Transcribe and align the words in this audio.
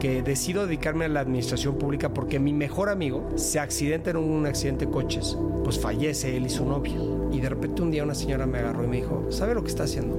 que 0.00 0.22
decido 0.22 0.64
dedicarme 0.64 1.06
a 1.06 1.08
la 1.08 1.18
administración 1.18 1.76
pública 1.76 2.14
porque 2.14 2.38
mi 2.38 2.52
mejor 2.52 2.88
amigo 2.88 3.28
se 3.34 3.58
accidenta 3.58 4.10
en 4.10 4.18
un 4.18 4.46
accidente 4.46 4.86
de 4.86 4.92
coches, 4.92 5.36
pues 5.64 5.80
fallece 5.80 6.36
él 6.36 6.46
y 6.46 6.50
su 6.50 6.64
novia. 6.64 6.94
Y 7.32 7.40
de 7.40 7.48
repente 7.48 7.82
un 7.82 7.90
día 7.90 8.04
una 8.04 8.14
señora 8.14 8.46
me 8.46 8.58
agarró 8.58 8.84
y 8.84 8.86
me 8.86 8.98
dijo, 8.98 9.26
¿sabe 9.30 9.54
lo 9.54 9.62
que 9.64 9.70
está 9.70 9.82
haciendo? 9.82 10.14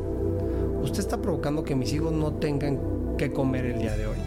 Usted 0.83 0.99
está 0.99 1.21
provocando 1.21 1.63
que 1.63 1.75
mis 1.75 1.93
hijos 1.93 2.11
no 2.11 2.33
tengan 2.33 2.77
que 3.17 3.31
comer 3.31 3.67
el 3.67 3.79
día 3.79 3.95
de 3.95 4.05
hoy. 4.05 4.17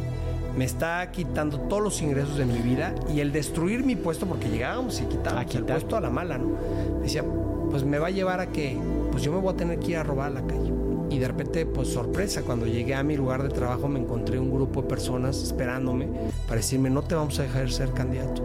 Me 0.57 0.65
está 0.65 1.11
quitando 1.11 1.61
todos 1.61 1.83
los 1.83 2.01
ingresos 2.01 2.39
de 2.39 2.47
mi 2.47 2.61
vida 2.61 2.95
y 3.13 3.21
el 3.21 3.31
destruir 3.31 3.85
mi 3.85 3.95
puesto, 3.95 4.25
porque 4.25 4.49
llegábamos 4.49 5.03
y 5.03 5.05
quitábamos 5.05 5.55
el 5.55 5.67
puesto 5.67 5.99
a 5.99 6.01
la 6.01 6.09
mala, 6.09 6.39
¿no? 6.39 6.57
Decía, 7.03 7.27
pues 7.71 7.85
me 7.85 7.99
va 7.99 8.07
a 8.07 8.11
llevar 8.11 8.41
a 8.41 8.47
que, 8.53 8.79
pues 9.11 9.23
yo 9.23 9.31
me 9.31 9.39
voy 9.39 9.53
a 9.53 9.57
tener 9.59 9.79
que 9.81 9.91
ir 9.91 9.97
a 9.99 10.03
robar 10.03 10.29
a 10.29 10.41
la 10.41 10.47
calle. 10.47 10.82
Y 11.13 11.19
de 11.19 11.29
repente, 11.29 11.67
pues 11.67 11.89
sorpresa, 11.89 12.41
cuando 12.41 12.67
llegué 12.67 12.95
a 12.95 13.03
mi 13.03 13.19
lugar 13.19 13.43
de 13.43 13.51
trabajo 13.51 13.87
me 13.87 14.01
encontré 14.01 14.39
un 14.39 14.51
grupo 14.51 14.81
de 14.81 14.89
personas 14.89 15.43
esperándome 15.43 16.09
para 16.47 16.57
decirme, 16.57 16.89
no 16.89 17.03
te 17.03 17.15
vamos 17.15 17.39
a 17.39 17.43
dejar 17.43 17.71
ser 17.71 17.91
candidato. 17.91 18.43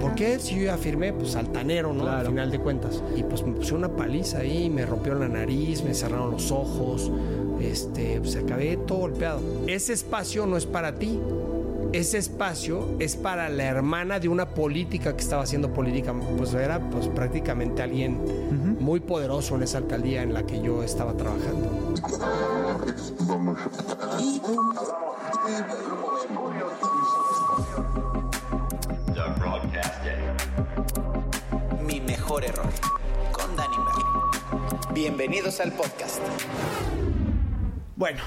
¿Por 0.00 0.14
qué? 0.14 0.38
Si 0.38 0.54
yo 0.54 0.66
ya 0.66 0.76
firmé, 0.76 1.12
pues 1.12 1.34
altanero, 1.34 1.92
¿no? 1.92 2.06
Al 2.06 2.26
final 2.28 2.52
de 2.52 2.60
cuentas. 2.60 3.02
Y 3.16 3.24
pues 3.24 3.42
me 3.42 3.52
puse 3.54 3.74
una 3.74 3.88
paliza 3.88 4.38
ahí, 4.38 4.70
me 4.70 4.86
rompió 4.86 5.14
la 5.14 5.28
nariz, 5.28 5.82
me 5.82 5.92
cerraron 5.92 6.30
los 6.30 6.52
ojos, 6.52 7.10
este, 7.60 8.20
pues 8.20 8.36
acabé 8.36 8.76
todo 8.76 8.98
golpeado. 8.98 9.40
Ese 9.66 9.92
espacio 9.92 10.46
no 10.46 10.56
es 10.56 10.66
para 10.66 10.94
ti, 10.94 11.18
ese 11.92 12.18
espacio 12.18 12.96
es 12.98 13.16
para 13.16 13.48
la 13.48 13.64
hermana 13.64 14.20
de 14.20 14.28
una 14.28 14.50
política 14.50 15.14
que 15.14 15.22
estaba 15.22 15.42
haciendo 15.42 15.72
política. 15.72 16.14
Pues 16.36 16.52
era 16.54 16.78
pues, 16.80 17.08
prácticamente 17.08 17.82
alguien 17.82 18.76
muy 18.78 19.00
poderoso 19.00 19.56
en 19.56 19.62
esa 19.62 19.78
alcaldía 19.78 20.22
en 20.22 20.34
la 20.34 20.44
que 20.44 20.60
yo 20.60 20.82
estaba 20.82 21.14
trabajando. 21.14 21.94
Mi 31.86 32.00
mejor 32.00 32.44
error 32.44 32.70
con 33.32 33.56
Merlin. 33.56 34.92
Bienvenidos 34.92 35.60
al 35.60 35.72
podcast. 35.72 36.20
Bueno, 37.96 38.20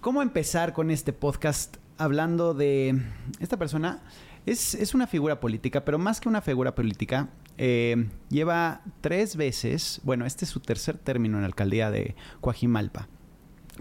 ¿cómo 0.00 0.22
empezar 0.22 0.72
con 0.72 0.90
este 0.90 1.12
podcast 1.12 1.79
hablando 2.00 2.54
de 2.54 3.00
esta 3.38 3.58
persona. 3.58 4.02
Es, 4.46 4.94
una 4.94 5.06
figura 5.06 5.38
política, 5.38 5.84
pero 5.84 5.98
más 5.98 6.18
que 6.20 6.28
una 6.28 6.40
figura 6.40 6.74
política, 6.74 7.28
eh, 7.58 8.08
lleva 8.30 8.80
tres 9.02 9.36
veces, 9.36 10.00
bueno, 10.02 10.24
este 10.24 10.46
es 10.46 10.50
su 10.50 10.60
tercer 10.60 10.96
término 10.96 11.36
en 11.36 11.42
la 11.42 11.46
alcaldía 11.46 11.90
de 11.90 12.16
Coajimalpa, 12.40 13.06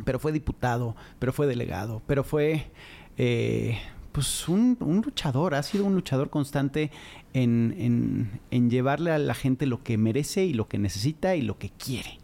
pero 0.04 0.20
fue 0.20 0.34
diputado, 0.34 0.98
pero 1.18 1.32
fue 1.32 1.48
delegado, 1.48 2.02
pero 2.08 2.26
fue 2.26 2.72
eh, 3.18 3.80
pues 4.12 4.50
un, 4.50 4.78
luchador, 5.04 5.56
ha 5.56 5.64
sido 5.64 5.86
un 5.86 5.96
luchador 5.96 6.30
constante 6.30 6.92
en, 7.34 8.30
llevarle 8.52 9.12
a 9.12 9.18
la 9.18 9.34
gente 9.34 9.66
lo 9.66 9.82
que 9.82 9.98
merece 9.98 10.44
y 10.44 10.54
lo 10.54 10.68
que 10.68 10.78
necesita 10.78 11.38
y 11.38 11.42
lo 11.42 11.58
que 11.58 11.70
quiere. 11.70 12.20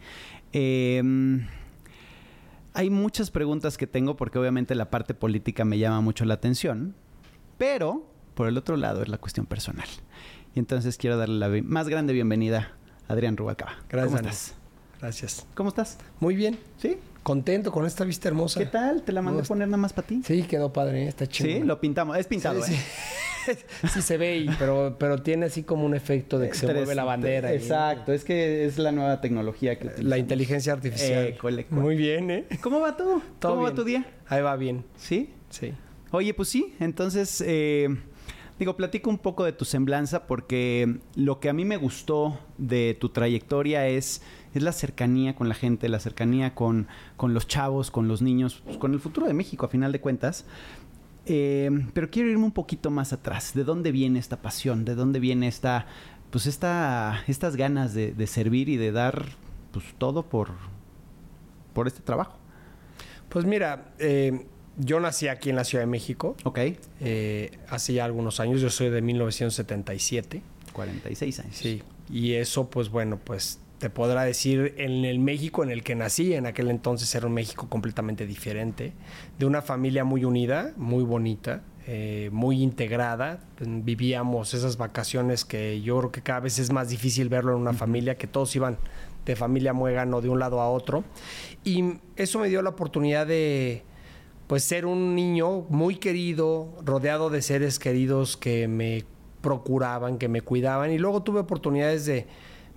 Eh, 0.52 1.02
hay 2.76 2.90
muchas 2.90 3.32
preguntas 3.32 3.78
que 3.78 3.88
tengo 3.88 4.18
porque 4.18 4.38
obviamente 4.38 4.76
la 4.76 4.90
parte 4.90 5.14
política 5.14 5.64
me 5.64 5.80
llama 5.80 6.02
mucho 6.02 6.26
la 6.26 6.36
atención, 6.36 6.94
pero 7.58 8.06
por 8.36 8.50
el 8.50 8.58
otro 8.58 8.76
lado 8.76 9.02
es 9.02 9.08
la 9.08 9.18
cuestión 9.18 9.46
personal. 9.46 9.88
Y 10.54 10.60
entonces 10.60 10.98
quiero 10.98 11.18
darle 11.18 11.40
la 11.40 11.64
más 11.64 11.88
grande 11.88 12.14
bienvenida 12.14 12.74
a 13.08 13.14
Adrián 13.14 13.38
Rubalcaba. 13.38 13.78
Gracias. 13.90 14.08
¿Cómo 14.08 14.18
estás? 14.18 14.56
Gracias. 15.00 15.48
¿Cómo 15.56 15.70
estás? 15.70 15.98
Muy 16.20 16.36
bien. 16.36 16.60
¿Sí? 16.78 16.98
Contento 17.24 17.72
con 17.72 17.86
esta 17.86 18.04
vista 18.04 18.28
hermosa. 18.28 18.60
¿Qué 18.60 18.66
tal? 18.66 19.04
¿Te 19.04 19.14
la 19.14 19.22
mandé 19.22 19.42
a 19.42 19.46
poner 19.46 19.70
nada 19.70 19.78
más 19.78 19.94
para 19.94 20.08
ti? 20.08 20.22
Sí, 20.26 20.44
quedó 20.44 20.74
padre, 20.74 21.08
está 21.08 21.28
chido. 21.28 21.50
Sí, 21.50 21.64
lo 21.64 21.80
pintamos. 21.80 22.18
Es 22.18 22.28
pintado, 22.28 22.62
sí, 22.62 22.74
¿eh? 22.74 22.76
sí, 22.76 22.84
se 24.02 24.18
ve, 24.18 24.48
pero, 24.60 24.96
pero 25.00 25.22
tiene 25.22 25.48
así 25.48 25.64
como 25.64 25.86
un 25.86 25.96
efecto 25.96 26.40
de 26.40 26.50
que 26.50 26.56
se 26.56 26.66
mueve 26.66 26.96
la 26.96 27.04
bandera. 27.04 27.54
Exacto, 27.54 28.14
es 28.14 28.24
que 28.24 28.66
es 28.66 28.78
la 28.78 28.92
nueva 28.92 29.22
tecnología 29.22 29.78
que 29.78 29.92
La 30.02 30.18
inteligencia 30.18 30.74
artificial. 30.74 31.28
Eh, 31.28 31.66
Muy 31.70 31.96
bien, 31.96 32.32
¿eh? 32.32 32.46
¿Cómo 32.62 32.80
va 32.80 32.98
todo? 32.98 33.22
¿Cómo 33.42 33.62
va 33.62 33.74
tu 33.74 33.84
día? 33.84 34.06
Ahí 34.28 34.42
va 34.42 34.56
bien. 34.56 34.84
¿Sí? 34.98 35.30
Sí. 35.50 35.74
Oye, 36.12 36.34
pues 36.34 36.50
sí, 36.50 36.74
entonces, 36.80 37.44
eh, 37.46 37.90
digo, 38.60 38.78
platico 38.78 39.10
un 39.10 39.18
poco 39.18 39.44
de 39.44 39.52
tu 39.52 39.66
semblanza 39.66 40.28
porque 40.28 41.00
lo 41.16 41.40
que 41.40 41.50
a 41.50 41.54
mí 41.54 41.66
me 41.66 41.78
gustó 41.78 42.40
de 42.58 42.96
tu 43.00 43.10
trayectoria 43.10 43.88
es, 43.88 44.22
es 44.54 44.64
la 44.64 44.72
cercanía 44.72 45.36
con 45.36 45.50
la 45.50 45.56
gente, 45.56 45.90
la 45.90 46.00
cercanía 46.00 46.56
con, 46.56 46.88
con 47.18 47.34
los 47.34 47.48
chavos, 47.48 47.92
con 47.92 48.08
los 48.08 48.22
niños, 48.22 48.62
pues, 48.64 48.78
con 48.78 48.94
el 48.94 49.00
futuro 49.00 49.28
de 49.28 49.34
México, 49.34 49.66
a 49.66 49.70
final 49.70 49.92
de 49.92 50.00
cuentas. 50.00 50.46
Eh, 51.26 51.70
pero 51.94 52.10
quiero 52.10 52.30
irme 52.30 52.46
un 52.46 52.52
poquito 52.52 52.92
más 52.92 53.14
atrás. 53.14 53.54
¿De 53.54 53.64
dónde 53.64 53.92
viene 53.92 54.20
esta 54.20 54.42
pasión? 54.42 54.86
¿De 54.86 54.96
dónde 54.96 55.20
viene 55.20 55.48
esta, 55.48 55.88
pues 56.30 56.46
esta, 56.46 57.24
estas 57.28 57.56
ganas 57.56 57.94
de, 57.94 58.28
servir 58.28 58.70
y 58.70 58.78
de 58.78 58.92
dar, 58.92 59.26
pues 59.72 59.86
todo 59.98 60.24
por, 60.24 60.50
por 61.74 61.88
este 61.88 62.02
trabajo? 62.02 62.38
Pues 63.30 63.46
mira, 63.46 63.94
eh, 64.00 64.46
yo 64.78 65.00
nací 65.00 65.28
aquí 65.28 65.50
en 65.50 65.56
la 65.56 65.64
Ciudad 65.64 65.84
de 65.84 65.90
México. 65.90 66.36
Ok. 66.44 66.60
Eh, 67.02 67.58
hace 67.70 67.94
ya 67.94 68.06
algunos 68.06 68.40
años. 68.40 68.62
Yo 68.62 68.70
soy 68.70 68.90
de 68.90 69.02
1977. 69.02 70.42
46 70.74 71.40
años. 71.40 71.56
Sí. 71.56 71.82
Y 72.10 72.34
eso, 72.34 72.70
pues 72.70 72.90
bueno, 72.90 73.20
pues 73.24 73.60
te 73.80 73.90
podrá 73.90 74.24
decir 74.24 74.74
en 74.78 75.06
el 75.06 75.20
México 75.20 75.64
en 75.64 75.70
el 75.70 75.84
que 75.84 75.96
nací, 75.96 76.34
en 76.34 76.46
aquel 76.46 76.70
entonces 76.70 77.14
era 77.14 77.28
un 77.28 77.34
México 77.34 77.68
completamente 77.70 78.26
diferente, 78.26 78.94
de 79.38 79.46
una 79.46 79.62
familia 79.62 80.04
muy 80.04 80.24
unida, 80.24 80.74
muy 80.78 81.04
bonita, 81.04 81.62
eh, 81.88 82.30
muy 82.32 82.64
integrada. 82.64 83.42
Vivíamos 83.60 84.54
esas 84.54 84.78
vacaciones 84.78 85.46
que 85.46 85.82
yo 85.82 86.00
creo 86.00 86.12
que 86.12 86.22
cada 86.22 86.40
vez 86.40 86.58
es 86.58 86.72
más 86.72 86.90
difícil 86.90 87.30
verlo 87.30 87.54
en 87.54 87.60
una 87.60 87.74
familia, 87.74 88.16
que 88.16 88.28
todos 88.28 88.56
iban 88.56 88.78
de 89.26 89.36
familia 89.36 89.74
muégano 89.74 90.22
de 90.22 90.30
un 90.30 90.40
lado 90.40 90.62
a 90.62 90.70
otro. 90.70 91.04
Y 91.64 91.98
eso 92.16 92.40
me 92.40 92.48
dio 92.48 92.62
la 92.62 92.72
oportunidad 92.72 93.28
de 93.28 93.84
pues 94.48 94.64
ser 94.64 94.86
un 94.86 95.16
niño 95.16 95.62
muy 95.70 95.96
querido, 95.96 96.74
rodeado 96.84 97.30
de 97.30 97.42
seres 97.42 97.80
queridos 97.80 98.38
que 98.38 98.68
me 98.68 99.04
procuraban, 99.42 100.18
que 100.18 100.28
me 100.28 100.42
cuidaban. 100.42 100.92
Y 100.92 100.98
luego 100.98 101.24
tuve 101.24 101.40
oportunidades 101.42 102.06
de 102.06 102.28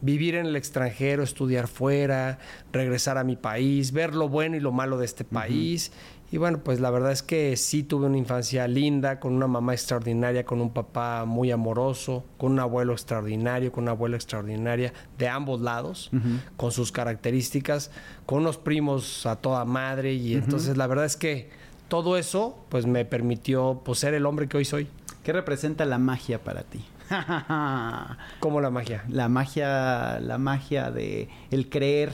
vivir 0.00 0.34
en 0.34 0.46
el 0.46 0.56
extranjero, 0.56 1.22
estudiar 1.22 1.66
fuera, 1.66 2.38
regresar 2.72 3.18
a 3.18 3.24
mi 3.24 3.36
país, 3.36 3.92
ver 3.92 4.14
lo 4.14 4.28
bueno 4.28 4.56
y 4.56 4.60
lo 4.60 4.72
malo 4.72 4.98
de 4.98 5.04
este 5.04 5.24
país. 5.24 5.92
Y 6.30 6.36
bueno, 6.36 6.58
pues 6.62 6.78
la 6.78 6.90
verdad 6.90 7.10
es 7.10 7.22
que 7.22 7.56
sí 7.56 7.82
tuve 7.82 8.06
una 8.06 8.18
infancia 8.18 8.68
linda, 8.68 9.18
con 9.18 9.32
una 9.32 9.46
mamá 9.46 9.72
extraordinaria, 9.72 10.44
con 10.44 10.60
un 10.60 10.70
papá 10.70 11.24
muy 11.24 11.50
amoroso, 11.50 12.24
con 12.36 12.52
un 12.52 12.60
abuelo 12.60 12.92
extraordinario, 12.92 13.72
con 13.72 13.84
una 13.84 13.92
abuela 13.92 14.16
extraordinaria 14.16 14.92
de 15.16 15.28
ambos 15.28 15.62
lados, 15.62 16.10
con 16.58 16.70
sus 16.70 16.92
características, 16.92 17.90
con 18.26 18.40
unos 18.40 18.58
primos 18.58 19.24
a 19.24 19.36
toda 19.36 19.64
madre. 19.64 20.12
Y 20.12 20.34
entonces 20.34 20.76
la 20.76 20.86
verdad 20.86 21.06
es 21.06 21.16
que 21.16 21.48
todo 21.88 22.18
eso 22.18 22.58
pues 22.68 22.84
me 22.84 23.06
permitió 23.06 23.80
pues, 23.82 23.98
ser 23.98 24.12
el 24.12 24.26
hombre 24.26 24.48
que 24.48 24.58
hoy 24.58 24.66
soy. 24.66 24.86
¿Qué 25.22 25.32
representa 25.32 25.86
la 25.86 25.98
magia 25.98 26.44
para 26.44 26.62
ti? 26.62 26.84
¿Cómo 28.40 28.60
la 28.60 28.70
magia? 28.70 29.04
La 29.08 29.28
magia, 29.28 30.20
la 30.20 30.38
magia 30.38 30.90
de 30.90 31.28
el 31.50 31.68
creer 31.68 32.12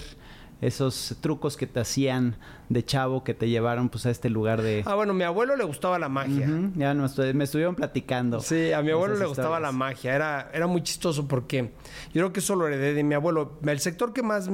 esos 0.60 1.16
trucos 1.20 1.56
que 1.56 1.66
te 1.66 1.80
hacían 1.80 2.36
de 2.68 2.84
chavo 2.84 3.22
que 3.22 3.34
te 3.34 3.48
llevaron 3.48 3.88
pues 3.90 4.06
a 4.06 4.10
este 4.10 4.30
lugar 4.30 4.62
de... 4.62 4.82
Ah, 4.86 4.94
bueno, 4.94 5.12
a 5.12 5.14
mi 5.14 5.24
abuelo 5.24 5.56
le 5.56 5.64
gustaba 5.64 5.98
la 5.98 6.08
magia. 6.08 6.48
Ya 6.76 6.94
me 6.94 7.44
estuvieron 7.44 7.74
platicando. 7.74 8.40
Sí, 8.40 8.72
a 8.72 8.82
mi 8.82 8.90
abuelo 8.90 9.16
le 9.16 9.26
gustaba 9.26 9.60
la 9.60 9.72
magia. 9.72 10.14
Era, 10.14 10.50
era 10.52 10.66
muy 10.66 10.82
chistoso 10.82 11.28
porque 11.28 11.72
yo 12.12 12.22
creo 12.22 12.32
que 12.32 12.40
eso 12.40 12.56
lo 12.56 12.66
heredé 12.66 12.94
de 12.94 13.04
mi 13.04 13.14
abuelo. 13.14 13.58
El 13.64 13.80
sector 13.80 14.12
que 14.12 14.22
más 14.22 14.48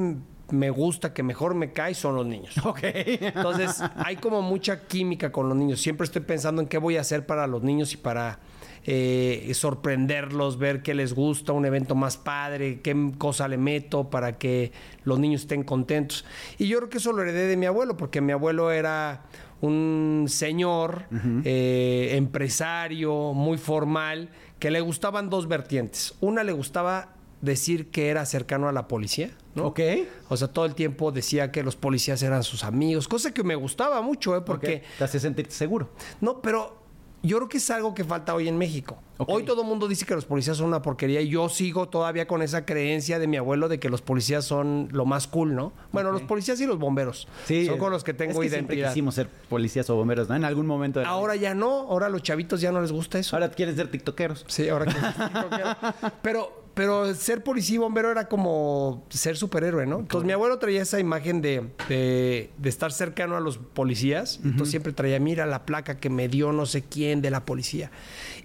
me 0.50 0.70
gusta, 0.70 1.14
que 1.14 1.22
mejor 1.22 1.54
me 1.54 1.72
cae, 1.72 1.94
son 1.94 2.16
los 2.16 2.26
niños. 2.26 2.54
Ok. 2.64 2.80
Entonces, 2.82 3.82
hay 3.96 4.16
como 4.16 4.42
mucha 4.42 4.86
química 4.86 5.32
con 5.32 5.48
los 5.48 5.56
niños. 5.56 5.80
Siempre 5.80 6.04
estoy 6.04 6.22
pensando 6.22 6.60
en 6.62 6.68
qué 6.68 6.78
voy 6.78 6.96
a 6.96 7.00
hacer 7.00 7.26
para 7.26 7.46
los 7.46 7.62
niños 7.62 7.92
y 7.94 7.96
para 7.96 8.38
eh, 8.84 9.50
sorprenderlos, 9.54 10.58
ver 10.58 10.82
qué 10.82 10.94
les 10.94 11.12
gusta, 11.12 11.52
un 11.52 11.66
evento 11.66 11.94
más 11.94 12.16
padre, 12.16 12.80
qué 12.80 13.12
cosa 13.18 13.48
le 13.48 13.58
meto 13.58 14.10
para 14.10 14.38
que 14.38 14.72
los 15.04 15.18
niños 15.18 15.42
estén 15.42 15.62
contentos. 15.62 16.24
Y 16.58 16.68
yo 16.68 16.78
creo 16.78 16.90
que 16.90 16.98
eso 16.98 17.12
lo 17.12 17.22
heredé 17.22 17.46
de 17.46 17.56
mi 17.56 17.66
abuelo, 17.66 17.96
porque 17.96 18.20
mi 18.20 18.32
abuelo 18.32 18.70
era 18.70 19.24
un 19.60 20.26
señor 20.28 21.04
eh, 21.44 22.12
empresario 22.12 23.34
muy 23.34 23.58
formal 23.58 24.30
que 24.58 24.70
le 24.70 24.80
gustaban 24.80 25.28
dos 25.28 25.48
vertientes. 25.48 26.14
Una 26.20 26.44
le 26.44 26.52
gustaba 26.52 27.14
decir 27.40 27.90
que 27.90 28.08
era 28.08 28.26
cercano 28.26 28.68
a 28.68 28.72
la 28.72 28.86
policía, 28.88 29.30
¿no? 29.54 29.66
Ok. 29.66 29.80
O 30.28 30.36
sea, 30.36 30.48
todo 30.48 30.66
el 30.66 30.74
tiempo 30.74 31.12
decía 31.12 31.50
que 31.50 31.62
los 31.62 31.76
policías 31.76 32.22
eran 32.22 32.42
sus 32.42 32.64
amigos, 32.64 33.08
cosa 33.08 33.32
que 33.32 33.42
me 33.42 33.54
gustaba 33.54 34.02
mucho, 34.02 34.36
¿eh? 34.36 34.42
Porque... 34.42 34.82
Te 34.98 35.04
hace 35.04 35.20
sentirte 35.20 35.54
seguro. 35.54 35.90
No, 36.20 36.40
pero 36.40 36.79
yo 37.22 37.36
creo 37.36 37.48
que 37.48 37.58
es 37.58 37.70
algo 37.70 37.94
que 37.94 38.04
falta 38.04 38.34
hoy 38.34 38.48
en 38.48 38.58
México. 38.58 38.98
Hoy 39.18 39.44
todo 39.44 39.62
el 39.62 39.68
mundo 39.68 39.86
dice 39.86 40.06
que 40.06 40.14
los 40.14 40.24
policías 40.24 40.56
son 40.56 40.68
una 40.68 40.80
porquería 40.80 41.20
y 41.20 41.28
yo 41.28 41.48
sigo 41.50 41.88
todavía 41.88 42.26
con 42.26 42.40
esa 42.40 42.64
creencia 42.64 43.18
de 43.18 43.26
mi 43.26 43.36
abuelo 43.36 43.68
de 43.68 43.78
que 43.78 43.90
los 43.90 44.00
policías 44.00 44.46
son 44.46 44.88
lo 44.92 45.04
más 45.04 45.26
cool, 45.26 45.54
¿no? 45.54 45.74
Bueno, 45.92 46.10
los 46.10 46.22
policías 46.22 46.58
y 46.60 46.66
los 46.66 46.78
bomberos 46.78 47.28
son 47.46 47.78
con 47.78 47.92
los 47.92 48.02
que 48.02 48.14
tengo 48.14 48.32
es 48.32 48.38
que 48.38 48.48
Siempre 48.48 48.76
identidad. 48.76 48.88
quisimos 48.90 49.14
ser 49.14 49.28
policías 49.28 49.90
o 49.90 49.96
bomberos, 49.96 50.28
¿no? 50.28 50.36
En 50.36 50.44
algún 50.44 50.66
momento. 50.66 51.02
Ahora 51.04 51.36
ya 51.36 51.54
no, 51.54 51.70
ahora 51.70 52.06
a 52.06 52.08
los 52.08 52.22
chavitos 52.22 52.60
ya 52.60 52.72
no 52.72 52.80
les 52.80 52.92
gusta 52.92 53.18
eso. 53.18 53.36
Ahora 53.36 53.50
quieren 53.50 53.76
ser 53.76 53.90
tiktokeros. 53.90 54.44
Sí, 54.48 54.68
ahora 54.68 54.86
que... 54.86 54.94
pero, 56.22 56.69
pero 56.80 57.14
ser 57.14 57.44
policía 57.44 57.74
y 57.74 57.78
bombero 57.78 58.10
era 58.10 58.26
como 58.26 59.04
ser 59.10 59.36
superhéroe, 59.36 59.84
¿no? 59.84 59.98
Entonces 59.98 60.26
mi 60.26 60.32
abuelo 60.32 60.58
traía 60.58 60.80
esa 60.80 60.98
imagen 60.98 61.42
de, 61.42 61.68
de- 61.90 62.48
de 62.56 62.68
estar 62.70 62.90
cercano 62.90 63.36
a 63.36 63.40
los 63.40 63.58
policías. 63.58 64.40
Entonces 64.42 64.70
siempre 64.70 64.94
traía, 64.94 65.20
mira 65.20 65.44
la 65.44 65.66
placa 65.66 65.98
que 66.00 66.08
me 66.08 66.26
dio 66.28 66.52
no 66.52 66.64
sé 66.64 66.80
quién 66.82 67.20
de 67.20 67.28
la 67.30 67.44
policía. 67.44 67.90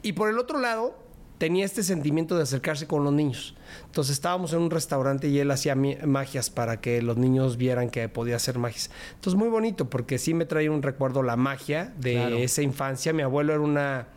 Y 0.02 0.12
por 0.14 0.28
el 0.30 0.38
otro 0.38 0.60
lado, 0.60 1.00
tenía 1.38 1.64
este 1.64 1.82
sentimiento 1.82 2.36
de 2.36 2.44
acercarse 2.44 2.88
con 2.88 3.06
los 3.06 3.14
niños. 3.14 3.56
Entonces 3.86 4.12
estábamos 4.12 4.52
en 4.52 4.60
un 4.60 4.70
restaurante 4.70 5.30
y 5.30 5.40
él 5.40 5.50
hacía 5.50 5.74
magias 5.76 6.50
para 6.50 6.82
que 6.82 7.02
los 7.02 7.16
niños 7.16 7.56
vieran 7.56 7.90
que 7.90 8.10
podía 8.10 8.36
hacer 8.36 8.60
magias. 8.60 8.92
Entonces 9.14 9.40
muy 9.40 9.48
bonito 9.48 9.90
porque 9.90 10.18
sí 10.18 10.34
me 10.34 10.44
trae 10.46 10.70
un 10.70 10.82
recuerdo 10.82 11.24
la 11.24 11.38
magia 11.38 11.94
de 11.98 12.16
Claro. 12.16 12.36
esa 12.36 12.62
infancia. 12.64 13.14
Mi 13.14 13.22
abuelo 13.22 13.54
era 13.54 13.62
una 13.62 14.08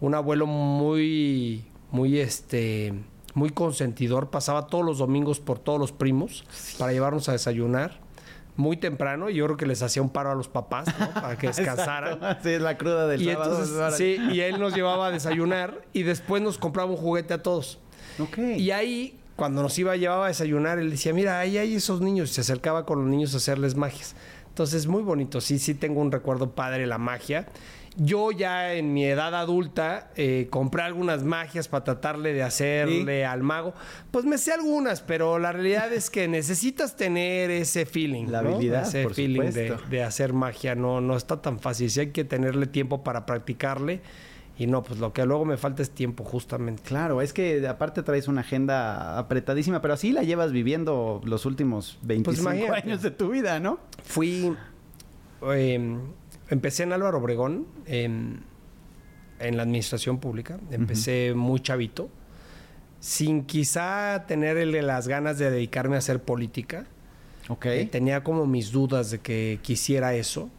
un 0.00 0.14
abuelo 0.14 0.46
muy, 0.46 1.64
muy 1.90 2.20
este, 2.20 2.94
muy 3.34 3.50
consentidor. 3.50 4.30
Pasaba 4.30 4.66
todos 4.66 4.84
los 4.84 4.98
domingos 4.98 5.40
por 5.40 5.58
todos 5.58 5.78
los 5.78 5.92
primos 5.92 6.44
para 6.78 6.92
llevarnos 6.92 7.28
a 7.28 7.32
desayunar 7.32 8.00
muy 8.58 8.76
temprano. 8.76 9.30
y 9.30 9.36
Yo 9.36 9.44
creo 9.46 9.56
que 9.56 9.66
les 9.66 9.82
hacía 9.82 10.02
un 10.02 10.10
paro 10.10 10.30
a 10.30 10.34
los 10.34 10.48
papás 10.48 10.88
¿no? 10.98 11.10
para 11.14 11.38
que 11.38 11.46
descansaran. 11.46 12.18
Sí, 12.42 12.50
es 12.50 12.60
la 12.60 12.76
cruda 12.76 13.06
del 13.06 13.22
y 13.22 13.26
sábado. 13.32 13.62
entonces, 13.62 13.96
sí, 13.96 14.18
y 14.32 14.40
él 14.40 14.60
nos 14.60 14.74
llevaba 14.74 15.06
a 15.06 15.10
desayunar 15.10 15.80
y 15.92 16.02
después 16.02 16.42
nos 16.42 16.58
compraba 16.58 16.90
un 16.90 16.96
juguete 16.96 17.34
a 17.34 17.42
todos. 17.42 17.78
Y 18.36 18.72
ahí, 18.72 19.18
cuando 19.36 19.62
nos 19.62 19.78
iba, 19.78 19.96
llevaba 19.96 20.24
a 20.24 20.28
desayunar, 20.28 20.80
él 20.80 20.90
decía, 20.90 21.14
mira, 21.14 21.38
ahí 21.38 21.56
hay 21.56 21.76
esos 21.76 22.00
niños. 22.00 22.30
Y 22.30 22.34
se 22.34 22.40
acercaba 22.40 22.84
con 22.84 22.98
los 23.00 23.08
niños 23.08 23.32
a 23.34 23.36
hacerles 23.36 23.76
magias. 23.76 24.16
Entonces, 24.48 24.88
muy 24.88 25.04
bonito. 25.04 25.40
Sí, 25.40 25.60
sí 25.60 25.74
tengo 25.74 26.00
un 26.00 26.10
recuerdo 26.10 26.50
padre 26.50 26.80
de 26.80 26.86
la 26.88 26.98
magia. 26.98 27.46
Yo 28.00 28.30
ya 28.30 28.74
en 28.74 28.92
mi 28.92 29.04
edad 29.04 29.34
adulta 29.34 30.10
eh, 30.14 30.46
compré 30.50 30.82
algunas 30.82 31.24
magias 31.24 31.66
para 31.66 31.82
tratarle 31.82 32.32
de 32.32 32.44
hacerle 32.44 33.26
al 33.26 33.42
mago. 33.42 33.74
Pues 34.12 34.24
me 34.24 34.38
sé 34.38 34.52
algunas, 34.52 35.02
pero 35.02 35.40
la 35.40 35.50
realidad 35.50 35.92
es 35.92 36.08
que 36.08 36.28
necesitas 36.28 36.96
tener 36.96 37.50
ese 37.50 37.86
feeling. 37.86 38.26
La 38.28 38.40
¿no? 38.42 38.50
habilidad, 38.50 38.82
Ese 38.86 39.02
por 39.02 39.14
feeling 39.14 39.50
de, 39.50 39.76
de 39.90 40.02
hacer 40.04 40.32
magia. 40.32 40.76
No, 40.76 41.00
no 41.00 41.16
está 41.16 41.42
tan 41.42 41.58
fácil. 41.58 41.90
Sí 41.90 41.98
hay 41.98 42.10
que 42.12 42.24
tenerle 42.24 42.66
tiempo 42.68 43.02
para 43.02 43.26
practicarle. 43.26 44.00
Y 44.56 44.66
no, 44.66 44.82
pues 44.82 44.98
lo 45.00 45.12
que 45.12 45.24
luego 45.24 45.44
me 45.44 45.56
falta 45.56 45.82
es 45.82 45.90
tiempo, 45.90 46.22
justamente. 46.24 46.82
Claro, 46.84 47.20
es 47.20 47.32
que 47.32 47.66
aparte 47.68 48.02
traes 48.02 48.26
una 48.28 48.40
agenda 48.42 49.16
apretadísima, 49.18 49.80
pero 49.80 49.94
así 49.94 50.12
la 50.12 50.22
llevas 50.22 50.50
viviendo 50.52 51.20
los 51.24 51.46
últimos 51.46 51.98
25 52.02 52.50
Pues 52.50 52.70
años 52.84 53.02
de 53.02 53.10
tu 53.12 53.30
vida, 53.30 53.60
¿no? 53.60 53.78
Fui. 54.04 54.52
eh, 55.52 55.96
empecé 56.50 56.82
en 56.84 56.92
Álvaro 56.92 57.18
Obregón, 57.18 57.66
en, 57.86 58.40
en 59.40 59.56
la 59.56 59.62
administración 59.62 60.18
pública. 60.18 60.58
Empecé 60.70 61.32
muy 61.34 61.60
chavito, 61.60 62.08
sin 63.00 63.44
quizá 63.44 64.24
tener 64.26 64.56
las 64.84 65.06
ganas 65.08 65.38
de 65.38 65.50
dedicarme 65.50 65.96
a 65.96 65.98
hacer 65.98 66.22
política. 66.22 66.86
Ok. 67.48 67.66
Eh, 67.66 67.88
tenía 67.90 68.22
como 68.24 68.46
mis 68.46 68.72
dudas 68.72 69.10
de 69.10 69.18
que 69.20 69.58
quisiera 69.62 70.14
eso. 70.14 70.50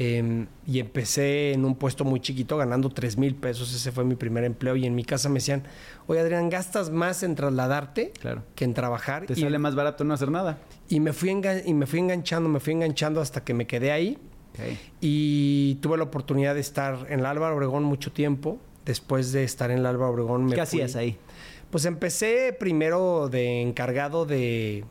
Eh, 0.00 0.46
y 0.64 0.78
empecé 0.78 1.52
en 1.54 1.64
un 1.64 1.74
puesto 1.74 2.04
muy 2.04 2.20
chiquito 2.20 2.56
ganando 2.56 2.88
3 2.88 3.18
mil 3.18 3.34
pesos. 3.34 3.74
Ese 3.74 3.90
fue 3.90 4.04
mi 4.04 4.14
primer 4.14 4.44
empleo. 4.44 4.76
Y 4.76 4.86
en 4.86 4.94
mi 4.94 5.04
casa 5.04 5.28
me 5.28 5.36
decían, 5.40 5.64
oye 6.06 6.20
Adrián, 6.20 6.48
gastas 6.50 6.90
más 6.90 7.24
en 7.24 7.34
trasladarte 7.34 8.12
Claro. 8.20 8.44
que 8.54 8.64
en 8.64 8.74
trabajar. 8.74 9.26
Te 9.26 9.32
y, 9.32 9.42
sale 9.42 9.58
más 9.58 9.74
barato 9.74 10.04
no 10.04 10.14
hacer 10.14 10.30
nada. 10.30 10.58
y 10.88 11.00
me 11.00 11.12
fui 11.12 11.30
engan- 11.30 11.62
y 11.66 11.74
me 11.74 11.86
fui 11.86 11.98
enganchando, 11.98 12.48
me 12.48 12.60
fui 12.60 12.74
enganchando 12.74 13.20
hasta 13.20 13.42
que 13.42 13.54
me 13.54 13.66
quedé 13.66 13.90
ahí. 13.90 14.16
Y 15.00 15.76
tuve 15.76 15.96
la 15.98 16.04
oportunidad 16.04 16.54
de 16.54 16.60
estar 16.60 17.06
en 17.10 17.22
la 17.22 17.30
Álvaro 17.30 17.56
Obregón 17.56 17.84
mucho 17.84 18.12
tiempo. 18.12 18.58
Después 18.84 19.32
de 19.32 19.44
estar 19.44 19.70
en 19.70 19.82
la 19.82 19.90
Álvaro 19.90 20.12
Obregón 20.12 20.44
me 20.46 20.50
¿Qué 20.56 20.64
fui- 20.66 20.80
hacías 20.80 20.96
ahí? 20.96 21.18
Pues 21.70 21.84
empecé 21.84 22.56
primero 22.58 23.28
de 23.28 23.60
encargado 23.62 24.24
de... 24.24 24.84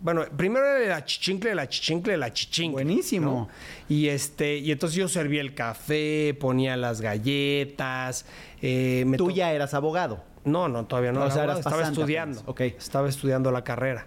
Bueno, 0.00 0.24
primero 0.36 0.64
era 0.66 0.96
la 0.96 1.04
chichincle, 1.04 1.54
la 1.54 1.68
chichincle, 1.68 2.16
la 2.16 2.32
chichincle. 2.32 2.72
Buenísimo. 2.84 3.30
¿no? 3.30 3.48
Y 3.88 4.08
este, 4.08 4.56
y 4.58 4.72
entonces 4.72 4.96
yo 4.96 5.08
servía 5.08 5.40
el 5.40 5.54
café, 5.54 6.36
ponía 6.40 6.76
las 6.76 7.00
galletas. 7.00 8.26
eh, 8.60 9.04
me 9.06 9.16
Tú 9.16 9.30
ya 9.30 9.52
eras 9.52 9.74
abogado. 9.74 10.24
no, 10.44 10.68
no, 10.68 10.86
todavía 10.86 11.12
no. 11.12 11.20
O 11.20 11.24
era 11.24 11.32
sea, 11.32 11.42
abogado, 11.42 11.58
eras 11.58 11.66
estaba 11.66 11.76
pasante 11.82 12.00
estudiando. 12.00 12.40
apenas. 12.50 12.74
Estaba 12.82 13.08
estudiando 13.08 13.50
la 13.52 13.64
carrera. 13.64 14.06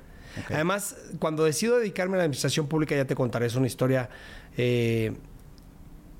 Además, 0.49 0.97
cuando 1.19 1.45
decido 1.45 1.77
dedicarme 1.79 2.15
a 2.15 2.17
la 2.17 2.23
administración 2.23 2.67
pública, 2.67 2.93
ya 2.93 3.05
te 3.05 3.15
contaré, 3.15 3.45
es 3.45 3.55
una 3.55 3.67
historia 3.67 4.09
eh, 4.57 5.13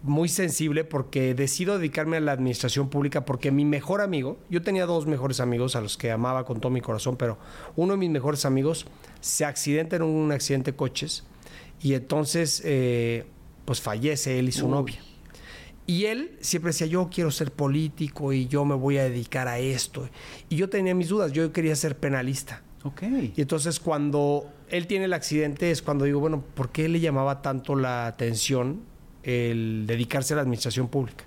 muy 0.05 0.29
sensible 0.29 0.83
porque 0.83 1.33
decido 1.33 1.77
dedicarme 1.77 2.17
a 2.17 2.19
la 2.19 2.31
administración 2.31 2.89
pública 2.89 3.25
porque 3.25 3.51
mi 3.51 3.65
mejor 3.65 4.01
amigo, 4.01 4.37
yo 4.49 4.61
tenía 4.61 4.85
dos 4.85 5.07
mejores 5.07 5.39
amigos 5.39 5.75
a 5.75 5.81
los 5.81 5.97
que 5.97 6.11
amaba 6.11 6.45
con 6.45 6.59
todo 6.61 6.71
mi 6.71 6.81
corazón, 6.81 7.17
pero 7.17 7.39
uno 7.75 7.93
de 7.93 7.97
mis 7.97 8.09
mejores 8.11 8.45
amigos 8.45 8.85
se 9.19 9.45
accidenta 9.45 9.95
en 9.95 10.03
un 10.03 10.31
accidente 10.31 10.71
de 10.71 10.77
coches 10.77 11.23
y 11.81 11.93
entonces 11.95 12.61
eh, 12.65 13.25
pues 13.65 13.81
fallece 13.81 14.37
él 14.37 14.49
y 14.49 14.51
su 14.51 14.65
Uy. 14.65 14.71
novia. 14.71 14.99
Y 15.87 16.05
él 16.05 16.37
siempre 16.41 16.69
decía, 16.69 16.87
yo 16.87 17.09
quiero 17.13 17.29
ser 17.29 17.51
político 17.51 18.33
y 18.33 18.47
yo 18.47 18.65
me 18.65 18.73
voy 18.73 18.97
a 18.97 19.03
dedicar 19.03 19.47
a 19.47 19.59
esto. 19.59 20.09
Y 20.49 20.55
yo 20.55 20.67
tenía 20.67 20.95
mis 20.95 21.09
dudas, 21.09 21.31
yo 21.31 21.51
quería 21.53 21.75
ser 21.75 21.97
penalista. 21.97 22.63
Ok. 22.83 23.03
Y 23.35 23.41
entonces 23.41 23.79
cuando 23.79 24.51
él 24.69 24.87
tiene 24.87 25.05
el 25.05 25.13
accidente 25.13 25.71
es 25.71 25.81
cuando 25.81 26.05
digo, 26.05 26.19
bueno, 26.19 26.43
¿por 26.55 26.69
qué 26.69 26.87
le 26.89 26.99
llamaba 26.99 27.41
tanto 27.41 27.75
la 27.75 28.07
atención 28.07 28.81
el 29.23 29.85
dedicarse 29.87 30.33
a 30.33 30.37
la 30.37 30.41
administración 30.43 30.87
pública? 30.87 31.25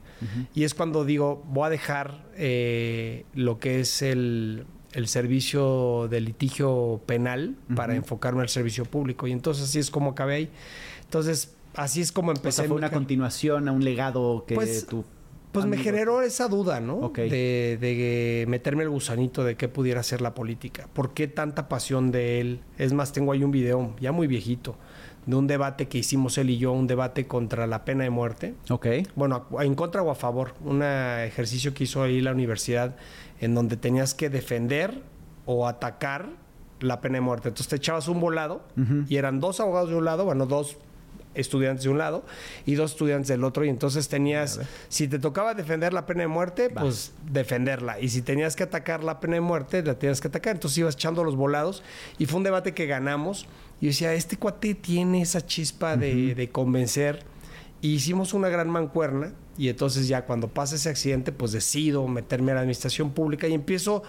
Y 0.53 0.65
es 0.65 0.75
cuando 0.75 1.05
digo, 1.05 1.45
voy 1.49 1.67
a 1.67 1.71
dejar 1.71 2.25
eh, 2.37 3.25
lo 3.35 3.61
que 3.61 3.79
es 3.81 4.03
el, 4.03 4.65
el 4.93 5.07
servicio 5.07 6.09
de 6.11 6.21
litigio 6.21 7.01
penal 7.07 7.55
para 7.77 7.95
enfocarme 7.95 8.43
al 8.43 8.49
servicio 8.49 8.85
público. 8.85 9.29
Y 9.29 9.33
entonces 9.33 9.65
así 9.65 9.79
es 9.79 9.91
como 9.93 10.11
acabé 10.11 10.35
ahí. 10.35 10.51
Entonces, 11.05 11.55
así 11.75 12.01
es 12.01 12.11
como 12.11 12.33
O 12.33 12.35
empecé. 12.35 12.57
sea, 12.57 12.65
fue 12.65 12.75
mi 12.75 12.79
una 12.79 12.91
continuación 12.91 13.69
a 13.69 13.73
un 13.73 13.85
legado 13.85 14.45
que 14.47 14.57
Pues, 14.57 14.87
tú... 14.87 15.05
pues 15.53 15.67
me 15.67 15.77
generó 15.79 16.23
esa 16.23 16.49
duda, 16.49 16.81
¿no? 16.81 17.11
De, 17.15 17.79
de 17.81 18.45
meterme 18.49 18.83
el 18.83 18.91
gusanito 18.91 19.45
de 19.45 19.57
qué 19.57 19.69
pudiera 19.69 20.03
ser 20.03 20.21
la 20.21 20.35
política. 20.35 20.89
¿Por 20.93 21.15
qué 21.15 21.29
tanta 21.29 21.69
pasión 21.69 22.11
de 22.11 22.41
él? 22.41 22.61
Es 22.77 22.93
más, 22.93 23.13
tengo 23.13 23.33
ahí 23.33 23.43
un 23.43 23.51
video 23.51 23.95
ya 24.01 24.13
muy 24.13 24.27
viejito 24.27 24.77
de 25.27 25.37
un 25.37 25.47
debate 25.47 25.89
que 25.89 25.99
hicimos 25.99 26.39
él 26.39 26.49
y 26.49 26.57
yo, 26.57 26.73
un 26.73 26.87
debate 26.87 27.27
contra 27.27 27.67
la 27.67 27.85
pena 27.85 28.05
de 28.05 28.11
muerte. 28.11 28.55
Ok. 28.71 28.87
Bueno, 29.15 29.47
en 29.61 29.75
contra 29.75 30.03
o 30.03 30.11
a 30.11 30.15
favor. 30.15 30.55
Un 30.65 30.83
ejercicio 30.83 31.75
que 31.75 31.85
hizo 31.85 32.03
ahí 32.03 32.23
la 32.23 32.33
universidad 32.33 32.97
en 33.41 33.55
donde 33.55 33.77
tenías 33.77 34.15
que 34.15 34.31
defender 34.31 35.03
o 35.45 35.69
atacar 35.69 36.31
la 36.81 37.03
pena 37.03 37.17
de 37.17 37.21
muerte. 37.21 37.49
Entonces 37.49 37.69
te 37.69 37.77
echabas 37.77 38.09
un 38.09 38.21
volado 38.21 38.63
y 39.09 39.17
eran 39.17 39.39
dos 39.39 39.61
abogados 39.61 39.91
de 39.91 39.97
un 39.97 40.05
lado, 40.05 40.25
bueno, 40.25 40.47
dos 40.47 40.79
estudiantes 41.39 41.85
de 41.85 41.91
un 41.91 41.99
lado 41.99 42.25
y 42.67 42.75
dos 42.75 42.93
estudiantes 42.93 43.29
del 43.29 43.45
otro. 43.45 43.65
Y 43.65 43.69
entonces 43.69 44.09
tenías 44.09 44.61
si 44.89 45.09
te 45.09 45.19
tocaba 45.19 45.55
defender 45.55 45.93
la 45.93 46.07
pena 46.07 46.23
de 46.23 46.29
muerte 46.29 46.71
pues 46.71 47.13
defenderla. 47.31 48.01
Y 48.01 48.09
si 48.09 48.23
tenías 48.23 48.57
que 48.57 48.65
atacar 48.65 49.03
la 49.05 49.21
pena 49.21 49.35
de 49.35 49.41
muerte 49.41 49.83
la 49.83 49.99
tenías 49.99 50.21
que 50.21 50.29
atacar. 50.29 50.57
Entonces 50.57 50.79
ibas 50.79 50.95
echando 50.95 51.25
los 51.25 51.37
volados 51.37 51.83
y 52.19 52.27
fue 52.27 52.39
un 52.39 52.45
debate 52.45 52.75
que 52.75 52.87
ganamos. 52.87 53.47
Y 53.81 53.87
yo 53.87 53.91
decía 53.91 54.15
este 54.15 54.37
cuate 54.37 54.75
tiene 54.75 55.23
esa 55.23 55.45
chispa 55.45 55.97
de, 55.97 56.35
de 56.35 56.51
convencer. 56.51 57.25
Y 57.81 57.95
hicimos 57.95 58.35
una 58.35 58.49
gran 58.49 58.69
mancuerna. 58.69 59.33
Y 59.57 59.69
entonces 59.69 60.09
ya 60.09 60.25
cuando 60.25 60.49
pasa 60.49 60.77
ese 60.77 60.89
accidente 60.89 61.33
pues 61.33 61.53
decido 61.53 62.07
meterme 62.07 62.53
a 62.53 62.57
la 62.57 62.61
administración 62.61 63.11
pública 63.11 63.49
y 63.49 63.55
empiezo 63.55 64.03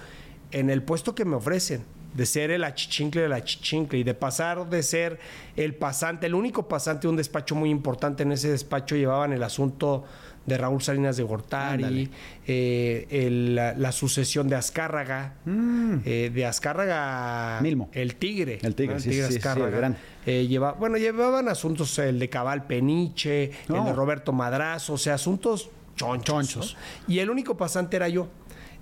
en 0.51 0.69
el 0.69 0.83
puesto 0.83 1.15
que 1.15 1.25
me 1.25 1.35
ofrecen 1.35 1.83
de 2.13 2.25
ser 2.25 2.51
el 2.51 2.63
achichincle 2.63 3.21
de 3.21 3.29
la 3.29 3.35
achichincle 3.37 3.99
y 3.99 4.03
de 4.03 4.13
pasar 4.13 4.69
de 4.69 4.81
ser 4.83 5.19
el 5.55 5.75
pasante, 5.75 6.25
el 6.25 6.33
único 6.35 6.67
pasante 6.67 7.01
de 7.03 7.07
un 7.09 7.15
despacho 7.17 7.55
muy 7.55 7.69
importante. 7.69 8.23
En 8.23 8.31
ese 8.31 8.49
despacho 8.51 8.95
llevaban 8.95 9.31
el 9.33 9.43
asunto 9.43 10.05
de 10.45 10.57
Raúl 10.57 10.81
Salinas 10.81 11.15
de 11.17 11.23
Gortari, 11.23 12.09
eh, 12.47 13.05
el- 13.11 13.53
la, 13.55 13.73
la 13.73 13.91
sucesión 13.91 14.47
de 14.49 14.55
Azcárraga, 14.55 15.35
Mm. 15.45 15.97
eh, 16.05 16.31
de 16.33 16.45
Azcárraga 16.45 17.59
Milmo. 17.61 17.89
el 17.93 18.15
Tigre, 18.15 18.57
El 18.63 18.73
Tigre, 18.73 18.95
¿no? 18.95 18.99
sí, 18.99 19.11
sí, 19.11 19.35
el 19.45 19.71
gran. 19.71 19.95
Eh, 20.25 20.47
lleva, 20.47 20.71
bueno, 20.73 20.97
llevaban 20.97 21.47
asuntos, 21.49 21.97
el 21.99 22.17
de 22.17 22.29
Cabal 22.29 22.65
Peniche, 22.65 23.51
el 23.69 23.85
de 23.85 23.93
Roberto 23.93 24.31
Madrazo, 24.33 24.93
o 24.93 24.97
sea, 24.97 25.15
asuntos 25.15 25.69
chonchos. 25.95 26.25
Chonchos. 26.25 26.77
¿no? 27.07 27.13
Y 27.13 27.19
el 27.19 27.29
único 27.29 27.55
pasante 27.55 27.97
era 27.97 28.07
yo. 28.09 28.27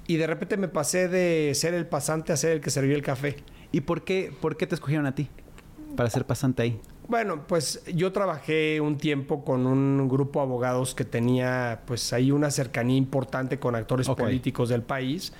Y 0.08 0.18
de 0.18 0.26
repente 0.26 0.58
me 0.58 0.70
pasé 0.70 1.08
de 1.10 1.54
ser 1.54 1.74
el 1.74 1.86
pasante 1.86 2.34
a 2.34 2.38
ser 2.38 2.54
el 2.54 2.62
que 2.62 2.70
servía 2.70 2.96
el 2.96 3.02
café. 3.02 3.36
¿Y 3.72 3.82
por 3.82 4.04
qué, 4.04 4.34
por 4.42 4.56
qué 4.56 4.66
te 4.66 4.76
escogieron 4.76 5.06
a 5.06 5.14
ti 5.14 5.30
para 5.96 6.10
ser 6.10 6.26
pasante 6.26 6.64
ahí? 6.64 6.82
Bueno, 7.08 7.48
pues 7.48 7.84
yo 7.94 8.12
trabajé 8.12 8.82
un 8.82 8.98
tiempo 8.98 9.46
con 9.46 9.66
un 9.66 10.10
grupo 10.10 10.40
de 10.40 10.46
abogados 10.46 10.94
que 10.94 11.06
tenía 11.06 11.82
pues 11.86 12.12
ahí 12.12 12.32
una 12.32 12.52
cercanía 12.52 12.98
importante 12.98 13.60
con 13.60 13.76
actores 13.76 14.08
políticos 14.10 14.68
del 14.70 14.82
país 14.82 15.32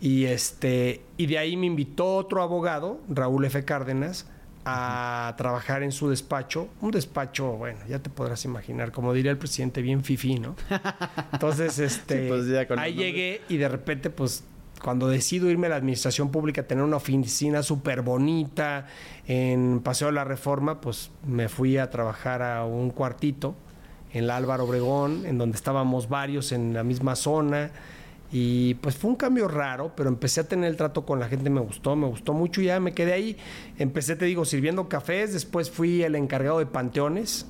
y 0.00 0.24
este 0.24 1.02
y 1.18 1.26
de 1.26 1.36
ahí 1.36 1.58
me 1.58 1.66
invitó 1.66 2.16
otro 2.16 2.42
abogado, 2.42 3.00
Raúl 3.08 3.44
F. 3.44 3.64
Cárdenas, 3.66 4.26
a 4.64 5.34
trabajar 5.38 5.82
en 5.82 5.92
su 5.92 6.10
despacho, 6.10 6.68
un 6.80 6.90
despacho, 6.90 7.52
bueno, 7.52 7.78
ya 7.88 7.98
te 7.98 8.10
podrás 8.10 8.44
imaginar, 8.44 8.92
como 8.92 9.12
diría 9.12 9.30
el 9.30 9.38
presidente, 9.38 9.80
bien 9.82 10.04
fifí, 10.04 10.38
¿no? 10.38 10.54
Entonces, 11.32 11.78
este, 11.78 12.22
Sí, 12.22 12.28
pues, 12.28 12.78
ahí 12.78 12.94
llegué 12.94 13.40
y 13.48 13.56
de 13.56 13.68
repente, 13.68 14.10
pues, 14.10 14.44
cuando 14.82 15.08
decido 15.08 15.50
irme 15.50 15.66
a 15.66 15.70
la 15.70 15.76
administración 15.76 16.30
pública, 16.30 16.62
tener 16.64 16.84
una 16.84 16.96
oficina 16.96 17.62
súper 17.62 18.02
bonita 18.02 18.86
en 19.26 19.80
Paseo 19.80 20.08
de 20.08 20.14
la 20.14 20.24
Reforma, 20.24 20.80
pues 20.80 21.10
me 21.26 21.48
fui 21.48 21.76
a 21.76 21.90
trabajar 21.90 22.42
a 22.42 22.64
un 22.64 22.90
cuartito 22.90 23.54
en 24.12 24.26
la 24.26 24.36
Álvaro 24.36 24.64
Obregón, 24.64 25.26
en 25.26 25.38
donde 25.38 25.56
estábamos 25.56 26.08
varios 26.08 26.52
en 26.52 26.74
la 26.74 26.82
misma 26.82 27.14
zona. 27.14 27.70
Y 28.32 28.74
pues 28.74 28.96
fue 28.96 29.10
un 29.10 29.16
cambio 29.16 29.48
raro, 29.48 29.92
pero 29.96 30.08
empecé 30.08 30.40
a 30.40 30.44
tener 30.44 30.70
el 30.70 30.76
trato 30.76 31.04
con 31.04 31.18
la 31.18 31.28
gente, 31.28 31.50
me 31.50 31.60
gustó, 31.60 31.96
me 31.96 32.06
gustó 32.06 32.32
mucho 32.32 32.60
ya 32.60 32.78
me 32.78 32.92
quedé 32.92 33.12
ahí. 33.12 33.36
Empecé, 33.78 34.14
te 34.14 34.24
digo, 34.24 34.44
sirviendo 34.44 34.88
cafés, 34.88 35.32
después 35.32 35.70
fui 35.70 36.02
el 36.02 36.14
encargado 36.14 36.60
de 36.60 36.66
panteones. 36.66 37.46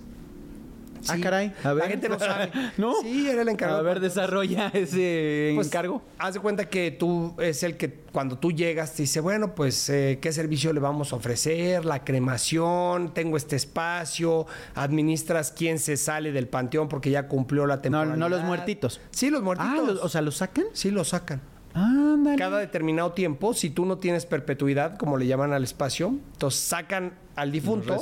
Ah, 1.08 1.16
caray. 1.22 1.52
A 1.64 1.72
ver. 1.72 1.84
La 1.84 1.90
gente 1.90 2.08
no 2.08 2.18
sabe. 2.18 2.50
¿No? 2.76 2.94
Sí, 3.02 3.28
era 3.28 3.42
el 3.42 3.48
encargado. 3.48 3.80
A 3.80 3.82
ver, 3.82 4.00
desarrolla 4.00 4.68
ese 4.74 5.52
Pues, 5.54 5.66
encargo. 5.68 6.02
Haz 6.18 6.34
de 6.34 6.40
cuenta 6.40 6.68
que 6.68 6.90
tú 6.90 7.34
es 7.38 7.62
el 7.62 7.76
que 7.76 8.00
cuando 8.12 8.36
tú 8.38 8.52
llegas 8.52 8.94
te 8.94 9.02
dice, 9.02 9.20
bueno, 9.20 9.54
pues 9.54 9.88
eh, 9.88 10.18
qué 10.20 10.32
servicio 10.32 10.72
le 10.72 10.80
vamos 10.80 11.12
a 11.12 11.16
ofrecer, 11.16 11.84
la 11.84 12.04
cremación, 12.04 13.14
tengo 13.14 13.36
este 13.36 13.56
espacio, 13.56 14.46
administras 14.74 15.52
quién 15.56 15.78
se 15.78 15.96
sale 15.96 16.32
del 16.32 16.48
panteón 16.48 16.88
porque 16.88 17.10
ya 17.10 17.28
cumplió 17.28 17.66
la 17.66 17.76
No, 17.76 17.82
temporada. 17.82 18.16
no 18.16 18.28
los 18.28 18.42
muertitos. 18.42 19.00
Sí, 19.10 19.30
los 19.30 19.42
muertitos. 19.42 19.72
Ah, 19.78 19.82
los- 19.86 20.02
o 20.02 20.08
sea, 20.08 20.20
¿los 20.22 20.36
sacan? 20.36 20.64
sí, 20.72 20.90
los 20.90 21.08
sacan. 21.08 21.40
Ándale. 21.72 22.36
Cada 22.36 22.58
determinado 22.58 23.12
tiempo, 23.12 23.54
si 23.54 23.70
tú 23.70 23.84
no 23.86 23.98
tienes 23.98 24.26
perpetuidad, 24.26 24.98
como 24.98 25.16
le 25.16 25.28
llaman 25.28 25.52
al 25.52 25.62
espacio, 25.62 26.08
entonces 26.32 26.60
sacan 26.60 27.12
al 27.36 27.52
difunto 27.52 27.96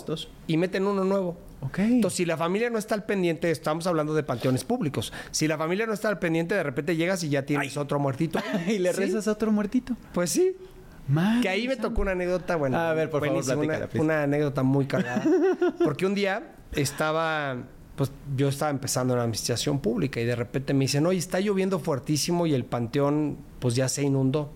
y 0.47 0.57
meten 0.57 0.87
uno 0.87 1.05
nuevo. 1.05 1.37
Ok. 1.61 1.79
Entonces, 1.81 2.17
si 2.17 2.25
la 2.25 2.37
familia 2.37 2.71
no 2.71 2.79
está 2.79 2.95
al 2.95 3.05
pendiente, 3.05 3.51
estamos 3.51 3.87
hablando 3.87 4.15
de 4.15 4.23
panteones 4.23 4.65
públicos. 4.65 5.13
Si 5.31 5.49
la 5.49 5.59
familia 5.59 5.87
no 5.87 5.93
está 5.93 6.09
al 6.09 6.19
pendiente, 6.19 6.55
de 6.55 6.63
repente 6.63 6.97
llegas 6.97 7.23
y 7.25 7.29
ya 7.29 7.45
tienes 7.45 7.77
otro 7.77 7.99
muertito. 7.99 8.39
y 8.67 8.79
le 8.79 8.93
Sí, 8.93 9.01
rezas 9.01 9.29
a 9.29 9.33
otro 9.33 9.51
muertito. 9.51 9.97
Pues 10.13 10.31
sí. 10.31 10.57
Que 11.43 11.49
ahí 11.49 11.67
me 11.67 11.77
tocó 11.77 12.03
una 12.03 12.13
anécdota, 12.13 12.57
bueno. 12.57 12.79
A 12.79 12.93
ver, 12.93 13.09
por 13.09 13.25
favor, 13.25 13.43
una, 13.57 13.89
una 13.95 14.23
anécdota 14.25 14.63
muy 14.63 14.87
cargada. 14.87 15.25
Porque 15.85 16.05
un 16.05 16.15
día 16.15 16.55
estaba, 16.73 17.57
pues 17.97 18.13
yo 18.37 18.49
estaba 18.49 18.71
empezando 18.71 19.15
en 19.15 19.19
la 19.19 19.25
administración 19.25 19.81
pública 19.81 20.21
y 20.21 20.25
de 20.27 20.37
repente 20.37 20.75
me 20.75 20.81
dicen, 20.85 21.07
oye, 21.07 21.19
está 21.19 21.41
lloviendo 21.41 21.79
fuertísimo 21.79 22.47
y 22.47 22.53
el 22.53 22.65
panteón 22.67 23.39
pues 23.59 23.75
ya 23.75 23.89
se 23.89 24.03
inundó. 24.03 24.53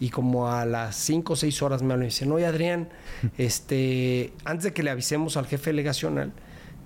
Y 0.00 0.08
como 0.10 0.48
a 0.48 0.64
las 0.64 0.96
5 0.96 1.34
o 1.34 1.36
6 1.36 1.62
horas 1.62 1.82
me 1.82 1.92
hablan 1.92 2.06
y 2.06 2.10
dicen, 2.10 2.32
oye 2.32 2.46
Adrián, 2.46 2.88
este, 3.38 4.32
antes 4.44 4.64
de 4.64 4.72
que 4.72 4.82
le 4.82 4.90
avisemos 4.90 5.36
al 5.36 5.46
jefe 5.46 5.70
delegacional, 5.70 6.32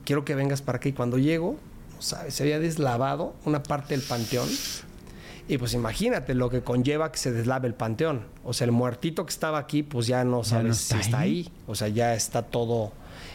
quiero 0.04 0.24
que 0.24 0.34
vengas 0.34 0.62
para 0.62 0.76
acá. 0.76 0.88
Y 0.88 0.92
cuando 0.92 1.18
llego, 1.18 1.56
no 1.94 2.02
sabes, 2.02 2.34
se 2.34 2.42
había 2.42 2.58
deslavado 2.58 3.34
una 3.44 3.62
parte 3.62 3.96
del 3.96 4.04
panteón. 4.04 4.48
Y 5.46 5.58
pues 5.58 5.74
imagínate 5.74 6.34
lo 6.34 6.48
que 6.48 6.62
conlleva 6.62 7.12
que 7.12 7.18
se 7.18 7.30
deslave 7.30 7.68
el 7.68 7.74
panteón. 7.74 8.22
O 8.44 8.52
sea, 8.54 8.64
el 8.64 8.72
muertito 8.72 9.26
que 9.26 9.30
estaba 9.30 9.58
aquí, 9.58 9.82
pues 9.82 10.06
ya 10.06 10.24
no 10.24 10.42
Ya 10.42 10.48
sabes 10.48 10.78
si 10.78 10.94
está 10.94 11.00
está 11.00 11.18
ahí. 11.20 11.30
ahí. 11.46 11.52
O 11.66 11.74
sea, 11.74 11.88
ya 11.88 12.14
está 12.14 12.42
todo. 12.42 12.92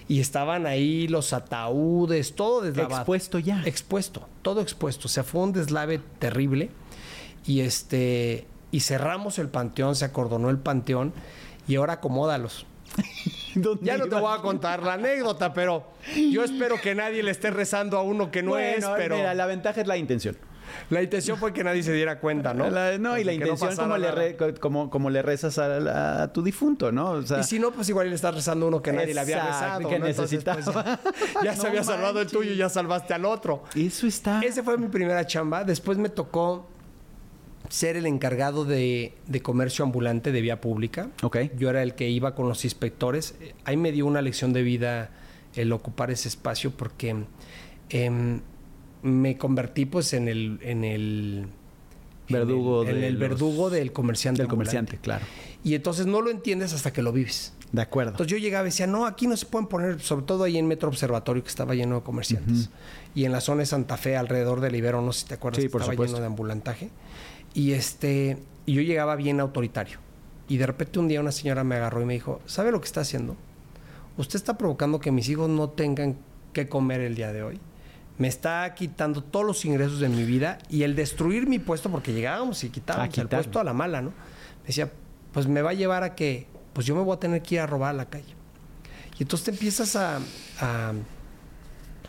Y 0.07 0.19
estaban 0.19 0.65
ahí 0.65 1.07
los 1.07 1.33
ataúdes, 1.33 2.33
todo 2.36 2.62
deslavado. 2.62 2.98
Expuesto 3.01 3.38
ya. 3.38 3.62
Expuesto, 3.63 4.27
todo 4.41 4.59
expuesto. 4.62 5.05
O 5.05 5.09
sea, 5.09 5.24
fue 5.24 5.41
un 5.41 5.53
deslave 5.53 6.01
terrible. 6.17 6.71
Y 7.45 7.62
este. 7.62 8.48
Y 8.71 8.81
cerramos 8.81 9.39
el 9.39 9.49
panteón, 9.49 9.95
se 9.95 10.05
acordonó 10.05 10.49
el 10.49 10.57
panteón. 10.57 11.13
Y 11.67 11.75
ahora 11.75 11.93
acomódalos. 11.93 12.65
¿Dónde 13.55 13.85
Ya 13.85 13.97
no 13.97 14.07
te 14.07 14.15
voy 14.15 14.33
a 14.38 14.41
contar 14.41 14.83
la 14.83 14.93
anécdota, 14.93 15.53
pero 15.53 15.85
yo 16.31 16.43
espero 16.43 16.79
que 16.81 16.95
nadie 16.95 17.23
le 17.23 17.31
esté 17.31 17.51
rezando 17.51 17.97
a 17.97 18.01
uno 18.03 18.31
que 18.31 18.41
no 18.43 18.57
es, 18.57 18.85
pero 18.97 19.15
mira, 19.17 19.33
la 19.33 19.45
ventaja 19.45 19.81
es 19.81 19.88
la 19.88 19.97
intención. 19.97 20.35
la 20.91 21.01
intención 21.01 21.38
fue 21.38 21.51
que 21.53 21.63
nadie 21.63 21.81
se 21.83 21.91
diera 21.93 22.19
cuenta, 22.19 22.53
¿no? 22.53 22.69
La- 22.69 22.97
no, 22.97 23.17
y 23.17 23.23
la 23.23 23.31
no 23.31 23.38
intención 23.38 23.69
pasara 23.69 23.88
como, 23.88 23.97
le 23.97 24.11
re- 24.11 24.35
como, 24.59 24.89
como 24.89 25.09
le 25.09 25.21
rezas 25.23 25.57
a, 25.59 25.67
la- 25.79 26.23
a 26.23 26.33
tu 26.33 26.41
difunto, 26.43 26.91
¿no? 26.91 27.11
O 27.11 27.21
sea, 27.23 27.39
Y 27.39 27.43
si 27.43 27.59
no, 27.59 27.71
pues 27.71 27.89
igual 27.89 28.09
le 28.09 28.15
estás 28.15 28.33
rezando 28.35 28.65
a 28.65 28.69
uno 28.69 28.81
que 28.81 28.91
nadie 28.91 29.13
le 29.13 29.19
había 29.19 29.38
Exacto, 29.38 29.59
rezado. 29.63 29.89
que 29.89 29.99
¿no? 29.99 30.05
Entonces, 30.07 30.43
pues, 30.43 30.57
necesitaba. 30.57 30.99
ya 31.43 31.53
se 31.55 31.61
No 31.63 31.67
había 31.69 31.83
salvado 31.83 32.21
el 32.21 32.27
tuyo, 32.27 32.53
ya 32.53 32.69
salvaste 32.69 33.13
al 33.15 33.25
otro. 33.25 33.63
eso 33.75 34.05
está... 34.07 34.41
Esa 34.41 34.63
fue 34.63 34.77
mi 34.77 34.88
primera 34.88 35.25
chamba. 35.25 35.63
Después 35.63 35.97
me 35.97 36.09
tocó 36.09 36.67
ser 37.69 37.95
el 37.95 38.05
encargado 38.05 38.65
de, 38.65 39.13
de 39.27 39.41
comercio 39.41 39.85
ambulante 39.85 40.31
de 40.31 40.41
vía 40.41 40.59
pública. 40.59 41.09
Ok. 41.23 41.38
Yo 41.57 41.69
era 41.69 41.81
el 41.83 41.95
que 41.95 42.09
iba 42.09 42.35
con 42.35 42.47
los 42.49 42.65
inspectores. 42.65 43.35
Ahí 43.63 43.77
me 43.77 43.91
dio 43.91 44.05
una 44.05 44.21
lección 44.21 44.53
de 44.53 44.63
vida 44.63 45.11
el 45.55 45.71
ocupar 45.71 46.11
ese 46.11 46.27
espacio 46.27 46.71
porque 46.71 47.15
em, 47.89 48.41
me 49.03 49.38
convertí 49.38 49.85
pues 49.85 50.13
en 50.13 50.27
el... 50.27 50.59
En 50.61 50.83
el 50.83 51.47
Verdugo 52.27 52.83
en 52.83 52.89
el, 52.89 52.97
en 52.97 53.03
el 53.05 53.17
verdugo 53.17 53.69
del 53.71 53.91
comerciante. 53.91 54.43
del 54.43 54.51
ambulante. 54.51 54.75
comerciante, 54.77 54.97
claro. 55.03 55.25
Y 55.63 55.73
entonces 55.73 56.05
no 56.05 56.21
lo 56.21 56.29
entiendes 56.29 56.73
hasta 56.73 56.93
que 56.93 57.01
lo 57.01 57.11
vives. 57.11 57.53
De 57.71 57.81
acuerdo. 57.81 58.11
Entonces 58.11 58.31
yo 58.31 58.38
llegaba 58.38 58.65
y 58.65 58.69
decía, 58.69 58.85
no, 58.85 59.07
aquí 59.07 59.25
no 59.25 59.35
se 59.35 59.47
pueden 59.47 59.67
poner, 59.67 59.99
sobre 59.99 60.25
todo 60.27 60.43
ahí 60.43 60.57
en 60.59 60.67
Metro 60.67 60.89
Observatorio, 60.89 61.41
que 61.43 61.49
estaba 61.49 61.73
lleno 61.73 61.95
de 61.95 62.01
comerciantes. 62.03 62.69
Y 63.15 63.25
en 63.25 63.31
la 63.31 63.41
zona 63.41 63.61
de 63.61 63.65
Santa 63.65 63.97
Fe, 63.97 64.15
alrededor 64.15 64.61
del 64.61 64.75
Ibero, 64.75 65.01
no 65.01 65.11
sé 65.11 65.21
si 65.21 65.25
te 65.27 65.33
acuerdas, 65.35 65.57
Sí, 65.61 65.67
que 65.67 65.71
por 65.71 65.81
estaba 65.81 65.93
supuesto. 65.93 66.17
lleno 66.17 66.21
de 66.21 66.27
ambulantaje. 66.27 66.89
Y 67.59 67.73
este, 67.73 68.37
y 68.65 68.73
yo 68.73 68.81
llegaba 68.81 69.17
bien 69.17 69.41
autoritario. 69.41 69.99
Y 70.47 70.55
de 70.57 70.65
repente 70.65 70.97
un 70.97 71.09
día 71.09 71.19
una 71.19 71.33
señora 71.33 71.65
me 71.65 71.75
agarró 71.75 72.01
y 72.01 72.05
me 72.05 72.13
dijo, 72.13 72.39
¿sabe 72.45 72.71
lo 72.71 72.79
que 72.79 72.85
está 72.85 73.01
haciendo? 73.01 73.35
Usted 74.17 74.37
está 74.37 74.57
provocando 74.57 75.01
que 75.01 75.11
mis 75.11 75.27
hijos 75.27 75.49
no 75.49 75.69
tengan 75.69 76.15
que 76.53 76.69
comer 76.69 77.01
el 77.01 77.15
día 77.15 77.33
de 77.33 77.43
hoy. 77.43 77.59
Me 78.17 78.29
está 78.29 78.73
quitando 78.75 79.21
todos 79.21 79.45
los 79.45 79.65
ingresos 79.65 79.99
de 79.99 80.07
mi 80.07 80.23
vida 80.23 80.57
y 80.69 80.83
el 80.83 80.95
destruir 80.95 81.47
mi 81.47 81.59
puesto, 81.59 81.89
porque 81.91 82.13
llegábamos 82.13 82.63
y 82.63 82.69
quitábamos 82.69 83.07
el 83.17 83.27
puesto 83.43 83.59
a 83.59 83.63
la 83.65 83.73
mala, 83.73 84.01
¿no? 84.01 84.09
Me 84.61 84.67
decía, 84.67 84.89
pues 85.33 85.47
me 85.47 85.61
va 85.61 85.71
a 85.71 85.73
llevar 85.73 86.03
a 86.03 86.15
que, 86.15 86.47
pues 86.71 86.85
yo 86.87 86.95
me 86.95 87.01
voy 87.01 87.15
a 87.17 87.19
tener 87.19 87.41
que 87.41 87.55
ir 87.55 87.61
a 87.61 87.67
robar 87.67 87.89
a 87.89 87.93
la 87.97 88.05
calle. 88.09 88.35
Y 89.17 89.23
entonces 89.23 89.43
te 89.45 89.51
empiezas 89.51 89.97
a, 89.97 90.19
a- 90.61 90.93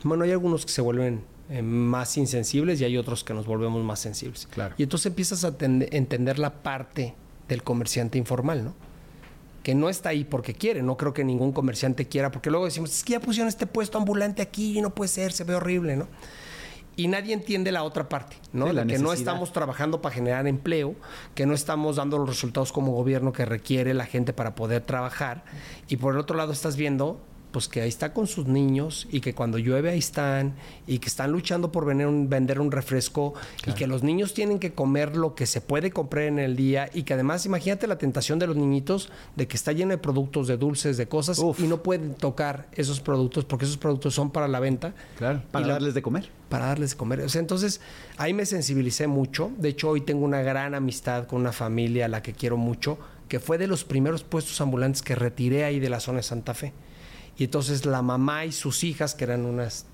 bueno, 0.05 0.23
hay 0.25 0.31
algunos 0.31 0.65
que 0.65 0.71
se 0.73 0.81
vuelven 0.81 1.23
eh, 1.51 1.63
más 1.63 2.17
insensibles 2.17 2.81
y 2.81 2.85
hay 2.85 2.97
otros 2.97 3.25
que 3.25 3.35
nos 3.35 3.45
volvemos 3.47 3.83
más 3.85 3.99
sensibles. 4.01 4.47
Claro. 4.51 4.75
Y 4.79 4.83
entonces 4.85 5.07
empiezas 5.07 5.45
a 5.45 5.57
tende- 5.59 5.89
entender 5.93 6.39
la 6.39 6.63
parte 6.63 7.15
del 7.49 7.63
comerciante 7.63 8.17
informal, 8.19 8.65
¿no? 8.65 8.75
Que 9.63 9.75
no 9.75 9.89
está 9.91 10.09
ahí 10.11 10.25
porque 10.25 10.55
quiere, 10.55 10.83
no 10.83 10.97
creo 10.97 11.13
que 11.13 11.25
ningún 11.25 11.53
comerciante 11.53 12.07
quiera, 12.09 12.31
porque 12.31 12.51
luego 12.51 12.65
decimos, 12.65 12.91
es 12.91 13.05
que 13.05 13.13
ya 13.13 13.21
pusieron 13.21 13.49
este 13.49 13.67
puesto 13.67 13.99
ambulante 13.99 14.41
aquí 14.41 14.79
y 14.79 14.81
no 14.81 14.91
puede 14.91 15.09
ser, 15.09 15.33
se 15.33 15.45
ve 15.45 15.55
horrible, 15.55 15.97
¿no? 15.97 16.07
Y 16.97 17.09
nadie 17.09 17.33
entiende 17.35 17.73
la 17.73 17.83
otra 17.83 18.09
parte, 18.09 18.37
¿no? 18.53 18.69
Sí, 18.69 18.73
la 18.75 18.85
De 18.85 18.95
que 18.95 18.99
no 18.99 19.13
estamos 19.13 19.53
trabajando 19.53 20.01
para 20.03 20.15
generar 20.15 20.47
empleo, 20.47 20.95
que 21.35 21.47
no 21.47 21.55
estamos 21.55 21.97
dando 21.97 22.19
los 22.19 22.29
resultados 22.29 22.73
como 22.73 22.93
gobierno 22.93 23.33
que 23.33 23.45
requiere 23.45 23.95
la 23.95 24.07
gente 24.07 24.33
para 24.33 24.55
poder 24.55 24.83
trabajar. 24.83 25.45
Y 25.89 25.97
por 25.97 26.15
el 26.15 26.21
otro 26.21 26.37
lado 26.37 26.53
estás 26.53 26.77
viendo 26.77 27.19
pues 27.51 27.69
que 27.69 27.81
ahí 27.81 27.89
está 27.89 28.13
con 28.13 28.27
sus 28.27 28.47
niños 28.47 29.09
y 29.11 29.21
que 29.21 29.35
cuando 29.35 29.59
llueve 29.59 29.91
ahí 29.91 29.99
están 29.99 30.55
y 30.87 30.99
que 30.99 31.09
están 31.09 31.33
luchando 31.33 31.73
por 31.73 31.85
vender 31.85 32.07
un, 32.07 32.29
vender 32.29 32.61
un 32.61 32.71
refresco 32.71 33.35
y 33.67 33.73
que 33.73 33.87
los 33.87 34.03
niños 34.03 34.35
tienen 34.35 34.59
que 34.59 34.73
comer 34.73 35.17
lo 35.17 35.35
que 35.35 35.47
se 35.47 35.61
puede 35.61 35.91
comprar 35.91 36.25
en 36.25 36.39
el 36.39 36.57
día 36.57 36.89
y 36.93 37.03
que 37.03 37.15
además 37.15 37.47
imagínate 37.47 37.87
la 37.87 37.99
tentación 37.99 38.39
de 38.39 38.47
los 38.47 38.57
niñitos 38.57 39.11
de 39.37 39.49
que 39.49 39.57
está 39.57 39.73
lleno 39.73 39.91
de 39.91 39.99
productos, 39.99 40.47
de 40.49 40.57
dulces, 40.57 40.97
de 40.97 41.07
cosas 41.09 41.39
Uf. 41.41 41.59
y 41.61 41.65
no 41.67 41.83
pueden 41.83 42.15
tocar 42.15 42.69
esos 42.73 43.01
productos 43.01 43.45
porque 43.45 43.65
esos 43.65 43.77
productos 43.79 44.15
son 44.15 44.31
para 44.31 44.47
la 44.49 44.61
venta 44.61 44.95
Claro, 45.19 45.43
para 45.51 45.67
la- 45.67 45.73
darles 45.75 45.95
de 45.95 46.03
comer. 46.03 46.29
para 46.49 46.67
darles 46.67 46.91
de 46.91 46.97
comer. 46.97 47.21
O 47.21 47.29
sea, 47.29 47.41
entonces 47.41 47.81
ahí 48.17 48.33
me 48.35 48.47
sensibilicé 48.47 49.07
mucho. 49.07 49.51
De 49.59 49.69
hecho, 49.71 49.89
hoy 49.89 50.01
tengo 50.03 50.25
una 50.25 50.43
gran 50.43 50.75
amistad 50.75 51.27
con 51.27 51.41
una 51.41 51.53
familia 51.53 52.05
a 52.07 52.09
la 52.09 52.23
que 52.23 52.33
quiero 52.33 52.57
mucho, 52.57 52.99
que 53.29 53.39
fue 53.41 53.59
de 53.59 53.67
los 53.69 53.85
primeros 53.85 54.25
puestos 54.25 54.61
ambulantes 54.61 55.03
que 55.03 55.15
retiré 55.15 55.65
ahí 55.65 55.79
de 55.79 55.89
la 55.91 56.01
zona 56.01 56.19
de 56.19 56.23
Santa 56.25 56.53
Fe. 56.55 56.73
Y 57.39 57.45
entonces 57.45 57.87
la 57.87 58.03
mamá 58.03 58.45
y 58.45 58.53
sus 58.53 58.85
hijas, 58.85 59.15
que 59.15 59.25
eran 59.25 59.45
unas 59.47 59.87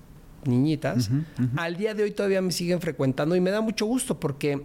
niñitas, 0.45 1.09
al 1.55 1.77
día 1.77 1.93
de 1.93 2.03
hoy 2.03 2.11
todavía 2.11 2.41
me 2.41 2.51
siguen 2.51 2.79
frecuentando 2.81 3.35
y 3.35 3.41
me 3.41 3.51
da 3.51 3.61
mucho 3.61 3.85
gusto 3.85 4.19
porque 4.19 4.61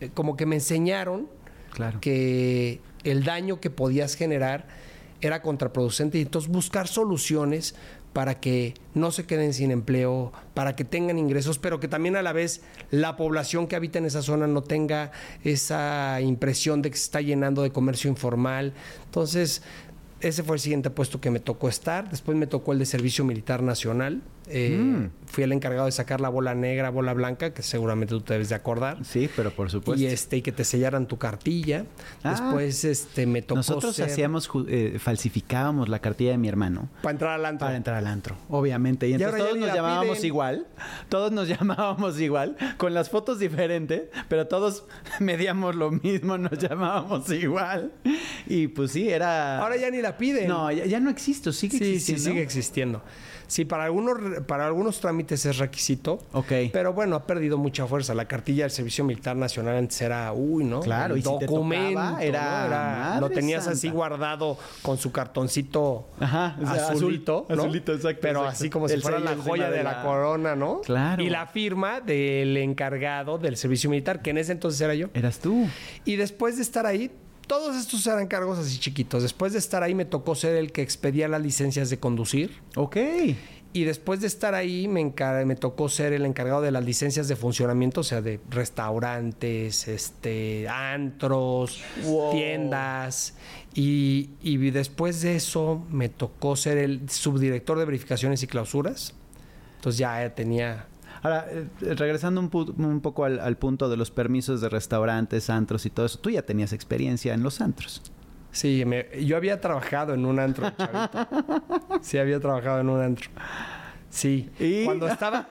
eh, 0.00 0.10
como 0.12 0.36
que 0.36 0.46
me 0.46 0.56
enseñaron 0.56 1.28
Claro. 1.72 2.00
que 2.00 2.80
el 3.04 3.24
daño 3.24 3.60
que 3.60 3.68
podías 3.70 4.14
generar 4.14 4.66
era 5.20 5.42
contraproducente 5.42 6.18
y 6.18 6.22
entonces 6.22 6.50
buscar 6.50 6.86
soluciones 6.88 7.74
para 8.12 8.38
que 8.38 8.74
no 8.94 9.10
se 9.10 9.24
queden 9.26 9.52
sin 9.52 9.72
empleo, 9.72 10.32
para 10.54 10.76
que 10.76 10.84
tengan 10.84 11.18
ingresos, 11.18 11.58
pero 11.58 11.80
que 11.80 11.88
también 11.88 12.14
a 12.14 12.22
la 12.22 12.32
vez 12.32 12.60
la 12.92 13.16
población 13.16 13.66
que 13.66 13.74
habita 13.74 13.98
en 13.98 14.04
esa 14.04 14.22
zona 14.22 14.46
no 14.46 14.62
tenga 14.62 15.10
esa 15.42 16.20
impresión 16.20 16.80
de 16.80 16.90
que 16.92 16.96
se 16.96 17.04
está 17.04 17.20
llenando 17.20 17.62
de 17.62 17.70
comercio 17.70 18.08
informal. 18.08 18.72
Entonces, 19.06 19.62
ese 20.28 20.42
fue 20.42 20.56
el 20.56 20.60
siguiente 20.60 20.90
puesto 20.90 21.20
que 21.20 21.30
me 21.30 21.38
tocó 21.38 21.68
estar. 21.68 22.08
Después 22.10 22.36
me 22.36 22.46
tocó 22.46 22.72
el 22.72 22.78
de 22.78 22.86
Servicio 22.86 23.24
Militar 23.24 23.62
Nacional. 23.62 24.22
Eh, 24.48 24.76
Mm. 24.78 25.10
Fui 25.26 25.42
el 25.42 25.50
encargado 25.52 25.86
de 25.86 25.92
sacar 25.92 26.20
la 26.20 26.28
bola 26.28 26.54
negra, 26.54 26.90
bola 26.90 27.12
blanca, 27.12 27.52
que 27.54 27.62
seguramente 27.62 28.14
tú 28.14 28.20
te 28.20 28.34
debes 28.34 28.50
de 28.50 28.54
acordar. 28.54 29.04
Sí, 29.04 29.28
pero 29.34 29.50
por 29.50 29.68
supuesto. 29.68 30.00
Y 30.00 30.06
este, 30.06 30.36
y 30.36 30.42
que 30.42 30.52
te 30.52 30.64
sellaran 30.64 31.06
tu 31.08 31.18
cartilla. 31.18 31.86
Ah. 32.22 32.30
Después 32.30 32.84
este, 32.84 33.26
me 33.26 33.42
tocó 33.42 33.56
Nosotros 33.56 33.96
ser- 33.96 34.06
hacíamos, 34.06 34.48
eh, 34.68 34.98
falsificábamos 35.00 35.88
la 35.88 35.98
cartilla 35.98 36.30
de 36.32 36.38
mi 36.38 36.46
hermano. 36.48 36.88
para 37.02 37.12
entrar 37.12 37.32
al 37.34 37.46
antro. 37.46 37.66
Para 37.66 37.76
entrar 37.76 37.96
al 37.96 38.06
antro, 38.06 38.36
obviamente. 38.48 39.08
Y 39.08 39.12
Y 39.12 39.14
entonces 39.14 39.40
todos 39.42 39.56
nos 39.58 39.66
la 39.68 39.74
llamábamos 39.74 40.16
piden. 40.18 40.26
igual. 40.26 40.66
Todos 41.08 41.32
nos 41.32 41.48
llamábamos 41.48 42.20
igual, 42.20 42.56
con 42.76 42.94
las 42.94 43.10
fotos 43.10 43.38
diferentes, 43.40 44.02
pero 44.28 44.46
todos 44.46 44.84
medíamos 45.20 45.74
lo 45.74 45.90
mismo, 45.90 46.38
nos 46.38 46.58
llamábamos 46.58 47.28
igual. 47.30 47.92
Y 48.46 48.68
pues 48.68 48.92
sí, 48.92 49.08
era. 49.08 49.58
Ahora 49.60 49.76
ya 49.78 49.90
ni 49.90 50.00
la 50.00 50.16
piden. 50.16 50.46
No, 50.48 50.70
ya, 50.70 50.84
ya 50.86 51.00
no 51.00 51.10
existe, 51.10 51.52
sigue 51.52 51.78
sí, 51.78 51.84
sí, 51.84 51.90
existiendo. 51.94 52.22
sigue 52.30 52.42
existiendo. 52.42 53.02
Sí, 53.54 53.64
para 53.64 53.84
algunos, 53.84 54.18
para 54.48 54.66
algunos 54.66 54.98
trámites 54.98 55.46
es 55.46 55.58
requisito. 55.58 56.18
Ok. 56.32 56.50
Pero 56.72 56.92
bueno, 56.92 57.14
ha 57.14 57.24
perdido 57.24 57.56
mucha 57.56 57.86
fuerza. 57.86 58.12
La 58.12 58.24
cartilla 58.24 58.64
del 58.64 58.72
Servicio 58.72 59.04
Militar 59.04 59.36
Nacional 59.36 59.76
antes 59.76 60.00
era, 60.02 60.32
uy, 60.32 60.64
¿no? 60.64 60.80
Claro, 60.80 61.14
El 61.14 61.20
y 61.20 61.22
si 61.22 61.38
te 61.38 61.46
documento, 61.46 62.00
¿no? 62.00 62.18
era 62.18 63.18
lo 63.20 63.30
tenías 63.30 63.68
así 63.68 63.90
guardado 63.90 64.58
con 64.82 64.98
su 64.98 65.12
cartoncito 65.12 66.08
Ajá, 66.18 66.56
o 66.60 66.66
sea, 66.66 66.88
azulito, 66.88 67.46
azul- 67.48 67.56
¿no? 67.56 67.62
azulito, 67.62 67.92
exacto, 67.94 68.18
Pero 68.22 68.40
exacto. 68.40 68.56
así 68.58 68.70
como 68.70 68.88
si 68.88 68.94
El 68.94 69.02
fuera 69.02 69.20
la 69.20 69.36
joya 69.36 69.70
de, 69.70 69.76
de 69.78 69.84
la... 69.84 69.92
la- 69.98 70.02
corona, 70.02 70.56
¿no? 70.56 70.80
Claro. 70.80 71.22
Y 71.22 71.30
la 71.30 71.46
firma 71.46 72.00
del 72.00 72.56
encargado 72.56 73.38
del 73.38 73.56
Servicio 73.56 73.88
Militar, 73.88 74.20
que 74.20 74.30
en 74.30 74.38
ese 74.38 74.50
entonces 74.50 74.80
era 74.80 74.96
yo. 74.96 75.10
Eras 75.14 75.38
tú. 75.38 75.68
Y 76.04 76.16
después 76.16 76.56
de 76.56 76.62
estar 76.62 76.86
ahí, 76.86 77.08
todos 77.46 77.76
estos 77.76 78.06
eran 78.06 78.26
cargos 78.26 78.58
así 78.58 78.78
chiquitos. 78.78 79.22
Después 79.22 79.52
de 79.52 79.58
estar 79.58 79.82
ahí 79.82 79.94
me 79.94 80.04
tocó 80.04 80.34
ser 80.34 80.56
el 80.56 80.72
que 80.72 80.82
expedía 80.82 81.28
las 81.28 81.42
licencias 81.42 81.90
de 81.90 81.98
conducir. 81.98 82.58
Ok. 82.76 82.96
Y 83.76 83.82
después 83.82 84.20
de 84.20 84.28
estar 84.28 84.54
ahí 84.54 84.86
me, 84.86 85.00
encar- 85.00 85.44
me 85.46 85.56
tocó 85.56 85.88
ser 85.88 86.12
el 86.12 86.24
encargado 86.24 86.62
de 86.62 86.70
las 86.70 86.84
licencias 86.84 87.26
de 87.26 87.34
funcionamiento, 87.34 88.02
o 88.02 88.04
sea, 88.04 88.22
de 88.22 88.38
restaurantes, 88.48 89.88
este, 89.88 90.68
antros, 90.68 91.82
Wow. 92.04 92.32
tiendas. 92.32 93.34
Y, 93.74 94.30
y 94.42 94.56
después 94.70 95.22
de 95.22 95.34
eso 95.36 95.84
me 95.90 96.08
tocó 96.08 96.54
ser 96.54 96.78
el 96.78 97.10
subdirector 97.10 97.78
de 97.78 97.84
verificaciones 97.84 98.42
y 98.42 98.46
clausuras. 98.46 99.12
Entonces 99.76 99.98
ya 99.98 100.34
tenía... 100.34 100.86
Ahora, 101.24 101.46
eh, 101.50 101.66
regresando 101.96 102.40
un, 102.40 102.50
pu- 102.50 102.74
un 102.78 103.00
poco 103.00 103.24
al, 103.24 103.40
al 103.40 103.56
punto 103.56 103.88
de 103.88 103.96
los 103.96 104.10
permisos 104.12 104.60
de 104.60 104.68
restaurantes, 104.68 105.50
antros 105.50 105.84
y 105.86 105.90
todo 105.90 106.06
eso, 106.06 106.18
tú 106.20 106.30
ya 106.30 106.42
tenías 106.42 106.72
experiencia 106.72 107.34
en 107.34 107.42
los 107.42 107.60
antros. 107.60 108.00
Sí, 108.52 108.84
me- 108.84 109.06
yo 109.24 109.36
había 109.36 109.60
trabajado 109.60 110.14
en 110.14 110.24
un 110.26 110.38
antro, 110.38 110.70
chavito. 110.78 111.26
Sí, 112.02 112.18
había 112.18 112.38
trabajado 112.38 112.78
en 112.80 112.88
un 112.88 113.00
antro. 113.00 113.28
Sí. 114.10 114.48
¿Y? 114.60 114.84
Cuando 114.84 115.08
estaba... 115.08 115.48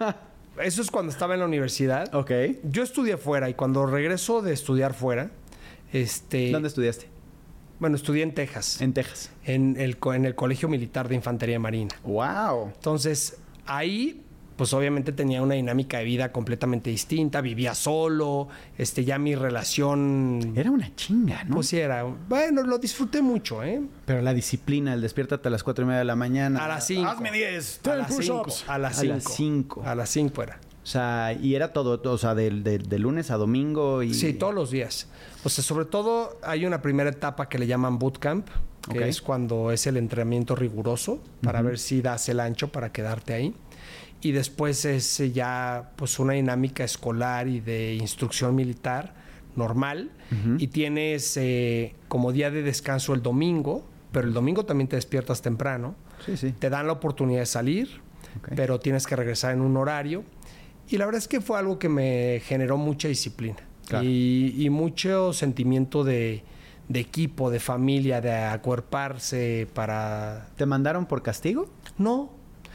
Eso 0.61 0.83
es 0.83 0.91
cuando 0.91 1.11
estaba 1.11 1.33
en 1.33 1.39
la 1.41 1.47
universidad. 1.47 2.13
Ok. 2.13 2.31
Yo 2.63 2.83
estudié 2.83 3.17
fuera 3.17 3.49
y 3.49 3.55
cuando 3.55 3.85
regreso 3.87 4.41
de 4.43 4.53
estudiar 4.53 4.93
fuera, 4.93 5.31
este... 5.91 6.51
¿Dónde 6.51 6.67
estudiaste? 6.67 7.07
Bueno, 7.79 7.95
estudié 7.97 8.21
en 8.23 8.33
Texas, 8.35 8.79
en, 8.79 8.85
En 8.89 8.93
Texas. 8.93 9.31
el, 9.45 9.97
co- 9.97 10.13
en 10.13 10.25
el 10.25 10.35
Colegio 10.35 10.69
Militar 10.69 11.09
de 11.09 11.15
Infantería 11.15 11.59
Marina. 11.59 11.89
¡Wow! 12.03 12.67
Entonces, 12.75 13.37
ahí, 13.65 14.22
pues 14.55 14.73
obviamente 14.73 15.11
tenía 15.11 15.41
una 15.41 15.55
dinámica 15.55 15.97
de 15.97 16.03
vida 16.05 16.31
completamente 16.31 16.89
distinta, 16.89 17.41
vivía 17.41 17.73
solo, 17.75 18.47
este, 18.77 19.03
ya 19.05 19.17
mi 19.17 19.35
relación... 19.35 20.53
Era 20.55 20.71
una 20.71 20.95
chinga, 20.95 21.43
¿no? 21.45 21.55
Pues 21.55 21.67
sí, 21.67 21.79
era... 21.79 22.03
Bueno, 22.03 22.63
lo 22.63 22.77
disfruté 22.77 23.21
mucho, 23.21 23.63
¿eh? 23.63 23.81
Pero 24.05 24.21
la 24.21 24.33
disciplina, 24.33 24.93
el 24.93 25.01
despiértate 25.01 25.47
a 25.47 25.51
las 25.51 25.63
cuatro 25.63 25.83
y 25.83 25.87
media 25.87 25.99
de 25.99 26.05
la 26.05 26.15
mañana. 26.15 26.63
A 26.63 26.67
las 26.67 26.87
5. 26.87 27.07
Hazme 27.09 27.31
10. 27.31 27.81
A 27.87 27.95
las 27.95 28.15
5. 28.15 28.45
A 28.67 28.77
las 28.77 28.97
A 28.97 29.01
5. 29.01 29.13
las 29.13 29.23
cinco. 29.23 29.83
A 29.85 29.95
las 29.95 30.09
5 30.09 30.43
era. 30.43 30.59
O 30.83 30.85
sea, 30.85 31.33
y 31.41 31.55
era 31.55 31.71
todo, 31.71 31.99
todo, 32.01 32.13
o 32.13 32.17
sea, 32.17 32.35
de, 32.35 32.49
de- 32.51 32.77
de 32.77 32.99
lunes 32.99 33.31
a 33.31 33.37
domingo 33.37 34.03
y... 34.03 34.13
Sí, 34.13 34.33
todos 34.33 34.53
los 34.53 34.69
días. 34.69 35.07
O 35.45 35.49
sea, 35.49 35.63
sobre 35.63 35.85
todo 35.85 36.37
hay 36.43 36.65
una 36.65 36.81
primera 36.81 37.09
etapa 37.09 37.47
que 37.47 37.57
le 37.57 37.67
llaman 37.67 37.97
bootcamp, 37.99 38.47
que 38.91 39.07
es 39.07 39.21
cuando 39.21 39.71
es 39.71 39.87
el 39.87 39.95
entrenamiento 39.95 40.57
riguroso 40.57 41.23
para 41.41 41.61
ver 41.61 41.79
si 41.79 42.01
das 42.01 42.27
el 42.27 42.41
ancho 42.41 42.67
para 42.67 42.91
quedarte 42.91 43.33
ahí. 43.33 43.55
Y 44.23 44.31
después 44.31 44.85
es 44.85 45.19
eh, 45.19 45.31
ya 45.31 45.91
pues 45.95 46.17
una 46.17 46.33
dinámica 46.33 46.83
escolar 46.83 47.47
y 47.47 47.59
de 47.59 47.93
instrucción 47.95 48.55
militar 48.55 49.13
normal. 49.55 50.09
Y 50.57 50.67
tienes 50.69 51.37
eh, 51.37 51.93
como 52.07 52.31
día 52.31 52.49
de 52.49 52.63
descanso 52.63 53.13
el 53.13 53.21
domingo, 53.21 53.87
pero 54.11 54.27
el 54.27 54.33
domingo 54.33 54.65
también 54.65 54.87
te 54.87 54.95
despiertas 54.95 55.43
temprano. 55.43 55.93
Sí, 56.25 56.37
sí. 56.37 56.53
Te 56.57 56.71
dan 56.71 56.87
la 56.87 56.93
oportunidad 56.93 57.41
de 57.41 57.45
salir, 57.45 58.01
pero 58.55 58.79
tienes 58.79 59.05
que 59.05 59.15
regresar 59.15 59.53
en 59.53 59.61
un 59.61 59.77
horario. 59.77 60.23
Y 60.89 60.97
la 60.97 61.05
verdad 61.05 61.19
es 61.19 61.27
que 61.27 61.39
fue 61.39 61.59
algo 61.59 61.77
que 61.77 61.87
me 61.87 62.41
generó 62.45 62.77
mucha 62.77 63.07
disciplina 63.07 63.57
Claro. 63.87 64.05
y, 64.05 64.55
y 64.57 64.69
mucho 64.71 65.33
sentimiento 65.33 66.03
de, 66.03 66.43
de 66.89 66.99
equipo, 66.99 67.51
de 67.51 67.59
familia, 67.59 68.21
de 68.21 68.33
acuerparse 68.33 69.67
para... 69.73 70.47
¿Te 70.55 70.65
mandaron 70.65 71.05
por 71.05 71.21
castigo? 71.21 71.69
No. 71.97 72.31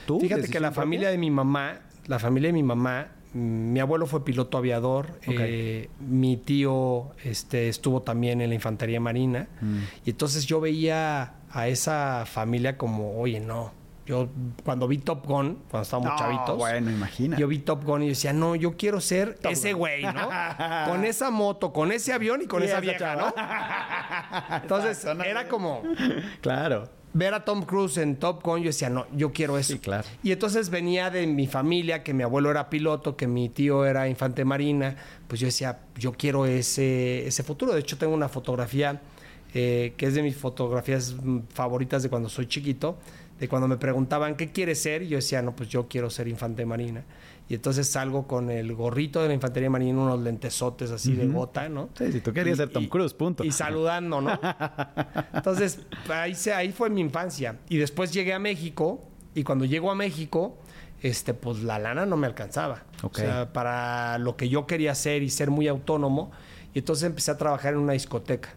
¿Tú? 0.09 0.18
Fíjate 0.21 0.40
que 0.40 0.47
¿Decisión 0.47 0.62
la 0.62 0.68
propia? 0.71 0.83
familia 0.85 1.11
de 1.11 1.18
mi 1.18 1.31
mamá, 1.31 1.81
la 2.07 2.18
familia 2.18 2.49
de 2.49 2.55
mi 2.55 2.62
mamá, 2.62 3.09
mm, 3.35 3.73
mi 3.73 3.79
abuelo 3.81 4.07
fue 4.07 4.25
piloto 4.25 4.57
aviador, 4.57 5.21
eh, 5.27 5.90
mi 6.01 6.38
tío 6.38 7.11
este, 7.25 7.68
estuvo 7.68 8.01
también 8.01 8.40
en 8.40 8.49
la 8.49 8.55
infantería 8.55 9.01
marina, 9.01 9.49
Mm. 9.61 9.79
y 10.07 10.11
entonces 10.11 10.47
yo 10.47 10.61
veía 10.62 11.35
a 11.51 11.68
esa 11.68 12.25
familia 12.25 12.79
como, 12.79 13.21
oye, 13.21 13.38
no, 13.38 13.73
yo 14.07 14.31
cuando 14.64 14.88
vi 14.88 14.97
Top 14.97 15.27
Gun, 15.27 15.59
cuando 15.71 15.83
estábamos 15.83 16.12
No, 16.12 16.18
chavitos, 16.18 16.57
bueno, 16.57 16.90
imagina. 16.90 17.37
yo 17.37 17.47
vi 17.47 17.59
Top 17.59 17.85
Gun 17.85 18.03
y 18.05 18.09
decía, 18.09 18.33
no, 18.33 18.57
yo 18.57 18.79
quiero 18.79 19.03
ser 19.03 19.38
ese 19.42 19.75
güey, 19.75 20.03
¿no? 20.05 20.31
con 20.88 21.05
esa 21.05 21.31
moto, 21.31 21.75
con 21.75 21.92
ese 21.92 22.14
avión 22.14 22.40
y 22.40 22.47
con 22.47 22.62
Y 22.62 22.66
esa 22.66 22.81
vieja. 22.81 23.14
¿no? 23.16 23.35
Entonces, 24.62 24.97
Exacto, 24.99 25.18
no, 25.18 25.25
era 25.25 25.47
como 25.49 25.83
Claro. 26.40 26.88
Ver 27.12 27.35
a 27.35 27.44
Tom 27.44 27.62
Cruise 27.62 27.99
en 27.99 28.16
Top 28.16 28.42
Gun, 28.42 28.61
yo 28.61 28.66
decía, 28.66 28.90
no, 28.90 29.07
yo 29.14 29.33
quiero 29.33 29.59
eso. 29.59 29.73
Sí, 29.73 29.79
claro. 29.79 30.07
Y 30.23 30.33
entonces 30.33 30.71
venía 30.71 31.11
de 31.11 31.27
mi 31.27 31.47
familia, 31.47 32.03
que 32.03 32.14
mi 32.14 32.23
abuelo 32.23 32.51
era 32.51 32.71
piloto, 32.71 33.16
que 33.16 33.27
mi 33.27 33.49
tío 33.49 33.85
era 33.85 34.09
infante 34.09 34.44
marina, 34.44 34.97
pues 35.27 35.40
yo 35.40 35.47
decía, 35.47 35.81
yo 35.97 36.12
quiero 36.12 36.47
ese, 36.47 37.27
ese 37.27 37.42
futuro. 37.42 37.73
De 37.73 37.81
hecho, 37.81 37.99
tengo 37.99 38.14
una 38.14 38.29
fotografía 38.29 39.01
eh, 39.55 39.94
que 39.97 40.07
es 40.07 40.14
de 40.14 40.23
mis 40.23 40.37
fotografías 40.37 41.14
mm, 41.14 41.40
favoritas 41.53 42.03
de 42.03 42.11
cuando 42.11 42.29
soy 42.29 42.47
chiquito, 42.47 42.99
de 43.40 43.49
cuando 43.49 43.66
me 43.66 43.77
preguntaban, 43.77 44.37
¿qué 44.37 44.51
quieres 44.53 44.83
ser? 44.83 45.07
Yo 45.07 45.16
decía, 45.16 45.40
no, 45.42 45.57
pues 45.57 45.68
yo 45.68 45.88
quiero 45.88 46.11
ser 46.11 46.29
infante 46.29 46.66
marina. 46.66 47.05
Y 47.50 47.54
entonces 47.54 47.88
salgo 47.88 48.26
con 48.26 48.50
el 48.50 48.74
gorrito 48.74 49.22
de 49.22 49.28
la 49.28 49.34
infantería 49.34 49.70
marina, 49.70 49.98
unos 50.02 50.20
lentesotes 50.20 50.90
así 50.90 51.14
de 51.14 51.26
gota, 51.28 51.68
¿no? 51.70 51.88
Sí, 51.96 52.12
si 52.12 52.20
tú 52.20 52.32
querías 52.32 52.56
Y- 52.56 52.58
ser 52.58 52.68
Tom 52.68 52.84
y- 52.84 52.88
Cruise, 52.88 53.14
punto. 53.14 53.42
Y 53.42 53.52
saludando, 53.52 54.20
¿no? 54.20 54.38
Entonces, 55.32 55.80
ahí, 56.12 56.34
se, 56.34 56.52
ahí 56.52 56.72
fue 56.72 56.90
mi 56.90 57.00
infancia. 57.00 57.56
Y 57.68 57.78
después 57.78 58.12
llegué 58.12 58.32
a 58.34 58.38
México, 58.38 59.02
y 59.34 59.44
cuando 59.44 59.64
llego 59.64 59.90
a 59.90 59.94
México, 59.94 60.58
este, 61.02 61.32
pues 61.32 61.62
la 61.62 61.78
lana 61.78 62.04
no 62.06 62.16
me 62.16 62.26
alcanzaba. 62.26 62.84
O 63.02 63.11
sea, 63.14 63.52
para 63.52 64.18
lo 64.18 64.37
que 64.37 64.48
yo 64.48 64.66
quería 64.66 64.92
hacer 64.92 65.22
y 65.22 65.30
ser 65.30 65.50
muy 65.50 65.68
autónomo. 65.68 66.30
Y 66.74 66.80
entonces 66.80 67.04
empecé 67.04 67.30
a 67.30 67.37
trabajar 67.38 67.72
en 67.74 67.80
una 67.80 67.92
discoteca. 67.94 68.50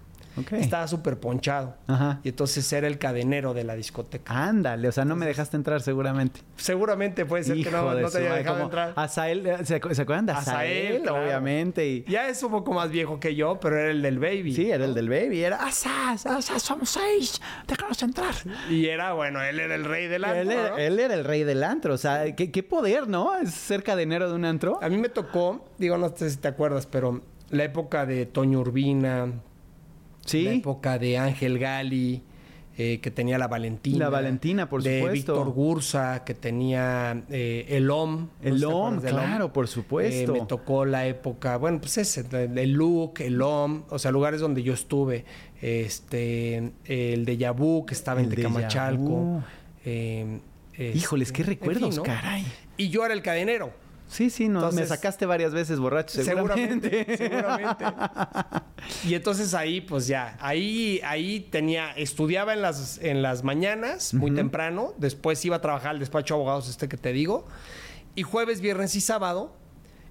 Estaba 0.51 0.87
súper 0.87 1.19
ponchado. 1.19 1.75
Ajá. 1.87 2.19
Y 2.23 2.29
entonces 2.29 2.71
era 2.73 2.87
el 2.87 2.97
cadenero 2.97 3.53
de 3.53 3.63
la 3.63 3.75
discoteca. 3.75 4.31
Ándale, 4.47 4.87
o 4.87 4.91
sea, 4.91 5.05
no 5.05 5.15
me 5.15 5.25
dejaste 5.25 5.57
entrar 5.57 5.81
seguramente. 5.81 6.41
Seguramente 6.55 7.25
puede 7.25 7.43
ser 7.43 7.55
que 7.63 7.69
no, 7.71 7.93
te 8.09 8.17
haya 8.19 8.33
dejado 8.35 8.63
entrar. 8.63 8.93
Azael, 8.95 9.43
¿se, 9.65 9.81
acu- 9.81 9.93
se 9.93 10.01
acuerdan 10.03 10.25
de 10.27 10.31
Azael? 10.33 10.85
Azael, 10.87 11.01
claro. 11.03 11.23
Obviamente. 11.23 11.87
Y, 11.87 12.03
Ya 12.07 12.27
es 12.29 12.41
un 12.43 12.51
poco 12.51 12.73
más 12.73 12.89
viejo 12.91 13.19
que 13.19 13.35
yo, 13.35 13.59
pero 13.59 13.77
era 13.79 13.91
el 13.91 14.01
del 14.01 14.19
baby. 14.19 14.53
sí, 14.53 14.69
era 14.71 14.85
el 14.85 14.93
del 14.93 15.09
baby. 15.09 15.43
Era 15.43 15.57
Asaz, 15.57 16.25
Asaz, 16.25 16.61
somos 16.61 16.89
seis. 16.89 17.41
Déjanos 17.67 18.01
entrar. 18.03 18.33
Y 18.69 18.85
era, 18.87 19.13
bueno, 19.13 19.41
él 19.41 19.59
era 19.59 19.75
el 19.75 19.85
rey 19.85 20.07
del 20.07 20.23
antro, 20.25 20.41
Él 20.41 20.51
era, 20.51 20.69
¿no? 20.69 20.77
él 20.77 20.99
era 20.99 21.13
el 21.13 21.23
rey 21.25 21.43
del 21.43 21.63
antro. 21.63 21.93
O 21.93 21.97
sea, 21.97 22.33
qué, 22.35 22.51
qué 22.51 22.63
poder, 22.63 23.07
¿no? 23.07 23.35
Es 23.37 23.51
ser 23.53 23.83
cadenero 23.83 24.29
de 24.29 24.35
un 24.35 24.45
antro. 24.45 24.79
A 24.81 24.89
mí 24.89 24.97
me 24.97 25.09
tocó, 25.09 25.65
digo, 25.77 25.97
no 25.97 26.15
sé 26.15 26.29
si 26.29 26.37
te 26.37 26.47
acuerdas, 26.47 26.85
pero 26.87 27.21
la 27.49 27.63
época 27.63 28.05
de 28.05 28.25
Toño 28.25 28.59
Urbina, 28.59 29.27
Sí. 30.31 30.43
la 30.43 30.53
época 30.53 30.97
de 30.97 31.17
Ángel 31.17 31.59
Gali, 31.59 32.23
eh, 32.77 32.99
que 33.01 33.11
tenía 33.11 33.37
la 33.37 33.47
Valentina. 33.47 33.99
La 33.99 34.09
Valentina, 34.09 34.69
por 34.69 34.81
de 34.81 34.99
supuesto. 34.99 35.33
Víctor 35.33 35.53
Gursa, 35.53 36.23
que 36.23 36.33
tenía 36.33 37.23
eh, 37.29 37.65
el 37.69 37.89
OM. 37.89 38.29
El 38.41 38.63
OM, 38.63 38.99
claro, 39.01 39.51
por 39.51 39.67
supuesto. 39.67 40.35
Eh, 40.35 40.39
me 40.39 40.45
tocó 40.45 40.85
la 40.85 41.05
época, 41.05 41.57
bueno, 41.57 41.79
pues 41.79 41.97
ese, 41.97 42.25
el 42.31 42.71
Look, 42.71 43.15
el 43.19 43.41
OM, 43.41 43.83
o 43.89 43.99
sea, 43.99 44.11
lugares 44.11 44.39
donde 44.39 44.63
yo 44.63 44.73
estuve. 44.73 45.25
Este, 45.61 46.71
el 46.85 47.25
de 47.25 47.37
Yabú, 47.37 47.85
que 47.85 47.93
estaba 47.93 48.21
en 48.21 48.29
Tecamachalco. 48.29 49.43
Eh, 50.81 50.93
Híjoles, 50.95 51.31
qué 51.31 51.41
este, 51.41 51.53
recuerdos, 51.53 51.83
en 51.83 51.89
fin, 51.91 51.97
¿no? 51.97 52.03
caray. 52.03 52.45
Y 52.77 52.89
yo 52.89 53.05
era 53.05 53.13
el 53.13 53.21
cadenero. 53.21 53.71
Sí, 54.11 54.29
sí, 54.29 54.49
no, 54.49 54.71
me 54.73 54.85
sacaste 54.85 55.25
varias 55.25 55.53
veces 55.53 55.79
borracho, 55.79 56.21
seguramente. 56.21 57.05
Seguramente, 57.05 57.17
seguramente. 57.17 57.85
Y 59.05 59.13
entonces 59.13 59.53
ahí, 59.53 59.79
pues 59.79 60.07
ya, 60.07 60.37
ahí, 60.41 60.99
ahí 61.03 61.39
tenía, 61.51 61.91
estudiaba 61.91 62.53
en 62.53 62.63
las, 62.63 62.97
en 62.97 63.21
las 63.21 63.43
mañanas, 63.43 64.13
muy 64.13 64.33
temprano, 64.33 64.93
después 64.97 65.45
iba 65.45 65.57
a 65.57 65.61
trabajar 65.61 65.91
al 65.91 65.99
despacho 65.99 66.33
de 66.33 66.39
abogados 66.39 66.67
este 66.67 66.89
que 66.89 66.97
te 66.97 67.13
digo, 67.13 67.47
y 68.15 68.23
jueves, 68.23 68.59
viernes 68.59 68.95
y 68.95 69.01
sábado, 69.01 69.55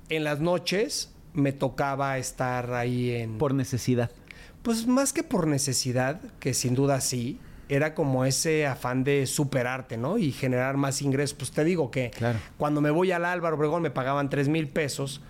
en 0.08 0.24
las 0.24 0.40
noches, 0.40 1.12
me 1.34 1.52
tocaba 1.52 2.16
estar 2.16 2.72
ahí 2.74 3.10
en... 3.10 3.38
Por 3.38 3.54
necesidad. 3.54 4.10
Pues 4.62 4.86
más 4.86 5.12
que 5.12 5.24
por 5.24 5.46
necesidad, 5.46 6.20
que 6.38 6.54
sin 6.54 6.74
duda 6.74 7.00
sí, 7.00 7.40
era 7.70 7.94
como 7.94 8.24
ese 8.24 8.66
afán 8.66 9.04
de 9.04 9.26
superarte, 9.26 9.96
¿no? 9.96 10.18
Y 10.18 10.33
generar 10.33 10.76
más 10.76 11.02
ingresos. 11.02 11.35
Pues 11.35 11.50
te 11.52 11.64
digo 11.64 11.90
que 11.90 12.11
Claro. 12.11 12.38
cuando 12.59 12.80
me 12.80 12.90
voy 12.90 13.12
al 13.12 13.24
Álvaro 13.24 13.56
Obregón 13.56 13.83
me 13.83 13.90
pagaban 13.90 14.28
3 14.28 14.48
mil 14.48 14.68
pesos. 14.68 15.20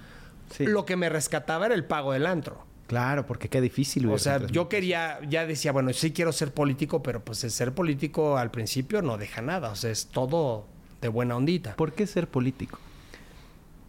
Sí. 0.57 0.67
Lo 0.67 0.85
que 0.85 0.97
me 0.97 1.09
rescataba 1.09 1.67
era 1.67 1.75
el 1.75 1.85
pago 1.85 2.13
del 2.13 2.27
antro. 2.27 2.65
Claro, 2.89 3.25
porque 3.25 3.49
qué 3.49 3.61
difícil. 3.61 4.09
O 4.09 4.19
sea, 4.19 4.45
yo 4.49 4.69
quería, 4.69 5.21
ya 5.29 5.47
decía, 5.47 5.71
bueno, 5.71 5.93
sí 5.93 6.13
quiero 6.13 6.33
ser 6.33 6.53
político, 6.53 7.03
pero 7.05 7.21
pues 7.25 7.45
el 7.45 7.53
ser 7.53 7.73
político 7.73 8.37
al 8.37 8.51
principio 8.51 9.01
no 9.01 9.17
deja 9.17 9.43
nada. 9.43 9.71
O 9.71 9.77
sea, 9.77 9.91
es 9.93 10.07
todo 10.09 10.67
de 11.01 11.07
buena 11.09 11.37
ondita. 11.37 11.77
¿Por 11.77 11.93
qué 11.93 12.07
ser 12.09 12.27
político? 12.27 12.79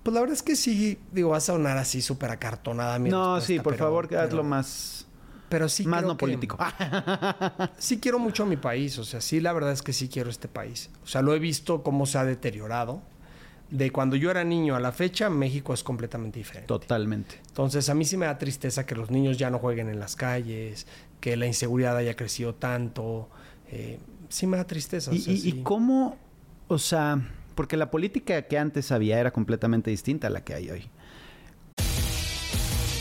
Pues 0.04 0.14
la 0.14 0.20
verdad 0.22 0.36
es 0.36 0.44
que 0.44 0.56
sí, 0.56 1.00
digo, 1.12 1.30
va 1.30 1.38
a 1.38 1.42
sonar 1.42 1.78
así 1.78 2.02
súper 2.02 2.32
acartonada 2.32 2.98
mi 3.00 3.10
no, 3.10 3.40
sí, 3.42 3.60
por 3.60 3.74
pero- 3.74 3.86
favor, 3.86 4.08
pero- 4.08 4.22
hazlo 4.22 4.44
más, 4.44 5.06
Pero 5.52 5.70
sí 5.70 5.86
más 5.86 6.00
creo 6.00 6.08
no 6.14 6.18
que- 6.18 6.26
político. 6.26 6.58
Sí 7.78 8.00
quiero 8.00 8.18
mucho 8.20 8.44
a 8.44 8.46
mi 8.46 8.58
país, 8.58 8.98
o 8.98 9.04
sea, 9.04 9.22
sí 9.22 9.40
la 9.40 9.54
verdad 9.54 9.72
es 9.72 9.82
que 9.84 9.94
sí 9.94 10.08
quiero 10.10 10.30
este 10.30 10.48
país. 10.48 10.90
O 11.04 11.08
sea, 11.08 11.22
lo 11.22 11.36
he 11.36 11.40
visto 11.40 11.84
cómo 11.84 12.06
se 12.06 12.18
ha 12.18 12.26
deteriorado. 12.26 13.02
De 13.70 13.90
cuando 13.92 14.18
yo 14.18 14.30
era 14.32 14.44
niño 14.44 14.76
a 14.76 14.82
la 14.82 14.92
fecha, 14.92 15.30
México 15.30 15.74
es 15.74 15.82
completamente 15.82 16.40
diferente. 16.40 16.68
Totalmente. 16.68 17.40
Entonces, 17.48 17.88
a 17.90 17.94
mí 17.94 18.04
sí 18.04 18.18
me 18.18 18.26
da 18.26 18.38
tristeza 18.38 18.86
que 18.86 18.96
los 18.96 19.12
niños 19.12 19.38
ya 19.38 19.50
no 19.50 19.60
jueguen 19.60 19.88
en 19.88 19.98
las 20.00 20.18
calles, 20.18 20.88
que 21.22 21.38
la 21.38 21.46
inseguridad 21.46 21.96
haya 21.96 22.16
crecido 22.16 22.54
tanto. 22.56 23.30
eh, 23.72 24.00
sí 24.28 24.46
me 24.48 24.58
da 24.58 24.66
tristeza. 24.66 25.12
o 25.12 25.14
¿Y, 25.14 25.20
sea, 25.20 25.34
y- 25.34 25.38
y 25.38 25.40
sí. 25.40 25.62
cómo, 25.64 26.18
o 26.68 26.78
sea, 26.78 27.22
porque 27.56 27.78
la 27.78 27.90
política 27.92 28.42
que 28.42 28.58
antes 28.58 28.92
había 28.92 29.18
era 29.20 29.32
completamente 29.32 29.90
distinta 29.90 30.28
a 30.28 30.30
la 30.30 30.44
que 30.44 30.54
hay 30.54 30.70
hoy. 30.70 30.90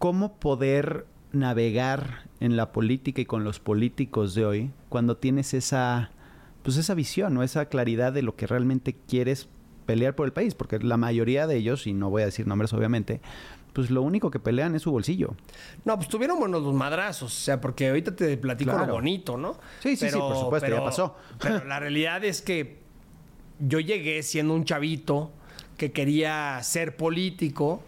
¿Cómo 0.00 0.32
poder 0.38 1.04
navegar 1.32 2.24
en 2.40 2.56
la 2.56 2.72
política 2.72 3.20
y 3.20 3.26
con 3.26 3.44
los 3.44 3.60
políticos 3.60 4.34
de 4.34 4.46
hoy 4.46 4.70
cuando 4.88 5.18
tienes 5.18 5.52
esa, 5.52 6.10
pues 6.62 6.78
esa 6.78 6.94
visión 6.94 7.36
o 7.36 7.42
esa 7.42 7.66
claridad 7.66 8.10
de 8.10 8.22
lo 8.22 8.34
que 8.34 8.46
realmente 8.46 8.96
quieres 9.06 9.50
pelear 9.84 10.14
por 10.16 10.24
el 10.24 10.32
país? 10.32 10.54
Porque 10.54 10.78
la 10.78 10.96
mayoría 10.96 11.46
de 11.46 11.56
ellos, 11.58 11.86
y 11.86 11.92
no 11.92 12.08
voy 12.08 12.22
a 12.22 12.24
decir 12.24 12.46
nombres 12.46 12.72
obviamente, 12.72 13.20
pues 13.74 13.90
lo 13.90 14.00
único 14.00 14.30
que 14.30 14.40
pelean 14.40 14.74
es 14.74 14.80
su 14.80 14.90
bolsillo. 14.90 15.34
No, 15.84 15.96
pues 15.96 16.08
tuvieron 16.08 16.38
buenos 16.38 16.62
los 16.62 16.72
madrazos. 16.72 17.30
O 17.36 17.44
sea, 17.44 17.60
porque 17.60 17.88
ahorita 17.90 18.16
te 18.16 18.38
platico 18.38 18.70
Claro. 18.70 18.86
lo 18.86 18.92
bonito, 18.94 19.36
¿no? 19.36 19.58
Sí, 19.80 19.96
sí, 19.96 20.08
sí, 20.08 20.16
por 20.16 20.34
supuesto, 20.34 20.66
ya 20.70 20.82
pasó. 20.82 21.14
Pero 21.38 21.62
la 21.66 21.78
realidad 21.78 22.24
es 22.24 22.40
que 22.40 22.78
yo 23.58 23.80
llegué 23.80 24.22
siendo 24.22 24.54
un 24.54 24.64
chavito 24.64 25.30
que 25.76 25.92
quería 25.92 26.58
ser 26.62 26.96
político 26.96 27.82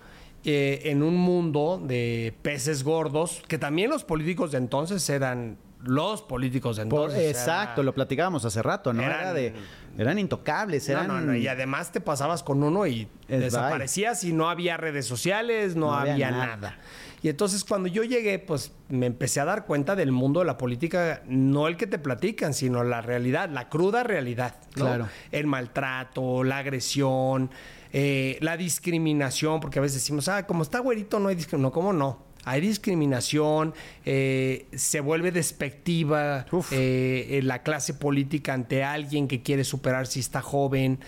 eh, 0.44 0.83
en 0.85 1.02
un 1.02 1.16
mundo 1.16 1.81
de 1.85 2.35
peces 2.42 2.83
gordos, 2.85 3.42
que 3.48 3.59
también 3.59 3.90
los 3.90 4.05
políticos 4.05 4.52
de 4.52 4.59
entonces 4.59 5.09
eran 5.11 5.57
los 5.85 6.22
políticos 6.22 6.76
de 6.76 6.87
Por- 6.87 7.11
entonces. 7.11 7.31
exacto, 7.37 7.81
era- 7.81 7.87
lo 7.87 7.94
platicábamos 7.94 8.44
hace 8.44 8.62
rato, 8.62 8.92
¿no? 8.92 9.02
eran- 9.02 9.20
Era 9.20 9.33
de, 9.35 9.52
eran 9.98 10.18
intocables, 10.18 10.87
No, 10.88 10.92
eran... 10.94 11.09
no, 11.09 11.20
no, 11.20 11.35
y 11.35 11.48
además 11.48 11.90
te 11.90 12.00
pasabas 12.00 12.42
con 12.44 12.62
uno 12.62 12.87
y 12.87 13.09
Es 13.28 13.40
desaparecías 13.40 14.22
y 14.24 14.33
no 14.33 14.48
había 14.48 14.76
redes 14.76 15.07
sociales, 15.07 15.74
no, 15.74 15.87
No 15.87 15.94
había 15.94 16.12
había, 16.12 16.31
nada. 16.31 16.46
nada. 16.46 16.78
Y 17.20 17.28
entonces 17.28 17.62
cuando 17.64 17.88
yo 17.88 18.02
llegué, 18.05 18.38
pues 18.40 18.72
me 18.88 19.07
empecé 19.07 19.38
a 19.40 19.44
dar 19.44 19.64
cuenta 19.64 19.94
del 19.96 20.11
mundo 20.12 20.40
de 20.40 20.46
la 20.46 20.57
política, 20.59 21.22
no 21.26 21.68
el 21.68 21.76
que 21.76 21.87
te 21.87 21.98
platican, 21.98 22.52
sino 22.55 22.83
la 22.85 23.00
realidad, 23.00 23.48
la 23.48 23.68
cruda 23.68 24.02
realidad. 24.02 24.57
¿no? 24.76 24.85
Claro. 24.87 25.09
El 25.31 25.46
maltrato, 25.46 26.42
la 26.42 26.59
agresión, 26.59 27.50
eh, 27.92 28.38
la 28.40 28.57
discriminación, 28.57 29.61
porque 29.61 29.78
a 29.78 29.83
veces 29.83 30.00
decimos, 30.00 30.28
ah, 30.28 30.46
como 30.46 30.62
está 30.62 30.78
güerito 30.78 31.18
no 31.18 31.28
hay 31.28 31.35
discriminación. 31.35 31.62
No, 31.62 31.72
¿cómo 31.72 31.92
no? 31.92 32.33
Hay 32.44 32.61
discriminación, 32.61 33.72
eh, 34.05 34.66
se 34.74 35.00
vuelve 35.00 35.31
despectiva 35.31 36.46
eh, 36.72 37.40
la 37.44 37.62
clase 37.62 37.94
política 37.94 38.55
ante 38.55 38.83
alguien 38.83 39.28
que 39.28 39.42
quiere 39.42 39.62
superar 39.62 40.07
si 40.07 40.20
está 40.20 40.40
joven. 40.40 40.98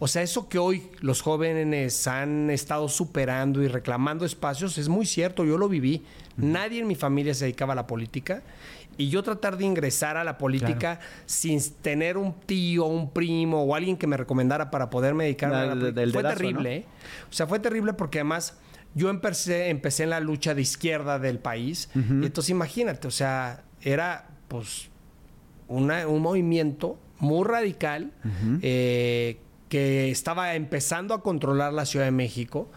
O 0.00 0.08
sea, 0.08 0.22
eso 0.22 0.48
que 0.48 0.58
hoy 0.58 0.88
los 1.00 1.20
jóvenes 1.20 2.06
han 2.08 2.50
estado 2.50 2.88
superando 2.88 3.62
y 3.62 3.68
reclamando 3.68 4.24
espacios 4.24 4.78
es 4.78 4.88
muy 4.88 5.04
cierto, 5.04 5.44
yo 5.44 5.58
lo 5.58 5.68
viví. 5.68 6.02
Nadie 6.38 6.80
en 6.80 6.88
mi 6.88 6.94
familia 6.94 7.34
se 7.34 7.44
dedicaba 7.44 7.74
a 7.74 7.76
la 7.76 7.86
política 7.86 8.42
y 9.00 9.08
yo 9.08 9.22
tratar 9.22 9.56
de 9.56 9.64
ingresar 9.64 10.16
a 10.16 10.24
la 10.24 10.36
política 10.38 11.00
sin 11.26 11.60
tener 11.80 12.16
un 12.16 12.34
tío, 12.40 12.84
un 12.86 13.10
primo 13.10 13.62
o 13.62 13.74
alguien 13.74 13.96
que 13.96 14.06
me 14.06 14.16
recomendara 14.16 14.70
para 14.70 14.90
poderme 14.90 15.24
dedicar 15.24 15.52
a 15.54 15.66
la 15.66 15.72
política 15.72 16.00
del 16.00 16.12
fue 16.12 16.22
dedazo, 16.22 16.36
terrible. 16.38 16.70
¿no? 16.80 16.84
¿eh? 16.84 16.86
O 17.30 17.32
sea, 17.32 17.46
fue 17.46 17.58
terrible 17.60 17.92
porque 17.94 18.18
además 18.18 18.58
yo 18.94 19.08
empecé, 19.08 19.68
empecé 19.70 20.02
en 20.02 20.10
la 20.10 20.20
lucha 20.20 20.54
de 20.54 20.62
izquierda 20.62 21.18
del 21.18 21.38
país 21.38 21.88
y 21.94 22.26
entonces 22.26 22.50
imagínate, 22.50 23.06
o 23.06 23.10
sea, 23.12 23.62
era 23.82 24.28
pues 24.48 24.90
una- 25.68 26.06
un 26.08 26.20
movimiento 26.22 26.98
muy 27.18 27.46
radical 27.46 28.12
eh, 28.62 29.38
que 29.68 30.10
estaba 30.10 30.54
empezando 30.56 31.14
a 31.14 31.22
controlar 31.22 31.72
la 31.72 31.84
Ciudad 31.86 32.04
de 32.06 32.10
México 32.10 32.68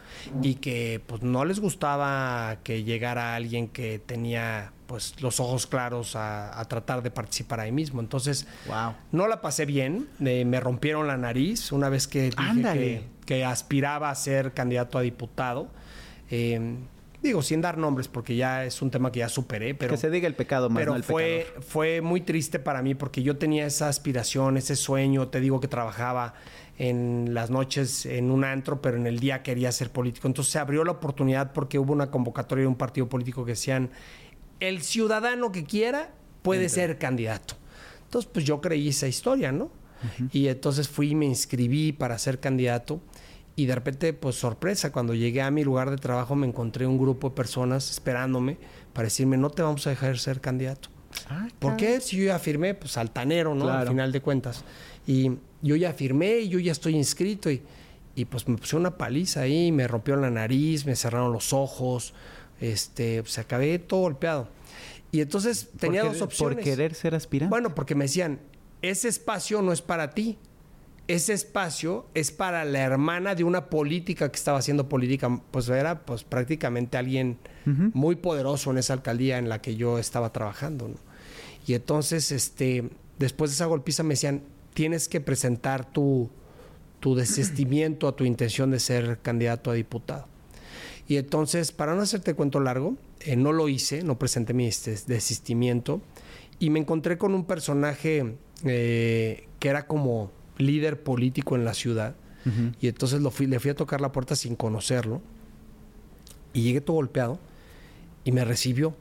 y 0.44 0.56
que 0.56 1.02
pues 1.08 1.24
no 1.24 1.44
les 1.44 1.60
gustaba 1.60 2.58
que 2.64 2.84
llegara 2.84 3.36
alguien 3.36 3.68
que 3.68 3.98
tenía 3.98 4.72
pues 4.94 5.20
los 5.24 5.40
ojos 5.40 5.66
claros 5.66 6.16
a, 6.16 6.60
a 6.60 6.66
tratar 6.66 7.02
de 7.02 7.10
participar 7.10 7.60
ahí 7.60 7.72
mismo. 7.72 8.00
Entonces 8.00 8.46
Wow. 8.68 8.94
no 9.12 9.28
la 9.28 9.42
pasé 9.42 9.66
bien, 9.66 10.08
eh, 10.24 10.46
me 10.46 10.60
rompieron 10.60 11.08
la 11.08 11.18
nariz 11.18 11.72
una 11.72 11.90
vez 11.90 12.08
que 12.08 12.30
dije 12.30 12.62
que, 12.62 13.04
que 13.26 13.44
aspiraba 13.44 14.12
a 14.12 14.16
ser 14.16 14.54
candidato 14.54 15.00
a 15.00 15.02
diputado. 15.02 15.68
Eh, 16.30 16.76
digo, 17.24 17.42
sin 17.42 17.60
dar 17.60 17.80
nombres 17.80 18.08
porque 18.08 18.36
ya 18.36 18.66
es 18.66 18.84
un 18.84 18.92
tema 18.92 19.12
que 19.12 19.18
ya 19.22 19.30
superé, 19.30 19.74
pero 19.74 19.90
que 19.96 19.98
se 19.98 20.12
diga 20.12 20.28
el 20.28 20.36
pecado 20.36 20.70
más, 20.70 20.80
pero 20.82 20.92
no 20.92 20.98
el 20.98 21.04
fue, 21.04 21.46
pecador. 21.48 21.64
fue 21.64 22.02
muy 22.02 22.22
triste 22.22 22.60
para 22.60 22.84
mí 22.84 22.94
porque 22.94 23.24
yo 23.24 23.38
tenía 23.38 23.66
esa 23.66 23.88
aspiración, 23.90 24.58
ese 24.58 24.76
sueño. 24.76 25.30
Te 25.30 25.40
digo 25.40 25.60
que 25.60 25.68
trabajaba 25.68 26.36
en 26.78 27.34
las 27.34 27.50
noches 27.50 28.06
en 28.06 28.30
un 28.30 28.44
antro, 28.44 28.80
pero 28.82 28.98
en 28.98 29.08
el 29.08 29.20
día 29.20 29.42
quería 29.42 29.72
ser 29.72 29.90
político. 29.90 30.28
Entonces 30.28 30.52
se 30.52 30.60
abrió 30.60 30.84
la 30.84 30.92
oportunidad 30.92 31.52
porque 31.52 31.80
hubo 31.80 31.94
una 31.94 32.12
convocatoria 32.12 32.62
de 32.64 32.68
un 32.68 32.76
partido 32.76 33.10
político 33.10 33.44
que 33.44 33.52
decían, 33.54 33.90
el 34.64 34.82
ciudadano 34.82 35.52
que 35.52 35.66
quiera 35.66 36.12
puede 36.42 36.70
ser 36.70 36.98
candidato. 36.98 37.56
Entonces, 38.06 38.30
pues 38.32 38.46
yo 38.46 38.62
creí 38.62 38.90
esa 38.90 39.08
historia, 39.08 39.52
¿no? 39.52 39.72
Y 40.32 40.48
entonces 40.48 40.88
fui 40.88 41.12
y 41.12 41.16
me 41.16 41.26
inscribí 41.26 41.92
para 41.92 42.18
ser 42.18 42.40
candidato. 42.40 43.02
Y 43.56 43.66
de 43.66 43.76
repente, 43.76 44.14
pues 44.14 44.36
sorpresa, 44.36 44.92
cuando 44.92 45.14
llegué 45.14 45.42
a 45.42 45.52
mi 45.52 45.64
lugar 45.64 45.90
de 45.90 45.98
trabajo 45.98 46.36
me 46.36 46.48
encontré 46.48 46.88
un 46.88 46.98
grupo 46.98 47.30
de 47.30 47.36
personas 47.36 47.92
esperándome 47.92 48.58
para 48.94 49.06
decirme, 49.06 49.38
no 49.38 49.50
te 49.50 49.62
vamos 49.62 49.86
a 49.86 49.92
dejar 49.92 50.18
ser 50.18 50.42
candidato. 50.42 50.90
¿Por 51.60 51.76
qué? 51.76 52.00
Si 52.00 52.18
yo 52.18 52.26
ya 52.26 52.40
firmé, 52.40 52.74
pues 52.74 52.98
altanero, 52.98 53.54
¿no? 53.54 53.70
Al 53.70 53.88
final 53.88 54.12
de 54.12 54.22
cuentas. 54.22 54.64
Y 55.06 55.32
yo 55.62 55.76
ya 55.76 55.94
firmé 55.94 56.40
y 56.40 56.50
yo 56.50 56.60
ya 56.60 56.72
estoy 56.72 56.96
inscrito 56.96 57.52
y, 57.52 57.62
y 58.16 58.26
pues 58.26 58.48
me 58.48 58.58
puse 58.58 58.76
una 58.76 58.98
paliza 58.98 59.42
ahí, 59.42 59.72
me 59.72 59.88
rompieron 59.88 60.22
la 60.22 60.32
nariz, 60.32 60.86
me 60.86 60.96
cerraron 60.96 61.32
los 61.32 61.54
ojos, 61.54 62.14
este, 62.64 63.22
pues 63.22 63.38
acabé 63.38 63.78
todo 63.78 64.02
golpeado. 64.02 64.48
Y 65.12 65.22
entonces 65.22 65.70
tenía 65.78 66.04
dos 66.04 66.22
opciones. 66.22 66.56
Por 66.56 66.64
querer 66.64 66.96
ser 66.96 67.14
aspirante. 67.14 67.50
Bueno, 67.50 67.76
porque 67.76 67.94
me 67.94 68.06
decían, 68.06 68.40
ese 68.82 69.10
espacio 69.10 69.62
no 69.62 69.74
es 69.74 69.82
para 69.82 70.12
ti. 70.12 70.38
Ese 71.08 71.34
espacio 71.34 72.06
es 72.14 72.32
para 72.32 72.64
la 72.64 72.80
hermana 72.80 73.36
de 73.36 73.44
una 73.44 73.70
política 73.70 74.32
que 74.32 74.38
estaba 74.38 74.60
haciendo 74.60 74.88
política, 74.88 75.42
pues 75.52 75.68
era 75.68 76.06
pues 76.06 76.24
prácticamente 76.24 76.98
alguien 76.98 77.38
muy 77.66 78.16
poderoso 78.16 78.72
en 78.72 78.78
esa 78.78 78.94
alcaldía 78.94 79.38
en 79.38 79.50
la 79.50 79.62
que 79.62 79.76
yo 79.76 80.00
estaba 80.00 80.32
trabajando. 80.32 80.88
¿no? 80.88 80.96
Y 81.68 81.74
entonces, 81.74 82.32
este, 82.32 82.90
después 83.20 83.52
de 83.52 83.56
esa 83.56 83.66
golpiza 83.66 84.04
me 84.04 84.14
decían, 84.14 84.44
tienes 84.74 85.10
que 85.10 85.20
presentar 85.20 85.92
tu, 85.92 86.30
tu 87.02 87.16
desistimiento 87.16 88.08
a 88.08 88.16
tu 88.16 88.24
intención 88.24 88.72
de 88.72 88.80
ser 88.80 89.20
candidato 89.22 89.70
a 89.72 89.74
diputado. 89.74 90.33
Y 91.08 91.18
entonces, 91.18 91.72
para 91.72 91.96
no 91.96 92.02
hacerte 92.02 92.34
cuento 92.34 92.60
largo, 92.60 92.96
eh, 93.20 93.36
no 93.36 93.52
lo 93.52 93.68
hice, 93.68 94.04
no 94.04 94.18
presenté 94.18 94.54
mi 94.54 94.66
desistimiento 94.66 96.02
y 96.60 96.70
me 96.70 96.80
encontré 96.80 97.18
con 97.18 97.34
un 97.34 97.46
personaje 97.46 98.38
eh, 98.64 99.48
que 99.60 99.70
era 99.70 99.86
como 99.88 100.32
líder 100.58 101.04
político 101.04 101.56
en 101.56 101.66
la 101.66 101.74
ciudad. 101.74 102.16
Y 102.82 102.90
entonces 102.90 103.22
lo 103.22 103.32
fui, 103.32 103.48
le 103.48 103.58
fui 103.62 103.72
a 103.72 103.76
tocar 103.76 104.02
la 104.02 104.12
puerta 104.12 104.36
sin 104.36 104.58
conocerlo. 104.58 105.22
Y 106.52 106.64
llegué 106.64 106.82
todo 106.82 106.98
golpeado 106.98 107.40
y 108.26 108.34
me 108.34 108.44
recibió. 108.44 108.96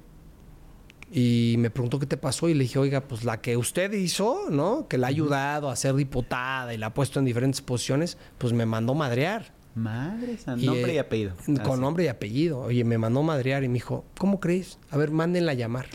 Y 1.10 1.56
me 1.58 1.68
preguntó 1.68 1.98
qué 1.98 2.06
te 2.06 2.16
pasó 2.16 2.48
y 2.48 2.54
le 2.54 2.62
dije, 2.62 2.78
oiga, 2.78 3.02
pues 3.02 3.24
la 3.24 3.40
que 3.40 3.56
usted 3.56 3.92
hizo, 3.92 4.48
¿no? 4.48 4.86
Que 4.88 4.96
la 4.96 5.08
ha 5.08 5.10
ayudado 5.10 5.70
a 5.70 5.76
ser 5.76 5.94
diputada 5.94 6.72
y 6.72 6.78
la 6.78 6.86
ha 6.86 6.94
puesto 6.94 7.18
en 7.18 7.24
diferentes 7.24 7.60
posiciones, 7.60 8.16
pues 8.38 8.52
me 8.52 8.64
mandó 8.64 8.94
madrear. 8.94 9.52
Madre, 9.74 10.36
nombre 10.58 10.92
y 10.92 10.96
eh, 10.96 11.00
apellido. 11.00 11.34
Con 11.46 11.58
Así. 11.60 11.80
nombre 11.80 12.04
y 12.04 12.08
apellido. 12.08 12.60
Oye, 12.60 12.84
me 12.84 12.98
mandó 12.98 13.22
madrear 13.22 13.64
y 13.64 13.68
me 13.68 13.74
dijo, 13.74 14.04
¿cómo 14.18 14.38
crees? 14.38 14.78
A 14.90 14.98
ver, 14.98 15.10
mándenla 15.10 15.52
a 15.52 15.54
llamar. 15.54 15.86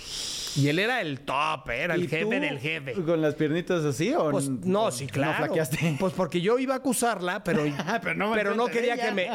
Y 0.55 0.69
él 0.69 0.79
era 0.79 1.01
el 1.01 1.19
top, 1.19 1.69
era 1.69 1.95
¿Y 1.95 2.01
el 2.01 2.09
jefe 2.09 2.23
tú 2.23 2.29
del 2.31 2.57
jefe. 2.59 2.93
¿Con 2.93 3.21
las 3.21 3.35
piernitas 3.35 3.85
así 3.85 4.11
o 4.15 4.31
Pues 4.31 4.49
no, 4.49 4.89
sí, 4.89 5.05
claro. 5.05 5.31
¿No 5.33 5.37
flaqueaste? 5.45 5.97
Pues 5.99 6.13
porque 6.13 6.41
yo 6.41 6.57
iba 6.57 6.73
a 6.73 6.77
acusarla, 6.77 7.43
pero, 7.43 7.61
Pero 8.01 8.15
no 8.15 8.31
me 8.31 8.35
pero 8.35 8.55
no 8.55 8.65
quería 8.65 8.97
que 8.97 9.11
me, 9.11 9.29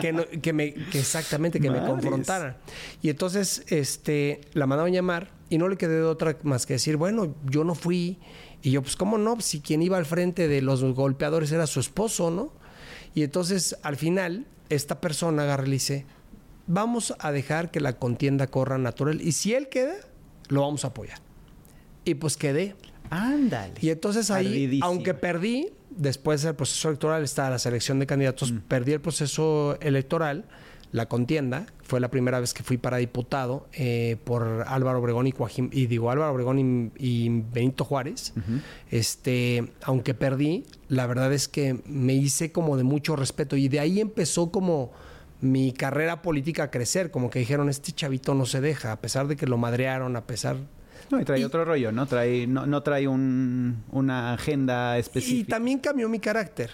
que, 0.00 0.12
no- 0.12 0.24
que 0.40 0.52
me, 0.52 0.72
que 0.74 1.00
exactamente, 1.00 1.58
que 1.58 1.70
me 1.70 1.78
Madres. 1.80 1.90
confrontaran. 1.94 2.56
Y 3.02 3.10
entonces, 3.10 3.64
este, 3.68 4.42
la 4.52 4.66
mandaban 4.68 4.92
llamar 4.92 5.32
y 5.48 5.58
no 5.58 5.68
le 5.68 5.76
quedé 5.76 6.02
otra 6.02 6.36
más 6.44 6.64
que 6.66 6.74
decir, 6.74 6.96
bueno, 6.96 7.34
yo 7.46 7.64
no 7.64 7.74
fui. 7.74 8.18
Y 8.62 8.70
yo, 8.70 8.82
pues, 8.82 8.94
¿cómo 8.94 9.18
no? 9.18 9.40
Si 9.40 9.60
quien 9.60 9.82
iba 9.82 9.96
al 9.96 10.06
frente 10.06 10.46
de 10.46 10.62
los 10.62 10.84
golpeadores 10.84 11.50
era 11.50 11.66
su 11.66 11.80
esposo, 11.80 12.30
¿no? 12.30 12.52
Y 13.14 13.22
entonces, 13.22 13.76
al 13.82 13.96
final, 13.96 14.46
esta 14.68 15.00
persona 15.00 15.42
agarra 15.42 15.66
y 15.66 15.70
dice, 15.72 16.06
vamos 16.66 17.14
a 17.18 17.32
dejar 17.32 17.70
que 17.70 17.80
la 17.80 17.94
contienda 17.94 18.46
corra 18.46 18.78
natural. 18.78 19.20
Y 19.20 19.32
si 19.32 19.54
él 19.54 19.68
queda, 19.68 19.94
lo 20.48 20.62
vamos 20.62 20.84
a 20.84 20.88
apoyar. 20.88 21.18
Y 22.04 22.14
pues 22.14 22.36
quedé. 22.36 22.76
Ándale. 23.10 23.74
Y 23.80 23.90
entonces 23.90 24.30
ahí, 24.30 24.46
Ardidísimo. 24.46 24.86
aunque 24.86 25.14
perdí, 25.14 25.68
después 25.90 26.42
del 26.42 26.54
proceso 26.54 26.88
electoral 26.88 27.24
está 27.24 27.50
la 27.50 27.58
selección 27.58 27.98
de 27.98 28.06
candidatos, 28.06 28.52
Mm. 28.52 28.58
perdí 28.68 28.92
el 28.92 29.00
proceso 29.00 29.76
electoral, 29.80 30.44
la 30.92 31.06
contienda, 31.06 31.66
fue 31.82 32.00
la 32.00 32.10
primera 32.10 32.40
vez 32.40 32.52
que 32.52 32.62
fui 32.64 32.76
para 32.76 32.96
diputado 32.96 33.68
eh, 33.72 34.16
por 34.24 34.64
Álvaro 34.66 34.98
Obregón 34.98 35.26
y, 35.28 35.32
Joaquín- 35.32 35.70
y 35.72 35.86
digo 35.86 36.10
Álvaro 36.10 36.32
Obregón 36.32 36.58
y, 36.58 36.90
y 36.98 37.28
Benito 37.52 37.84
Juárez. 37.84 38.32
Este, 38.90 39.70
aunque 39.82 40.14
perdí, 40.14 40.64
la 40.88 41.06
verdad 41.06 41.32
es 41.32 41.48
que 41.48 41.80
me 41.86 42.14
hice 42.14 42.50
como 42.52 42.76
de 42.76 42.82
mucho 42.84 43.16
respeto 43.16 43.56
y 43.56 43.68
de 43.68 43.80
ahí 43.80 44.00
empezó 44.00 44.50
como 44.50 44.90
mi 45.40 45.72
carrera 45.72 46.22
política 46.22 46.64
a 46.64 46.70
crecer, 46.70 47.10
como 47.10 47.30
que 47.30 47.38
dijeron, 47.38 47.68
este 47.68 47.92
chavito 47.92 48.34
no 48.34 48.44
se 48.46 48.60
deja, 48.60 48.92
a 48.92 49.00
pesar 49.00 49.26
de 49.28 49.36
que 49.36 49.46
lo 49.46 49.56
madrearon, 49.56 50.16
a 50.16 50.26
pesar 50.26 50.56
No, 51.10 51.20
y 51.20 51.24
trae 51.24 51.40
Y- 51.40 51.44
otro 51.44 51.64
rollo, 51.64 51.92
¿no? 51.92 52.06
Trae, 52.06 52.46
no, 52.46 52.66
no 52.66 52.82
trae 52.82 53.08
un, 53.08 53.84
una 53.90 54.34
agenda 54.34 54.96
Y 54.96 55.00
específica. 55.00 55.56
también 55.56 55.78
cambió 55.78 56.08
mi 56.08 56.18
carácter. 56.18 56.70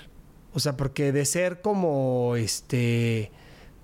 O 0.52 0.58
sea, 0.58 0.76
porque 0.76 1.12
de 1.12 1.24
ser 1.26 1.60
como 1.60 2.34
este, 2.36 3.30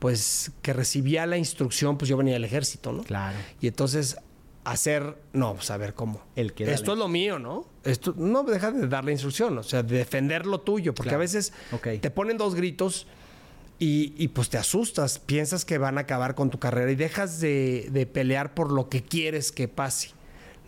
pues 0.02 0.50
que 0.62 0.72
recibía 0.72 1.26
la 1.26 1.38
instrucción, 1.38 1.96
pues 1.96 2.08
yo 2.08 2.16
venía 2.16 2.32
del 2.32 2.44
ejército, 2.44 2.92
¿no? 2.92 3.04
Claro. 3.04 3.38
Y 3.60 3.68
entonces 3.68 4.16
hacer, 4.64 5.16
no, 5.32 5.54
pues 5.54 5.70
a 5.70 5.76
ver 5.76 5.94
cómo. 5.94 6.20
El 6.34 6.54
que 6.54 6.72
Esto 6.72 6.94
es 6.94 6.98
lo 6.98 7.06
mío, 7.06 7.38
¿no? 7.38 7.68
Esto 7.84 8.12
no 8.16 8.42
deja 8.42 8.72
de 8.72 8.88
dar 8.88 9.04
la 9.04 9.12
instrucción, 9.12 9.56
o 9.58 9.62
sea, 9.62 9.84
de 9.84 9.98
defender 9.98 10.44
lo 10.44 10.60
tuyo, 10.60 10.92
porque 10.92 11.10
Claro. 11.10 11.18
a 11.18 11.20
veces 11.20 11.52
te 12.00 12.10
ponen 12.10 12.36
dos 12.36 12.56
gritos 12.56 13.06
y, 13.78 14.12
y, 14.16 14.26
pues 14.26 14.48
te 14.50 14.58
asustas, 14.58 15.20
piensas 15.20 15.64
que 15.64 15.78
van 15.78 15.98
a 15.98 16.00
acabar 16.00 16.34
con 16.34 16.50
tu 16.50 16.58
carrera 16.58 16.90
y 16.90 16.96
dejas 16.96 17.38
de, 17.38 17.88
de 17.92 18.04
pelear 18.04 18.54
por 18.54 18.72
lo 18.72 18.88
que 18.88 19.04
quieres 19.04 19.52
que 19.52 19.68
pase, 19.68 20.10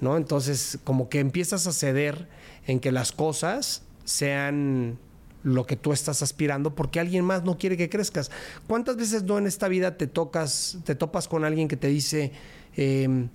¿no? 0.01 0.17
Entonces, 0.17 0.79
como 0.85 1.09
que 1.09 1.19
empiezas 1.19 1.67
a 1.67 1.73
ceder 1.73 2.29
en 2.69 2.79
que 2.79 2.93
las 2.93 3.11
cosas 3.11 3.83
sean 4.05 5.01
lo 5.45 5.65
que 5.67 5.77
tú 5.77 5.93
estás 5.93 6.23
aspirando 6.23 6.75
porque 6.75 6.99
alguien 6.99 7.25
más 7.25 7.45
no 7.45 7.57
quiere 7.59 7.77
que 7.77 7.89
crezcas. 7.89 8.31
¿Cuántas 8.67 8.97
veces 8.97 9.23
no 9.23 9.39
en 9.39 9.47
esta 9.47 9.69
vida 9.69 9.97
te 9.97 10.07
tocas, 10.09 10.79
te 10.85 10.95
topas 10.97 11.29
con 11.29 11.45
alguien 11.45 11.69
que 11.69 11.77
te 11.77 11.87
dice, 11.89 12.33
em, 12.77 13.29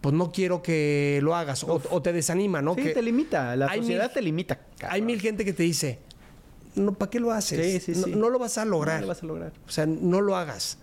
pues 0.00 0.14
no 0.14 0.30
quiero 0.30 0.62
que 0.62 1.18
lo 1.22 1.34
hagas 1.34 1.64
o, 1.64 1.80
o 1.90 2.02
te 2.02 2.12
desanima, 2.12 2.60
¿no? 2.62 2.74
Sí, 2.74 2.82
que 2.82 2.90
te 2.90 3.02
limita. 3.02 3.56
La 3.56 3.66
hay 3.66 3.80
sociedad 3.80 4.04
mil- 4.08 4.12
te 4.14 4.22
limita. 4.22 4.60
Hay 4.88 5.00
mil 5.02 5.20
gente 5.20 5.44
que 5.44 5.52
te 5.54 5.62
dice, 5.62 5.98
no, 6.74 6.92
¿para 6.92 7.10
qué 7.10 7.18
lo 7.20 7.32
haces? 7.32 7.82
Sí, 7.84 7.94
sí, 7.94 8.00
no, 8.00 8.06
sí. 8.08 8.14
no 8.14 8.28
lo 8.30 8.38
vas 8.38 8.58
a 8.58 8.64
lograr. 8.66 8.96
No 8.96 9.02
lo 9.02 9.08
vas 9.08 9.22
a 9.22 9.26
lograr. 9.26 9.52
O 9.66 9.70
sea, 9.70 9.86
no 9.86 10.20
lo 10.20 10.36
hagas. 10.36 10.76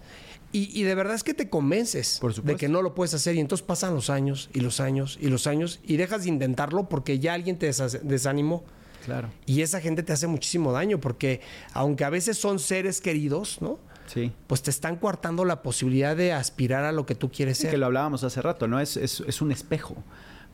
Y, 0.54 0.78
y 0.78 0.84
de 0.84 0.96
verdad 0.96 1.14
es 1.16 1.24
que 1.24 1.34
te 1.34 1.50
convences 1.50 2.20
de 2.44 2.56
que 2.58 2.68
no 2.68 2.82
lo 2.82 2.94
puedes 2.96 3.14
hacer 3.14 3.36
y 3.36 3.40
entonces 3.40 3.66
pasan 3.66 3.94
los 3.94 4.10
años 4.10 4.50
y 4.54 4.60
los 4.60 4.82
años 4.82 5.18
y 5.22 5.28
los 5.28 5.48
años 5.48 5.80
y 5.86 5.96
dejas 5.96 6.24
de 6.24 6.30
intentarlo 6.30 6.90
porque 6.90 7.20
ya 7.20 7.36
alguien 7.36 7.58
te 7.60 7.70
desa- 7.70 8.02
desanimó. 8.02 8.64
Claro. 9.06 9.30
Y 9.46 9.62
esa 9.62 9.80
gente 9.82 10.04
te 10.04 10.14
hace 10.14 10.28
muchísimo 10.28 10.72
daño 10.72 11.00
porque 11.00 11.42
aunque 11.74 12.04
a 12.04 12.10
veces 12.10 12.38
son 12.38 12.60
seres 12.60 13.02
queridos, 13.02 13.62
¿no? 13.62 13.80
Sí. 14.08 14.32
Pues 14.48 14.62
te 14.62 14.70
están 14.72 14.98
coartando 14.98 15.46
la 15.46 15.62
posibilidad 15.64 16.16
de 16.18 16.34
aspirar 16.34 16.84
a 16.84 16.92
lo 16.92 17.06
que 17.06 17.16
tú 17.16 17.32
quieres 17.32 17.58
Sí, 17.58 17.64
ser. 17.64 17.72
que 17.72 17.78
lo 17.78 17.86
hablábamos 17.86 18.24
hace 18.24 18.42
rato, 18.42 18.68
¿no? 18.68 18.80
Es, 18.80 18.98
es, 18.98 19.24
es 19.26 19.42
un 19.42 19.52
espejo. 19.52 19.96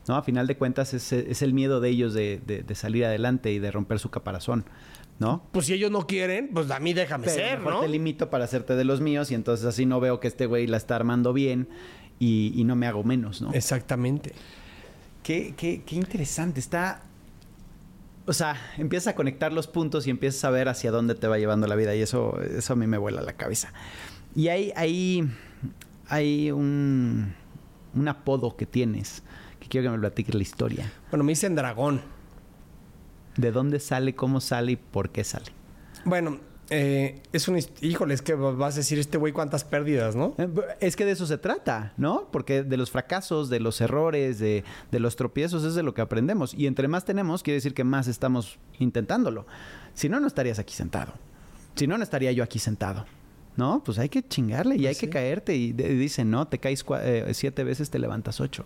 ¿no? 0.06 0.16
A 0.16 0.22
final 0.22 0.46
de 0.46 0.56
cuentas 0.56 0.94
es, 0.94 1.12
es 1.12 1.42
el 1.42 1.52
miedo 1.52 1.80
de 1.80 1.90
ellos 1.90 2.14
de, 2.14 2.40
de- 2.46 2.62
de 2.62 2.74
salir 2.74 3.04
adelante 3.04 3.52
y 3.52 3.58
de 3.58 3.70
romper 3.70 3.98
su 3.98 4.08
caparazón, 4.10 4.64
¿no? 5.18 5.42
Pues 5.52 5.66
si 5.66 5.74
ellos 5.74 5.90
no 5.90 6.06
quieren, 6.06 6.48
pues 6.54 6.70
a 6.70 6.78
mí 6.80 6.94
déjame 6.94 7.24
Pero 7.26 7.36
ser, 7.36 7.58
mejor 7.58 7.74
¿no? 7.74 7.80
te 7.80 7.88
limito 7.88 8.30
para 8.30 8.44
hacerte 8.44 8.74
de 8.74 8.84
los 8.84 9.02
míos 9.02 9.30
y 9.30 9.34
entonces 9.34 9.66
así 9.66 9.84
no 9.84 10.00
veo 10.00 10.18
que 10.18 10.28
este 10.28 10.46
güey 10.46 10.66
la 10.66 10.78
está 10.78 10.96
armando 10.96 11.34
bien 11.34 11.68
y, 12.18 12.52
y 12.58 12.64
no 12.64 12.74
me 12.74 12.86
hago 12.86 13.04
menos, 13.04 13.42
¿no? 13.42 13.52
Exactamente. 13.52 14.32
Qué, 15.22 15.52
qué, 15.56 15.82
qué 15.84 15.96
interesante. 15.96 16.58
Está. 16.60 17.02
O 18.28 18.34
sea, 18.34 18.56
empiezas 18.76 19.14
a 19.14 19.16
conectar 19.16 19.54
los 19.54 19.66
puntos 19.66 20.06
y 20.06 20.10
empiezas 20.10 20.44
a 20.44 20.50
ver 20.50 20.68
hacia 20.68 20.90
dónde 20.90 21.14
te 21.14 21.26
va 21.28 21.38
llevando 21.38 21.66
la 21.66 21.74
vida. 21.76 21.94
Y 21.96 22.02
eso, 22.02 22.38
eso 22.42 22.74
a 22.74 22.76
mí 22.76 22.86
me 22.86 22.98
vuela 22.98 23.22
la 23.22 23.32
cabeza. 23.32 23.72
Y 24.36 24.48
hay, 24.48 24.70
hay, 24.76 25.26
hay 26.08 26.50
un, 26.50 27.34
un 27.94 28.08
apodo 28.08 28.54
que 28.54 28.66
tienes 28.66 29.22
que 29.58 29.68
quiero 29.68 29.86
que 29.86 29.96
me 29.96 29.98
platiques 29.98 30.34
la 30.34 30.42
historia. 30.42 30.92
Bueno, 31.10 31.24
me 31.24 31.32
dicen 31.32 31.54
dragón. 31.54 32.02
¿De 33.38 33.50
dónde 33.50 33.80
sale, 33.80 34.14
cómo 34.14 34.42
sale 34.42 34.72
y 34.72 34.76
por 34.76 35.08
qué 35.08 35.24
sale? 35.24 35.46
Bueno, 36.04 36.38
eh, 36.70 37.20
es 37.32 37.48
un... 37.48 37.58
Híjole, 37.80 38.14
es 38.14 38.22
que 38.22 38.34
vas 38.34 38.74
a 38.74 38.78
decir 38.78 38.98
este 38.98 39.16
güey 39.18 39.32
cuántas 39.32 39.64
pérdidas, 39.64 40.14
¿no? 40.16 40.34
Eh, 40.38 40.48
Es 40.80 40.96
que 40.96 41.04
de 41.04 41.12
eso 41.12 41.26
se 41.26 41.38
trata, 41.38 41.92
¿no? 41.96 42.28
Porque 42.30 42.62
de 42.62 42.76
los 42.76 42.90
fracasos, 42.90 43.48
de 43.48 43.60
los 43.60 43.80
errores, 43.80 44.38
de, 44.38 44.64
de 44.90 45.00
los 45.00 45.16
tropiezos 45.16 45.64
es 45.64 45.74
de 45.74 45.82
lo 45.82 45.94
que 45.94 46.00
aprendemos. 46.02 46.52
Y 46.54 46.66
entre 46.66 46.88
más 46.88 47.04
tenemos, 47.04 47.42
quiere 47.42 47.56
decir 47.56 47.74
que 47.74 47.84
más 47.84 48.06
estamos 48.08 48.58
intentándolo. 48.78 49.46
Si 49.94 50.08
no, 50.08 50.20
no 50.20 50.26
estarías 50.26 50.58
aquí 50.58 50.74
sentado. 50.74 51.12
Si 51.74 51.86
no, 51.86 51.96
no 51.96 52.02
estaría 52.04 52.32
yo 52.32 52.44
aquí 52.44 52.58
sentado. 52.58 53.06
¿No? 53.56 53.82
Pues 53.84 53.98
hay 53.98 54.08
que 54.08 54.22
chingarle 54.22 54.76
y 54.76 54.86
hay 54.86 54.94
que 54.94 55.08
caerte. 55.08 55.56
Y, 55.56 55.72
de- 55.72 55.92
y 55.92 55.96
dicen, 55.96 56.30
¿no? 56.30 56.46
Te 56.46 56.58
caes 56.58 56.84
eh, 57.02 57.28
siete 57.34 57.64
veces, 57.64 57.90
te 57.90 57.98
levantas 57.98 58.40
ocho. 58.40 58.64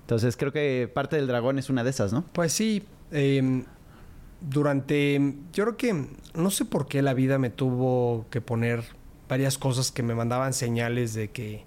Entonces 0.00 0.38
creo 0.38 0.52
que 0.52 0.90
parte 0.92 1.16
del 1.16 1.26
dragón 1.26 1.58
es 1.58 1.68
una 1.68 1.84
de 1.84 1.90
esas, 1.90 2.12
¿no? 2.14 2.24
Pues 2.32 2.52
sí, 2.52 2.82
eh, 3.10 3.62
durante, 4.48 5.34
yo 5.52 5.64
creo 5.64 5.76
que, 5.76 6.06
no 6.34 6.50
sé 6.50 6.64
por 6.64 6.88
qué 6.88 7.02
la 7.02 7.14
vida 7.14 7.38
me 7.38 7.50
tuvo 7.50 8.26
que 8.30 8.40
poner 8.40 8.84
varias 9.28 9.58
cosas 9.58 9.90
que 9.90 10.02
me 10.02 10.14
mandaban 10.14 10.52
señales 10.52 11.14
de 11.14 11.30
que, 11.30 11.64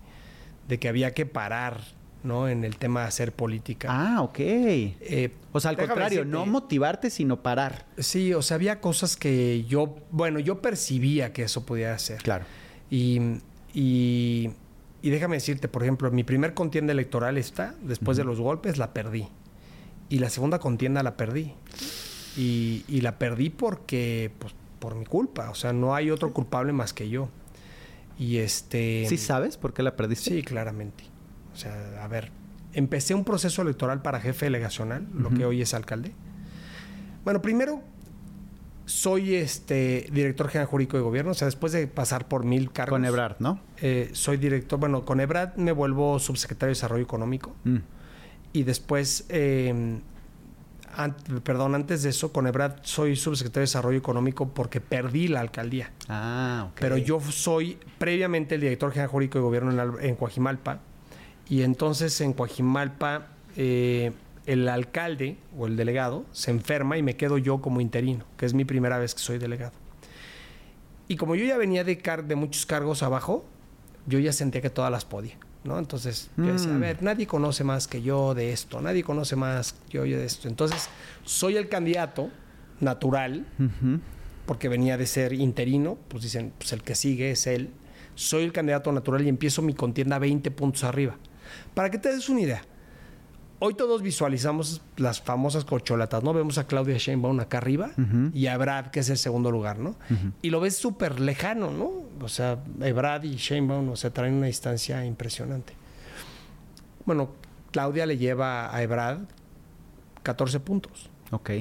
de 0.67 0.79
que 0.79 0.87
había 0.87 1.13
que 1.13 1.25
parar, 1.25 1.79
¿no? 2.23 2.47
En 2.47 2.63
el 2.63 2.77
tema 2.77 3.01
de 3.01 3.07
hacer 3.07 3.31
política. 3.31 3.87
Ah, 3.89 4.21
ok. 4.21 4.39
Eh, 4.39 5.31
O 5.51 5.59
sea, 5.59 5.69
al 5.69 5.77
contrario, 5.77 6.19
decirte, 6.19 6.29
no 6.31 6.45
motivarte, 6.45 7.09
sino 7.09 7.41
parar. 7.41 7.85
Sí, 7.97 8.33
o 8.33 8.41
sea, 8.41 8.55
había 8.55 8.81
cosas 8.81 9.15
que 9.15 9.63
yo, 9.65 9.95
bueno, 10.11 10.39
yo 10.39 10.61
percibía 10.61 11.33
que 11.33 11.43
eso 11.43 11.65
podía 11.65 11.93
hacer. 11.93 12.21
Claro. 12.21 12.45
Y, 12.89 13.19
y, 13.73 14.51
y 15.01 15.09
déjame 15.09 15.35
decirte, 15.35 15.67
por 15.67 15.83
ejemplo, 15.83 16.09
mi 16.11 16.23
primer 16.23 16.53
contienda 16.53 16.93
electoral 16.93 17.37
esta, 17.37 17.75
después 17.83 18.17
de 18.17 18.23
los 18.23 18.39
golpes, 18.39 18.77
la 18.77 18.93
perdí. 18.93 19.27
Y 20.09 20.19
la 20.19 20.29
segunda 20.29 20.59
contienda 20.59 21.03
la 21.03 21.17
perdí. 21.17 21.53
Y, 22.37 22.83
y 22.87 23.01
la 23.01 23.17
perdí 23.17 23.49
porque, 23.49 24.31
pues, 24.39 24.53
por 24.79 24.95
mi 24.95 25.05
culpa. 25.05 25.49
O 25.49 25.55
sea, 25.55 25.73
no 25.73 25.95
hay 25.95 26.11
otro 26.11 26.33
culpable 26.33 26.73
más 26.73 26.93
que 26.93 27.09
yo. 27.09 27.29
Y 28.17 28.37
este... 28.37 29.05
¿Sí 29.09 29.17
sabes 29.17 29.57
por 29.57 29.73
qué 29.73 29.83
la 29.83 29.95
perdiste? 29.95 30.29
Sí, 30.29 30.43
claramente. 30.43 31.03
O 31.53 31.57
sea, 31.57 32.03
a 32.03 32.07
ver, 32.07 32.31
empecé 32.73 33.15
un 33.15 33.23
proceso 33.23 33.61
electoral 33.61 34.01
para 34.01 34.19
jefe 34.19 34.45
delegacional, 34.45 35.07
lo 35.13 35.29
que 35.29 35.45
hoy 35.45 35.61
es 35.61 35.73
alcalde. 35.73 36.13
Bueno, 37.23 37.41
primero, 37.41 37.81
soy 38.85 39.35
este 39.35 40.07
director 40.11 40.47
general 40.49 40.67
jurídico 40.67 40.97
de 40.97 41.03
gobierno, 41.03 41.31
o 41.31 41.33
sea, 41.33 41.45
después 41.45 41.73
de 41.73 41.87
pasar 41.87 42.27
por 42.27 42.43
mil 42.43 42.71
cargos. 42.71 42.91
Con 42.91 43.05
Ebrard, 43.05 43.37
¿no? 43.39 43.59
eh, 43.81 44.09
soy 44.13 44.37
director, 44.37 44.79
bueno, 44.79 45.05
con 45.05 45.19
Ebrard 45.19 45.55
me 45.57 45.71
vuelvo 45.71 46.19
subsecretario 46.19 46.69
de 46.69 46.75
Desarrollo 46.75 47.03
Económico. 47.03 47.55
Mm. 47.63 47.77
Y 48.53 48.63
después, 48.63 49.25
eh, 49.29 49.99
an- 50.95 51.15
perdón, 51.43 51.75
antes 51.75 52.03
de 52.03 52.09
eso, 52.09 52.31
con 52.31 52.47
Ebrard 52.47 52.77
soy 52.83 53.15
subsecretario 53.15 53.61
de 53.61 53.67
Desarrollo 53.67 53.97
Económico 53.97 54.49
porque 54.49 54.81
perdí 54.81 55.27
la 55.27 55.39
alcaldía. 55.41 55.91
Ah, 56.09 56.67
ok. 56.71 56.77
Pero 56.79 56.97
yo 56.97 57.19
soy 57.19 57.77
previamente 57.97 58.55
el 58.55 58.61
director 58.61 58.91
general 58.91 59.09
jurídico 59.09 59.37
de 59.39 59.43
gobierno 59.43 59.71
en, 59.71 59.79
Al- 59.79 60.03
en 60.03 60.15
Coajimalpa. 60.15 60.79
Y 61.47 61.61
entonces 61.61 62.19
en 62.21 62.33
Coajimalpa 62.33 63.27
eh, 63.55 64.11
el 64.45 64.67
alcalde 64.69 65.37
o 65.57 65.67
el 65.67 65.75
delegado 65.75 66.25
se 66.31 66.51
enferma 66.51 66.97
y 66.97 67.03
me 67.03 67.15
quedo 67.15 67.37
yo 67.37 67.61
como 67.61 67.81
interino, 67.81 68.25
que 68.37 68.45
es 68.45 68.53
mi 68.53 68.65
primera 68.65 68.97
vez 68.97 69.13
que 69.15 69.21
soy 69.21 69.37
delegado. 69.37 69.73
Y 71.07 71.17
como 71.17 71.35
yo 71.35 71.45
ya 71.45 71.57
venía 71.57 71.83
de, 71.83 71.97
car- 71.99 72.25
de 72.25 72.35
muchos 72.35 72.65
cargos 72.65 73.03
abajo, 73.03 73.45
yo 74.07 74.17
ya 74.19 74.33
sentía 74.33 74.61
que 74.61 74.69
todas 74.71 74.91
las 74.91 75.05
podía. 75.05 75.35
¿No? 75.65 75.77
Entonces 75.79 76.29
yo 76.37 76.45
decía, 76.53 76.73
a 76.73 76.77
Mm. 76.77 76.81
ver, 76.81 77.03
nadie 77.03 77.27
conoce 77.27 77.63
más 77.63 77.87
que 77.87 78.01
yo 78.01 78.33
de 78.33 78.53
esto, 78.53 78.79
nadie 78.81 79.03
conoce 79.03 79.35
más 79.35 79.73
que 79.89 79.97
yo 79.97 80.03
de 80.03 80.23
esto. 80.25 80.47
Entonces 80.47 80.87
soy 81.23 81.57
el 81.57 81.67
candidato 81.67 82.29
natural 82.79 83.45
porque 84.45 84.69
venía 84.69 84.97
de 84.97 85.05
ser 85.07 85.33
interino, 85.33 85.97
pues 86.07 86.23
dicen, 86.23 86.53
pues 86.57 86.71
el 86.73 86.83
que 86.83 86.95
sigue 86.95 87.31
es 87.31 87.47
él. 87.47 87.69
Soy 88.15 88.43
el 88.43 88.51
candidato 88.53 88.91
natural 88.91 89.25
y 89.25 89.29
empiezo 89.29 89.61
mi 89.61 89.73
contienda 89.73 90.19
20 90.19 90.51
puntos 90.51 90.83
arriba. 90.83 91.17
Para 91.73 91.89
que 91.89 91.97
te 91.97 92.13
des 92.13 92.29
una 92.29 92.41
idea, 92.41 92.61
hoy 93.65 93.73
todos 93.73 94.01
visualizamos 94.01 94.81
las 94.97 95.21
famosas 95.21 95.65
corcholatas, 95.65 96.23
¿no? 96.23 96.33
Vemos 96.33 96.57
a 96.57 96.67
Claudia 96.67 96.97
Sheinbaum 96.97 97.39
acá 97.39 97.57
arriba 97.57 97.91
y 98.33 98.47
a 98.47 98.57
Brad, 98.57 98.87
que 98.87 98.99
es 98.99 99.09
el 99.09 99.17
segundo 99.17 99.51
lugar, 99.51 99.79
¿no? 99.79 99.95
Y 100.41 100.49
lo 100.51 100.59
ves 100.59 100.75
súper 100.77 101.19
lejano, 101.19 101.71
¿no? 101.71 101.91
O 102.21 102.27
sea, 102.29 102.55
Brad 102.77 103.23
y 103.23 103.35
Sheinbaum, 103.35 103.89
o 103.89 103.95
sea, 103.95 104.11
traen 104.11 104.35
una 104.35 104.47
distancia 104.47 105.03
impresionante. 105.05 105.73
Bueno, 107.05 107.29
Claudia 107.71 108.05
le 108.05 108.17
lleva 108.17 108.73
a 108.75 108.81
Ebrad 108.81 109.19
14 110.23 110.59
puntos 110.59 111.09
Ok. 111.31 111.51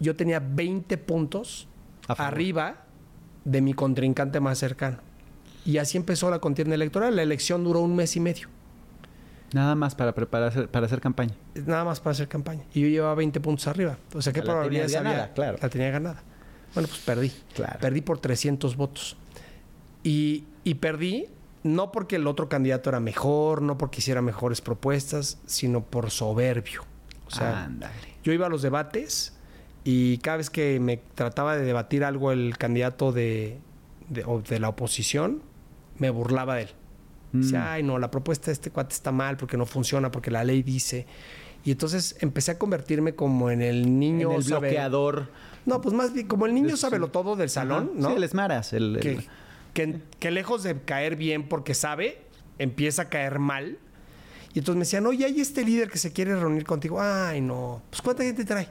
yo 0.00 0.14
tenía 0.16 0.40
20 0.40 0.98
puntos 0.98 1.68
arriba 2.08 2.84
de 3.44 3.60
mi 3.60 3.72
contrincante 3.72 4.40
más 4.40 4.58
cercano. 4.58 4.98
Y 5.64 5.78
así 5.78 5.96
empezó 5.96 6.28
la 6.30 6.38
contienda 6.40 6.74
electoral. 6.74 7.16
La 7.16 7.22
elección 7.22 7.64
duró 7.64 7.80
un 7.80 7.96
mes 7.96 8.16
y 8.16 8.20
medio. 8.20 8.48
Nada 9.54 9.74
más 9.76 9.94
para 9.94 10.12
prepararse 10.14 10.66
para 10.68 10.86
hacer 10.86 11.00
campaña. 11.00 11.34
Nada 11.54 11.84
más 11.84 12.00
para 12.00 12.10
hacer 12.12 12.26
campaña. 12.28 12.64
Y 12.74 12.80
yo 12.82 12.88
llevaba 12.88 13.14
20 13.14 13.40
puntos 13.40 13.66
arriba. 13.68 13.96
O 14.12 14.20
sea, 14.20 14.32
¿qué 14.32 14.40
La 14.40 14.46
probabilidades 14.46 14.92
tenías 14.92 15.00
había? 15.06 15.12
ganada, 15.12 15.32
claro. 15.34 15.58
La 15.62 15.68
tenía 15.68 15.90
ganada. 15.90 16.22
Bueno, 16.74 16.88
pues 16.88 17.00
perdí. 17.02 17.32
Claro. 17.54 17.78
Perdí 17.80 18.00
por 18.00 18.18
300 18.18 18.76
votos. 18.76 19.16
Y, 20.02 20.44
y 20.64 20.74
perdí 20.74 21.28
no 21.62 21.92
porque 21.92 22.16
el 22.16 22.26
otro 22.26 22.48
candidato 22.48 22.90
era 22.90 22.98
mejor, 23.00 23.62
no 23.62 23.78
porque 23.78 24.00
hiciera 24.00 24.20
mejores 24.22 24.60
propuestas, 24.60 25.38
sino 25.46 25.82
por 25.84 26.10
soberbio. 26.10 26.82
O 27.26 27.30
sea, 27.30 27.64
Ándale. 27.64 27.94
yo 28.24 28.32
iba 28.32 28.46
a 28.46 28.50
los 28.50 28.60
debates 28.60 29.34
y 29.84 30.18
cada 30.18 30.38
vez 30.38 30.50
que 30.50 30.78
me 30.80 30.96
trataba 31.14 31.56
de 31.56 31.64
debatir 31.64 32.04
algo 32.04 32.32
el 32.32 32.58
candidato 32.58 33.12
de, 33.12 33.60
de, 34.08 34.24
de 34.48 34.58
la 34.58 34.68
oposición, 34.68 35.42
me 35.98 36.10
burlaba 36.10 36.56
de 36.56 36.62
él. 36.64 36.68
Dice, 37.34 37.58
Mm. 37.58 37.62
ay, 37.62 37.82
no, 37.82 37.98
la 37.98 38.10
propuesta 38.10 38.46
de 38.46 38.52
este 38.52 38.70
cuate 38.70 38.94
está 38.94 39.10
mal 39.12 39.36
porque 39.36 39.56
no 39.56 39.66
funciona, 39.66 40.10
porque 40.10 40.30
la 40.30 40.44
ley 40.44 40.62
dice. 40.62 41.06
Y 41.64 41.72
entonces 41.72 42.16
empecé 42.20 42.52
a 42.52 42.58
convertirme 42.58 43.14
como 43.14 43.50
en 43.50 43.60
el 43.60 43.98
niño. 43.98 44.30
en 44.30 44.36
el 44.36 44.44
sabe- 44.44 44.68
bloqueador. 44.68 45.28
No, 45.66 45.80
pues 45.80 45.94
más 45.94 46.12
bien 46.12 46.26
como 46.28 46.46
el 46.46 46.54
niño 46.54 46.76
sabe 46.76 46.98
lo 46.98 47.08
todo 47.08 47.36
del 47.36 47.50
salón. 47.50 47.90
¿no? 47.96 48.10
Sí, 48.10 48.16
el 48.16 48.24
esmaras. 48.24 48.72
El, 48.72 49.26
que, 49.72 50.00
que 50.20 50.30
lejos 50.30 50.62
de 50.62 50.80
caer 50.82 51.16
bien 51.16 51.48
porque 51.48 51.74
sabe, 51.74 52.22
empieza 52.58 53.02
a 53.02 53.08
caer 53.08 53.38
mal. 53.38 53.78
Y 54.52 54.60
entonces 54.60 54.76
me 54.76 54.80
decían, 54.84 55.04
oye, 55.06 55.24
hay 55.24 55.40
este 55.40 55.64
líder 55.64 55.90
que 55.90 55.98
se 55.98 56.12
quiere 56.12 56.36
reunir 56.36 56.64
contigo. 56.64 57.00
Ay, 57.00 57.40
no. 57.40 57.82
Pues 57.90 58.00
¿cuánta 58.02 58.22
gente 58.22 58.44
trae? 58.44 58.68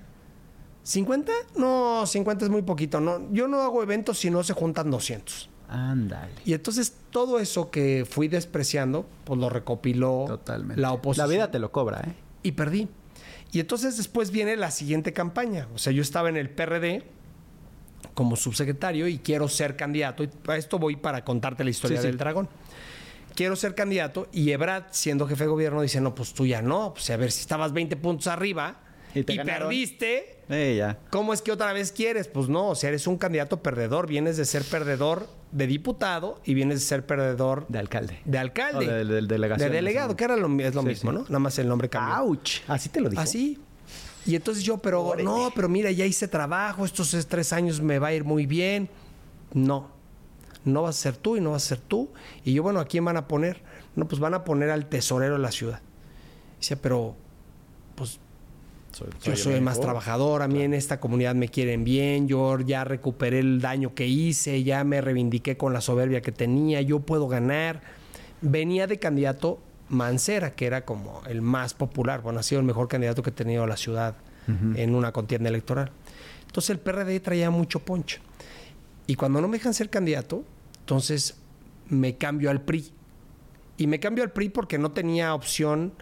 ¿50? 0.86 1.30
No, 1.58 2.06
50 2.06 2.46
es 2.46 2.52
muy 2.52 2.62
poquito. 2.62 3.00
No, 3.02 3.32
yo 3.34 3.48
no 3.48 3.62
hago 3.62 3.82
eventos 3.84 4.18
si 4.20 4.30
no 4.30 4.44
se 4.44 4.54
juntan 4.54 4.92
200. 4.92 5.50
Ándale. 5.74 6.32
Y 6.46 6.54
entonces 6.54 6.94
todo 7.10 7.40
eso 7.40 7.72
que 7.72 8.06
fui 8.10 8.28
despreciando, 8.28 9.08
pues 9.26 9.40
lo 9.40 9.50
recopiló 9.50 10.26
Totalmente. 10.28 10.82
la 10.82 10.92
oposición. 10.92 11.28
La 11.30 11.34
vida 11.34 11.52
te 11.52 11.60
lo 11.60 11.72
cobra, 11.72 12.02
¿eh? 12.02 12.14
Y 12.44 12.52
perdí. 12.54 12.88
Y 13.52 13.60
entonces 13.60 13.98
después 13.98 14.32
viene 14.32 14.56
la 14.56 14.72
siguiente 14.72 15.14
campaña. 15.14 15.68
O 15.74 15.78
sea, 15.78 15.92
yo 15.94 16.02
estaba 16.02 16.30
en 16.30 16.38
el 16.38 16.50
PRD 16.50 17.04
como 18.14 18.36
subsecretario 18.36 19.08
y 19.08 19.18
quiero 19.20 19.48
ser 19.48 19.76
candidato. 19.76 20.24
Y 20.24 20.30
a 20.48 20.58
esto 20.58 20.78
voy 20.80 20.96
para 20.96 21.24
contarte 21.24 21.64
la 21.64 21.70
historia 21.70 21.98
Sí, 21.98 22.02
sí. 22.04 22.08
del 22.08 22.18
dragón. 22.18 22.50
Quiero 23.36 23.56
ser 23.56 23.74
candidato 23.74 24.28
y 24.32 24.52
Ebrad, 24.52 24.84
siendo 24.92 25.28
jefe 25.28 25.46
de 25.46 25.50
gobierno, 25.50 25.82
dice, 25.82 26.00
no, 26.02 26.14
pues 26.14 26.34
tú 26.34 26.46
ya 26.46 26.62
no. 26.62 26.94
Pues 26.94 27.10
a 27.10 27.18
ver, 27.18 27.32
si 27.32 27.42
estabas 27.42 27.74
20 27.74 27.96
puntos 27.98 28.28
arriba 28.28 28.78
Y 29.16 29.24
te 29.24 29.44
perdiste, 29.44 30.40
Eh, 30.50 30.76
ya. 30.78 31.00
¿Cómo 31.10 31.34
es 31.34 31.42
que 31.42 31.52
otra 31.52 31.72
vez 31.74 31.92
quieres? 31.92 32.28
Pues 32.28 32.50
no, 32.50 32.70
o 32.70 32.76
sea, 32.76 32.90
eres 32.90 33.08
un 33.08 33.18
candidato 33.18 33.62
perdedor. 33.64 34.08
Vienes 34.08 34.38
de 34.38 34.46
ser 34.46 34.64
perdedor 34.64 35.28
de 35.52 35.68
diputado 35.68 36.42
y 36.44 36.54
vienes 36.54 36.80
de 36.82 36.86
ser 36.86 37.06
perdedor 37.06 37.66
De 37.70 37.80
alcalde. 37.80 38.20
de 38.26 38.38
alcalde. 38.38 38.86
De- 38.88 39.06
de- 39.06 39.22
de 39.22 39.28
delegación, 39.28 39.70
De 39.70 39.76
delegado, 39.76 40.16
que 40.16 40.24
era 40.26 40.36
lo, 40.36 40.48
es 40.60 40.74
lo 40.76 40.82
Sí, 40.82 40.88
mismo, 40.88 41.12
sí. 41.12 41.18
¿no? 41.18 41.24
Nada 41.24 41.40
más 41.40 41.58
el 41.60 41.68
nombre 41.68 41.90
cambió. 41.90 42.16
¡Auch! 42.16 42.62
Así 42.68 42.90
te 42.90 43.00
lo 43.02 43.10
dijo. 43.10 43.22
Así. 43.22 43.60
Y 44.26 44.36
entonces 44.36 44.64
yo, 44.64 44.78
pero 44.78 45.16
no, 45.24 45.52
pero 45.56 45.68
mira, 45.70 45.92
ya 45.92 46.06
hice 46.06 46.28
trabajo, 46.28 46.86
estos 46.86 47.14
es- 47.14 47.28
tres 47.28 47.52
años 47.54 47.82
me 47.82 48.00
va 48.00 48.08
a 48.08 48.14
ir 48.14 48.24
muy 48.24 48.46
bien. 48.46 48.90
No, 49.54 49.90
no 50.66 50.82
vas 50.84 50.98
a 50.98 51.02
ser 51.02 51.18
tú 51.18 51.36
y 51.38 51.42
no 51.42 51.52
vas 51.52 51.66
a 51.66 51.68
ser 51.70 51.80
tú. 51.80 52.10
Y 52.44 52.54
yo, 52.54 52.64
bueno, 52.64 52.80
¿a 52.80 52.86
quién 52.86 53.04
van 53.06 53.18
a 53.18 53.28
poner? 53.28 53.62
No, 53.96 54.08
pues 54.08 54.20
van 54.20 54.34
a 54.34 54.44
poner 54.44 54.70
al 54.72 54.88
tesorero 54.88 55.34
de 55.36 55.40
la 55.42 55.52
ciudad. 55.52 55.82
Dice, 56.60 56.78
pero, 56.78 57.16
yo 59.24 59.36
soy 59.36 59.56
el 59.56 59.62
más 59.62 59.80
trabajador, 59.80 60.42
a 60.42 60.48
mí 60.48 60.62
en 60.62 60.74
esta 60.74 61.00
comunidad 61.00 61.36
me 61.36 61.50
quieren 61.50 61.84
bien, 61.84 62.28
yo 62.28 62.60
ya 62.60 62.84
recuperé 62.84 63.40
el 63.40 63.62
daño 63.62 63.94
que 63.96 64.08
hice, 64.08 64.64
ya 64.64 64.84
me 64.84 65.02
reivindiqué 65.02 65.58
con 65.58 65.74
la 65.74 65.82
soberbia 65.82 66.22
que 66.22 66.32
tenía, 66.32 66.82
yo 66.82 67.00
puedo 67.00 67.28
ganar. 67.28 67.82
Venía 68.42 68.88
de 68.88 69.00
candidato 69.00 69.60
Mancera, 69.90 70.54
que 70.54 70.66
era 70.66 70.86
como 70.86 71.22
el 71.28 71.42
más 71.42 71.74
popular, 71.74 72.22
bueno, 72.22 72.40
ha 72.40 72.44
sido 72.44 72.60
el 72.60 72.66
mejor 72.66 72.88
candidato 72.88 73.24
que 73.24 73.30
ha 73.30 73.36
tenido 73.36 73.66
la 73.68 73.78
ciudad 73.78 74.16
en 74.76 74.94
una 74.94 75.14
contienda 75.14 75.50
electoral. 75.50 75.92
Entonces 76.46 76.70
el 76.72 76.80
PRD 76.80 77.20
traía 77.22 77.50
mucho 77.50 77.80
poncho. 77.80 78.20
Y 79.08 79.16
cuando 79.16 79.42
no 79.42 79.48
me 79.48 79.58
dejan 79.58 79.74
ser 79.74 79.90
candidato, 79.90 80.44
entonces 80.80 81.38
me 81.90 82.18
cambio 82.18 82.50
al 82.50 82.62
PRI. 82.62 82.92
Y 83.78 83.88
me 83.88 84.00
cambio 84.00 84.24
al 84.24 84.32
PRI 84.32 84.50
porque 84.50 84.78
no 84.78 84.92
tenía 84.92 85.34
opción 85.34 85.94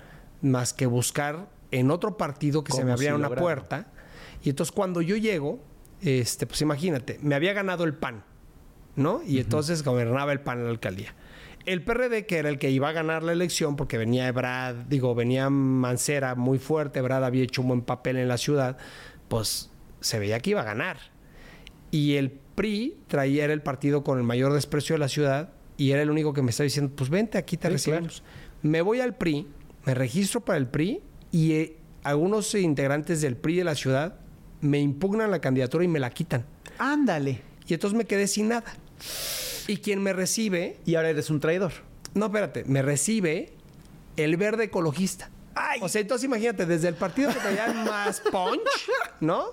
más 0.42 0.74
que 0.74 0.88
buscar 0.88 1.48
en 1.72 1.90
otro 1.90 2.18
partido 2.18 2.64
que 2.64 2.74
se 2.74 2.82
¿Cómo 2.82 2.94
me 2.94 2.98
sí 2.98 3.08
una 3.08 3.30
puerta. 3.30 3.88
Y 4.44 4.50
entonces 4.50 4.72
cuando 4.72 5.02
yo 5.02 5.16
llego, 5.16 5.60
este, 6.02 6.46
pues 6.46 6.62
imagínate, 6.62 7.20
me 7.22 7.36
había 7.36 7.54
ganado 7.54 7.84
el 7.84 7.94
PAN, 7.94 8.24
¿no? 8.96 9.22
Y 9.26 9.40
entonces 9.40 9.84
gobernaba 9.84 10.32
el 10.32 10.42
PAN 10.42 10.60
en 10.60 10.66
la 10.66 10.72
alcaldía. 10.72 11.16
El 11.66 11.84
PRD, 11.84 12.26
que 12.26 12.38
era 12.38 12.50
el 12.50 12.58
que 12.58 12.72
iba 12.72 12.90
a 12.90 12.92
ganar 12.92 13.22
la 13.22 13.34
elección, 13.34 13.76
porque 13.76 13.98
venía 13.98 14.28
Ebrad, 14.28 14.76
digo, 14.88 15.14
venía 15.14 15.50
Mancera 15.50 16.34
muy 16.34 16.58
fuerte, 16.58 17.00
Ebrad 17.00 17.24
había 17.24 17.44
hecho 17.44 17.62
un 17.62 17.68
buen 17.68 17.82
papel 17.82 18.18
en 18.18 18.28
la 18.28 18.38
ciudad, 18.38 18.78
pues 19.28 19.70
se 20.00 20.18
veía 20.18 20.40
que 20.40 20.52
iba 20.52 20.62
a 20.62 20.66
ganar. 20.66 20.98
Y 21.92 22.16
el 22.16 22.32
PRI 22.32 22.98
traía, 23.08 23.44
era 23.44 23.54
el 23.54 23.62
partido 23.62 24.04
con 24.04 24.18
el 24.18 24.24
mayor 24.24 24.54
desprecio 24.54 24.96
de 24.96 25.00
la 25.00 25.08
ciudad, 25.08 25.54
y 25.78 25.92
era 25.92 26.02
el 26.02 26.10
único 26.10 26.34
que 26.34 26.42
me 26.42 26.50
estaba 26.50 26.66
diciendo, 26.66 26.94
pues 26.96 27.12
vente, 27.12 27.38
aquí 27.38 27.58
te 27.58 27.68
Sí, 27.68 27.74
recibimos. 27.74 28.24
Me 28.64 28.82
voy 28.82 29.00
al 29.00 29.16
PRI, 29.16 29.48
me 29.86 29.94
registro 29.94 30.42
para 30.42 30.58
el 30.58 30.68
PRI, 30.68 31.02
y 31.32 31.54
eh, 31.54 31.78
algunos 32.04 32.54
integrantes 32.56 33.22
del 33.22 33.36
PRI 33.38 33.58
de 33.58 33.64
la 33.64 33.76
ciudad 33.76 34.16
me 34.62 34.80
impugnan 34.80 35.32
la 35.32 35.40
candidatura 35.40 35.84
y 35.84 35.88
me 35.88 36.00
la 36.00 36.10
quitan. 36.10 36.46
Ándale. 36.78 37.42
Y 37.68 37.74
entonces 37.74 37.98
me 37.98 38.06
quedé 38.06 38.28
sin 38.28 38.50
nada. 38.50 38.74
Y 39.68 39.78
quien 39.78 40.02
me 40.02 40.14
recibe, 40.14 40.78
Y 40.86 40.96
ahora 40.96 41.10
eres 41.10 41.30
un 41.30 41.40
traidor. 41.40 41.72
no, 42.14 42.26
espérate, 42.28 42.64
me 42.66 42.82
recibe 42.82 43.54
el 44.18 44.36
verde 44.38 44.66
ecologista. 44.66 45.30
O 45.82 45.90
sea, 45.90 46.02
entonces 46.02 46.26
imagínate, 46.26 46.66
desde 46.66 46.88
el 46.88 46.96
partido 46.96 47.30
que 47.32 47.40
traía 47.40 47.68
más 47.74 48.22
punch, 48.32 48.90
¿no? 49.20 49.46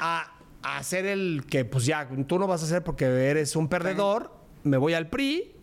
A, 0.00 0.32
a 0.62 0.82
ser 0.82 1.06
el 1.06 1.44
que, 1.48 1.64
pues 1.64 1.84
ya, 1.84 2.08
tú 2.26 2.38
no 2.38 2.46
vas 2.46 2.62
a 2.62 2.66
ser 2.66 2.82
porque 2.82 3.04
eres 3.04 3.54
un 3.56 3.68
perdedor, 3.68 4.32
me 4.64 4.76
voy 4.76 4.94
al 4.94 5.08
PRI. 5.08 5.55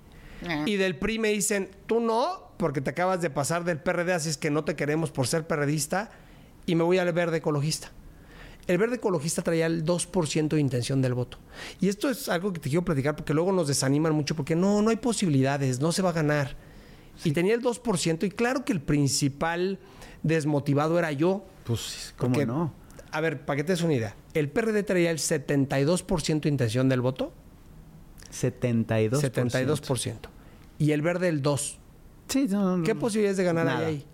Y 0.65 0.75
del 0.75 0.97
PRI 0.97 1.19
me 1.19 1.29
dicen, 1.29 1.69
tú 1.87 1.99
no, 1.99 2.51
porque 2.57 2.81
te 2.81 2.89
acabas 2.89 3.21
de 3.21 3.29
pasar 3.29 3.63
del 3.63 3.79
PRD, 3.79 4.13
así 4.13 4.29
es 4.29 4.37
que 4.37 4.49
no 4.49 4.63
te 4.63 4.75
queremos 4.75 5.11
por 5.11 5.27
ser 5.27 5.47
perredista. 5.47 6.11
Y 6.65 6.75
me 6.75 6.83
voy 6.83 6.97
al 6.97 7.11
verde 7.11 7.37
ecologista. 7.37 7.91
El 8.67 8.77
verde 8.77 8.95
ecologista 8.95 9.41
traía 9.41 9.65
el 9.65 9.83
2% 9.83 10.47
de 10.47 10.59
intención 10.59 11.01
del 11.01 11.13
voto. 11.13 11.37
Y 11.81 11.89
esto 11.89 12.09
es 12.09 12.29
algo 12.29 12.53
que 12.53 12.59
te 12.59 12.69
quiero 12.69 12.85
platicar 12.85 13.15
porque 13.15 13.33
luego 13.33 13.51
nos 13.51 13.67
desaniman 13.67 14.13
mucho 14.13 14.35
porque 14.35 14.55
no, 14.55 14.81
no 14.81 14.89
hay 14.89 14.95
posibilidades, 14.95 15.81
no 15.81 15.91
se 15.91 16.01
va 16.01 16.09
a 16.09 16.13
ganar. 16.13 16.55
Y 17.23 17.31
tenía 17.31 17.53
el 17.53 17.61
2% 17.61 18.23
y 18.23 18.31
claro 18.31 18.63
que 18.63 18.71
el 18.71 18.81
principal 18.81 19.79
desmotivado 20.23 20.97
era 20.97 21.11
yo. 21.11 21.45
Pues, 21.65 22.13
¿cómo 22.17 22.33
Porque, 22.33 22.45
no? 22.45 22.73
A 23.11 23.21
ver, 23.21 23.45
para 23.45 23.57
que 23.57 23.63
te 23.63 23.73
des 23.73 23.81
una 23.81 23.93
idea. 23.93 24.15
el 24.33 24.49
PRD 24.49 24.83
traía 24.83 25.11
el 25.11 25.19
72% 25.19 26.41
de 26.41 26.49
intención 26.49 26.89
del 26.89 27.01
voto. 27.01 27.33
72%. 28.31 29.11
72%. 29.11 30.17
Y 30.79 30.91
el 30.91 31.01
verde 31.01 31.27
el 31.29 31.41
2%. 31.41 31.77
Sí, 32.27 32.47
no, 32.49 32.77
no, 32.77 32.83
¿Qué 32.83 32.95
posibilidades 32.95 33.37
de 33.37 33.43
ganar 33.43 33.65
Nada. 33.65 33.87
ahí? 33.87 34.05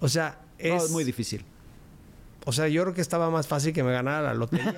O 0.00 0.08
sea, 0.08 0.40
No, 0.58 0.64
es 0.76 0.84
es 0.84 0.90
muy 0.90 1.04
difícil. 1.04 1.44
O 2.44 2.52
sea, 2.52 2.66
yo 2.68 2.82
creo 2.82 2.94
que 2.94 3.02
estaba 3.02 3.28
más 3.30 3.46
fácil 3.46 3.72
que 3.74 3.82
me 3.82 3.92
ganara 3.92 4.22
la 4.22 4.34
lotería. 4.34 4.74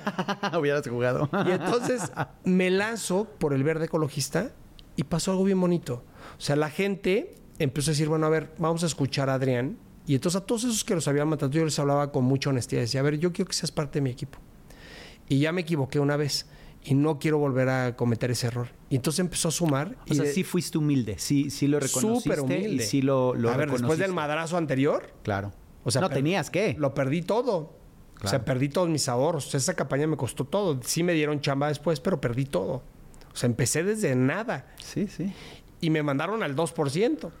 Hubieras 0.59 0.87
jugado. 0.87 1.29
Y 1.47 1.51
entonces 1.51 2.11
me 2.43 2.69
lanzo 2.69 3.25
por 3.39 3.53
el 3.53 3.63
verde 3.63 3.85
ecologista 3.85 4.51
y 4.97 5.03
pasó 5.03 5.31
algo 5.31 5.45
bien 5.45 5.59
bonito. 5.61 6.03
O 6.37 6.41
sea, 6.41 6.55
la 6.57 6.69
gente 6.69 7.35
empezó 7.59 7.91
a 7.91 7.93
decir, 7.93 8.09
bueno, 8.09 8.27
a 8.27 8.29
ver, 8.29 8.53
vamos 8.57 8.83
a 8.83 8.87
escuchar 8.87 9.29
a 9.29 9.35
Adrián. 9.35 9.77
Y 10.05 10.15
entonces 10.15 10.41
a 10.41 10.45
todos 10.45 10.65
esos 10.65 10.83
que 10.83 10.95
los 10.95 11.07
habían 11.07 11.29
matado, 11.29 11.51
yo 11.51 11.63
les 11.63 11.79
hablaba 11.79 12.11
con 12.11 12.25
mucha 12.25 12.49
honestidad. 12.49 12.81
Decía, 12.81 12.99
a 12.99 13.03
ver, 13.03 13.19
yo 13.19 13.31
quiero 13.31 13.47
que 13.47 13.55
seas 13.55 13.71
parte 13.71 13.99
de 13.99 14.03
mi 14.03 14.09
equipo. 14.09 14.37
Y 15.29 15.39
ya 15.39 15.53
me 15.53 15.61
equivoqué 15.61 15.99
una 15.99 16.17
vez 16.17 16.47
y 16.83 16.93
no 16.93 17.19
quiero 17.19 17.37
volver 17.37 17.69
a 17.69 17.95
cometer 17.95 18.31
ese 18.31 18.47
error. 18.47 18.67
Y 18.91 18.97
entonces 18.97 19.19
empezó 19.21 19.47
a 19.47 19.51
sumar. 19.51 19.95
O 20.07 20.13
y 20.13 20.15
sea, 20.15 20.25
de- 20.25 20.33
sí 20.33 20.43
fuiste 20.43 20.77
humilde. 20.77 21.15
Sí, 21.17 21.49
sí 21.49 21.65
lo 21.67 21.79
reconociste. 21.79 22.21
súper 22.29 22.41
humilde. 22.41 22.83
Y 22.83 22.87
sí 22.87 23.01
lo, 23.01 23.33
lo 23.33 23.49
a 23.49 23.57
ver, 23.57 23.71
después 23.71 23.97
del 23.97 24.13
madrazo 24.13 24.57
anterior, 24.57 25.11
Claro. 25.23 25.51
O 25.83 25.89
sea, 25.89 26.01
no 26.01 26.09
per- 26.09 26.17
tenías 26.17 26.51
que. 26.51 26.75
Lo 26.77 26.93
perdí 26.93 27.23
todo. 27.23 27.73
O 28.23 28.27
sea, 28.27 28.45
perdí 28.45 28.69
todos 28.69 28.87
mis 28.87 29.09
ahorros. 29.09 29.55
Esa 29.55 29.73
campaña 29.73 30.05
me 30.05 30.15
costó 30.15 30.45
todo. 30.45 30.79
Sí 30.83 31.01
me 31.01 31.13
dieron 31.13 31.41
chamba 31.41 31.69
después, 31.69 31.99
pero 31.99 32.21
perdí 32.21 32.45
todo. 32.45 32.83
O 33.33 33.35
sea, 33.35 33.47
empecé 33.47 33.83
desde 33.83 34.13
nada. 34.15 34.67
Sí, 34.83 35.07
sí. 35.07 35.33
Y 35.79 35.89
me 35.89 36.03
mandaron 36.03 36.43
al 36.43 36.55
2%. 36.55 37.31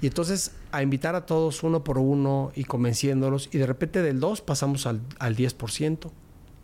Y 0.00 0.06
entonces 0.06 0.52
a 0.72 0.82
invitar 0.82 1.14
a 1.14 1.26
todos 1.26 1.62
uno 1.62 1.84
por 1.84 1.98
uno 1.98 2.52
y 2.54 2.64
convenciéndolos. 2.64 3.50
Y 3.52 3.58
de 3.58 3.66
repente 3.66 4.00
del 4.00 4.18
2 4.20 4.40
pasamos 4.40 4.86
al, 4.86 5.00
al 5.18 5.36
10%. 5.36 6.10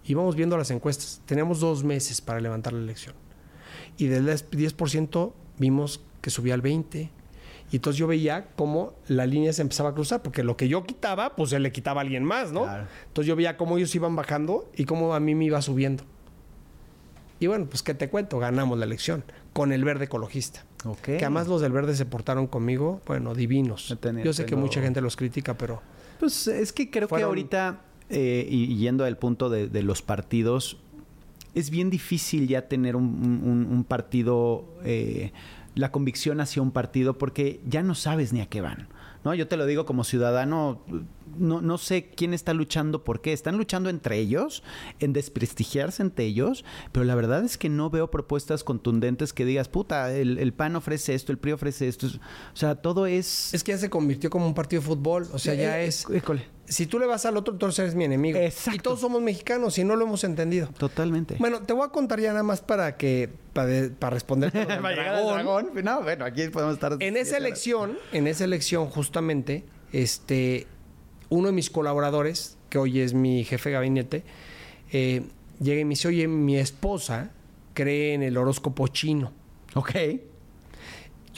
Íbamos 0.07 0.37
viendo 0.37 0.57
las 0.57 0.70
encuestas. 0.70 1.20
Teníamos 1.26 1.61
dos 1.61 1.85
meses 1.85 2.20
para 2.22 2.41
levantar 2.41 2.72
la 2.72 2.81
elección. 2.81 3.14
Y 4.01 4.07
del 4.07 4.26
10% 4.26 5.32
vimos 5.59 6.01
que 6.22 6.30
subía 6.30 6.55
al 6.55 6.62
20%. 6.62 7.11
Y 7.72 7.76
entonces 7.76 7.98
yo 7.98 8.07
veía 8.09 8.48
cómo 8.57 8.94
la 9.07 9.26
línea 9.26 9.53
se 9.53 9.62
empezaba 9.62 9.90
a 9.90 9.94
cruzar, 9.94 10.22
porque 10.22 10.42
lo 10.42 10.57
que 10.57 10.68
yo 10.68 10.84
quitaba, 10.84 11.36
pues 11.36 11.53
él 11.53 11.62
le 11.62 11.70
quitaba 11.70 12.01
a 12.01 12.03
alguien 12.03 12.24
más, 12.24 12.51
¿no? 12.51 12.62
Claro. 12.62 12.86
Entonces 13.07 13.28
yo 13.28 13.36
veía 13.36 13.57
cómo 13.57 13.78
ellos 13.78 13.94
iban 13.94 14.16
bajando 14.16 14.68
y 14.74 14.86
cómo 14.86 15.14
a 15.14 15.20
mí 15.20 15.36
me 15.36 15.44
iba 15.44 15.62
subiendo. 15.62 16.03
Y 17.38 17.46
bueno, 17.46 17.66
pues 17.66 17.82
qué 17.82 17.94
te 17.94 18.09
cuento, 18.09 18.38
ganamos 18.38 18.76
la 18.78 18.86
elección 18.86 19.22
con 19.53 19.72
el 19.72 19.84
verde 19.84 20.07
ecologista. 20.07 20.64
Ok. 20.84 21.03
Que 21.03 21.18
además 21.18 21.46
los 21.46 21.61
del 21.61 21.72
verde 21.72 21.94
se 21.94 22.07
portaron 22.07 22.46
conmigo, 22.46 23.01
bueno, 23.07 23.34
divinos. 23.34 23.96
Yo 24.24 24.32
sé 24.32 24.46
que 24.46 24.57
mucha 24.57 24.80
gente 24.82 25.01
los 25.01 25.16
critica, 25.16 25.57
pero 25.57 25.80
Pues 26.18 26.48
es 26.48 26.72
que 26.72 26.90
creo 26.90 27.07
que 27.09 27.22
ahorita, 27.22 27.82
eh, 28.09 28.46
y, 28.51 28.64
y 28.64 28.76
yendo 28.78 29.05
al 29.05 29.16
punto 29.16 29.48
de, 29.48 29.68
de 29.68 29.82
los 29.82 30.03
partidos, 30.03 30.78
es 31.55 31.70
bien 31.70 31.90
difícil 31.90 32.46
ya 32.48 32.68
tener 32.68 32.96
un, 32.96 33.05
un- 33.05 33.66
un 33.70 33.84
partido, 33.84 34.64
eh, 34.84 35.32
la 35.74 35.90
convicción 35.92 36.40
hacia 36.40 36.62
un 36.62 36.70
partido, 36.72 37.16
porque 37.18 37.61
ya 37.66 37.82
no 37.82 37.94
sabes 37.94 38.32
ni 38.32 38.40
a 38.40 38.46
qué 38.46 38.61
van. 38.61 38.88
¿no? 39.22 39.34
Yo 39.34 39.46
te 39.48 39.59
lo 39.59 39.66
digo 39.66 39.84
como 39.84 40.03
ciudadano, 40.03 40.80
no, 41.38 41.61
no 41.61 41.76
sé 41.76 42.07
quién 42.09 42.32
está 42.32 42.55
luchando 42.55 43.05
por 43.05 43.20
qué. 43.20 43.34
Están 43.34 43.59
luchando 43.59 43.90
entre 43.90 44.18
ellos, 44.18 44.62
en 44.98 45.12
desprestigiarse 45.12 46.03
entre 46.03 46.24
ellos, 46.24 46.64
pero 46.90 47.05
la 47.05 47.14
verdad 47.14 47.44
es 47.44 47.59
que 47.59 47.68
no 47.68 47.90
veo 47.90 48.11
propuestas 48.11 48.64
contundentes 48.64 49.32
que 49.34 49.44
digas, 49.44 49.68
puta, 49.68 50.11
el, 50.16 50.38
el 50.38 50.53
PAN 50.55 50.74
ofrece 50.76 51.14
esto, 51.14 51.32
el 51.32 51.38
PRI 51.38 51.53
ofrece 51.53 51.86
esto. 51.86 52.07
O 52.07 52.57
sea, 52.57 52.76
todo 52.76 53.05
es... 53.07 53.53
es 53.53 53.62
que 53.62 53.72
ya 53.72 53.78
se 53.78 53.90
convirtió 53.90 54.30
como 54.30 54.46
un 54.46 54.55
partido 54.55 54.80
de 54.80 54.88
fútbol. 54.88 55.26
O 55.32 55.38
sea, 55.38 55.55
ya 55.55 55.78
Eh, 55.80 55.86
es. 55.86 56.07
École, 56.11 56.46
Si 56.70 56.86
tú 56.86 57.00
le 57.00 57.06
vas 57.06 57.26
al 57.26 57.36
otro, 57.36 57.52
entonces 57.52 57.80
eres 57.80 57.94
mi 57.96 58.04
enemigo. 58.04 58.38
Exacto. 58.38 58.76
Y 58.76 58.78
todos 58.78 59.00
somos 59.00 59.20
mexicanos 59.20 59.76
y 59.78 59.84
no 59.84 59.96
lo 59.96 60.04
hemos 60.06 60.22
entendido. 60.22 60.68
Totalmente. 60.78 61.34
Bueno, 61.38 61.62
te 61.62 61.72
voy 61.72 61.84
a 61.84 61.88
contar 61.88 62.20
ya 62.20 62.30
nada 62.30 62.44
más 62.44 62.60
para 62.60 62.96
que. 62.96 63.28
Para, 63.52 63.90
para 63.98 64.14
responder. 64.14 64.52
Para 64.52 64.90
llegar 64.90 65.14
al 65.16 65.26
dragón. 65.26 65.70
No, 65.82 66.02
bueno, 66.02 66.24
aquí 66.24 66.48
podemos 66.48 66.74
estar. 66.74 66.96
En 67.00 67.16
esa 67.16 67.36
elección, 67.36 67.98
en 68.12 68.28
esa 68.28 68.44
elección, 68.44 68.86
justamente, 68.86 69.64
este, 69.92 70.68
uno 71.28 71.48
de 71.48 71.52
mis 71.52 71.70
colaboradores, 71.70 72.56
que 72.68 72.78
hoy 72.78 73.00
es 73.00 73.12
mi 73.12 73.42
jefe 73.42 73.70
de 73.70 73.74
gabinete, 73.74 74.24
eh, 74.92 75.22
llega 75.60 75.80
y 75.80 75.84
me 75.84 75.90
dice, 75.90 76.06
oye, 76.06 76.28
mi 76.28 76.56
esposa 76.56 77.32
cree 77.74 78.14
en 78.14 78.22
el 78.22 78.36
horóscopo 78.36 78.86
chino. 78.88 79.32
Ok. 79.74 79.90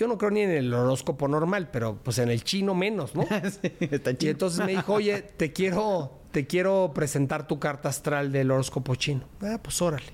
Yo 0.03 0.09
no 0.09 0.19
creo 0.19 0.33
ni 0.33 0.41
en 0.41 0.51
el 0.51 0.75
horóscopo 0.75 1.29
normal, 1.29 1.69
pero 1.71 1.95
pues 2.03 2.19
en 2.19 2.29
el 2.29 2.43
chino 2.43 2.75
menos, 2.75 3.15
¿no? 3.15 3.23
Sí, 3.63 3.71
está 3.79 4.11
Y 4.11 4.17
chido. 4.17 4.33
entonces 4.33 4.67
me 4.67 4.73
dijo, 4.73 4.95
oye, 4.95 5.23
te 5.23 5.53
quiero, 5.53 6.19
te 6.33 6.45
quiero 6.45 6.91
presentar 6.93 7.47
tu 7.47 7.61
carta 7.61 7.89
astral 7.89 8.33
del 8.33 8.51
horóscopo 8.51 8.97
chino. 8.97 9.23
Ah, 9.41 9.61
pues 9.63 9.81
órale. 9.81 10.13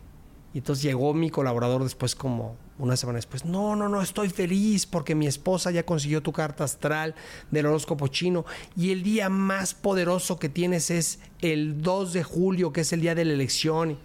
Y 0.53 0.59
entonces 0.59 0.82
llegó 0.82 1.14
mi 1.14 1.30
colaborador 1.30 1.82
después, 1.84 2.14
como 2.14 2.59
una 2.78 2.99
semana 2.99 3.16
después. 3.16 3.47
No, 3.47 3.76
no, 3.76 3.89
no, 3.89 4.03
estoy 4.03 4.28
feliz 4.28 4.84
porque 4.84 5.14
mi 5.14 5.26
esposa 5.26 5.70
ya 5.70 5.86
consiguió 5.86 6.22
tu 6.22 6.32
carta 6.32 6.64
astral 6.64 7.14
del 7.51 7.64
horóscopo 7.64 8.09
chino. 8.09 8.45
Y 8.76 8.93
el 8.93 9.03
día 9.03 9.30
más 9.30 9.72
poderoso 9.72 10.39
que 10.39 10.51
tienes 10.51 10.91
es 10.91 11.20
el 11.41 11.80
2 11.80 12.12
de 12.12 12.24
julio, 12.24 12.74
que 12.74 12.82
es 12.82 12.93
el 12.93 13.01
día 13.01 13.14
de 13.14 13.24
la 13.24 13.32
elección. 13.32 13.97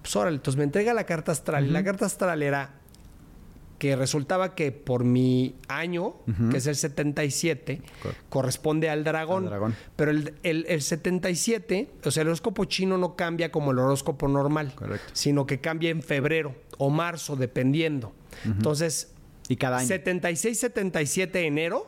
Pues 0.00 0.16
órale, 0.16 0.36
entonces 0.36 0.56
me 0.56 0.64
entrega 0.64 0.94
la 0.94 1.04
carta 1.04 1.32
astral. 1.32 1.66
Y 1.66 1.70
la 1.70 1.84
carta 1.84 2.06
astral 2.06 2.42
era 2.42 2.80
que 3.78 3.94
resultaba 3.96 4.54
que 4.54 4.72
por 4.72 5.04
mi 5.04 5.54
año, 5.68 6.14
que 6.50 6.56
es 6.56 6.66
el 6.66 6.76
77, 6.76 7.82
corresponde 8.30 8.88
al 8.88 9.04
dragón. 9.04 9.44
Al 9.44 9.50
dragón. 9.50 9.74
Pero 9.96 10.10
el, 10.10 10.34
el- 10.42 10.64
el 10.68 10.80
77, 10.82 11.90
o 12.04 12.10
sea, 12.10 12.22
el 12.22 12.28
horóscopo 12.28 12.64
chino 12.64 12.96
no 12.98 13.16
cambia 13.16 13.52
como 13.52 13.72
el 13.72 13.78
horóscopo 13.78 14.28
normal, 14.28 14.72
Correcto. 14.74 15.06
sino 15.12 15.46
que 15.46 15.60
cambia 15.60 15.90
en 15.90 16.02
febrero 16.02 16.54
o 16.78 16.90
marzo, 16.90 17.36
dependiendo. 17.36 18.12
Entonces, 18.44 19.12
Y 19.48 19.56
cada 19.56 19.78
año. 19.78 19.88
76-77 19.88 21.36
enero 21.46 21.86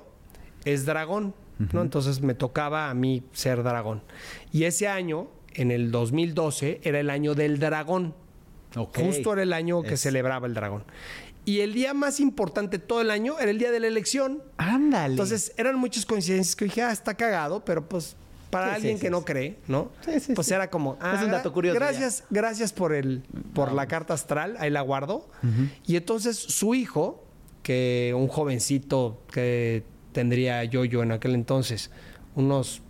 es 0.65 0.85
dragón, 0.85 1.35
¿no? 1.73 1.83
Entonces 1.83 2.21
me 2.21 2.35
tocaba 2.35 2.91
a 2.91 2.95
mí 2.95 3.23
ser 3.33 3.63
dragón. 3.63 4.03
Y 4.53 4.65
ese 4.65 4.89
año, 4.89 5.29
en 5.55 5.71
el 5.71 5.91
2012, 5.91 6.81
era 6.85 7.01
el 7.01 7.11
año 7.11 7.35
del 7.35 7.59
dragón. 7.59 8.15
Justo 8.95 9.33
era 9.33 9.43
el 9.43 9.53
año 9.55 9.83
que 9.83 9.95
Es- 9.95 10.01
celebraba 10.03 10.47
el 10.47 10.55
dragón. 10.55 10.85
Y 11.49 11.61
el 11.63 11.73
día 11.73 11.95
más 11.95 12.21
importante 12.21 12.79
todo 12.79 13.01
el 13.01 13.11
año 13.11 13.39
era 13.39 13.51
el 13.51 13.59
día 13.59 13.71
de 13.71 13.81
la 13.81 13.87
elección. 13.87 14.43
Ándale. 14.59 15.15
Entonces 15.15 15.55
eran 15.57 15.79
muchas 15.79 16.05
coincidencias 16.05 16.55
que 16.55 16.67
dije, 16.67 16.83
ah, 16.83 16.93
está 16.93 17.15
cagado, 17.15 17.65
pero 17.65 17.89
pues 17.89 18.17
para 18.51 18.69
Sí, 18.69 18.75
alguien 18.75 18.97
sí, 18.97 19.01
que 19.01 19.07
sí, 19.07 19.11
no 19.11 19.25
cree, 19.25 19.57
¿no? 19.67 19.91
Sí, 20.05 20.21
sí, 20.21 20.35
pues 20.35 20.51
era 20.51 20.69
como, 20.69 20.99
ah, 21.01 21.15
Es 21.17 21.25
un 21.25 21.31
dato 21.31 21.51
curioso 21.51 21.75
Gracias, 21.75 22.25
gracias 22.29 22.75
por 22.75 22.93
el, 22.93 23.23
por 23.55 23.73
la 23.73 23.87
carta 23.87 24.13
astral, 24.13 24.57
ahí 24.59 24.69
la 24.69 24.83
guardo. 24.83 25.27
Y 25.87 25.97
entonces 25.97 26.37
su 26.37 26.75
hijo, 26.75 27.25
que 27.63 28.13
un 28.15 28.29
jovencito 28.29 29.23
que 29.33 29.85
tendría 30.13 30.65
yo 30.65 30.85
yo 30.85 31.03
en 31.03 31.13
aquel 31.13 31.35
entonces, 31.35 31.91
unos 32.35 32.83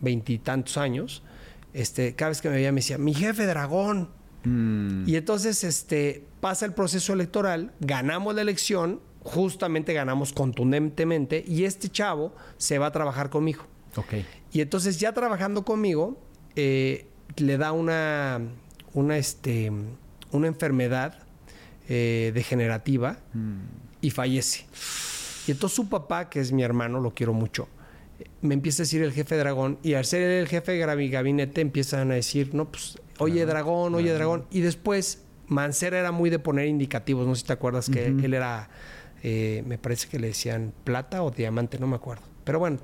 veintitantos 0.00 0.76
años, 0.76 1.24
este, 1.72 2.14
cada 2.14 2.28
vez 2.28 2.40
que 2.40 2.48
me 2.48 2.54
veía 2.54 2.70
me 2.70 2.76
decía, 2.76 2.96
mi 2.96 3.12
jefe 3.12 3.44
dragón. 3.44 4.10
Mm, 4.44 5.08
Y 5.08 5.16
entonces 5.16 5.64
este, 5.64 6.24
pasa 6.40 6.66
el 6.66 6.74
proceso 6.74 7.12
electoral, 7.12 7.72
ganamos 7.80 8.34
la 8.34 8.42
elección, 8.42 9.00
justamente 9.22 9.92
ganamos 9.94 10.32
contundentemente, 10.32 11.42
y 11.46 11.64
este 11.64 11.88
chavo 11.88 12.34
se 12.58 12.78
va 12.78 12.86
a 12.86 12.92
trabajar 12.92 13.30
conmigo. 13.30 13.64
Y 14.52 14.60
entonces 14.60 14.98
ya 15.00 15.12
trabajando 15.12 15.64
conmigo, 15.64 16.20
eh, 16.56 17.06
le 17.36 17.56
da 17.58 17.72
una, 17.72 18.40
una, 18.92 19.16
este, 19.16 19.72
una 20.32 20.46
enfermedad 20.46 21.18
eh, 21.88 22.32
degenerativa 22.34 23.18
y 24.00 24.10
fallece. 24.10 24.66
Y 25.46 25.52
entonces 25.52 25.76
su 25.76 25.88
papá, 25.88 26.28
que 26.28 26.40
es 26.40 26.52
mi 26.52 26.62
hermano, 26.62 27.00
lo 27.00 27.14
quiero 27.14 27.32
mucho, 27.32 27.68
me 28.42 28.54
empieza 28.54 28.82
a 28.82 28.84
decir 28.84 29.02
el 29.02 29.12
jefe 29.12 29.36
dragón, 29.36 29.78
y 29.82 29.94
al 29.94 30.04
ser 30.04 30.22
el 30.22 30.48
jefe 30.48 30.72
de 30.72 30.96
mi 30.96 31.08
gabinete 31.08 31.60
empiezan 31.60 32.10
a 32.10 32.14
decir, 32.14 32.54
no, 32.54 32.70
pues, 32.70 32.98
oye 33.18 33.46
dragón, 33.46 33.94
oye 33.94 34.12
dragón. 34.12 34.46
Y 34.50 34.60
después 34.60 35.22
Mancera 35.46 35.98
era 35.98 36.12
muy 36.12 36.30
de 36.30 36.38
poner 36.38 36.66
indicativos, 36.66 37.26
no 37.26 37.34
sé 37.34 37.42
si 37.42 37.46
te 37.46 37.52
acuerdas 37.52 37.90
que 37.90 38.06
él 38.06 38.34
era, 38.34 38.68
eh, 39.22 39.62
me 39.66 39.78
parece 39.78 40.08
que 40.08 40.18
le 40.18 40.28
decían 40.28 40.72
plata 40.84 41.22
o 41.22 41.30
diamante, 41.30 41.78
no 41.78 41.86
me 41.86 41.96
acuerdo. 41.96 42.22
Pero 42.44 42.58
bueno, 42.58 42.78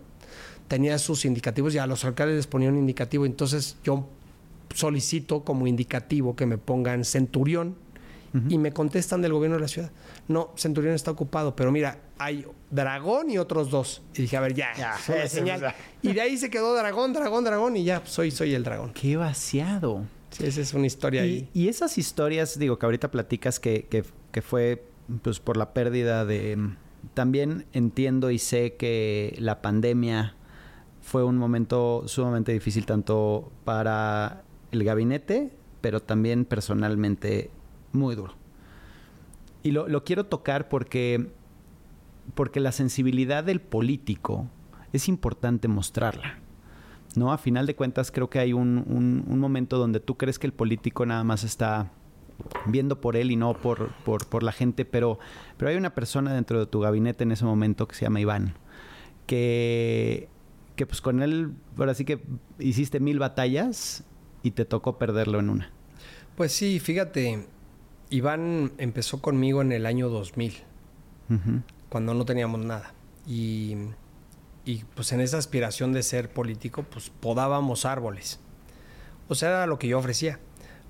tenía 0.69 0.99
sus 0.99 1.25
indicativos 1.25 1.75
y 1.75 1.79
a 1.79 1.87
los 1.87 2.05
alcaldes 2.05 2.37
les 2.37 2.47
ponía 2.47 2.69
un 2.69 2.79
indicativo. 2.79 3.27
Entonces 3.27 3.77
yo 3.83 4.09
solicito 4.75 5.45
como 5.45 5.67
indicativo 5.67 6.37
que 6.37 6.47
me 6.47 6.59
pongan 6.59 7.05
Centurión 7.05 7.77
y 8.49 8.59
me 8.59 8.73
contestan 8.73 9.23
del 9.23 9.33
gobierno 9.33 9.57
de 9.57 9.63
la 9.63 9.67
ciudad. 9.67 9.91
No, 10.29 10.53
Centurión 10.57 10.95
está 10.95 11.11
ocupado, 11.11 11.57
pero 11.57 11.73
mira, 11.73 11.99
hay 12.17 12.47
Dragón 12.71 13.29
y 13.29 13.39
otros 13.39 13.71
dos. 13.71 14.03
Y 14.15 14.23
dije, 14.23 14.37
a 14.37 14.41
ver, 14.41 14.55
ya, 14.55 14.73
Ya, 14.79 14.95
ese, 14.95 15.29
señal. 15.29 15.75
Y 16.01 16.13
de 16.13 16.21
ahí 16.21 16.37
se 16.37 16.49
quedó 16.49 16.77
Dragón, 16.77 17.13
Dragón, 17.13 17.43
Dragón 17.43 17.77
y 17.77 17.83
ya, 17.83 18.03
soy, 18.05 18.31
soy 18.31 18.55
el 18.55 18.63
dragón. 18.63 18.93
Qué 18.93 19.17
vaciado. 19.17 20.05
Sí, 20.31 20.47
esa 20.47 20.61
es 20.61 20.75
una 20.75 20.87
historia 20.87 21.27
Y, 21.27 21.29
ahí. 21.29 21.49
y 21.55 21.69
esas 21.69 21.99
historias, 21.99 22.59
digo, 22.59 22.79
que 22.79 22.87
ahorita 22.87 23.11
platicas 23.11 23.61
que, 23.61 23.85
que, 23.85 24.05
que 24.33 24.43
fue 24.43 24.85
pues 25.23 25.41
por 25.41 25.57
la 25.57 25.73
pérdida 25.73 26.25
de... 26.25 26.71
También 27.15 27.67
entiendo 27.73 28.31
y 28.31 28.39
sé 28.39 28.75
que 28.77 29.35
la 29.39 29.63
pandemia 29.63 30.35
fue 31.01 31.25
un 31.25 31.39
momento 31.39 32.05
sumamente 32.07 32.53
difícil 32.53 32.85
tanto 32.87 33.51
para 33.65 34.45
el 34.71 34.85
gabinete 34.85 35.51
pero 35.81 36.01
también 36.01 36.45
personalmente 36.45 37.51
muy 37.93 38.15
duro. 38.15 38.35
Y 39.63 39.73
lo, 39.73 39.89
lo 39.89 40.05
quiero 40.05 40.25
tocar 40.27 40.69
porque, 40.69 41.31
porque 42.35 42.61
la 42.61 42.73
sensibilidad 42.73 43.45
del 43.45 43.61
político 43.61 44.49
es 44.93 45.09
importante 45.09 45.69
mostrarla. 45.69 46.40
¿No? 47.17 47.33
A 47.33 47.39
final 47.39 47.67
de 47.67 47.75
cuentas, 47.75 48.11
creo 48.11 48.31
que 48.31 48.39
hay 48.39 48.53
un, 48.53 48.85
un, 49.27 49.39
momento 49.39 49.79
donde 49.79 50.01
tú 50.01 50.17
crees 50.17 50.39
que 50.39 50.47
el 50.47 50.53
político 50.53 51.07
nada 51.07 51.25
más 51.25 51.45
está 51.45 51.91
viendo 52.67 53.01
por 53.01 53.17
él 53.17 53.31
y 53.31 53.37
no 53.37 53.55
por, 53.55 53.93
por, 54.05 54.27
por, 54.27 54.43
la 54.43 54.53
gente, 54.53 54.85
pero, 54.85 55.19
pero 55.57 55.71
hay 55.71 55.77
una 55.77 55.95
persona 55.95 56.33
dentro 56.33 56.59
de 56.59 56.67
tu 56.67 56.81
gabinete 56.81 57.25
en 57.25 57.33
ese 57.33 57.45
momento 57.45 57.87
que 57.87 57.95
se 57.95 58.05
llama 58.05 58.21
Iván, 58.21 58.55
que, 59.27 60.29
que 60.77 60.87
pues 60.87 61.01
con 61.01 61.23
él, 61.23 61.53
ahora 61.77 61.95
sí 61.95 62.05
que 62.05 62.23
hiciste 62.59 63.01
mil 63.01 63.19
batallas 63.19 64.05
y 64.43 64.53
te 64.53 64.65
tocó 64.65 64.99
perderlo 64.99 65.41
en 65.41 65.51
una. 65.51 65.71
Pues 66.37 66.53
sí, 66.53 66.81
fíjate, 66.81 67.47
Iván 68.09 68.73
empezó 68.79 69.21
conmigo 69.21 69.63
en 69.63 69.73
el 69.73 69.85
año 69.85 70.09
2000, 70.09 70.55
cuando 71.89 72.15
no 72.15 72.25
teníamos 72.25 72.61
nada. 72.65 72.95
Y 73.27 73.77
y 74.71 74.85
pues 74.95 75.11
en 75.11 75.21
esa 75.21 75.39
aspiración 75.39 75.93
de 75.93 76.05
ser 76.05 76.33
político, 76.33 76.85
pues 76.85 77.11
podábamos 77.11 77.85
árboles. 77.85 78.39
O 79.29 79.35
sea, 79.35 79.49
era 79.49 79.67
lo 79.67 79.81
que 79.81 79.89
yo 79.89 79.99
ofrecía. 79.99 80.39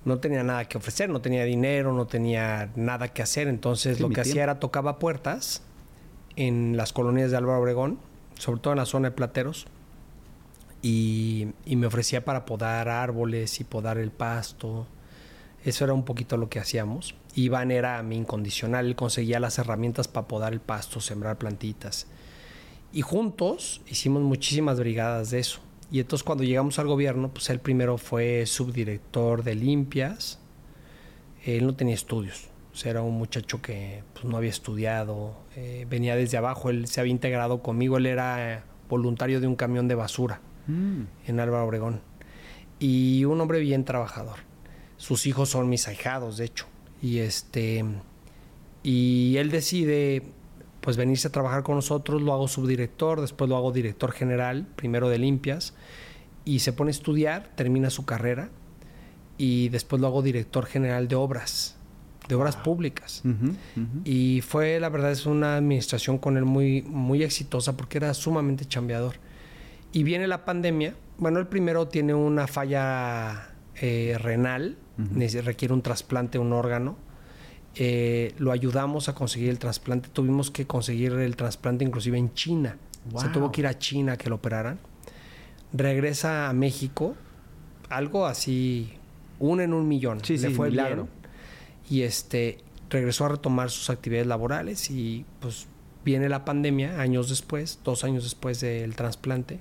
No 0.05 0.19
tenía 0.19 0.43
nada 0.43 0.67
que 0.67 0.77
ofrecer, 0.77 1.09
no 1.09 1.23
tenía 1.23 1.45
dinero, 1.45 1.95
no 1.95 2.07
tenía 2.07 2.71
nada 2.77 3.09
que 3.09 3.23
hacer. 3.23 3.49
Entonces 3.49 4.01
lo 4.01 4.11
que 4.11 4.21
hacía 4.21 4.43
era 4.43 4.61
tocaba 4.61 4.99
puertas 4.99 5.63
en 6.37 6.77
las 6.77 6.93
colonias 6.93 7.31
de 7.31 7.39
Álvaro 7.39 7.61
Obregón, 7.61 7.99
sobre 8.39 8.61
todo 8.61 8.75
en 8.75 8.79
la 8.79 8.87
zona 8.87 9.11
de 9.11 9.17
Plateros, 9.17 9.67
y, 10.83 11.49
y 11.65 11.77
me 11.77 11.87
ofrecía 11.87 12.25
para 12.25 12.45
podar 12.45 12.89
árboles 12.89 13.61
y 13.61 13.65
podar 13.65 13.97
el 13.97 14.11
pasto. 14.11 14.87
Eso 15.65 15.85
era 15.85 15.95
un 15.95 16.05
poquito 16.05 16.37
lo 16.37 16.51
que 16.51 16.59
hacíamos. 16.59 17.15
Iván 17.35 17.71
era 17.71 18.03
mi 18.03 18.17
incondicional, 18.17 18.87
él 18.87 18.97
conseguía 18.97 19.41
las 19.41 19.59
herramientas 19.59 20.07
para 20.09 20.29
podar 20.29 20.53
el 20.53 20.61
pasto, 20.61 21.01
sembrar 21.01 21.39
plantitas. 21.39 22.07
Y 22.93 23.03
juntos 23.03 23.81
hicimos 23.89 24.23
muchísimas 24.23 24.79
brigadas 24.79 25.31
de 25.31 25.39
eso. 25.41 25.61
Y 25.93 26.01
entonces 26.01 26.25
cuando 26.25 26.45
llegamos 26.45 26.79
al 26.79 26.87
gobierno, 26.87 27.31
pues 27.31 27.51
él 27.51 27.61
primero 27.61 27.99
fue 27.99 28.47
subdirector 28.47 29.43
de 29.43 29.55
limpias. 29.55 30.39
Él 31.45 31.67
no 31.67 31.75
tenía 31.75 31.95
estudios. 31.95 32.49
O 32.73 32.77
sea, 32.77 32.91
era 32.93 33.03
un 33.03 33.17
muchacho 33.17 33.61
que 33.61 34.03
pues, 34.13 34.25
no 34.25 34.37
había 34.37 34.51
estudiado, 34.51 35.35
eh, 35.57 35.87
venía 35.89 36.15
desde 36.15 36.37
abajo, 36.37 36.71
él 36.71 36.87
se 36.87 37.01
había 37.01 37.11
integrado 37.11 37.63
conmigo, 37.63 37.97
él 37.97 38.07
era 38.07 38.65
voluntario 38.89 39.41
de 39.41 39.49
un 39.49 39.57
camión 39.57 39.89
de 39.89 39.97
basura 39.97 40.41
mm. 40.69 41.03
en 41.27 41.41
Álvaro 41.41 41.67
Obregón. 41.67 42.01
Y 42.79 43.25
un 43.25 43.41
hombre 43.41 43.59
bien 43.59 43.85
trabajador. 43.85 44.39
Sus 44.97 45.27
hijos 45.27 45.49
son 45.49 45.69
mis 45.69 45.89
ahijados, 45.89 46.37
de 46.37 46.45
hecho. 46.45 46.67
Y 47.03 47.19
este 47.19 47.85
y 48.83 49.37
él 49.37 49.51
decide 49.51 50.23
pues 50.81 50.97
venirse 50.97 51.29
a 51.29 51.33
trabajar 51.33 51.63
con 51.63 51.77
nosotros, 51.77 52.23
lo 52.23 52.33
hago 52.33 52.49
subdirector, 52.49 53.21
después 53.21 53.49
lo 53.49 53.57
hago 53.57 53.73
director 53.73 54.13
general, 54.13 54.67
primero 54.77 55.09
de 55.09 55.19
limpias, 55.19 55.75
y 56.45 56.61
se 56.61 56.73
pone 56.73 56.91
a 56.91 56.93
estudiar, 56.93 57.51
termina 57.55 57.91
su 57.91 58.05
carrera, 58.05 58.51
y 59.37 59.69
después 59.69 60.01
lo 60.01 60.09
hago 60.09 60.23
director 60.23 60.67
general 60.67 61.09
de 61.09 61.17
obras, 61.17 61.77
de 62.29 62.35
obras 62.35 62.57
públicas. 62.57 63.23
Y 64.05 64.41
fue, 64.43 64.81
la 64.81 64.89
verdad, 64.89 65.11
es 65.11 65.27
una 65.27 65.57
administración 65.57 66.19
con 66.19 66.37
él 66.37 66.45
muy, 66.45 66.83
muy 66.83 67.23
exitosa 67.23 67.77
porque 67.77 67.99
era 67.99 68.13
sumamente 68.15 68.65
chambeador. 68.65 69.17
Y 69.93 70.03
viene 70.03 70.29
la 70.29 70.45
pandemia, 70.45 70.95
bueno, 71.19 71.41
el 71.41 71.47
primero 71.47 71.89
tiene 71.89 72.15
una 72.15 72.47
falla 72.47 73.55
eh, 73.77 74.17
renal, 74.19 74.77
requiere 75.43 75.75
un 75.75 75.83
trasplante, 75.83 76.39
un 76.39 76.53
órgano, 76.53 76.97
eh, 77.77 78.35
lo 78.39 78.51
ayudamos 78.53 79.09
a 79.09 79.15
conseguir 79.15 79.51
el 79.51 79.59
trasplante. 79.59 80.09
Tuvimos 80.13 80.51
que 80.51 80.67
conseguir 80.67 81.13
el 81.13 81.37
trasplante 81.37 81.85
inclusive 81.85 82.19
en 82.19 82.35
China. 82.35 82.77
Se 83.17 83.29
tuvo 83.29 83.51
que 83.51 83.63
ir 83.63 83.67
a 83.67 83.79
China 83.79 84.17
que 84.17 84.29
lo 84.29 84.37
operaran. 84.37 84.79
Regresa 85.73 86.49
a 86.49 86.53
México, 86.53 87.15
algo 87.89 88.27
así, 88.27 88.93
uno 89.39 89.63
en 89.63 89.73
un 89.73 89.89
millón. 89.89 90.23
Sí, 90.25 90.37
Le 90.37 90.51
fue 90.51 90.71
milagro. 90.71 91.09
Y 91.89 92.03
este, 92.03 92.59
regresó 92.91 93.25
a 93.25 93.31
retomar 93.31 93.71
sus 93.71 93.89
actividades 93.89 94.27
laborales 94.27 94.91
y 94.91 95.25
pues 95.41 95.67
viene 96.05 96.29
la 96.29 96.45
pandemia 96.45 97.01
años 97.01 97.29
después, 97.29 97.81
dos 97.85 98.05
años 98.05 98.25
después 98.25 98.61
del 98.61 98.95
trasplante. 98.97 99.61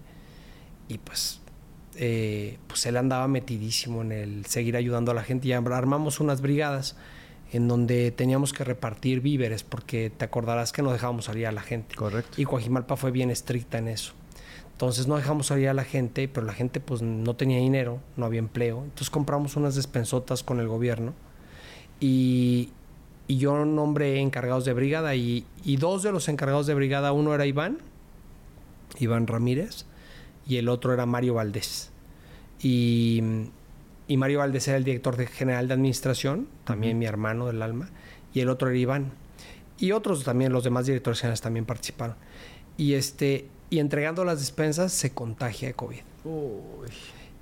Y 0.88 0.98
pues, 0.98 1.40
eh, 1.96 2.58
pues 2.68 2.86
él 2.88 2.98
andaba 2.98 3.28
metidísimo 3.28 4.02
en 4.02 4.12
el 4.12 4.46
seguir 4.46 4.76
ayudando 4.76 5.12
a 5.12 5.14
la 5.14 5.24
gente 5.24 5.48
y 5.48 5.54
armamos 5.54 6.20
unas 6.20 6.42
brigadas 6.42 6.98
en 7.52 7.68
donde 7.68 8.12
teníamos 8.12 8.54
que 8.54 8.64
repartir 8.64 9.22
víveres, 9.22 9.64
porque 9.64 10.12
te 10.16 10.26
acordarás 10.26 10.72
que 10.72 10.82
no 10.82 10.92
dejábamos 10.92 11.26
salir 11.26 11.48
a 11.48 11.52
la 11.52 11.62
gente. 11.62 11.96
Correcto. 11.96 12.40
Y 12.40 12.46
Coajimalpa 12.46 12.96
fue 12.96 13.12
bien 13.12 13.32
estricta 13.32 13.78
en 13.78 13.88
eso. 13.88 14.14
Entonces 14.74 15.08
no 15.08 15.18
dejamos 15.18 15.48
salir 15.48 15.68
a 15.68 15.74
la 15.74 15.84
gente, 15.84 16.28
pero 16.30 16.46
la 16.46 16.54
gente 16.54 16.80
pues 16.80 17.02
no 17.02 17.36
tenía 17.36 17.58
dinero, 17.58 18.00
no 18.16 18.26
había 18.26 18.40
empleo. 18.40 18.84
Entonces 18.84 19.10
compramos 19.10 19.58
unas 19.58 19.76
despensotas 19.76 20.42
con 20.42 20.60
el 20.60 20.70
gobierno 20.70 21.14
y, 22.00 22.70
y 23.28 23.38
yo 23.38 23.66
nombré 23.66 24.20
encargados 24.22 24.64
de 24.66 24.74
brigada 24.74 25.16
y, 25.16 25.46
y, 25.66 25.76
dos 25.78 26.02
de 26.02 26.12
los 26.12 26.30
encargados 26.30 26.66
de 26.66 26.76
brigada, 26.76 27.12
uno 27.12 27.36
era 27.36 27.46
Iván, 27.46 27.80
Iván 29.00 29.28
Ramírez, 29.28 29.86
y 30.48 30.58
el 30.58 30.70
otro 30.70 30.94
era 30.94 31.06
Mario 31.06 31.34
Valdés. 31.34 31.92
Y 32.62 33.22
y 34.10 34.18
Mario 34.18 34.40
Valdés 34.40 34.68
era 34.68 34.76
el 34.76 34.84
director 34.84 35.24
general 35.28 35.68
de 35.68 35.76
administración, 35.76 36.48
también 36.64 36.98
mi 36.98 37.06
hermano 37.06 37.46
del 37.46 37.62
alma, 37.62 37.92
y 38.34 38.40
el 38.40 38.50
otro 38.50 38.70
era 38.70 38.78
Iván. 38.80 39.12
Y 39.78 39.92
otros 39.92 40.24
también, 40.24 40.52
los 40.52 40.64
demás 40.64 40.88
directores 40.88 41.20
generales 41.20 41.42
también 41.42 41.66
participaron. 41.66 42.16
Y 42.76 42.96
este, 42.96 43.46
y 43.70 43.78
entregando 43.78 44.26
las 44.26 44.40
despensas 44.40 44.92
se 44.94 45.12
contagia 45.12 45.68
de 45.68 45.74
COVID. 45.76 46.00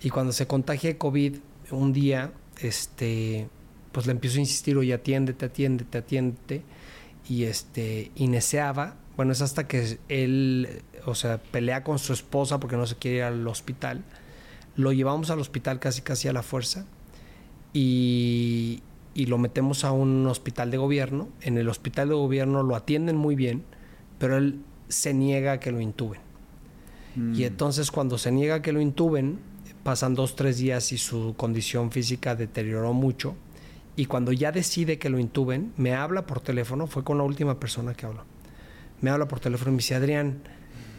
Y 0.01 0.09
cuando 0.09 0.33
se 0.33 0.45
contagia 0.45 0.89
de 0.89 0.97
COVID, 0.97 1.37
un 1.71 1.93
día, 1.93 2.33
este, 2.59 3.47
pues 3.93 4.05
le 4.05 4.11
empiezo 4.11 4.35
a 4.35 4.41
insistir, 4.41 4.75
oye, 4.75 4.93
atiéndete, 4.93 5.45
atiéndete, 5.45 5.97
atiéndete. 5.97 6.63
Y 7.29 7.45
este, 7.45 8.11
y 8.13 8.29
Bueno, 9.15 9.31
es 9.31 9.41
hasta 9.41 9.69
que 9.69 9.99
él, 10.09 10.81
o 11.05 11.15
sea, 11.15 11.37
pelea 11.37 11.85
con 11.85 11.97
su 11.97 12.11
esposa 12.11 12.59
porque 12.59 12.75
no 12.75 12.85
se 12.85 12.97
quiere 12.97 13.17
ir 13.17 13.23
al 13.23 13.47
hospital 13.47 14.03
lo 14.77 14.93
llevamos 14.93 15.29
al 15.29 15.39
hospital 15.39 15.79
casi 15.79 16.01
casi 16.01 16.27
a 16.27 16.33
la 16.33 16.43
fuerza 16.43 16.85
y, 17.73 18.81
lo 19.15 19.39
metemos 19.39 19.83
a 19.83 19.91
un 19.91 20.27
hospital 20.27 20.69
de 20.69 20.77
gobierno. 20.77 21.27
En 21.41 21.57
el 21.57 21.69
hospital 21.69 22.09
de 22.09 22.13
gobierno 22.13 22.61
lo 22.61 22.75
atienden 22.75 23.17
muy 23.17 23.35
bien, 23.35 23.63
pero 24.19 24.37
él 24.37 24.61
se 24.89 25.11
niega 25.13 25.53
a 25.53 25.59
que 25.59 25.71
lo 25.71 25.81
intuben. 25.81 26.21
Y 27.15 27.19
mm. 27.19 27.41
entonces 27.41 27.89
cuando 27.89 28.19
se 28.19 28.31
niega 28.31 28.55
a 28.55 28.61
que 28.61 28.71
lo 28.71 28.79
intuben, 28.79 29.39
pasan 29.81 30.13
dos, 30.13 30.35
tres 30.35 30.59
días 30.59 30.91
y 30.91 30.99
su 30.99 31.33
condición 31.35 31.91
física 31.91 32.35
deterioró 32.35 32.93
mucho. 32.93 33.35
Y 33.95 34.05
cuando 34.05 34.31
ya 34.31 34.51
decide 34.51 34.99
que 34.99 35.09
lo 35.09 35.17
intuben, 35.17 35.73
me 35.77 35.95
habla 35.95 36.27
por 36.27 36.39
teléfono, 36.39 36.85
fue 36.85 37.03
con 37.03 37.17
la 37.17 37.23
última 37.23 37.59
persona 37.59 37.95
que 37.95 38.05
habló. 38.05 38.23
Me 39.01 39.09
habla 39.09 39.27
por 39.27 39.39
teléfono 39.39 39.71
y 39.71 39.73
me 39.73 39.77
dice, 39.77 39.95
Adrián, 39.95 40.41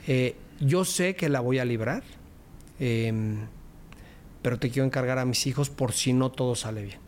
eh, 0.08 0.34
yo 0.58 0.84
sé 0.84 1.14
que 1.14 1.28
la 1.28 1.38
voy 1.38 1.60
a 1.60 1.64
librar. 1.64 2.02
Em, 2.80 3.46
pero 4.42 4.58
te 4.58 4.70
quiero 4.70 4.86
encargar 4.86 5.18
a 5.18 5.24
mis 5.24 5.46
hijos 5.46 5.70
por 5.70 5.92
si 5.92 6.12
no 6.12 6.30
todo 6.30 6.54
sale 6.54 6.82
bien. 6.82 6.98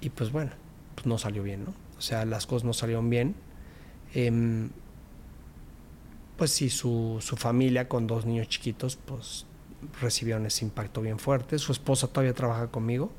Y 0.00 0.10
pues 0.10 0.32
bueno, 0.32 0.52
pues 0.94 1.06
no 1.06 1.18
salió 1.18 1.42
bien, 1.42 1.64
¿no? 1.64 1.74
O 1.98 2.00
sea, 2.00 2.24
las 2.24 2.46
cosas 2.46 2.64
no 2.64 2.72
salieron 2.72 3.08
bien. 3.08 3.34
Em, 4.12 4.70
pues 6.36 6.50
sí, 6.50 6.68
su, 6.68 7.18
su, 7.20 7.36
familia 7.36 7.88
con 7.88 8.06
dos 8.06 8.26
niños 8.26 8.48
chiquitos, 8.48 8.96
pues 8.96 9.46
recibieron 10.00 10.46
ese 10.46 10.64
impacto 10.64 11.00
bien 11.00 11.18
fuerte. 11.18 11.58
Su 11.58 11.72
esposa 11.72 12.08
todavía 12.08 12.34
trabaja 12.34 12.68
conmigo. 12.68 13.12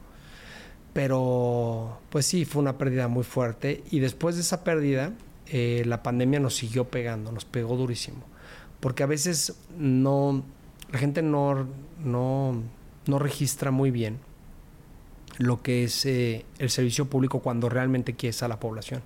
Pero, 0.94 2.00
pues 2.10 2.26
sí, 2.26 2.46
fue 2.46 2.62
una 2.62 2.78
pérdida 2.78 3.08
muy 3.08 3.24
fuerte. 3.24 3.84
Y 3.92 4.00
después 4.00 4.36
de 4.36 4.42
esa 4.42 4.64
pérdida, 4.64 5.14
eh, 5.48 5.84
la 5.86 6.04
pandemia 6.04 6.40
nos 6.40 6.56
siguió 6.56 6.86
pegando, 6.90 7.32
nos 7.32 7.46
pegó 7.46 7.76
durísimo. 7.76 8.24
Porque 8.80 9.04
a 9.04 9.06
veces 9.06 9.56
no, 9.78 10.44
la 10.92 11.00
gente 11.00 11.22
no, 11.22 11.68
no, 12.04 12.62
no 13.08 13.20
registra 13.20 13.72
muy 13.72 13.92
bien 13.92 14.20
lo 15.38 15.62
que 15.62 15.84
es 15.84 16.06
eh, 16.06 16.46
el 16.60 16.70
servicio 16.70 17.06
público 17.06 17.40
cuando 17.40 17.70
realmente 17.70 18.14
quieres 18.16 18.44
a 18.44 18.48
la 18.48 18.60
población. 18.60 19.02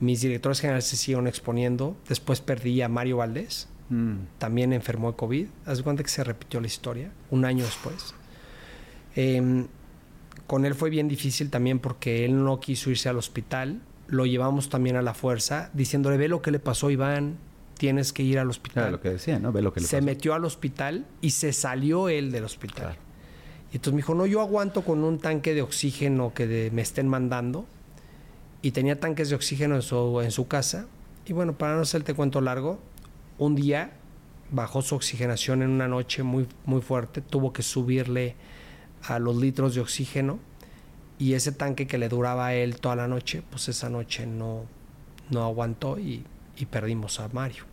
Mis 0.00 0.20
directores 0.20 0.60
generales 0.60 0.86
se 0.86 0.96
siguieron 0.96 1.26
exponiendo. 1.26 1.96
Después 2.08 2.40
perdí 2.40 2.82
a 2.82 2.88
Mario 2.88 3.18
Valdés. 3.18 3.68
Mm. 3.88 4.14
También 4.38 4.72
enfermó 4.72 5.12
de 5.12 5.16
COVID. 5.16 5.46
Haz 5.66 5.82
cuenta 5.82 6.02
que 6.02 6.08
se 6.08 6.24
repitió 6.24 6.60
la 6.60 6.66
historia 6.66 7.12
un 7.30 7.44
año 7.44 7.64
después. 7.64 8.14
Em, 9.14 9.66
con 10.46 10.64
él 10.64 10.74
fue 10.74 10.90
bien 10.90 11.08
difícil 11.08 11.50
también 11.50 11.78
porque 11.78 12.24
él 12.24 12.42
no 12.42 12.58
quiso 12.58 12.90
irse 12.90 13.08
al 13.08 13.18
hospital. 13.18 13.80
Lo 14.08 14.26
llevamos 14.26 14.68
también 14.68 14.96
a 14.96 15.02
la 15.02 15.14
fuerza, 15.14 15.70
diciéndole, 15.74 16.16
ve 16.16 16.28
lo 16.28 16.42
que 16.42 16.50
le 16.50 16.58
pasó 16.58 16.88
a 16.88 16.92
Iván, 16.92 17.36
tienes 17.82 18.12
que 18.12 18.22
ir 18.22 18.38
al 18.38 18.48
hospital. 18.48 18.92
lo 18.92 19.00
que 19.00 19.10
decía, 19.10 19.40
¿no? 19.40 19.50
Ve 19.50 19.60
lo 19.60 19.72
que 19.72 19.80
se 19.80 20.00
metió 20.00 20.34
al 20.34 20.44
hospital 20.44 21.04
y 21.20 21.30
se 21.30 21.52
salió 21.52 22.08
él 22.08 22.30
del 22.30 22.44
hospital. 22.44 22.94
Y 23.72 23.76
entonces 23.78 23.94
me 23.94 23.96
dijo, 23.96 24.14
no, 24.14 24.24
yo 24.24 24.40
aguanto 24.40 24.82
con 24.82 25.02
un 25.02 25.18
tanque 25.18 25.52
de 25.52 25.62
oxígeno 25.62 26.32
que 26.32 26.70
me 26.72 26.80
estén 26.80 27.08
mandando. 27.08 27.66
Y 28.62 28.70
tenía 28.70 29.00
tanques 29.00 29.30
de 29.30 29.34
oxígeno 29.34 29.74
en 29.74 29.82
su, 29.82 30.20
en 30.20 30.30
su 30.30 30.46
casa. 30.46 30.86
Y 31.26 31.32
bueno, 31.32 31.58
para 31.58 31.74
no 31.74 31.82
hacerte 31.82 32.14
cuento 32.14 32.40
largo, 32.40 32.78
un 33.38 33.56
día 33.56 33.94
bajó 34.52 34.80
su 34.82 34.94
oxigenación 34.94 35.62
en 35.62 35.70
una 35.70 35.88
noche 35.88 36.22
muy, 36.22 36.46
muy 36.64 36.82
fuerte, 36.82 37.20
tuvo 37.20 37.52
que 37.52 37.64
subirle 37.64 38.36
a 39.02 39.18
los 39.18 39.34
litros 39.34 39.74
de 39.74 39.80
oxígeno 39.80 40.38
y 41.18 41.34
ese 41.34 41.50
tanque 41.50 41.88
que 41.88 41.98
le 41.98 42.08
duraba 42.08 42.46
a 42.46 42.54
él 42.54 42.78
toda 42.78 42.94
la 42.94 43.08
noche, 43.08 43.42
pues 43.50 43.68
esa 43.68 43.90
noche 43.90 44.24
no, 44.24 44.66
no 45.30 45.42
aguantó 45.42 45.98
y, 45.98 46.24
y 46.56 46.66
perdimos 46.66 47.18
a 47.18 47.26
Mario. 47.26 47.71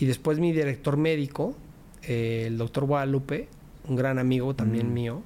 Y 0.00 0.06
después 0.06 0.38
mi 0.40 0.50
director 0.52 0.96
médico, 0.96 1.54
eh, 2.02 2.44
el 2.48 2.58
doctor 2.58 2.84
Guadalupe, 2.86 3.48
un 3.86 3.94
gran 3.96 4.18
amigo 4.18 4.54
también 4.54 4.92
mío, 4.92 5.22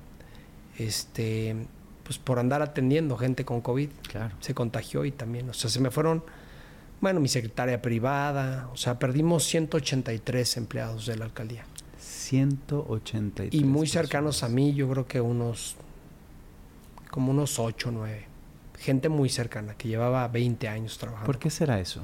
este, 0.78 1.54
pues 2.02 2.18
por 2.18 2.38
andar 2.38 2.60
atendiendo 2.60 3.16
gente 3.16 3.44
con 3.44 3.60
COVID, 3.60 3.88
Claro. 4.08 4.34
se 4.40 4.52
contagió 4.54 5.04
y 5.04 5.12
también, 5.12 5.48
o 5.48 5.52
sea, 5.54 5.70
se 5.70 5.80
me 5.80 5.90
fueron, 5.90 6.24
bueno, 7.00 7.20
mi 7.20 7.28
secretaria 7.28 7.80
privada, 7.80 8.68
o 8.72 8.76
sea, 8.76 8.98
perdimos 8.98 9.44
183 9.44 10.56
empleados 10.56 11.06
de 11.06 11.16
la 11.16 11.24
alcaldía. 11.26 11.64
183. 11.98 13.54
Y 13.54 13.64
muy 13.64 13.86
cercanos 13.86 14.36
personas. 14.36 14.52
a 14.52 14.54
mí, 14.54 14.74
yo 14.74 14.88
creo 14.90 15.06
que 15.06 15.20
unos, 15.20 15.76
como 17.10 17.30
unos 17.30 17.58
8 17.58 17.88
o 17.90 17.92
9. 17.92 18.24
Gente 18.78 19.08
muy 19.08 19.28
cercana, 19.28 19.74
que 19.74 19.88
llevaba 19.88 20.26
20 20.28 20.68
años 20.68 20.98
trabajando. 20.98 21.26
¿Por 21.26 21.38
qué 21.38 21.50
será 21.50 21.80
eso? 21.80 22.02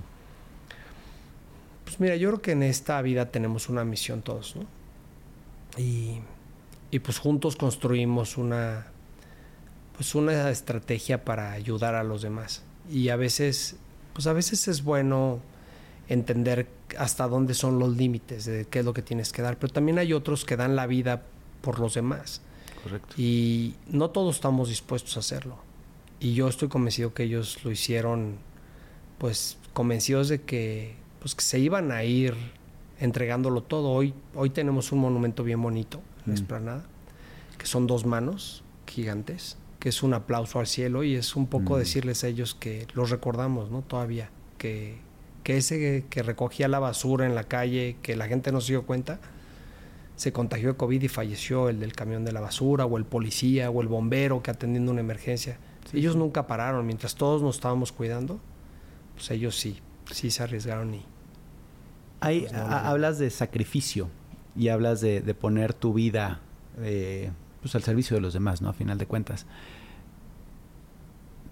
Pues 1.90 1.98
mira, 1.98 2.14
yo 2.14 2.28
creo 2.28 2.40
que 2.40 2.52
en 2.52 2.62
esta 2.62 3.02
vida 3.02 3.32
tenemos 3.32 3.68
una 3.68 3.84
misión 3.84 4.22
todos, 4.22 4.54
¿no? 4.54 4.64
Y, 5.76 6.20
y 6.92 7.00
pues 7.00 7.18
juntos 7.18 7.56
construimos 7.56 8.38
una, 8.38 8.86
pues 9.96 10.14
una 10.14 10.50
estrategia 10.50 11.24
para 11.24 11.50
ayudar 11.50 11.96
a 11.96 12.04
los 12.04 12.22
demás. 12.22 12.62
Y 12.88 13.08
a 13.08 13.16
veces, 13.16 13.74
pues 14.12 14.28
a 14.28 14.32
veces 14.32 14.68
es 14.68 14.84
bueno 14.84 15.40
entender 16.08 16.68
hasta 16.96 17.26
dónde 17.26 17.54
son 17.54 17.80
los 17.80 17.96
límites 17.96 18.44
de 18.44 18.66
qué 18.66 18.78
es 18.78 18.84
lo 18.84 18.92
que 18.92 19.02
tienes 19.02 19.32
que 19.32 19.42
dar, 19.42 19.58
pero 19.58 19.72
también 19.72 19.98
hay 19.98 20.12
otros 20.12 20.44
que 20.44 20.56
dan 20.56 20.76
la 20.76 20.86
vida 20.86 21.24
por 21.60 21.80
los 21.80 21.94
demás. 21.94 22.40
Correcto. 22.84 23.16
Y 23.18 23.74
no 23.88 24.10
todos 24.10 24.36
estamos 24.36 24.68
dispuestos 24.68 25.16
a 25.16 25.20
hacerlo. 25.20 25.58
Y 26.20 26.34
yo 26.34 26.46
estoy 26.46 26.68
convencido 26.68 27.14
que 27.14 27.24
ellos 27.24 27.64
lo 27.64 27.72
hicieron, 27.72 28.36
pues 29.18 29.58
convencidos 29.72 30.28
de 30.28 30.42
que, 30.42 30.99
pues, 31.20 31.34
que 31.34 31.42
se 31.42 31.58
iban 31.58 31.92
a 31.92 32.02
ir 32.04 32.34
entregándolo 32.98 33.62
todo. 33.62 33.90
Hoy, 33.90 34.12
hoy 34.34 34.50
tenemos 34.50 34.92
un 34.92 34.98
monumento 35.00 35.44
bien 35.44 35.62
bonito 35.62 35.98
en 35.98 36.02
la 36.26 36.26
Mm. 36.26 36.36
explanada, 36.38 36.84
que 37.58 37.66
son 37.66 37.86
dos 37.86 38.04
manos 38.04 38.62
gigantes, 38.86 39.56
que 39.78 39.88
es 39.88 40.02
un 40.02 40.12
aplauso 40.12 40.58
al 40.60 40.66
cielo 40.66 41.04
y 41.04 41.14
es 41.14 41.36
un 41.36 41.46
poco 41.46 41.76
Mm. 41.76 41.78
decirles 41.78 42.24
a 42.24 42.28
ellos 42.28 42.54
que 42.54 42.86
los 42.94 43.08
recordamos, 43.10 43.70
¿no? 43.70 43.80
Todavía, 43.82 44.30
que, 44.58 44.98
que 45.44 45.56
ese 45.56 46.04
que 46.10 46.22
recogía 46.22 46.68
la 46.68 46.78
basura 46.80 47.24
en 47.24 47.34
la 47.34 47.44
calle, 47.44 47.96
que 48.02 48.16
la 48.16 48.26
gente 48.28 48.52
no 48.52 48.60
se 48.60 48.72
dio 48.72 48.82
cuenta, 48.84 49.18
se 50.16 50.32
contagió 50.32 50.68
de 50.72 50.76
COVID 50.76 51.00
y 51.02 51.08
falleció 51.08 51.70
el 51.70 51.80
del 51.80 51.94
camión 51.94 52.26
de 52.26 52.32
la 52.32 52.40
basura, 52.40 52.84
o 52.84 52.98
el 52.98 53.06
policía, 53.06 53.70
o 53.70 53.80
el 53.80 53.88
bombero 53.88 54.42
que 54.42 54.50
atendiendo 54.50 54.92
una 54.92 55.00
emergencia. 55.00 55.56
ellos 55.94 56.14
nunca 56.14 56.46
pararon, 56.46 56.86
mientras 56.86 57.14
todos 57.14 57.40
nos 57.40 57.56
estábamos 57.56 57.90
cuidando, 57.90 58.38
pues 59.14 59.30
ellos 59.30 59.58
sí, 59.58 59.78
sí 60.12 60.30
se 60.30 60.42
arriesgaron 60.42 60.94
y... 60.94 61.02
Hay, 62.20 62.40
Pues 62.42 62.52
no, 62.52 62.58
a- 62.60 62.88
hablas 62.90 63.18
de 63.18 63.30
sacrificio 63.30 64.08
y 64.56 64.68
hablas 64.68 65.00
de, 65.00 65.20
de 65.20 65.34
poner 65.34 65.74
tu 65.74 65.92
vida 65.94 66.40
eh, 66.78 67.30
pues 67.62 67.74
al 67.74 67.82
servicio 67.82 68.16
de 68.16 68.20
los 68.20 68.32
demás, 68.34 68.62
¿no? 68.62 68.68
A 68.68 68.72
final 68.72 68.98
de 68.98 69.06
cuentas. 69.06 69.46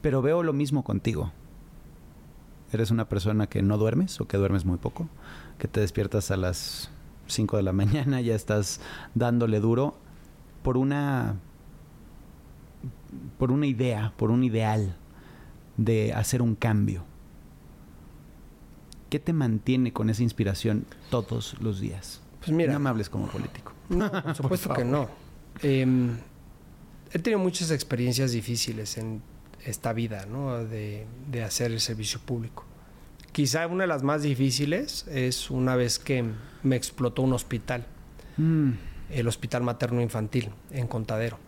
Pero 0.00 0.22
veo 0.22 0.42
lo 0.42 0.52
mismo 0.52 0.84
contigo. 0.84 1.32
Eres 2.72 2.90
una 2.90 3.08
persona 3.08 3.46
que 3.48 3.62
no 3.62 3.78
duermes 3.78 4.20
o 4.20 4.26
que 4.28 4.36
duermes 4.36 4.64
muy 4.64 4.76
poco, 4.78 5.08
que 5.58 5.68
te 5.68 5.80
despiertas 5.80 6.30
a 6.30 6.36
las 6.36 6.90
5 7.26 7.56
de 7.56 7.62
la 7.62 7.72
mañana, 7.74 8.20
ya 8.20 8.34
estás 8.34 8.80
dándole 9.14 9.60
duro 9.60 9.96
por 10.62 10.76
una 10.76 11.36
por 13.38 13.50
una 13.52 13.66
idea, 13.66 14.12
por 14.16 14.30
un 14.30 14.44
ideal 14.44 14.96
de 15.76 16.12
hacer 16.12 16.42
un 16.42 16.54
cambio. 16.54 17.04
¿Qué 19.08 19.18
te 19.18 19.32
mantiene 19.32 19.92
con 19.92 20.10
esa 20.10 20.22
inspiración 20.22 20.84
todos 21.10 21.56
los 21.60 21.80
días? 21.80 22.20
Pues 22.40 22.52
mira, 22.52 22.72
no 22.72 22.78
me 22.78 22.90
hables 22.90 23.08
como 23.08 23.26
político. 23.28 23.72
No, 23.88 24.10
por 24.22 24.34
supuesto 24.34 24.72
que 24.74 24.84
no. 24.84 25.08
Em, 25.62 26.16
he 27.12 27.18
tenido 27.18 27.38
muchas 27.38 27.70
experiencias 27.70 28.32
difíciles 28.32 28.98
en 28.98 29.22
esta 29.64 29.92
vida, 29.92 30.26
¿no? 30.26 30.64
De, 30.64 31.06
de 31.30 31.42
hacer 31.42 31.72
el 31.72 31.80
servicio 31.80 32.20
público. 32.20 32.64
Quizá 33.32 33.66
una 33.66 33.84
de 33.84 33.88
las 33.88 34.02
más 34.02 34.22
difíciles 34.22 35.06
es 35.08 35.50
una 35.50 35.76
vez 35.76 35.98
que 35.98 36.24
me 36.62 36.76
explotó 36.76 37.22
un 37.22 37.32
hospital, 37.32 37.86
Mm, 38.38 38.70
el 39.10 39.26
Hospital 39.28 39.62
Materno 39.62 40.00
Infantil, 40.00 40.50
en 40.70 40.86
Contadero. 40.86 41.38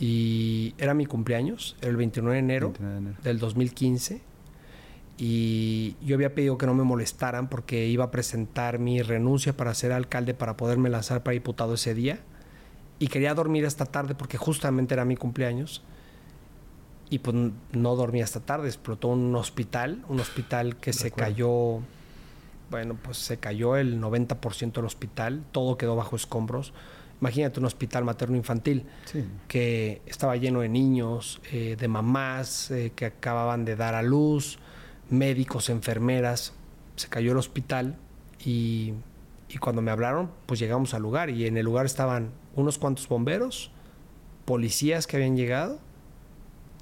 Y 0.00 0.74
era 0.78 0.94
mi 0.94 1.06
cumpleaños, 1.06 1.76
era 1.80 1.90
el 1.90 1.96
29 1.96 2.34
de 2.34 2.38
enero 2.38 2.66
29 2.68 2.94
de 2.94 2.98
enero. 2.98 3.18
del 3.22 3.38
2015 3.38 4.22
y 5.24 5.94
yo 6.04 6.16
había 6.16 6.34
pedido 6.34 6.58
que 6.58 6.66
no 6.66 6.74
me 6.74 6.82
molestaran 6.82 7.48
porque 7.48 7.86
iba 7.86 8.02
a 8.02 8.10
presentar 8.10 8.80
mi 8.80 9.02
renuncia 9.02 9.56
para 9.56 9.72
ser 9.72 9.92
alcalde 9.92 10.34
para 10.34 10.56
poderme 10.56 10.90
lanzar 10.90 11.22
para 11.22 11.34
diputado 11.34 11.74
ese 11.74 11.94
día 11.94 12.18
y 12.98 13.06
quería 13.06 13.32
dormir 13.32 13.64
esta 13.64 13.86
tarde 13.86 14.16
porque 14.16 14.36
justamente 14.36 14.94
era 14.94 15.04
mi 15.04 15.14
cumpleaños 15.14 15.80
y 17.08 17.20
pues 17.20 17.36
no 17.70 17.94
dormí 17.94 18.20
hasta 18.20 18.40
tarde, 18.40 18.66
explotó 18.66 19.08
un 19.08 19.32
hospital, 19.36 20.04
un 20.08 20.18
hospital 20.18 20.74
que 20.74 20.92
se 20.92 21.12
cayó, 21.12 21.78
bueno, 22.68 22.96
pues 23.00 23.18
se 23.18 23.36
cayó 23.36 23.76
el 23.76 24.00
90% 24.00 24.72
del 24.72 24.86
hospital, 24.86 25.44
todo 25.52 25.76
quedó 25.76 25.94
bajo 25.94 26.16
escombros. 26.16 26.72
Imagínate 27.20 27.60
un 27.60 27.66
hospital 27.66 28.02
materno 28.04 28.36
infantil 28.36 28.86
Sí. 29.04 29.24
que 29.46 30.02
estaba 30.06 30.34
lleno 30.36 30.62
de 30.62 30.68
niños, 30.68 31.40
eh, 31.52 31.76
de 31.78 31.86
mamás 31.86 32.72
eh, 32.72 32.90
que 32.96 33.04
acababan 33.06 33.64
de 33.64 33.76
dar 33.76 33.94
a 33.94 34.02
luz, 34.02 34.58
médicos, 35.12 35.68
enfermeras. 35.70 36.52
Se 36.96 37.08
cayó 37.08 37.32
el 37.32 37.38
hospital 37.38 37.96
y, 38.44 38.94
y 39.48 39.58
cuando 39.58 39.82
me 39.82 39.90
hablaron, 39.90 40.30
pues 40.46 40.58
llegamos 40.60 40.94
al 40.94 41.02
lugar 41.02 41.30
y 41.30 41.46
en 41.46 41.56
el 41.56 41.64
lugar 41.64 41.86
estaban 41.86 42.30
unos 42.54 42.78
cuantos 42.78 43.08
bomberos, 43.08 43.70
policías 44.44 45.06
que 45.06 45.16
habían 45.16 45.36
llegado, 45.36 45.78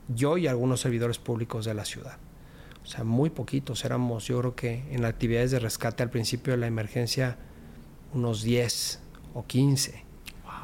yo 0.09 0.39
y 0.39 0.47
algunos 0.47 0.81
servidores 0.81 1.19
públicos 1.19 1.65
de 1.65 1.75
la 1.75 1.85
ciudad. 1.85 2.19
O 2.83 2.87
sea, 2.87 3.05
muy 3.05 3.31
poquitos. 3.31 3.85
Éramos, 3.85 4.27
yo 4.27 4.39
creo 4.41 4.55
que 4.55 4.85
en 4.91 5.05
actividades 5.05 5.51
de 5.51 5.59
rescate 5.59 6.03
al 6.03 6.11
principio 6.11 6.53
de 6.53 6.57
la 6.57 6.67
emergencia, 6.67 7.37
unos 8.15 8.43
10 8.43 9.01
o 9.35 9.47
15. 9.47 10.05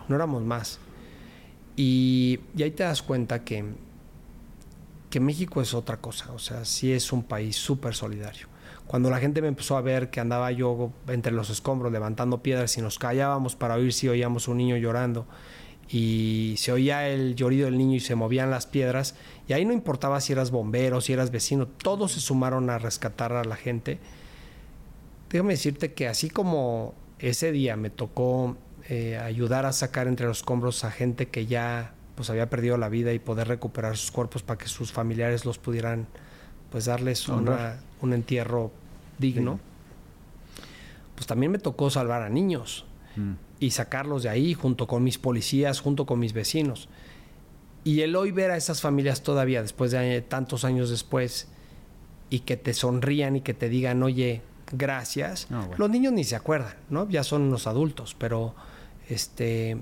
No 0.09 0.17
éramos 0.17 0.43
más. 0.43 0.79
Y, 1.77 2.41
y 2.57 2.63
ahí 2.63 2.71
te 2.71 2.85
das 2.85 3.03
cuenta 3.03 3.45
que, 3.45 3.65
que 5.11 5.21
México 5.21 5.61
es 5.61 5.75
otra 5.75 5.99
cosa. 5.99 6.33
O 6.33 6.39
sea, 6.39 6.65
sí 6.65 6.93
es 6.93 7.13
un 7.13 7.23
país 7.23 7.57
súper 7.57 7.95
solidario. 7.95 8.49
Cuando 8.87 9.11
la 9.11 9.19
gente 9.19 9.43
me 9.43 9.49
empezó 9.49 9.77
a 9.77 9.81
ver 9.81 10.11
que 10.11 10.21
andaba 10.21 10.51
yo 10.53 10.93
entre 11.09 11.33
los 11.33 11.51
escombros 11.51 11.93
levantando 11.93 12.43
piedras 12.43 12.77
y 12.79 12.83
nos 12.83 12.99
callábamos 12.99 13.57
para 13.57 13.75
oír 13.75 13.93
si 13.93 14.09
oíamos 14.09 14.47
un 14.47 14.59
niño 14.59 14.77
llorando 14.77 15.27
y 15.89 16.55
se 16.59 16.73
oía 16.73 17.09
el 17.09 17.35
llorido 17.35 17.67
del 17.67 17.79
niño 17.79 17.97
y 17.97 18.01
se 18.01 18.15
movían 18.15 18.51
las 18.51 18.67
piedras 18.67 19.17
y 19.49 19.53
ahí 19.53 19.65
no 19.65 19.73
importaba 19.73 20.21
si 20.21 20.33
eras 20.33 20.51
bombero, 20.51 21.01
si 21.01 21.13
eras 21.13 21.31
vecino, 21.31 21.67
todos 21.67 22.13
se 22.13 22.21
sumaron 22.21 22.71
a 22.71 22.79
rescatar 22.79 23.33
a 23.33 23.45
la 23.45 23.57
gente. 23.57 23.99
Déjame 25.31 25.55
decirte 25.55 25.93
que 25.93 26.07
así 26.07 26.31
como 26.31 26.95
ese 27.19 27.51
día 27.51 27.77
me 27.77 27.91
tocó 27.91 28.57
eh, 28.89 29.17
ayudar 29.17 29.67
a 29.67 29.73
sacar 29.73 30.07
entre 30.07 30.27
los 30.27 30.39
escombros 30.39 30.85
a 30.85 30.93
gente 30.93 31.27
que 31.27 31.47
ya 31.47 31.96
pues 32.17 32.29
había 32.31 32.51
perdido 32.51 32.77
la 32.79 32.89
vida 32.89 33.13
y 33.13 33.19
poder 33.21 33.47
recuperar 33.47 33.97
sus 33.97 34.11
cuerpos 34.11 34.43
para 34.43 34.59
que 34.59 34.67
sus 34.69 34.91
familiares 34.91 35.45
los 35.45 35.59
pudieran 35.59 36.07
pues 36.71 36.87
darles 36.87 37.29
una- 37.29 37.77
un 38.03 38.13
entierro 38.13 38.73
digno. 39.19 39.61
Pues 41.15 41.27
también 41.27 41.53
me 41.53 41.59
tocó 41.59 41.91
salvar 41.91 42.23
a 42.23 42.29
niños 42.29 42.85
Mm. 43.17 43.33
y 43.61 43.71
sacarlos 43.71 44.23
de 44.25 44.29
ahí 44.29 44.53
junto 44.55 44.87
con 44.87 45.03
mis 45.03 45.17
policías, 45.19 45.81
junto 45.81 46.05
con 46.05 46.19
mis 46.19 46.33
vecinos. 46.35 46.89
Y 47.85 48.01
el 48.03 48.17
hoy 48.17 48.31
ver 48.33 48.51
a 48.51 48.57
esas 48.57 48.81
familias 48.83 49.23
todavía, 49.23 49.63
después 49.63 49.93
de 49.93 50.21
tantos 50.23 50.65
años 50.65 50.91
después, 50.91 51.49
y 52.29 52.41
que 52.41 52.57
te 52.57 52.75
sonrían 52.75 53.37
y 53.37 53.41
que 53.41 53.55
te 53.55 53.69
digan, 53.69 54.03
oye, 54.03 54.43
gracias. 54.73 55.47
Ah, 55.51 55.61
bueno. 55.61 55.77
Los 55.79 55.91
niños 55.91 56.13
ni 56.13 56.25
se 56.25 56.35
acuerdan, 56.37 56.75
¿no? 56.91 57.09
Ya 57.09 57.23
son 57.25 57.43
unos 57.43 57.67
adultos, 57.69 58.15
pero 58.19 58.55
este, 59.09 59.79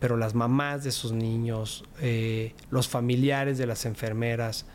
pero 0.00 0.16
las 0.16 0.34
mamás 0.34 0.82
de 0.84 0.90
esos 0.90 1.12
niños, 1.12 1.84
eh, 2.00 2.54
los 2.70 2.88
familiares 2.88 3.58
de 3.58 3.66
las 3.66 3.84
enfermeras, 3.86 4.66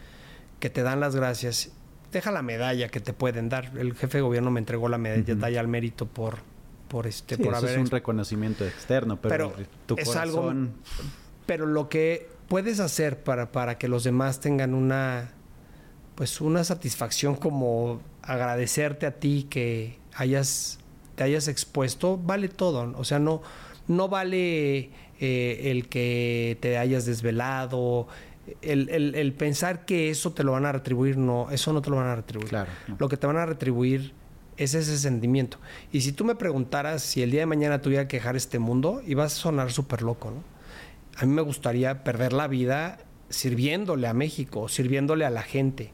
que 0.59 0.69
te 0.69 0.83
dan 0.83 0.99
las 0.99 1.15
gracias, 1.15 1.71
deja 2.11 2.31
la 2.31 2.41
medalla 2.41 2.89
que 2.89 2.99
te 2.99 3.13
pueden 3.13 3.49
dar. 3.49 3.71
El 3.77 3.93
jefe 3.95 4.17
de 4.19 4.21
gobierno 4.23 4.51
me 4.51 4.59
entregó 4.59 4.89
la 4.89 4.97
medalla 4.97 5.59
al 5.59 5.67
mérito 5.67 6.05
por, 6.07 6.37
por 6.87 7.07
este, 7.07 7.35
Sí, 7.37 7.43
por 7.43 7.53
eso 7.53 7.65
haber 7.65 7.75
es 7.79 7.81
un 7.85 7.89
reconocimiento 7.89 8.65
externo, 8.65 9.19
pero, 9.21 9.53
Pero 9.55 9.67
tu 9.85 9.95
es 9.97 10.07
corazón... 10.07 10.57
algo- 10.57 10.69
Pero 11.45 11.65
lo 11.65 11.87
que 11.89 12.29
puedes 12.47 12.79
hacer 12.79 13.23
para, 13.23 13.51
para 13.51 13.77
que 13.77 13.87
los 13.87 14.03
demás 14.03 14.39
tengan 14.39 14.73
una, 14.73 15.31
pues 16.15 16.41
una 16.41 16.63
satisfacción 16.63 17.35
como 17.35 18.01
agradecerte 18.21 19.05
a 19.05 19.11
ti 19.19 19.47
que 19.49 19.97
hayas, 20.15 20.79
te 21.15 21.23
hayas 21.23 21.47
expuesto, 21.47 22.17
vale 22.17 22.49
todo. 22.49 22.93
O 22.97 23.03
sea, 23.03 23.19
no, 23.19 23.41
no 23.87 24.09
vale 24.09 24.89
eh, 25.21 25.71
el 25.71 25.87
que 25.87 26.57
te 26.59 26.77
hayas 26.77 27.05
desvelado, 27.05 28.07
el, 28.61 28.89
el- 28.89 29.15
el 29.15 29.33
pensar 29.33 29.85
que 29.85 30.09
eso 30.09 30.33
te 30.33 30.43
lo 30.43 30.51
van 30.53 30.65
a 30.65 30.71
retribuir, 30.73 31.15
no, 31.17 31.49
eso 31.51 31.71
no 31.71 31.81
te 31.81 31.89
lo 31.89 31.95
van 31.97 32.07
a 32.07 32.15
retribuir. 32.15 32.49
Claro, 32.49 32.71
no. 32.87 32.97
Lo 32.99 33.07
que 33.07 33.15
te 33.15 33.27
van 33.27 33.37
a 33.37 33.45
retribuir 33.45 34.13
es 34.57 34.73
ese 34.73 34.97
sentimiento. 34.97 35.57
Y 35.91 36.01
si 36.01 36.11
tú 36.11 36.25
me 36.25 36.35
preguntaras 36.35 37.01
si 37.03 37.21
el 37.21 37.31
día 37.31 37.39
de 37.41 37.45
mañana 37.45 37.81
tuviera 37.81 38.07
que 38.07 38.17
dejar 38.17 38.35
este 38.35 38.59
mundo, 38.59 39.01
ibas 39.07 39.33
a 39.33 39.35
sonar 39.35 39.71
súper 39.71 40.01
loco, 40.01 40.31
¿no? 40.31 40.43
A 41.17 41.25
mí 41.25 41.31
me 41.33 41.41
gustaría 41.41 42.03
perder 42.03 42.33
la 42.33 42.47
vida 42.47 42.97
sirviéndole 43.29 44.07
a 44.07 44.13
México, 44.13 44.67
sirviéndole 44.69 45.23
a 45.25 45.29
la 45.29 45.41
gente. 45.43 45.91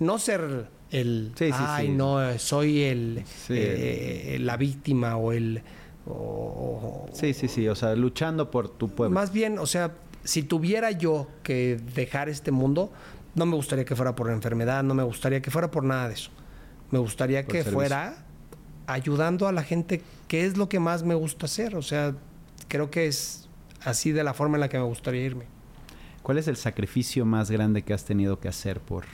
No 0.00 0.18
ser 0.18 0.66
el, 0.90 1.32
Sí, 1.36 1.46
sí, 1.46 1.52
ay, 1.58 1.86
sí. 1.86 1.92
no, 1.92 2.38
soy 2.38 2.82
el, 2.82 3.24
eh, 3.50 4.38
la 4.40 4.56
víctima 4.56 5.16
o 5.16 5.32
el... 5.32 5.62
o- 6.08 7.06
Sí, 7.12 7.34
sí, 7.34 7.48
sí. 7.48 7.68
O 7.68 7.74
sea, 7.74 7.94
luchando 7.94 8.50
por 8.50 8.68
tu 8.68 8.88
pueblo. 8.88 9.14
más 9.14 9.32
bien, 9.32 9.58
o 9.58 9.66
sea, 9.66 9.92
si 10.24 10.42
tuviera 10.42 10.90
yo 10.90 11.26
que 11.42 11.80
dejar 11.94 12.28
este 12.28 12.50
mundo, 12.50 12.92
no 13.34 13.46
me 13.46 13.54
gustaría 13.56 13.84
que 13.84 13.96
fuera 13.96 14.14
por 14.14 14.30
enfermedad, 14.30 14.82
no 14.82 14.94
me 14.94 15.02
gustaría 15.02 15.40
que 15.42 15.50
fuera 15.50 15.70
por 15.70 15.84
nada 15.84 16.08
de 16.08 16.14
eso. 16.14 16.30
Me 16.90 16.98
gustaría 16.98 17.42
Por 17.42 17.52
que 17.52 17.58
servicio. 17.58 17.74
fuera 17.78 18.24
ayudando 18.86 19.46
a 19.46 19.52
la 19.52 19.62
gente, 19.62 20.02
que 20.28 20.44
es 20.46 20.56
lo 20.56 20.68
que 20.68 20.80
más 20.80 21.02
me 21.02 21.14
gusta 21.14 21.46
hacer. 21.46 21.76
O 21.76 21.82
sea, 21.82 22.14
creo 22.68 22.90
que 22.90 23.06
es 23.06 23.48
así 23.84 24.12
de 24.12 24.24
la 24.24 24.32
forma 24.34 24.56
en 24.56 24.60
la 24.60 24.68
que 24.68 24.78
me 24.78 24.84
gustaría 24.84 25.22
irme. 25.24 25.44
¿Cuál 26.22 26.38
es 26.38 26.48
el 26.48 26.56
sacrificio 26.56 27.24
más 27.24 27.50
grande 27.50 27.82
que 27.82 27.92
has 27.94 28.04
tenido 28.04 28.38
que 28.40 28.48
hacer 28.48 28.80
por, 28.80 29.04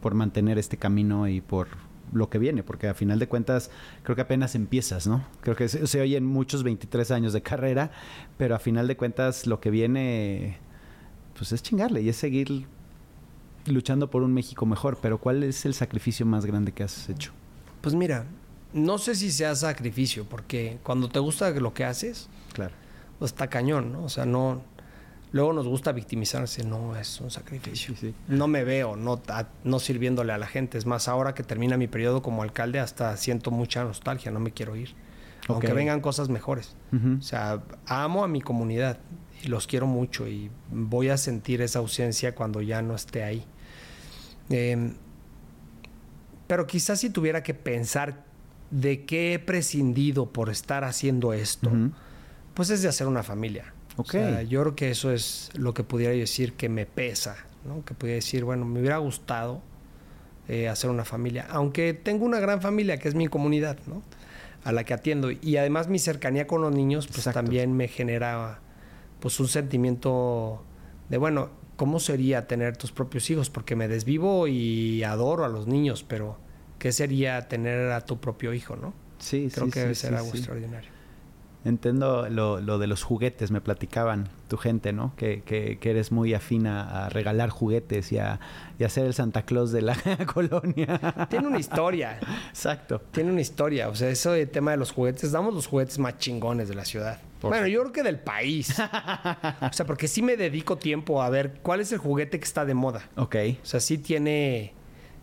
por 0.00 0.14
mantener 0.14 0.58
este 0.58 0.76
camino 0.76 1.28
y 1.28 1.40
por 1.40 1.68
lo 2.14 2.30
que 2.30 2.38
viene? 2.38 2.62
Porque 2.62 2.88
a 2.88 2.94
final 2.94 3.18
de 3.18 3.28
cuentas 3.28 3.70
creo 4.02 4.16
que 4.16 4.22
apenas 4.22 4.54
empiezas, 4.54 5.06
¿no? 5.06 5.24
Creo 5.42 5.56
que 5.56 5.68
se, 5.68 5.86
se 5.86 6.00
oyen 6.00 6.24
muchos 6.24 6.62
23 6.62 7.10
años 7.10 7.32
de 7.32 7.42
carrera, 7.42 7.90
pero 8.38 8.54
a 8.54 8.58
final 8.58 8.86
de 8.88 8.96
cuentas 8.96 9.46
lo 9.46 9.60
que 9.60 9.70
viene 9.70 10.58
pues 11.36 11.52
es 11.52 11.62
chingarle 11.62 12.00
y 12.02 12.08
es 12.08 12.16
seguir 12.16 12.66
luchando 13.66 14.10
por 14.10 14.22
un 14.22 14.32
México 14.32 14.66
mejor. 14.66 14.98
Pero 15.02 15.18
¿cuál 15.18 15.42
es 15.42 15.64
el 15.66 15.74
sacrificio 15.74 16.24
más 16.26 16.46
grande 16.46 16.72
que 16.72 16.82
has 16.84 17.08
hecho? 17.08 17.32
Pues 17.80 17.94
mira, 17.94 18.24
no 18.72 18.98
sé 18.98 19.14
si 19.14 19.30
sea 19.30 19.54
sacrificio, 19.54 20.24
porque 20.24 20.78
cuando 20.82 21.08
te 21.08 21.18
gusta 21.18 21.50
lo 21.50 21.74
que 21.74 21.84
haces, 21.84 22.28
Claro. 22.52 22.72
pues 23.18 23.32
está 23.32 23.48
cañón, 23.48 23.92
¿no? 23.92 24.04
O 24.04 24.08
sea, 24.08 24.24
no. 24.26 24.62
Luego 25.34 25.52
nos 25.52 25.66
gusta 25.66 25.90
victimizarse, 25.92 26.64
no 26.64 26.96
es 26.96 27.20
un 27.20 27.30
sacrificio. 27.30 27.94
Sí, 27.96 28.08
sí. 28.08 28.14
No 28.28 28.46
me 28.46 28.62
veo 28.62 28.94
no, 28.94 29.20
a- 29.28 29.48
no 29.64 29.80
sirviéndole 29.80 30.32
a 30.32 30.38
la 30.38 30.46
gente. 30.46 30.78
Es 30.78 30.86
más, 30.86 31.08
ahora 31.08 31.34
que 31.34 31.42
termina 31.42 31.76
mi 31.76 31.88
periodo 31.88 32.22
como 32.22 32.42
alcalde, 32.44 32.78
hasta 32.78 33.16
siento 33.16 33.50
mucha 33.50 33.82
nostalgia, 33.82 34.30
no 34.30 34.38
me 34.38 34.52
quiero 34.52 34.76
ir. 34.76 34.94
Aunque 35.48 35.66
vengan 35.74 36.00
cosas 36.00 36.28
mejores. 36.28 36.76
O 37.18 37.20
sea, 37.20 37.62
amo 37.86 38.22
a 38.24 38.28
mi 38.28 38.40
comunidad 38.40 38.98
y 39.42 39.48
los 39.48 39.66
quiero 39.66 39.86
mucho 39.88 40.26
y 40.28 40.50
voy 40.70 41.08
a 41.10 41.16
sentir 41.18 41.60
esa 41.62 41.80
ausencia 41.80 42.34
cuando 42.34 42.62
ya 42.62 42.80
no 42.80 42.94
esté 42.94 43.24
ahí. 43.24 43.44
Em, 44.50 44.94
pero 46.46 46.66
quizás 46.66 47.00
si 47.00 47.10
tuviera 47.10 47.42
que 47.42 47.54
pensar 47.54 48.24
de 48.70 49.04
qué 49.04 49.34
he 49.34 49.38
prescindido 49.40 50.30
por 50.32 50.48
estar 50.48 50.84
haciendo 50.84 51.32
esto, 51.32 51.70
pues 52.54 52.70
es 52.70 52.82
de 52.82 52.88
hacer 52.88 53.06
una 53.08 53.22
familia. 53.22 53.73
Ok. 53.96 54.08
O 54.08 54.10
sea, 54.10 54.42
yo 54.42 54.60
creo 54.62 54.76
que 54.76 54.90
eso 54.90 55.10
es 55.12 55.50
lo 55.54 55.74
que 55.74 55.84
pudiera 55.84 56.12
yo 56.14 56.20
decir 56.20 56.54
que 56.54 56.68
me 56.68 56.86
pesa, 56.86 57.36
¿no? 57.64 57.84
Que 57.84 57.94
pudiera 57.94 58.16
decir, 58.16 58.44
bueno, 58.44 58.64
me 58.64 58.80
hubiera 58.80 58.98
gustado 58.98 59.60
eh, 60.48 60.68
hacer 60.68 60.90
una 60.90 61.04
familia, 61.04 61.46
aunque 61.48 61.94
tengo 61.94 62.24
una 62.24 62.40
gran 62.40 62.60
familia 62.60 62.98
que 62.98 63.08
es 63.08 63.14
mi 63.14 63.28
comunidad, 63.28 63.78
¿no? 63.86 64.02
A 64.64 64.72
la 64.72 64.84
que 64.84 64.94
atiendo 64.94 65.30
y 65.30 65.56
además 65.56 65.88
mi 65.88 65.98
cercanía 65.98 66.46
con 66.46 66.62
los 66.62 66.74
niños, 66.74 67.06
pues 67.06 67.18
Exacto. 67.18 67.40
también 67.40 67.76
me 67.76 67.88
genera, 67.88 68.60
pues 69.20 69.38
un 69.40 69.48
sentimiento 69.48 70.64
de, 71.08 71.18
bueno, 71.18 71.50
¿cómo 71.76 72.00
sería 72.00 72.46
tener 72.46 72.76
tus 72.76 72.90
propios 72.92 73.28
hijos? 73.30 73.50
Porque 73.50 73.76
me 73.76 73.88
desvivo 73.88 74.48
y 74.48 75.02
adoro 75.04 75.44
a 75.44 75.48
los 75.48 75.66
niños, 75.66 76.04
pero 76.06 76.38
¿qué 76.78 76.92
sería 76.92 77.48
tener 77.48 77.92
a 77.92 78.00
tu 78.00 78.18
propio 78.20 78.52
hijo, 78.54 78.76
no? 78.76 78.92
Sí, 79.18 79.48
Creo 79.52 79.66
sí, 79.66 79.72
que 79.72 79.78
sí, 79.78 79.82
debe 79.82 79.94
sí, 79.94 80.00
ser 80.02 80.14
algo 80.14 80.28
extraordinario. 80.30 80.90
Entiendo 81.64 82.28
lo, 82.28 82.60
lo 82.60 82.78
de 82.78 82.86
los 82.86 83.02
juguetes, 83.02 83.50
me 83.50 83.62
platicaban 83.62 84.28
tu 84.48 84.58
gente, 84.58 84.92
¿no? 84.92 85.14
Que, 85.16 85.42
que, 85.42 85.78
que 85.78 85.90
eres 85.90 86.12
muy 86.12 86.34
afina 86.34 87.06
a 87.06 87.08
regalar 87.08 87.48
juguetes 87.48 88.12
y 88.12 88.18
a, 88.18 88.38
y 88.78 88.84
a 88.84 88.88
ser 88.90 89.06
el 89.06 89.14
Santa 89.14 89.42
Claus 89.42 89.72
de 89.72 89.80
la 89.80 89.96
colonia. 90.34 91.26
Tiene 91.30 91.46
una 91.46 91.58
historia. 91.58 92.18
Exacto. 92.50 93.00
Tiene 93.10 93.32
una 93.32 93.40
historia, 93.40 93.88
o 93.88 93.94
sea, 93.94 94.10
eso 94.10 94.32
de 94.32 94.46
tema 94.46 94.72
de 94.72 94.76
los 94.76 94.92
juguetes, 94.92 95.32
damos 95.32 95.54
los 95.54 95.66
juguetes 95.66 95.98
más 95.98 96.18
chingones 96.18 96.68
de 96.68 96.74
la 96.74 96.84
ciudad. 96.84 97.18
Por 97.40 97.50
bueno, 97.50 97.66
yo 97.66 97.80
creo 97.80 97.92
que 97.92 98.02
del 98.02 98.18
país. 98.18 98.78
o 99.60 99.72
sea, 99.72 99.86
porque 99.86 100.06
sí 100.06 100.20
me 100.20 100.36
dedico 100.36 100.76
tiempo 100.76 101.22
a 101.22 101.30
ver 101.30 101.60
cuál 101.62 101.80
es 101.80 101.92
el 101.92 101.98
juguete 101.98 102.38
que 102.38 102.44
está 102.44 102.66
de 102.66 102.74
moda. 102.74 103.08
Ok. 103.16 103.36
O 103.62 103.66
sea, 103.66 103.80
sí 103.80 103.96
tiene 103.96 104.74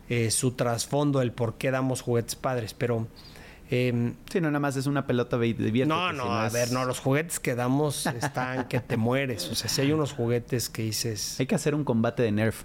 eh, 0.09 0.31
su 0.31 0.51
trasfondo 0.53 1.21
el 1.21 1.31
por 1.31 1.55
qué 1.55 1.69
damos 1.69 2.01
juguetes 2.01 2.35
padres, 2.35 2.73
pero... 2.73 3.07
em, 3.71 4.13
Sí, 4.29 4.39
no, 4.41 4.49
nada 4.49 4.59
más 4.59 4.75
es 4.75 4.85
una 4.85 5.07
pelota 5.07 5.37
de 5.37 5.47
diviértete, 5.53 5.87
no, 5.87 6.13
no, 6.13 6.23
sino 6.23 6.39
a 6.39 6.47
es- 6.47 6.53
ver, 6.53 6.71
no, 6.71 6.85
los 6.85 6.99
juguetes 6.99 7.39
que 7.39 7.55
damos 7.55 8.05
están 8.05 8.67
que 8.67 8.79
te 8.79 8.97
mueres. 8.97 9.47
O 9.49 9.55
sea, 9.55 9.69
si 9.69 9.81
hay 9.81 9.91
unos 9.93 10.13
juguetes 10.13 10.69
que 10.69 10.83
dices... 10.83 11.39
Hay 11.39 11.45
que 11.47 11.55
hacer 11.55 11.73
un 11.75 11.83
combate 11.83 12.23
de 12.23 12.31
Nerf. 12.31 12.63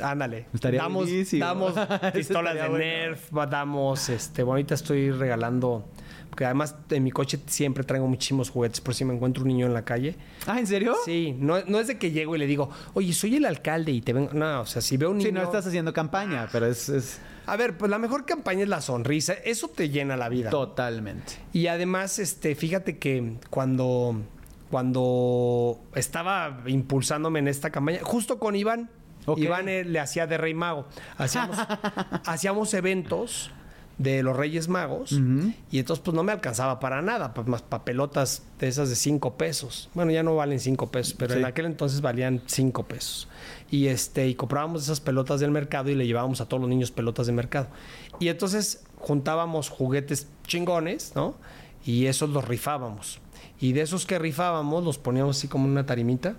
Ándale. 0.00 0.46
Estaría 0.54 0.80
damos, 0.80 1.04
buenísimo. 1.04 1.44
damos 1.44 1.74
pistolas 2.14 2.54
de 2.54 2.60
bueno. 2.60 2.78
Nerf, 2.78 3.30
damos, 3.50 4.08
este, 4.08 4.42
bueno, 4.42 4.52
ahorita 4.54 4.74
estoy 4.74 5.10
regalando, 5.10 5.86
porque 6.32 6.46
además 6.46 6.76
en 6.88 7.04
mi 7.04 7.10
coche 7.10 7.38
siempre 7.44 7.84
traigo 7.84 8.06
muchísimos 8.08 8.48
juguetes, 8.48 8.80
por 8.80 8.94
si 8.94 9.04
me 9.04 9.12
encuentro 9.12 9.42
un 9.42 9.48
niño 9.48 9.66
en 9.66 9.74
la 9.74 9.84
calle. 9.84 10.16
Ah, 10.46 10.58
¿en 10.58 10.66
serio? 10.66 10.96
Sí, 11.04 11.36
no, 11.38 11.62
no 11.66 11.78
es 11.78 11.88
de 11.88 11.98
que 11.98 12.10
llego 12.10 12.34
y 12.34 12.38
le 12.38 12.46
digo, 12.46 12.70
oye, 12.94 13.12
soy 13.12 13.36
el 13.36 13.44
alcalde 13.44 13.92
y 13.92 14.00
te 14.00 14.14
vengo. 14.14 14.32
No, 14.32 14.62
o 14.62 14.64
sea, 14.64 14.80
si 14.80 14.96
veo 14.96 15.10
un 15.10 15.18
niño. 15.18 15.28
Sí, 15.28 15.34
no 15.34 15.42
estás 15.42 15.66
haciendo 15.66 15.92
campaña, 15.92 16.48
pero 16.50 16.64
es, 16.64 16.88
es 16.88 17.20
A 17.44 17.54
ver, 17.56 17.76
pues 17.76 17.90
la 17.90 17.98
mejor 17.98 18.24
campaña 18.24 18.62
es 18.62 18.70
la 18.70 18.80
sonrisa. 18.80 19.34
Eso 19.44 19.68
te 19.68 19.90
llena 19.90 20.16
la 20.16 20.30
vida. 20.30 20.48
totalmente. 20.48 21.34
Y 21.52 21.66
además, 21.66 22.18
este, 22.18 22.54
fíjate 22.54 22.96
que 22.96 23.34
cuando, 23.50 24.16
cuando 24.70 25.82
estaba 25.94 26.62
impulsándome 26.64 27.40
en 27.40 27.48
esta 27.48 27.68
campaña, 27.68 27.98
justo 28.02 28.38
con 28.38 28.56
Iván. 28.56 28.88
Iván 29.36 29.68
eh, 29.68 29.84
le 29.84 30.00
hacía 30.00 30.26
de 30.26 30.38
Rey 30.38 30.54
Mago. 30.54 30.86
Hacíamos, 31.18 31.58
hacíamos 32.24 32.72
eventos 32.72 33.50
de 33.98 34.22
los 34.22 34.36
Reyes 34.36 34.68
Magos 34.68 35.12
y 35.70 35.78
entonces 35.78 36.02
pues 36.04 36.14
no 36.14 36.22
me 36.24 36.32
alcanzaba 36.32 36.80
para 36.80 37.02
nada, 37.02 37.34
pues 37.34 37.46
más 37.46 37.62
papelotas 37.62 38.42
de 38.58 38.68
esas 38.68 38.88
de 38.88 38.96
cinco 38.96 39.34
pesos. 39.36 39.90
Bueno, 39.94 40.10
ya 40.10 40.22
no 40.22 40.34
valen 40.34 40.58
cinco 40.60 40.90
pesos, 40.90 41.14
pero 41.14 41.34
Sí. 41.34 41.40
en 41.40 41.44
aquel 41.44 41.66
entonces 41.66 42.00
valían 42.00 42.42
cinco 42.46 42.84
pesos. 42.84 43.28
Y 43.70 43.86
este, 43.88 44.28
y 44.28 44.34
comprábamos 44.34 44.82
esas 44.82 45.00
pelotas 45.00 45.40
del 45.40 45.50
mercado 45.50 45.90
y 45.90 45.94
le 45.94 46.06
llevábamos 46.06 46.40
a 46.40 46.46
todos 46.48 46.60
los 46.60 46.68
niños 46.70 46.90
pelotas 46.90 47.26
de 47.26 47.32
mercado. 47.32 47.68
Y 48.18 48.28
entonces 48.28 48.82
juntábamos 48.98 49.68
juguetes 49.68 50.26
chingones, 50.46 51.12
¿no? 51.14 51.34
Y 51.84 52.06
esos 52.06 52.30
los 52.30 52.46
rifábamos. 52.46 53.20
Y 53.60 53.72
de 53.72 53.82
esos 53.82 54.06
que 54.06 54.18
rifábamos 54.18 54.84
los 54.84 54.98
poníamos 54.98 55.36
así 55.38 55.48
como 55.48 55.66
una 55.66 55.86
tarimita. 55.86 56.36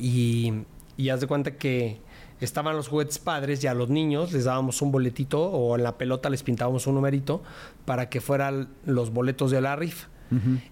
Y, 0.00 0.52
y 0.96 1.08
haz 1.10 1.20
de 1.20 1.26
cuenta 1.26 1.56
que 1.56 1.98
estaban 2.44 2.76
los 2.76 2.88
juguetes 2.88 3.18
padres 3.18 3.62
y 3.64 3.66
a 3.66 3.74
los 3.74 3.88
niños 3.88 4.32
les 4.32 4.44
dábamos 4.44 4.82
un 4.82 4.92
boletito 4.92 5.42
o 5.42 5.76
en 5.76 5.82
la 5.82 5.96
pelota 5.98 6.28
les 6.30 6.42
pintábamos 6.42 6.86
un 6.86 6.94
numerito 6.94 7.42
para 7.84 8.08
que 8.08 8.20
fueran 8.20 8.68
los 8.84 9.10
boletos 9.10 9.50
de 9.50 9.60
la 9.60 9.76
rifa. 9.76 10.08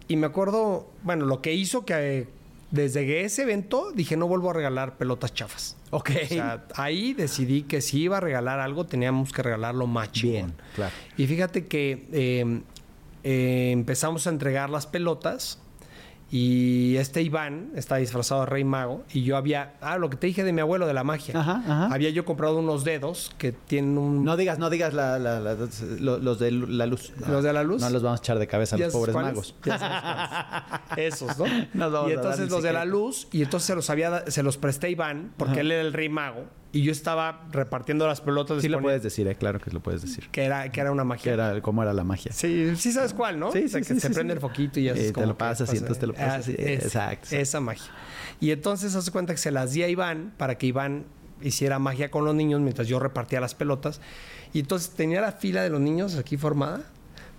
Y 0.08 0.16
me 0.16 0.26
acuerdo, 0.26 0.90
bueno, 1.02 1.26
lo 1.26 1.42
que 1.42 1.52
hizo 1.52 1.84
que 1.84 2.28
desde 2.70 3.24
ese 3.24 3.42
evento 3.42 3.92
dije 3.92 4.16
no 4.16 4.26
vuelvo 4.26 4.50
a 4.50 4.52
regalar 4.54 4.96
pelotas 4.96 5.34
chafas. 5.34 5.76
Ok. 5.90 6.10
O 6.22 6.26
sea, 6.26 6.64
ahí 6.76 7.12
decidí 7.12 7.62
que 7.62 7.82
si 7.82 8.00
iba 8.00 8.16
a 8.16 8.20
regalar 8.20 8.58
algo 8.58 8.86
teníamos 8.86 9.32
que 9.32 9.42
regalarlo 9.42 9.86
más 9.86 10.12
chingón. 10.12 10.32
Bien, 10.32 10.54
claro. 10.74 10.94
Y 11.18 11.26
fíjate 11.26 11.66
que 11.66 12.08
eh, 12.12 12.62
eh, 13.22 13.70
empezamos 13.72 14.26
a 14.26 14.30
entregar 14.30 14.70
las 14.70 14.86
pelotas 14.86 15.58
y 16.32 16.96
este 16.96 17.22
Iván 17.22 17.72
está 17.74 17.96
disfrazado 17.96 18.42
de 18.42 18.46
Rey 18.46 18.62
Mago 18.64 19.02
y 19.12 19.22
yo 19.24 19.36
había, 19.36 19.74
ah, 19.80 19.98
lo 19.98 20.08
que 20.10 20.16
te 20.16 20.28
dije 20.28 20.44
de 20.44 20.52
mi 20.52 20.60
abuelo 20.60 20.86
de 20.86 20.94
la 20.94 21.02
magia. 21.02 21.38
Ajá, 21.38 21.62
ajá. 21.66 21.86
Había 21.92 22.10
yo 22.10 22.24
comprado 22.24 22.58
unos 22.58 22.84
dedos 22.84 23.32
que 23.36 23.50
tienen 23.52 23.98
un... 23.98 24.24
No 24.24 24.36
digas, 24.36 24.58
no 24.58 24.70
digas 24.70 24.94
la- 24.94 25.18
la- 25.18 25.40
la- 25.40 25.56
lo- 25.98 26.18
los 26.18 26.38
de 26.38 26.52
la 26.52 26.86
luz. 26.86 27.12
¿Los 27.28 27.42
de 27.42 27.52
la 27.52 27.62
luz? 27.64 27.80
No 27.82 27.90
los 27.90 28.02
vamos 28.02 28.20
a 28.20 28.22
echar 28.22 28.38
de 28.38 28.46
cabeza 28.46 28.76
a 28.76 28.78
¿Ya 28.78 28.84
los 28.86 28.94
pobres 28.94 29.12
cuáles? 29.12 29.32
magos. 29.32 29.54
Ya. 29.64 30.82
Esos, 30.96 31.36
¿no? 31.38 31.44
Nos 31.74 31.92
vamos 31.92 32.10
y 32.10 32.14
entonces 32.14 32.48
los 32.50 32.62
de 32.62 32.72
la 32.72 32.84
luz, 32.84 33.26
y 33.32 33.42
entonces 33.42 33.66
se 33.66 33.74
los 33.74 33.90
había, 33.90 34.24
se 34.30 34.42
los 34.42 34.56
presté 34.56 34.86
a 34.86 34.90
Iván, 34.90 35.32
porque 35.36 35.60
él 35.60 35.72
era 35.72 35.80
el 35.82 35.92
rey 35.92 36.08
mago, 36.08 36.44
y 36.72 36.82
yo 36.82 36.92
estaba 36.92 37.46
repartiendo 37.50 38.06
las 38.06 38.20
pelotas. 38.20 38.62
Sí 38.62 38.68
lo 38.68 38.80
puedes 38.80 39.02
decir, 39.02 39.26
eh, 39.26 39.34
claro 39.34 39.58
que 39.58 39.70
lo 39.70 39.80
puedes 39.80 40.02
decir. 40.02 40.28
Que 40.30 40.44
era, 40.44 40.70
que 40.70 40.80
era 40.80 40.92
una 40.92 41.02
Que 41.02 41.08
magia. 41.08 41.32
era, 41.32 41.60
¿Cómo 41.62 41.82
era 41.82 41.92
la 41.92 42.04
magia? 42.04 42.32
Sí, 42.32 42.74
sí 42.76 42.92
sabes 42.92 43.12
cuál, 43.12 43.40
¿no? 43.40 43.50
Sí, 43.52 43.64
O 43.64 43.68
sea, 43.68 43.82
sí, 43.82 43.88
que 43.88 43.94
sí, 43.94 44.00
se 44.00 44.10
prende 44.10 44.34
el 44.34 44.40
foquito 44.40 44.78
y 44.78 44.84
ya 44.84 44.94
Y 44.96 45.00
es 45.00 45.12
te 45.12 45.20
lo 45.26 45.28
que 45.28 45.34
pasas 45.38 45.68
y 45.68 45.72
pasa- 45.72 45.78
entonces 45.78 45.98
te 46.00 46.06
lo 46.06 46.14
pasas, 46.14 46.34
Ah, 46.38 46.42
sí, 46.42 46.54
es- 46.56 46.84
exacto, 46.84 46.86
exacto. 47.26 47.36
Esa 47.36 47.60
magia. 47.60 47.90
Y 48.40 48.50
entonces 48.52 48.94
hace 48.94 49.10
cuenta 49.10 49.32
que 49.34 49.38
se 49.38 49.50
las 49.50 49.72
di 49.72 49.82
a 49.82 49.88
Iván 49.88 50.32
para 50.36 50.56
que 50.58 50.66
Iván 50.66 51.04
hiciera 51.42 51.78
magia 51.78 52.10
con 52.10 52.24
los 52.24 52.34
niños 52.34 52.60
mientras 52.60 52.86
yo 52.86 52.98
repartía 52.98 53.40
las 53.40 53.54
pelotas. 53.54 54.00
Y 54.52 54.60
entonces 54.60 54.90
tenía 54.90 55.20
la 55.20 55.32
fila 55.32 55.62
de 55.62 55.70
los 55.70 55.80
niños 55.80 56.16
aquí 56.16 56.36
formada 56.36 56.84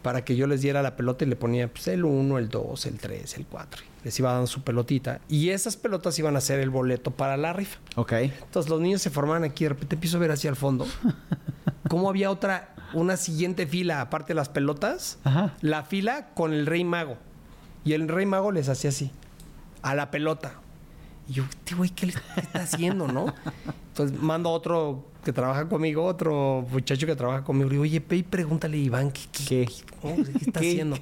para 0.02 0.26
que 0.26 0.36
yo 0.36 0.48
les 0.48 0.62
diera 0.62 0.82
la 0.82 0.96
pelota 0.96 1.26
y 1.26 1.28
le 1.28 1.36
ponía 1.36 1.68
pues, 1.68 1.88
el 1.88 2.06
1, 2.06 2.38
el 2.38 2.50
2, 2.50 2.86
el 2.86 2.98
3, 2.98 3.38
el 3.38 3.46
4. 3.46 3.84
Les 4.04 4.18
iba 4.20 4.32
dando 4.32 4.48
su 4.48 4.64
pelotita. 4.64 5.22
Y 5.30 5.50
esas 5.50 5.78
pelotas 5.78 6.18
iban 6.18 6.36
a 6.36 6.42
ser 6.42 6.60
el 6.60 6.70
boleto 6.70 7.12
para 7.12 7.38
la 7.38 7.54
rifa. 7.54 7.80
Ok. 7.96 8.14
Entonces 8.14 8.70
los 8.70 8.82
niños 8.82 9.02
se 9.02 9.10
formaban 9.10 9.44
aquí, 9.44 9.66
de 9.66 9.70
repente 9.70 9.96
empiezo 9.96 10.18
a 10.18 10.20
ver 10.20 10.32
hacia 10.32 10.50
el 10.50 10.56
fondo. 10.56 10.88
¿Cómo 11.90 12.10
había 12.10 12.32
otra, 12.32 12.74
una 12.94 13.18
siguiente 13.18 13.68
fila, 13.68 14.02
aparte 14.02 14.30
de 14.30 14.36
las 14.36 14.50
pelotas? 14.50 15.20
Ajá. 15.24 15.54
La 15.62 15.84
fila 15.84 16.30
con 16.34 16.54
el 16.54 16.66
rey 16.66 16.84
mago. 16.84 17.18
Y 17.84 17.94
el 17.94 18.08
rey 18.08 18.26
mago 18.26 18.52
les 18.52 18.70
hacía 18.70 18.90
así, 18.90 19.12
a 19.82 19.96
la 19.96 20.12
pelota. 20.12 20.56
Y 21.28 21.34
yo, 21.34 21.44
este 21.50 21.76
güey, 21.76 21.90
¿qué 21.90 22.08
le 22.08 22.14
está 22.14 22.64
haciendo, 22.64 23.08
no? 23.08 23.34
Entonces 23.90 24.20
mando 24.20 24.50
a 24.50 24.54
otro 24.54 25.11
que 25.24 25.32
trabaja 25.34 25.68
conmigo, 25.70 26.04
otro 26.06 26.66
muchacho 26.72 27.06
que 27.06 27.16
trabaja 27.16 27.44
conmigo. 27.44 27.70
Le 27.70 27.74
digo, 27.74 27.84
oye, 27.84 28.04
y 28.10 28.24
pregúntale 28.24 28.78
a 28.78 28.80
Iván, 28.82 29.12
¿qué, 29.12 29.22
qué, 29.32 29.66
¿qué 29.68 30.46
está 30.46 30.60
haciendo? 30.62 30.98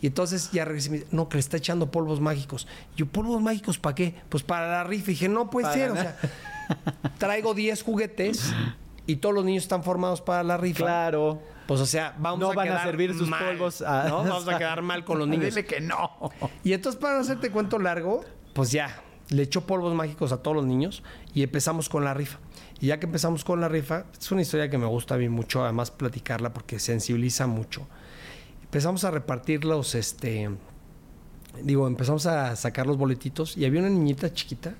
Y 0.00 0.06
entonces 0.08 0.50
ya 0.52 0.64
regresé 0.64 0.88
y 0.88 0.90
me 0.90 0.96
dice, 0.98 1.08
no, 1.10 1.28
que 1.28 1.36
le 1.36 1.40
está 1.40 1.56
echando 1.56 1.90
polvos 1.90 2.20
mágicos. 2.20 2.66
Y 2.94 2.98
yo, 3.00 3.06
¿polvos 3.06 3.40
mágicos 3.40 3.78
para 3.78 3.94
qué? 3.94 4.14
Pues 4.28 4.42
para 4.42 4.68
la 4.70 4.84
rifa. 4.84 5.10
Y 5.10 5.14
dije, 5.14 5.28
no 5.28 5.48
puede 5.50 5.64
Para 5.68 5.74
ser. 5.76 5.90
O 5.90 5.96
sea, 5.96 6.16
traigo 7.18 7.54
10 7.54 7.82
juguetes 7.82 8.52
y 9.06 9.16
todos 9.16 9.34
los 9.34 9.44
niños 9.44 9.62
están 9.64 9.82
formados 9.82 10.20
para 10.20 10.42
la 10.42 10.56
rifa. 10.56 10.84
Claro. 10.84 11.40
Pues 11.66 11.80
o 11.80 11.86
sea, 11.86 12.14
vamos 12.18 12.40
No 12.40 12.50
a 12.50 12.54
van 12.54 12.68
a 12.68 12.70
quedar 12.72 12.86
servir 12.86 13.14
sus 13.16 13.28
mal, 13.28 13.44
polvos 13.46 13.82
a- 13.82 14.08
¿no? 14.08 14.18
Vamos 14.24 14.48
a 14.48 14.58
quedar 14.58 14.82
mal 14.82 15.04
con 15.04 15.18
los 15.18 15.28
niños. 15.28 15.46
Dile 15.54 15.64
que 15.64 15.80
no. 15.80 16.10
Y 16.64 16.72
entonces, 16.72 17.00
para 17.00 17.14
no 17.14 17.20
hacerte 17.20 17.50
cuento 17.50 17.78
largo, 17.78 18.24
pues 18.52 18.72
ya, 18.72 19.00
le 19.28 19.44
echó 19.44 19.62
polvos 19.62 19.94
mágicos 19.94 20.32
a 20.32 20.42
todos 20.42 20.56
los 20.56 20.66
niños 20.66 21.02
y 21.32 21.42
empezamos 21.42 21.88
con 21.88 22.04
la 22.04 22.14
rifa. 22.14 22.38
Y 22.82 22.88
ya 22.88 22.98
que 22.98 23.06
empezamos 23.06 23.44
con 23.44 23.60
la 23.60 23.68
rifa, 23.68 24.06
es 24.20 24.32
una 24.32 24.42
historia 24.42 24.68
que 24.68 24.76
me 24.76 24.86
gusta 24.86 25.14
a 25.14 25.18
mí 25.18 25.28
mucho, 25.28 25.62
además 25.62 25.92
platicarla 25.92 26.52
porque 26.52 26.80
sensibiliza 26.80 27.46
mucho. 27.46 27.86
Empezamos 28.64 29.04
a 29.04 29.12
repartir 29.12 29.64
los, 29.64 29.94
este, 29.94 30.50
digo, 31.62 31.86
empezamos 31.86 32.26
a 32.26 32.56
sacar 32.56 32.88
los 32.88 32.98
boletitos 32.98 33.56
y 33.56 33.66
había 33.66 33.78
una 33.78 33.88
niñita 33.88 34.32
chiquita, 34.34 34.74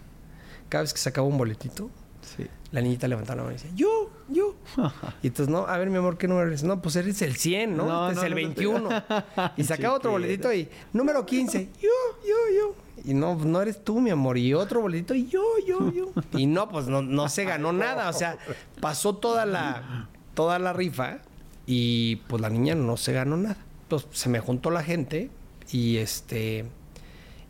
cada 0.69 0.83
vez 0.83 0.93
que 0.93 0.99
sacaba 0.99 1.29
un 1.29 1.39
boletito, 1.39 1.91
Sí. 2.23 2.49
la 2.73 2.81
niñita 2.81 3.07
levantaba 3.07 3.37
la 3.37 3.43
mano 3.45 3.55
y 3.57 3.59
decía, 3.61 3.71
yo, 3.77 4.11
yo. 4.29 4.57
Y 5.23 5.29
entonces, 5.29 5.49
no, 5.53 5.67
a 5.69 5.79
ver, 5.79 5.89
mi 5.89 5.99
amor, 5.99 6.19
¿qué 6.19 6.27
número 6.27 6.49
eres? 6.49 6.65
No, 6.65 6.83
pues 6.83 6.97
eres 6.97 7.23
el 7.23 7.37
100, 7.37 7.77
¿no? 7.77 7.87
No, 7.87 8.09
este 8.11 8.17
no, 8.17 8.21
es 8.23 8.27
el 8.27 8.35
no, 8.35 8.81
no, 8.81 8.89
21. 8.89 9.03
Y 9.57 9.63
sacaba 9.63 9.95
otro 9.95 10.11
boletito 10.11 10.53
y, 10.53 10.69
número 10.93 11.25
15, 11.25 11.69
yo, 11.81 11.89
yo, 12.27 12.37
yo. 12.59 12.75
Y 13.05 13.15
no, 13.15 13.35
no 13.35 13.61
eres 13.63 13.83
tú, 13.83 14.01
mi 14.01 14.11
amor. 14.11 14.39
Y 14.39 14.55
otro 14.55 14.81
boletito 14.81 15.15
y 15.15 15.27
yo, 15.27 15.43
yo, 15.67 15.93
yo. 15.93 16.13
Y 16.39 16.47
no, 16.47 16.69
pues 16.69 16.87
no, 16.87 17.03
no 17.03 17.29
se 17.29 17.45
ganó 17.45 17.73
nada. 17.73 18.09
O 18.09 18.13
sea, 18.13 18.39
pasó 18.81 19.17
toda 19.17 19.45
la, 19.47 20.09
toda 20.35 20.59
la 20.59 20.73
rifa 20.73 21.19
y 21.67 22.17
pues 22.29 22.41
la 22.41 22.49
niña 22.51 22.75
no 22.75 22.97
se 22.97 23.13
ganó 23.13 23.37
nada. 23.37 23.57
Entonces 23.85 24.09
se 24.13 24.29
me 24.29 24.41
juntó 24.41 24.71
la 24.71 24.83
gente 24.83 25.31
y 25.71 25.97
este... 25.97 26.67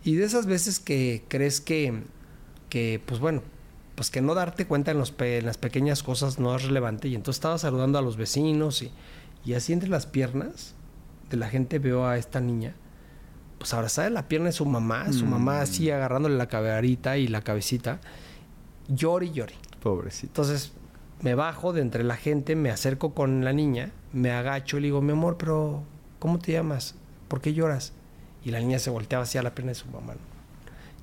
Y 0.05 0.17
de 0.17 0.25
esas 0.25 0.47
veces 0.47 0.81
que 0.81 1.23
crees 1.29 1.61
que, 1.61 2.03
que 2.69 3.01
pues 3.05 3.21
bueno, 3.21 3.43
pues 3.95 4.11
que 4.11 4.21
no 4.21 4.35
darte 4.35 4.67
cuenta 4.67 4.91
en, 4.91 4.99
los 4.99 5.13
pe- 5.13 5.39
en 5.39 5.47
las 5.47 5.59
pequeñas 5.59 6.03
cosas 6.03 6.39
no 6.41 6.57
es 6.57 6.65
relevante. 6.65 7.09
Y 7.09 7.15
entonces 7.15 7.37
estaba 7.37 7.59
saludando 7.59 7.99
a 7.99 8.03
los 8.03 8.17
vecinos 8.17 8.83
y, 8.83 8.91
y 9.45 9.55
así 9.55 9.73
entre 9.73 9.89
las 9.91 10.07
piernas 10.07 10.75
de 11.31 11.37
la 11.37 11.49
gente 11.49 11.79
veo 11.79 12.07
a 12.07 12.19
esta 12.19 12.41
niña, 12.41 12.75
pues 13.63 13.75
abrazada 13.75 14.09
en 14.09 14.15
la 14.15 14.27
pierna 14.27 14.47
de 14.47 14.53
su 14.55 14.67
mamá, 14.67 15.13
su 15.13 15.25
mamá 15.25 15.61
así 15.61 15.89
agarrándole 15.89 16.37
la 16.37 16.49
caberita 16.49 17.17
y 17.17 17.29
la 17.29 17.43
cabecita, 17.43 18.01
llore 18.89 19.27
y 19.27 19.31
llore. 19.31 19.55
Pobrecito. 19.81 20.27
Entonces 20.27 20.73
me 21.21 21.37
bajo 21.37 21.73
de 21.73 21.81
entre 21.81 22.03
la 22.03 22.17
gente, 22.17 22.57
me 22.57 22.71
acerco 22.71 23.15
con 23.15 23.45
la 23.45 23.53
niña, 23.53 23.93
me 24.13 24.33
agacho 24.33 24.79
y 24.79 24.81
le 24.81 24.87
digo, 24.89 25.01
mi 25.01 25.13
amor, 25.13 25.37
pero 25.39 25.85
¿cómo 26.19 26.41
te 26.41 26.51
llamas? 26.51 26.97
¿Por 27.29 27.41
qué 27.41 27.55
lloras? 27.55 27.93
Y 28.43 28.51
la 28.51 28.59
niña 28.59 28.81
se 28.81 28.91
volteaba 28.91 29.23
hacia 29.23 29.45
la 29.45 29.55
pierna 29.55 29.71
de 29.71 29.77
su 29.77 29.87
mamá. 29.87 30.15
¿no? 30.15 30.33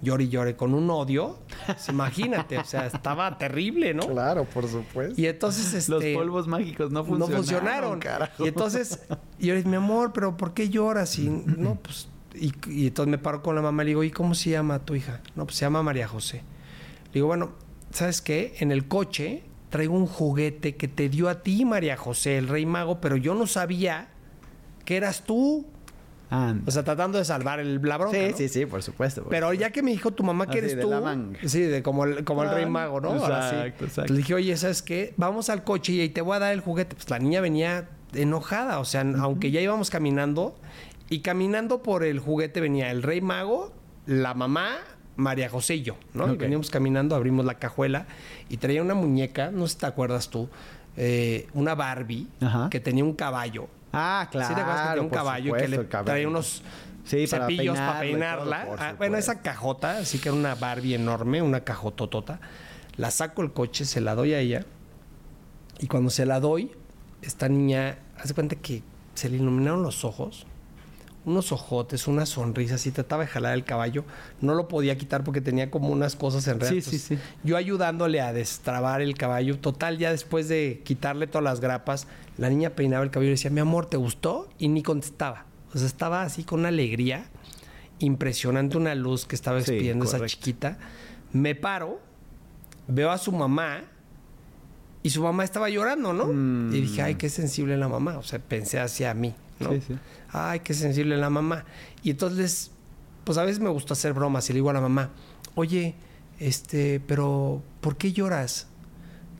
Llore 0.01 0.25
y 0.25 0.27
llore 0.27 0.57
con 0.57 0.73
un 0.73 0.89
odio. 0.89 1.37
Pues, 1.65 1.87
imagínate, 1.87 2.57
o 2.57 2.65
sea, 2.65 2.87
estaba 2.87 3.37
terrible, 3.37 3.93
¿no? 3.93 4.05
Claro, 4.05 4.43
por 4.43 4.67
supuesto. 4.67 5.13
Y 5.15 5.27
entonces 5.27 5.73
este, 5.73 5.91
Los 5.93 6.03
polvos 6.21 6.45
mágicos 6.45 6.91
no 6.91 7.05
funcionaron. 7.05 7.29
no 7.29 7.37
funcionaron. 7.37 7.99
carajo. 8.01 8.43
Y 8.43 8.49
entonces, 8.49 8.99
y 9.39 9.47
yo 9.47 9.53
le 9.53 9.59
dije, 9.59 9.69
mi 9.69 9.77
amor, 9.77 10.11
pero 10.11 10.35
¿por 10.35 10.53
qué 10.53 10.67
lloras? 10.67 11.17
Y 11.19 11.29
no, 11.29 11.75
pues, 11.75 12.09
y, 12.35 12.53
y 12.69 12.87
entonces 12.87 13.09
me 13.11 13.17
paro 13.17 13.41
con 13.41 13.55
la 13.55 13.61
mamá 13.61 13.83
y 13.83 13.85
le 13.85 13.89
digo, 13.91 14.03
¿y 14.03 14.11
cómo 14.11 14.35
se 14.35 14.51
llama 14.51 14.79
tu 14.79 14.95
hija? 14.95 15.21
No, 15.35 15.45
pues 15.45 15.57
se 15.57 15.65
llama 15.65 15.83
María 15.83 16.07
José. 16.07 16.37
Le 17.07 17.13
digo, 17.13 17.27
bueno, 17.27 17.51
¿sabes 17.91 18.21
qué? 18.21 18.55
En 18.59 18.71
el 18.71 18.87
coche 18.87 19.43
traigo 19.69 19.95
un 19.95 20.05
juguete 20.07 20.75
que 20.75 20.87
te 20.87 21.09
dio 21.09 21.29
a 21.29 21.41
ti, 21.41 21.65
María 21.65 21.95
José, 21.97 22.37
el 22.37 22.47
rey 22.47 22.65
mago, 22.65 22.99
pero 23.01 23.17
yo 23.17 23.33
no 23.35 23.45
sabía 23.47 24.09
que 24.85 24.97
eras 24.97 25.23
tú. 25.23 25.65
Ah, 26.31 26.53
O 26.67 26.69
sea, 26.71 26.83
tratando 26.83 27.17
de 27.17 27.25
salvar 27.25 27.59
el, 27.59 27.81
la 27.83 27.97
bronca, 27.97 28.15
sí, 28.17 28.27
¿no? 28.31 28.37
sí, 28.37 28.49
sí, 28.49 28.65
por 28.67 28.83
supuesto. 28.83 29.23
por 29.23 29.31
Pero 29.31 29.51
ya 29.53 29.71
que 29.71 29.81
me 29.81 29.89
dijo 29.89 30.11
tu 30.11 30.23
mamá 30.23 30.45
que 30.45 30.51
Así, 30.51 30.57
eres 30.59 30.75
de 30.75 30.81
tú. 30.83 30.89
la 30.91 31.01
manga. 31.01 31.39
Sí, 31.43 31.59
de 31.61 31.81
como 31.81 32.05
el, 32.05 32.23
como 32.23 32.43
el 32.43 32.51
rey 32.51 32.67
mago, 32.67 33.01
¿no? 33.01 33.09
Ahora 33.13 33.49
sí. 33.49 33.55
exacto, 33.55 33.85
exacto. 33.85 34.13
Le 34.13 34.17
dije, 34.19 34.33
oye, 34.35 34.55
¿sabes 34.55 34.83
qué? 34.83 35.13
Vamos 35.17 35.49
al 35.49 35.63
coche 35.63 35.93
y 35.93 36.01
ahí 36.01 36.09
te 36.09 36.21
voy 36.21 36.35
a 36.35 36.39
dar 36.39 36.53
el 36.53 36.61
juguete. 36.61 36.95
Pues 36.95 37.09
la 37.09 37.17
niña 37.17 37.41
venía 37.41 37.89
enojada. 38.13 38.77
O 38.79 38.85
sea, 38.85 39.01
aunque 39.19 39.49
ya 39.49 39.59
íbamos 39.59 39.89
caminando, 39.89 40.55
y 41.09 41.19
caminando 41.19 41.81
por 41.81 42.03
el 42.03 42.19
juguete 42.19 42.61
venía 42.61 42.91
el 42.91 43.03
rey 43.03 43.21
mago, 43.21 43.73
la 44.05 44.33
mamá, 44.33 44.77
María 45.15 45.49
José 45.49 45.75
y 45.75 45.81
yo, 45.83 45.97
¿no? 46.13 46.31
Y 46.33 46.37
veníamos 46.37 46.69
caminando, 46.69 47.15
abrimos 47.15 47.45
la 47.45 47.55
cajuela 47.55 48.05
y 48.47 48.57
traía 48.57 48.81
una 48.81 48.93
muñeca, 48.93 49.51
no 49.51 49.67
sé 49.67 49.73
si 49.73 49.79
te 49.79 49.85
acuerdas 49.85 50.29
tú, 50.29 50.49
eh, 50.97 51.47
una 51.53 51.75
Barbie 51.75 52.27
Ajá. 52.41 52.69
que 52.69 52.79
tenía 52.79 53.03
un 53.03 53.13
caballo. 53.13 53.67
Ah, 53.91 54.27
claro. 54.31 54.47
¿Sí 54.47 54.55
te 54.55 54.61
acuerdas 54.61 54.83
que 54.83 54.89
tenía 54.89 55.03
un 55.03 55.09
caballo 55.09 55.55
y 55.57 55.59
que 55.59 55.67
le 55.67 55.77
traía 55.79 56.27
unos 56.27 56.63
Sí, 57.05 57.25
cepillos 57.25 57.75
para 57.75 58.01
peinarla 58.01 58.67
Ah, 58.77 58.93
bueno, 58.95 59.17
esa 59.17 59.41
cajota, 59.41 59.97
así 59.97 60.19
que 60.19 60.29
era 60.29 60.37
una 60.37 60.53
Barbie 60.53 60.93
enorme, 60.93 61.41
una 61.41 61.61
cajototota. 61.61 62.39
La 62.97 63.09
saco 63.09 63.41
el 63.41 63.51
coche, 63.51 63.85
se 63.85 63.99
la 63.99 64.13
doy 64.13 64.33
a 64.33 64.39
ella. 64.39 64.65
Y 65.79 65.87
cuando 65.87 66.11
se 66.11 66.27
la 66.27 66.39
doy, 66.39 66.71
esta 67.23 67.49
niña, 67.49 67.97
hace 68.17 68.35
cuenta 68.35 68.55
que 68.57 68.83
se 69.15 69.27
le 69.29 69.37
iluminaron 69.37 69.81
los 69.81 70.05
ojos. 70.05 70.45
Unos 71.25 71.51
ojotes, 71.51 72.07
una 72.07 72.25
sonrisa, 72.25 72.75
así 72.75 72.91
trataba 72.91 73.23
de 73.23 73.29
jalar 73.29 73.53
el 73.53 73.65
caballo. 73.65 74.05
No 74.41 74.55
lo 74.55 74.67
podía 74.67 74.97
quitar 74.97 75.23
porque 75.23 75.41
tenía 75.41 75.69
como 75.69 75.89
unas 75.89 76.15
cosas 76.15 76.47
enredadas. 76.47 76.83
Sí, 76.83 76.97
sí, 76.97 76.99
sí. 76.99 77.19
Yo 77.43 77.57
ayudándole 77.57 78.21
a 78.21 78.31
destrabar 78.31 79.01
el 79.01 79.15
caballo. 79.15 79.57
Total, 79.59 79.97
ya 79.97 80.11
después 80.11 80.47
de 80.47 80.81
quitarle 80.85 81.27
todas 81.27 81.43
las 81.43 81.59
grapas, 81.59 82.07
la 82.37 82.49
niña 82.49 82.71
peinaba 82.71 83.03
el 83.03 83.11
cabello 83.11 83.31
y 83.31 83.33
decía, 83.33 83.51
mi 83.51 83.59
amor, 83.59 83.85
¿te 83.87 83.97
gustó? 83.97 84.47
Y 84.57 84.69
ni 84.69 84.81
contestaba. 84.81 85.45
O 85.73 85.77
sea, 85.77 85.87
estaba 85.87 86.23
así 86.23 86.43
con 86.43 86.61
una 86.61 86.69
alegría 86.69 87.25
impresionante, 87.99 88.77
una 88.77 88.95
luz 88.95 89.25
que 89.25 89.35
estaba 89.35 89.59
expidiendo 89.59 90.05
esa 90.05 90.25
chiquita. 90.25 90.77
Me 91.33 91.53
paro, 91.53 91.99
veo 92.87 93.11
a 93.11 93.17
su 93.17 93.31
mamá 93.31 93.83
y 95.03 95.09
su 95.11 95.21
mamá 95.21 95.43
estaba 95.43 95.69
llorando, 95.69 96.13
¿no? 96.13 96.27
Mm. 96.27 96.73
Y 96.73 96.81
dije, 96.81 97.01
ay, 97.01 97.15
qué 97.15 97.29
sensible 97.29 97.77
la 97.77 97.87
mamá. 97.87 98.17
O 98.17 98.23
sea, 98.23 98.39
pensé 98.39 98.79
hacia 98.79 99.13
mí, 99.13 99.35
¿no? 99.59 99.71
Sí, 99.71 99.81
sí. 99.87 99.97
Ay, 100.31 100.61
qué 100.61 100.73
sensible 100.73 101.17
la 101.17 101.29
mamá. 101.29 101.65
Y 102.03 102.11
entonces, 102.11 102.71
pues 103.23 103.37
a 103.37 103.43
veces 103.43 103.59
me 103.59 103.69
gusta 103.69 103.93
hacer 103.93 104.13
bromas 104.13 104.49
y 104.49 104.53
le 104.53 104.57
digo 104.57 104.69
a 104.69 104.73
la 104.73 104.81
mamá, 104.81 105.11
oye, 105.55 105.95
este, 106.39 106.99
pero 106.99 107.61
¿por 107.81 107.97
qué 107.97 108.11
lloras? 108.11 108.67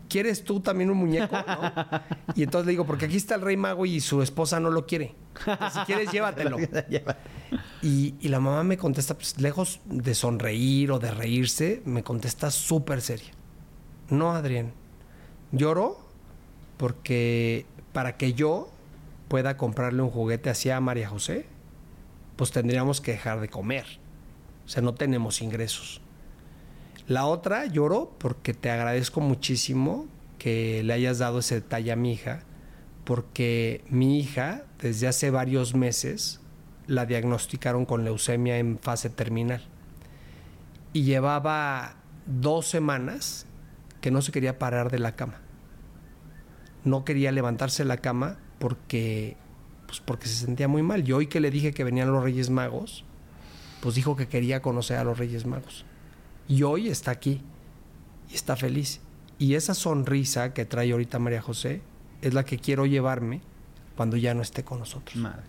¿Quieres 0.09 0.43
tú 0.43 0.59
también 0.59 0.89
un 0.89 0.97
muñeco? 0.97 1.35
¿no? 1.35 1.73
Y 2.35 2.43
entonces 2.43 2.65
le 2.65 2.71
digo, 2.71 2.85
porque 2.85 3.05
aquí 3.05 3.17
está 3.17 3.35
el 3.35 3.41
rey 3.41 3.57
mago 3.57 3.85
y 3.85 3.99
su 3.99 4.21
esposa 4.21 4.59
no 4.59 4.69
lo 4.71 4.85
quiere. 4.85 5.15
Entonces, 5.39 5.73
si 5.73 5.79
quieres, 5.85 6.11
llévatelo. 6.11 6.57
Y, 7.81 8.15
y 8.19 8.27
la 8.27 8.39
mamá 8.39 8.63
me 8.63 8.77
contesta, 8.77 9.15
pues 9.15 9.39
lejos 9.39 9.79
de 9.85 10.13
sonreír 10.13 10.91
o 10.91 10.99
de 10.99 11.11
reírse, 11.11 11.81
me 11.85 12.03
contesta 12.03 12.51
súper 12.51 13.01
seria. 13.01 13.31
No, 14.09 14.33
Adrián. 14.33 14.73
Lloro 15.51 15.97
porque 16.77 17.65
para 17.93 18.17
que 18.17 18.33
yo 18.33 18.69
pueda 19.29 19.55
comprarle 19.55 20.01
un 20.01 20.09
juguete 20.09 20.49
así 20.49 20.69
a 20.69 20.81
María 20.81 21.07
José, 21.07 21.45
pues 22.35 22.51
tendríamos 22.51 22.99
que 22.99 23.11
dejar 23.11 23.39
de 23.39 23.47
comer. 23.47 23.85
O 24.65 24.69
sea, 24.69 24.81
no 24.81 24.95
tenemos 24.95 25.41
ingresos. 25.41 26.01
La 27.07 27.25
otra, 27.25 27.65
lloro 27.65 28.13
porque 28.17 28.53
te 28.53 28.69
agradezco 28.69 29.21
muchísimo 29.21 30.07
que 30.37 30.83
le 30.83 30.93
hayas 30.93 31.19
dado 31.19 31.39
ese 31.39 31.55
detalle 31.55 31.91
a 31.91 31.95
mi 31.95 32.11
hija, 32.11 32.43
porque 33.03 33.83
mi 33.89 34.19
hija 34.19 34.63
desde 34.79 35.07
hace 35.07 35.31
varios 35.31 35.75
meses 35.75 36.41
la 36.87 37.05
diagnosticaron 37.05 37.85
con 37.85 38.03
leucemia 38.03 38.57
en 38.57 38.79
fase 38.79 39.09
terminal. 39.09 39.61
Y 40.91 41.03
llevaba 41.03 41.95
dos 42.25 42.67
semanas 42.67 43.45
que 44.01 44.11
no 44.11 44.21
se 44.21 44.31
quería 44.31 44.57
parar 44.57 44.89
de 44.89 44.99
la 44.99 45.15
cama. 45.15 45.41
No 46.83 47.05
quería 47.05 47.31
levantarse 47.31 47.83
de 47.83 47.89
la 47.89 47.97
cama 47.97 48.37
porque, 48.59 49.37
pues 49.87 49.99
porque 49.99 50.27
se 50.27 50.35
sentía 50.35 50.67
muy 50.67 50.83
mal. 50.83 51.07
Y 51.07 51.11
hoy 51.13 51.27
que 51.27 51.39
le 51.39 51.49
dije 51.49 51.73
que 51.73 51.83
venían 51.83 52.11
los 52.11 52.23
Reyes 52.23 52.49
Magos, 52.49 53.03
pues 53.81 53.95
dijo 53.95 54.15
que 54.15 54.27
quería 54.27 54.61
conocer 54.61 54.97
a 54.97 55.03
los 55.03 55.17
Reyes 55.17 55.45
Magos. 55.45 55.85
Y 56.47 56.63
hoy 56.63 56.89
está 56.89 57.11
aquí 57.11 57.41
y 58.29 58.35
está 58.35 58.55
feliz. 58.55 59.01
Y 59.37 59.55
esa 59.55 59.73
sonrisa 59.73 60.53
que 60.53 60.65
trae 60.65 60.91
ahorita 60.91 61.17
María 61.17 61.41
José 61.41 61.81
es 62.21 62.33
la 62.33 62.43
que 62.43 62.59
quiero 62.59 62.85
llevarme 62.85 63.41
cuando 63.95 64.17
ya 64.17 64.33
no 64.33 64.41
esté 64.41 64.63
con 64.63 64.79
nosotros. 64.79 65.15
Madre. 65.15 65.43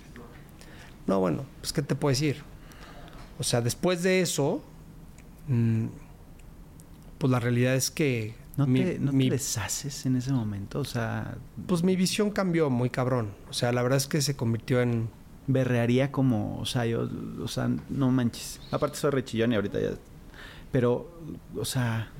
No, 1.07 1.19
bueno, 1.19 1.45
pues 1.61 1.73
¿qué 1.73 1.83
te 1.83 1.95
puedo 1.95 2.11
decir? 2.11 2.43
O 3.39 3.43
sea, 3.43 3.61
después 3.61 4.03
de 4.03 4.21
eso, 4.21 4.63
mm, 5.49 5.87
pues 7.19 7.31
la 7.31 7.41
realidad 7.41 7.75
es 7.75 7.91
que 7.91 8.35
¿No, 8.61 8.67
mi- 8.67 8.83
te, 8.85 8.99
no 8.99 9.11
te 9.13 9.31
deshaces 9.31 10.07
en 10.07 10.17
ese 10.17 10.33
momento? 10.33 10.81
O 10.81 10.85
sea, 10.85 11.37
pues 11.67 11.83
mi 11.83 11.97
visión 11.97 12.31
cambió 12.31 12.71
muy 12.71 12.91
cabrón. 12.91 13.33
O 13.49 13.53
sea, 13.53 13.73
la 13.73 13.83
verdad 13.83 13.97
es 13.99 14.07
que 14.07 14.21
se 14.23 14.37
convirtió 14.37 14.81
en 14.81 15.09
berrearía 15.47 16.13
como, 16.13 16.59
o 16.59 16.67
sea, 16.67 16.87
yo, 16.87 17.09
o 17.43 17.49
sea, 17.49 17.69
no 17.89 18.11
manches. 18.11 18.61
Aparte 18.71 18.97
soy 18.99 19.11
rechillón 19.11 19.53
y 19.53 19.57
ahorita 19.57 19.81
ya... 19.81 19.91
Pero, 20.73 21.11
o 21.57 21.65
sea, 21.65 22.11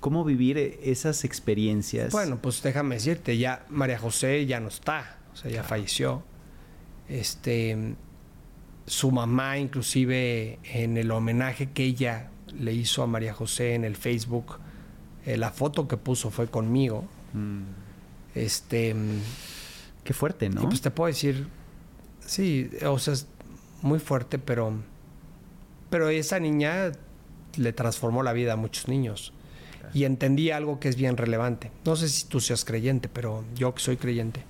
¿cómo 0.00 0.24
vivir 0.24 0.58
e- 0.58 0.80
esas 0.90 1.24
experiencias? 1.24 2.10
Bueno, 2.12 2.38
pues 2.42 2.60
déjame 2.62 2.96
decirte, 2.96 3.38
ya 3.38 3.64
María 3.68 3.98
José 3.98 4.44
ya 4.46 4.58
no 4.60 4.68
está, 4.68 5.18
o 5.32 5.36
sea, 5.36 5.50
ya 5.50 5.62
falleció. 5.62 6.24
Este, 7.08 7.94
su 8.86 9.10
mamá, 9.10 9.58
inclusive 9.58 10.58
en 10.64 10.96
el 10.96 11.10
homenaje 11.10 11.70
que 11.70 11.84
ella 11.84 12.30
le 12.58 12.72
hizo 12.72 13.02
a 13.02 13.06
María 13.06 13.32
José 13.34 13.74
en 13.74 13.84
el 13.84 13.94
Facebook, 13.96 14.58
eh, 15.28 15.36
la 15.36 15.50
foto 15.50 15.86
que 15.86 15.98
puso 15.98 16.30
fue 16.30 16.46
conmigo. 16.46 17.04
Mm, 17.34 17.62
Este, 18.34 18.94
qué 20.04 20.14
fuerte, 20.14 20.48
¿no? 20.48 20.62
y 20.62 20.66
pues 20.66 20.80
te 20.80 20.90
puedo 20.90 21.08
decir, 21.08 21.48
sí, 22.24 22.70
o 22.86 22.98
sea, 22.98 23.12
es 23.12 23.26
muy 23.82 23.98
fuerte, 23.98 24.38
pero, 24.38 24.72
pero 25.90 26.08
esa 26.08 26.38
niña 26.38 26.92
le 27.56 27.72
transformó 27.74 28.22
la 28.22 28.32
vida 28.32 28.54
a 28.54 28.56
muchos 28.56 28.88
niños. 28.88 29.32
Y 29.92 30.04
entendí 30.04 30.50
algo 30.50 30.80
que 30.80 30.88
es 30.88 30.96
bien 30.96 31.16
relevante. 31.16 31.72
No 31.84 31.96
sé 31.96 32.08
si 32.08 32.26
tú 32.26 32.40
seas 32.40 32.64
creyente, 32.64 33.08
pero 33.08 33.44
yo 33.54 33.74
que 33.74 33.80
soy 33.82 33.96
creyente, 33.96 34.42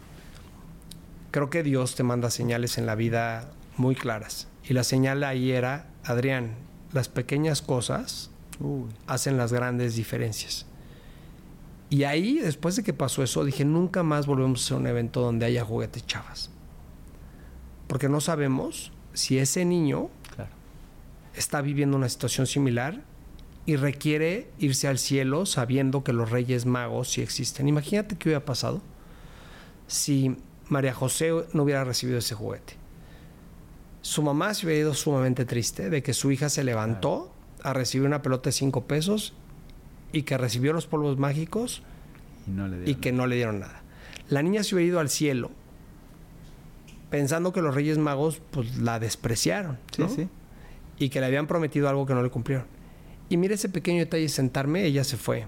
creo 1.30 1.48
que 1.50 1.62
Dios 1.62 1.94
te 1.94 2.02
manda 2.02 2.30
señales 2.30 2.78
en 2.78 2.86
la 2.86 2.94
vida 2.94 3.50
muy 3.76 3.94
claras. 3.94 4.48
Y 4.64 4.74
la 4.74 4.84
señal 4.84 5.24
ahí 5.24 5.50
era, 5.52 5.86
Adrián, 6.04 6.54
las 6.92 7.08
pequeñas 7.08 7.62
cosas 7.62 8.30
Uy, 8.60 8.90
hacen 9.06 9.36
las 9.36 9.52
grandes 9.52 9.94
diferencias. 9.94 10.66
Y 11.90 12.04
ahí, 12.04 12.38
después 12.38 12.76
de 12.76 12.82
que 12.82 12.92
pasó 12.92 13.22
eso, 13.22 13.44
dije, 13.44 13.64
nunca 13.64 14.02
más 14.02 14.26
volvemos 14.26 14.60
a 14.60 14.64
hacer 14.64 14.76
un 14.76 14.86
evento 14.86 15.20
donde 15.20 15.46
haya 15.46 15.64
juguetes 15.64 16.06
chavas. 16.06 16.50
Porque 17.86 18.08
no 18.08 18.20
sabemos 18.20 18.92
si 19.14 19.38
ese 19.38 19.64
niño 19.64 20.10
claro. 20.34 20.50
está 21.34 21.62
viviendo 21.62 21.96
una 21.96 22.08
situación 22.08 22.46
similar 22.46 23.02
y 23.64 23.76
requiere 23.76 24.50
irse 24.58 24.88
al 24.88 24.98
cielo 24.98 25.46
sabiendo 25.46 26.04
que 26.04 26.12
los 26.12 26.30
reyes 26.30 26.66
magos 26.66 27.10
sí 27.10 27.22
existen. 27.22 27.68
Imagínate 27.68 28.16
qué 28.16 28.28
hubiera 28.28 28.44
pasado 28.44 28.82
si 29.86 30.36
María 30.68 30.92
José 30.92 31.32
no 31.52 31.62
hubiera 31.62 31.84
recibido 31.84 32.18
ese 32.18 32.34
juguete. 32.34 32.74
Su 34.02 34.22
mamá 34.22 34.52
se 34.54 34.66
hubiera 34.66 34.80
ido 34.80 34.94
sumamente 34.94 35.44
triste 35.44 35.90
de 35.90 36.02
que 36.02 36.12
su 36.12 36.30
hija 36.30 36.50
se 36.50 36.64
levantó 36.64 37.32
a 37.62 37.72
recibir 37.72 38.06
una 38.06 38.22
pelota 38.22 38.48
de 38.48 38.52
cinco 38.52 38.84
pesos 38.84 39.34
y 40.12 40.22
que 40.22 40.38
recibió 40.38 40.72
los 40.72 40.86
polvos 40.86 41.18
mágicos 41.18 41.82
Y 42.46 42.50
no 42.50 42.66
le 42.68 42.76
y 42.76 42.80
dieron 42.84 43.00
que 43.00 43.12
no 43.12 43.26
le 43.26 43.36
dieron 43.36 43.60
nada. 43.60 43.82
La 44.30 44.42
niña 44.42 44.62
se 44.62 44.74
hubiera 44.74 44.88
ido 44.88 45.00
al 45.00 45.08
cielo 45.08 45.50
pensando 47.10 47.52
que 47.52 47.62
los 47.62 47.74
Reyes 47.74 47.98
Magos 47.98 48.40
pues 48.50 48.76
la 48.78 48.98
despreciaron, 48.98 49.78
¿no? 49.98 50.08
sí. 50.08 50.28
Y 50.98 51.10
que 51.10 51.20
le 51.20 51.26
habían 51.26 51.46
prometido 51.46 51.88
algo 51.88 52.06
que 52.06 52.14
no 52.14 52.22
le 52.22 52.30
cumplieron. 52.30 52.66
Y 53.28 53.36
mira 53.36 53.54
ese 53.54 53.68
pequeño 53.68 54.00
detalle 54.00 54.24
de 54.24 54.28
sentarme, 54.28 54.84
ella 54.84 55.04
se 55.04 55.16
fue, 55.16 55.46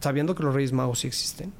sabiendo 0.00 0.34
que 0.34 0.42
los 0.42 0.54
Reyes 0.54 0.72
Magos 0.72 1.00
sí 1.00 1.06
existen, 1.08 1.52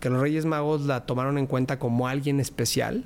que 0.00 0.08
los 0.08 0.20
Reyes 0.20 0.44
Magos 0.46 0.82
la 0.86 1.04
tomaron 1.04 1.36
en 1.36 1.46
cuenta 1.46 1.78
como 1.78 2.06
alguien 2.06 2.38
especial 2.38 3.04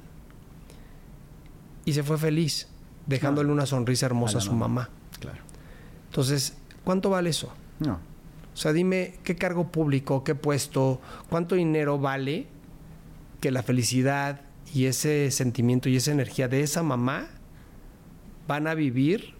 y 1.84 1.94
se 1.94 2.02
fue 2.02 2.18
feliz, 2.18 2.68
dejándole 3.06 3.50
una 3.50 3.64
sonrisa 3.66 4.06
hermosa 4.06 4.38
A 4.38 4.40
su 4.42 4.52
mamá. 4.52 4.68
mamá. 4.68 4.90
Claro. 5.18 5.38
Entonces, 6.12 6.58
¿cuánto 6.84 7.08
vale 7.08 7.30
eso? 7.30 7.50
No. 7.80 7.94
O 8.52 8.56
sea, 8.56 8.74
dime 8.74 9.14
qué 9.24 9.34
cargo 9.34 9.68
público, 9.68 10.24
qué 10.24 10.34
puesto, 10.34 11.00
cuánto 11.30 11.54
dinero 11.54 11.98
vale 11.98 12.48
que 13.40 13.50
la 13.50 13.62
felicidad 13.62 14.42
y 14.74 14.84
ese 14.84 15.30
sentimiento 15.30 15.88
y 15.88 15.96
esa 15.96 16.12
energía 16.12 16.48
de 16.48 16.60
esa 16.60 16.82
mamá 16.82 17.28
van 18.46 18.66
a 18.66 18.74
vivir 18.74 19.32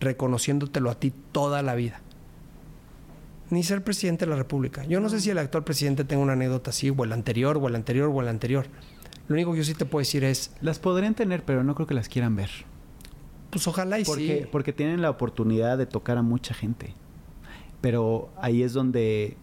reconociéndotelo 0.00 0.90
a 0.90 0.98
ti 0.98 1.12
toda 1.32 1.60
la 1.60 1.74
vida. 1.74 2.00
Ni 3.50 3.62
ser 3.62 3.84
presidente 3.84 4.24
de 4.24 4.30
la 4.30 4.36
República. 4.36 4.86
Yo 4.86 5.00
no 5.00 5.10
sé 5.10 5.20
si 5.20 5.28
el 5.28 5.36
actual 5.36 5.64
presidente 5.64 6.04
tenga 6.04 6.22
una 6.22 6.32
anécdota 6.32 6.70
así, 6.70 6.88
o 6.88 7.04
el 7.04 7.12
anterior, 7.12 7.58
o 7.58 7.68
el 7.68 7.74
anterior, 7.74 8.08
o 8.08 8.22
el 8.22 8.28
anterior. 8.28 8.68
Lo 9.28 9.34
único 9.34 9.52
que 9.52 9.58
yo 9.58 9.64
sí 9.64 9.74
te 9.74 9.84
puedo 9.84 10.00
decir 10.00 10.24
es, 10.24 10.50
Las 10.62 10.78
podrían 10.78 11.14
tener, 11.14 11.44
pero 11.44 11.62
no 11.62 11.74
creo 11.74 11.86
que 11.86 11.94
las 11.94 12.08
quieran 12.08 12.36
ver. 12.36 12.50
Pues 13.56 13.68
ojalá 13.68 13.98
y 13.98 14.04
Porque, 14.04 14.40
sí. 14.42 14.48
porque 14.50 14.72
tienen 14.72 15.02
la 15.02 15.10
oportunidad 15.10 15.78
de 15.78 15.86
tocar 15.86 16.18
a 16.18 16.22
mucha 16.22 16.54
gente. 16.54 16.94
Pero 17.80 18.30
ahí 18.40 18.62
es 18.62 18.72
donde, 18.72 19.36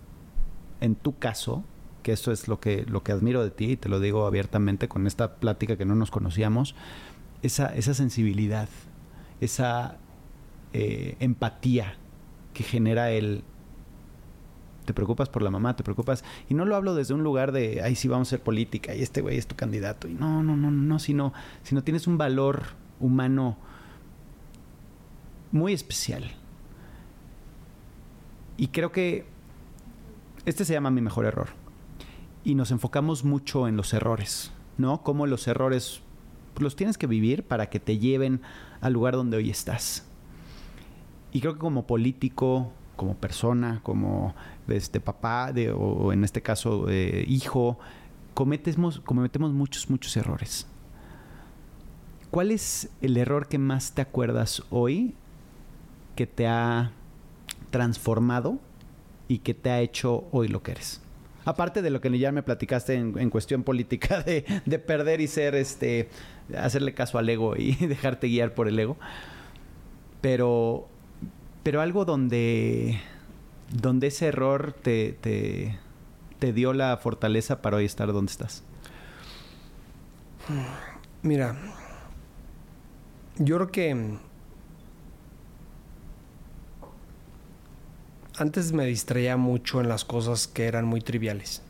en 0.81 0.95
tu 0.95 1.17
caso, 1.17 1.63
que 2.03 2.11
esto 2.11 2.31
es 2.31 2.47
lo 2.47 2.59
que, 2.59 2.85
lo 2.85 3.03
que 3.03 3.11
admiro 3.11 3.43
de 3.43 3.51
ti, 3.51 3.71
y 3.71 3.77
te 3.77 3.89
lo 3.89 3.99
digo 3.99 4.25
abiertamente 4.25 4.87
con 4.87 5.07
esta 5.07 5.35
plática 5.35 5.77
que 5.77 5.85
no 5.85 5.95
nos 5.95 6.11
conocíamos, 6.11 6.75
esa, 7.41 7.67
esa 7.75 7.93
sensibilidad, 7.93 8.69
esa 9.41 9.97
eh, 10.73 11.15
empatía 11.19 11.95
que 12.53 12.63
genera 12.63 13.11
el... 13.11 13.43
Te 14.85 14.93
preocupas 14.93 15.29
por 15.29 15.41
la 15.41 15.49
mamá, 15.49 15.75
te 15.75 15.83
preocupas... 15.83 16.23
Y 16.49 16.53
no 16.53 16.65
lo 16.65 16.75
hablo 16.75 16.93
desde 16.93 17.13
un 17.13 17.23
lugar 17.23 17.53
de, 17.53 17.81
ay, 17.81 17.95
sí, 17.95 18.07
vamos 18.07 18.27
a 18.27 18.29
hacer 18.29 18.43
política 18.43 18.93
y 18.93 19.01
este 19.01 19.21
güey 19.21 19.37
es 19.37 19.47
tu 19.47 19.55
candidato. 19.55 20.07
Y 20.07 20.13
no, 20.13 20.43
no, 20.43 20.57
no, 20.57 20.69
no, 20.69 20.99
sino, 20.99 21.33
sino 21.63 21.83
tienes 21.83 22.05
un 22.05 22.17
valor 22.17 22.63
humano 22.99 23.57
muy 25.53 25.71
especial. 25.71 26.23
Y 28.57 28.67
creo 28.67 28.91
que 28.91 29.25
este 30.45 30.65
se 30.65 30.73
llama 30.73 30.91
mi 30.91 30.99
mejor 30.99 31.25
error. 31.25 31.49
Y 32.43 32.55
nos 32.55 32.71
enfocamos 32.71 33.23
mucho 33.23 33.69
en 33.69 33.77
los 33.77 33.93
errores, 33.93 34.51
¿no? 34.77 35.03
Cómo 35.03 35.27
los 35.27 35.47
errores 35.47 36.01
pues, 36.53 36.63
los 36.63 36.75
tienes 36.75 36.97
que 36.97 37.07
vivir 37.07 37.43
para 37.43 37.69
que 37.69 37.79
te 37.79 37.99
lleven 37.99 38.41
al 38.81 38.93
lugar 38.93 39.13
donde 39.13 39.37
hoy 39.37 39.49
estás. 39.49 40.05
Y 41.31 41.39
creo 41.39 41.53
que 41.53 41.59
como 41.59 41.87
político, 41.87 42.73
como 42.95 43.15
persona, 43.15 43.79
como 43.83 44.35
este 44.67 44.99
papá, 44.99 45.53
de, 45.53 45.71
o 45.71 46.11
en 46.11 46.23
este 46.23 46.41
caso 46.41 46.89
eh, 46.89 47.25
hijo, 47.27 47.79
cometemos, 48.33 48.99
cometemos 48.99 49.53
muchos, 49.53 49.89
muchos 49.89 50.17
errores. 50.17 50.67
¿Cuál 52.29 52.51
es 52.51 52.89
el 53.01 53.17
error 53.17 53.47
que 53.47 53.59
más 53.59 53.93
te 53.93 54.01
acuerdas 54.01 54.63
hoy 54.69 55.15
que 56.15 56.27
te 56.27 56.47
ha 56.47 56.91
transformado 57.71 58.59
y 59.27 59.39
que 59.39 59.53
te 59.53 59.69
ha 59.69 59.79
hecho 59.81 60.25
hoy 60.31 60.47
lo 60.47 60.63
que 60.63 60.71
eres? 60.71 61.01
Aparte 61.45 61.81
de 61.81 61.89
lo 61.89 61.99
que 61.99 62.17
ya 62.17 62.31
me 62.31 62.43
platicaste 62.43 62.95
en, 62.95 63.17
en 63.19 63.29
cuestión 63.29 63.63
política 63.63 64.21
de, 64.23 64.45
de 64.65 64.79
perder 64.79 65.21
y 65.21 65.27
ser 65.27 65.55
este 65.55 66.09
hacerle 66.57 66.93
caso 66.93 67.17
al 67.17 67.29
ego 67.29 67.55
y 67.57 67.73
dejarte 67.87 68.27
guiar 68.27 68.53
por 68.53 68.67
el 68.67 68.79
ego. 68.79 68.97
Pero 70.21 70.87
pero 71.63 71.81
algo 71.81 72.05
donde 72.05 72.99
donde 73.69 74.07
ese 74.07 74.27
error 74.27 74.73
te, 74.73 75.17
te 76.43 76.53
dio 76.53 76.73
la 76.73 76.95
fortaleza 76.97 77.61
para 77.61 77.77
hoy 77.77 77.85
estar 77.85 78.11
donde 78.11 78.31
estás. 78.31 78.63
Mira, 81.21 81.55
yo 83.37 83.55
creo 83.55 83.71
que 83.71 84.17
antes 88.37 88.71
me 88.73 88.85
distraía 88.85 89.37
mucho 89.37 89.81
en 89.81 89.89
las 89.89 90.05
cosas 90.05 90.47
que 90.47 90.65
eran 90.65 90.85
muy 90.85 91.01
triviales. 91.01 91.61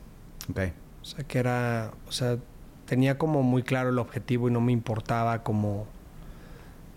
Ok. 0.49 0.59
O 1.01 1.05
sea, 1.05 1.24
que 1.26 1.39
era, 1.39 1.91
o 2.07 2.11
sea, 2.11 2.38
tenía 2.86 3.18
como 3.18 3.43
muy 3.43 3.64
claro 3.64 3.89
el 3.89 3.99
objetivo 3.99 4.47
y 4.47 4.51
no 4.51 4.61
me 4.61 4.72
importaba 4.72 5.43
como 5.43 5.88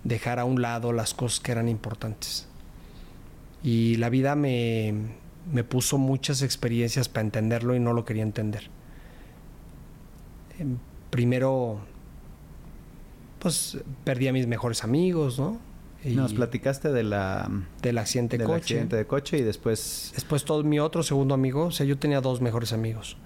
dejar 0.05 0.39
a 0.39 0.45
un 0.45 0.63
lado 0.63 0.93
las 0.93 1.15
cosas 1.15 1.41
que 1.41 1.53
eran 1.53 1.69
importantes. 1.69 2.47
Y 3.63 3.97
la 3.97 4.09
vida 4.09 4.37
me, 4.37 4.95
me 5.53 5.65
puso 5.65 5.99
muchas 5.99 6.43
experiencias 6.43 7.09
para 7.09 7.23
entenderlo 7.23 7.75
y 7.75 7.81
no 7.81 7.93
lo 7.93 8.05
quería 8.05 8.23
entender. 8.23 8.71
Em, 10.59 10.79
Primero, 11.11 11.79
pues 13.39 13.79
perdí 14.05 14.29
a 14.29 14.33
mis 14.33 14.47
mejores 14.47 14.85
amigos, 14.85 15.39
¿no? 15.39 15.59
Y 16.05 16.15
Nos 16.15 16.35
platicaste 16.35 16.93
de 16.93 17.03
la, 17.03 17.51
del 17.83 17.99
accidente 17.99 18.39
de 18.39 18.45
coche. 18.45 18.57
accidente 18.59 18.97
de 18.97 19.07
coche 19.07 19.39
y 19.39 19.43
después... 19.43 20.13
Después 20.15 20.45
todo 20.45 20.63
mi 20.63 20.79
otro 20.79 21.03
segundo 21.03 21.35
amigo, 21.35 21.65
o 21.67 21.71
sea, 21.73 21.85
yo 21.85 21.99
tenía 21.99 22.21
dos 22.21 22.41
mejores 22.41 22.73
amigos. 22.73 23.17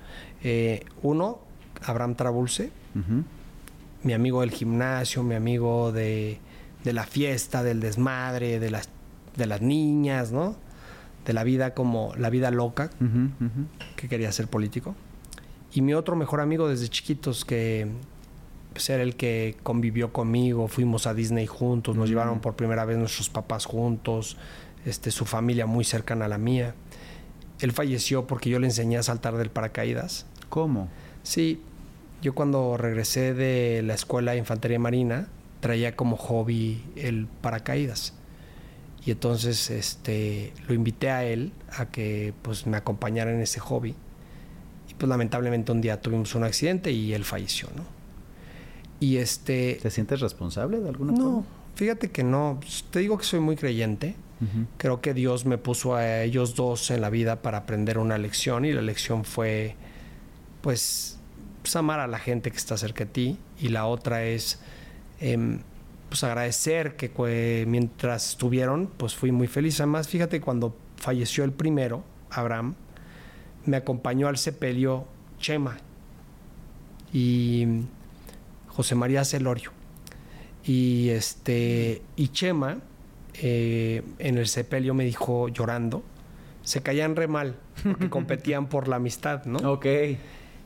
Eh, 0.43 0.85
uno, 1.03 1.41
Abraham 1.83 2.14
Trabulce, 2.14 2.71
mi 4.03 4.12
amigo 4.14 4.41
del 4.41 4.51
gimnasio, 4.51 5.23
mi 5.23 5.35
amigo 5.35 5.93
de, 5.93 6.39
de 6.85 6.93
la 6.93 7.05
fiesta, 7.05 7.62
del 7.62 7.81
desmadre, 7.81 8.59
de 8.61 8.71
las, 8.71 8.89
de 9.37 9.47
las 9.47 9.61
niñas, 9.61 10.33
¿no? 10.33 10.57
De 11.27 11.35
la 11.35 11.45
vida 11.45 11.75
como 11.75 12.14
la 12.16 12.31
vida 12.31 12.51
loca, 12.51 12.91
que 13.97 14.09
quería 14.09 14.33
ser 14.33 14.49
político. 14.49 14.95
Y 15.73 15.83
mi 15.83 15.93
otro 15.93 16.16
mejor 16.16 16.41
amigo 16.41 16.68
desde 16.68 16.89
chiquitos, 16.89 17.45
que 17.45 17.89
era 18.89 19.03
el 19.03 19.16
que 19.16 19.57
convivió 19.62 20.12
conmigo, 20.12 20.68
fuimos 20.68 21.07
a 21.07 21.14
Disney 21.14 21.47
juntos, 21.47 21.97
nos 21.97 22.09
Mm. 22.09 22.11
llevaron 22.11 22.41
por 22.41 22.57
primera 22.57 22.85
vez 22.85 22.99
nuestros 22.99 23.29
papás 23.29 23.66
juntos, 23.66 24.37
este, 24.87 25.11
su 25.11 25.25
familia 25.27 25.66
muy 25.66 25.85
cercana 25.85 26.25
a 26.25 26.29
la 26.29 26.39
mía. 26.39 26.75
Él 27.61 27.73
falleció 27.73 28.27
porque 28.27 28.49
yo 28.49 28.59
le 28.59 28.66
enseñé 28.66 28.97
a 28.97 29.03
saltar 29.03 29.37
del 29.37 29.51
paracaídas. 29.51 30.27
¿Cómo? 30.49 30.89
Sí, 31.23 31.61
yo 32.23 32.35
cuando 32.35 32.77
regresé 32.77 33.35
de 33.35 33.83
la 33.83 33.95
escuela 33.95 34.33
de 34.33 34.39
infantería 34.39 34.79
marina 34.79 35.29
traía 35.61 35.95
como 35.95 36.16
hobby 36.16 36.83
el 36.97 37.27
paracaídas. 37.27 38.14
Y 39.05 39.11
entonces 39.11 39.71
este 39.71 40.53
lo 40.68 40.75
invité 40.75 41.11
a 41.11 41.25
él 41.25 41.53
a 41.77 41.87
que 41.87 42.33
pues 42.43 42.66
me 42.66 42.77
acompañara 42.77 43.31
en 43.31 43.41
ese 43.41 43.61
hobby. 43.61 43.95
Y 44.89 44.95
pues 44.95 45.09
lamentablemente 45.09 45.73
un 45.73 45.81
día 45.81 46.01
tuvimos 46.01 46.35
un 46.35 46.45
accidente 46.45 46.91
y 46.93 47.12
él 47.12 47.25
falleció, 47.25 47.68
¿no? 47.77 47.85
Y 49.01 49.17
este 49.17 49.79
¿Te 49.81 49.91
sientes 49.91 50.21
responsable 50.21 50.79
de 50.81 50.89
alguna 50.89 51.13
no, 51.13 51.19
forma? 51.19 51.43
fíjate 51.75 52.11
que 52.11 52.23
no, 52.23 52.61
te 52.91 53.01
digo 53.01 53.17
que 53.19 53.25
soy 53.25 53.41
muy 53.41 53.57
creyente. 53.57 54.15
Creo 54.79 55.03
que 55.03 55.13
Dios 55.13 55.45
me 55.45 55.59
puso 55.59 55.95
a 55.95 56.23
ellos 56.23 56.55
dos 56.55 56.91
en 56.91 57.03
la 57.03 57.11
vida 57.11 57.43
para 57.43 57.59
aprender 57.59 57.99
una 57.99 58.17
lección 58.17 58.65
y 58.65 58.73
la 58.73 58.81
lección 58.81 59.27
fue, 59.27 59.77
pues, 60.63 61.19
pues, 61.61 61.77
amar 61.77 62.01
a 62.01 62.07
la 62.07 62.19
gente 62.19 62.51
que 62.51 62.57
está 62.57 62.79
cerca 62.79 63.05
de 63.05 63.11
ti 63.11 63.39
y 63.61 63.69
la 63.69 63.85
otra 63.85 64.25
es, 64.25 64.61
em, 65.21 65.61
pues, 66.09 66.25
agradecer 66.25 66.97
que 66.97 67.67
mientras 67.69 68.31
estuvieron, 68.31 68.89
pues 68.97 69.15
fui 69.15 69.31
muy 69.31 69.47
feliz. 69.47 69.79
Además, 69.81 70.09
fíjate, 70.09 70.41
cuando 70.41 70.75
falleció 70.97 71.45
el 71.45 71.53
primero, 71.53 72.03
Abraham, 72.31 72.77
me 73.67 73.77
acompañó 73.77 74.29
al 74.29 74.39
sepelio 74.39 75.05
Chema 75.39 75.77
y 77.13 77.67
José 78.81 78.95
María 78.95 79.26
Celorio. 79.26 79.72
Y 80.64 81.11
este 81.11 82.01
y 82.16 82.28
Chema 82.28 82.78
eh, 83.35 84.03
en 84.18 84.39
el 84.39 84.47
sepelio 84.47 84.95
me 84.95 85.05
dijo 85.05 85.49
llorando, 85.49 86.03
se 86.62 86.81
caían 86.81 87.14
re 87.14 87.28
mal 87.28 87.57
porque 87.83 88.09
competían 88.16 88.70
por 88.70 88.89
la 88.89 88.97
amistad, 88.97 89.45
¿no? 89.45 89.70
Ok. 89.70 89.85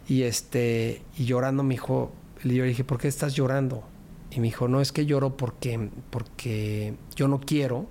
Y 0.07 0.23
este 0.23 1.03
y 1.19 1.25
llorando 1.25 1.65
me 1.65 1.75
dijo, 1.75 2.13
yo 2.45 2.51
le 2.51 2.69
dije, 2.69 2.85
¿por 2.85 2.99
qué 2.99 3.09
estás 3.09 3.35
llorando? 3.35 3.83
Y 4.31 4.39
me 4.39 4.47
dijo, 4.47 4.69
no, 4.69 4.81
es 4.81 4.93
que 4.93 5.07
lloro 5.07 5.37
porque 5.37 5.89
porque 6.11 6.95
yo 7.17 7.27
no 7.27 7.41
quiero 7.41 7.89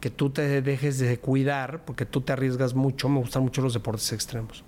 que 0.00 0.10
tú 0.10 0.30
te 0.30 0.62
dejes 0.62 0.98
de 0.98 1.16
cuidar, 1.20 1.84
porque 1.84 2.06
tú 2.06 2.22
te 2.22 2.32
arriesgas 2.32 2.74
mucho, 2.74 3.08
me 3.08 3.20
gustan 3.20 3.44
mucho 3.44 3.62
los 3.62 3.72
deportes 3.72 4.12
extremos. 4.12 4.64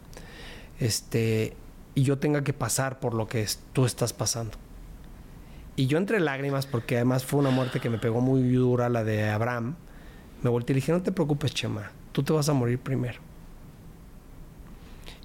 Este, 0.78 1.54
y 1.95 2.03
yo 2.03 2.18
tenga 2.18 2.43
que 2.45 2.53
pasar 2.53 3.01
por 3.01 3.14
lo 3.14 3.26
que 3.28 3.43
es- 3.43 3.61
tú 3.72 3.84
estás 3.84 4.12
pasando. 4.12 4.57
Y 5.76 5.86
yo 5.86 5.99
entre 5.99 6.20
lágrimas, 6.20 6.66
porque 6.66 6.97
además 6.97 7.24
fue 7.24 7.40
una 7.40 7.51
muerte 7.51 7.80
que 7.80 7.88
me 7.90 7.99
pegó 7.99 8.20
muy 8.20 8.43
dura, 8.53 8.88
la 8.88 9.05
de 9.05 9.28
Abraham, 9.30 9.74
me 10.43 10.51
volteé 10.51 10.74
y 10.74 10.76
dije, 10.76 10.93
no 10.93 11.03
te 11.03 11.12
preocupes, 11.12 11.55
Chema, 11.55 11.90
tú 12.12 12.22
te 12.22 12.32
vas 12.32 12.49
a 12.49 12.53
morir 12.53 12.78
primero. 12.78 13.20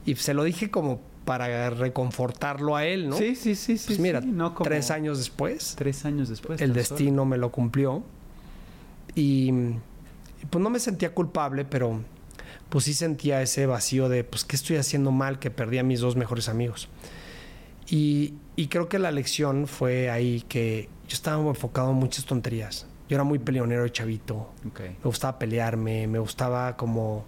Y 0.05 0.15
se 0.15 0.33
lo 0.33 0.43
dije 0.43 0.71
como 0.71 1.01
para 1.25 1.69
reconfortarlo 1.69 2.75
a 2.77 2.85
él, 2.85 3.09
¿no? 3.09 3.17
Sí, 3.17 3.35
sí, 3.35 3.55
sí, 3.55 3.77
sí. 3.77 3.87
Pues 3.87 3.99
mira, 3.99 4.21
sí, 4.21 4.27
no 4.27 4.53
como 4.55 4.63
tres 4.69 4.89
años 4.91 5.17
después, 5.17 5.75
Tres 5.77 6.05
años 6.05 6.29
después. 6.29 6.61
el 6.61 6.69
solo. 6.69 6.79
destino 6.79 7.25
me 7.25 7.37
lo 7.37 7.51
cumplió. 7.51 8.03
Y, 9.15 9.49
y, 9.51 10.45
pues 10.49 10.63
no 10.63 10.69
me 10.69 10.79
sentía 10.79 11.13
culpable, 11.13 11.65
pero 11.65 11.99
pues 12.69 12.85
sí 12.85 12.93
sentía 12.93 13.41
ese 13.41 13.65
vacío 13.65 14.09
de, 14.09 14.23
pues, 14.23 14.43
¿qué 14.43 14.55
estoy 14.55 14.77
haciendo 14.77 15.11
mal 15.11 15.39
que 15.39 15.51
perdí 15.51 15.77
a 15.77 15.83
mis 15.83 15.99
dos 15.99 16.15
mejores 16.15 16.49
amigos? 16.49 16.89
Y, 17.89 18.33
y 18.55 18.67
creo 18.67 18.89
que 18.89 18.99
la 18.99 19.11
lección 19.11 19.67
fue 19.67 20.09
ahí 20.09 20.43
que 20.49 20.89
yo 21.07 21.13
estaba 21.13 21.41
enfocado 21.47 21.91
en 21.91 21.97
muchas 21.97 22.25
tonterías. 22.25 22.85
Yo 23.09 23.15
era 23.15 23.23
muy 23.23 23.39
peleonero 23.39 23.83
de 23.83 23.91
chavito. 23.91 24.51
Ok. 24.67 24.81
Me 24.81 25.03
gustaba 25.03 25.39
pelearme, 25.39 26.07
me 26.07 26.19
gustaba 26.19 26.75
como... 26.75 27.25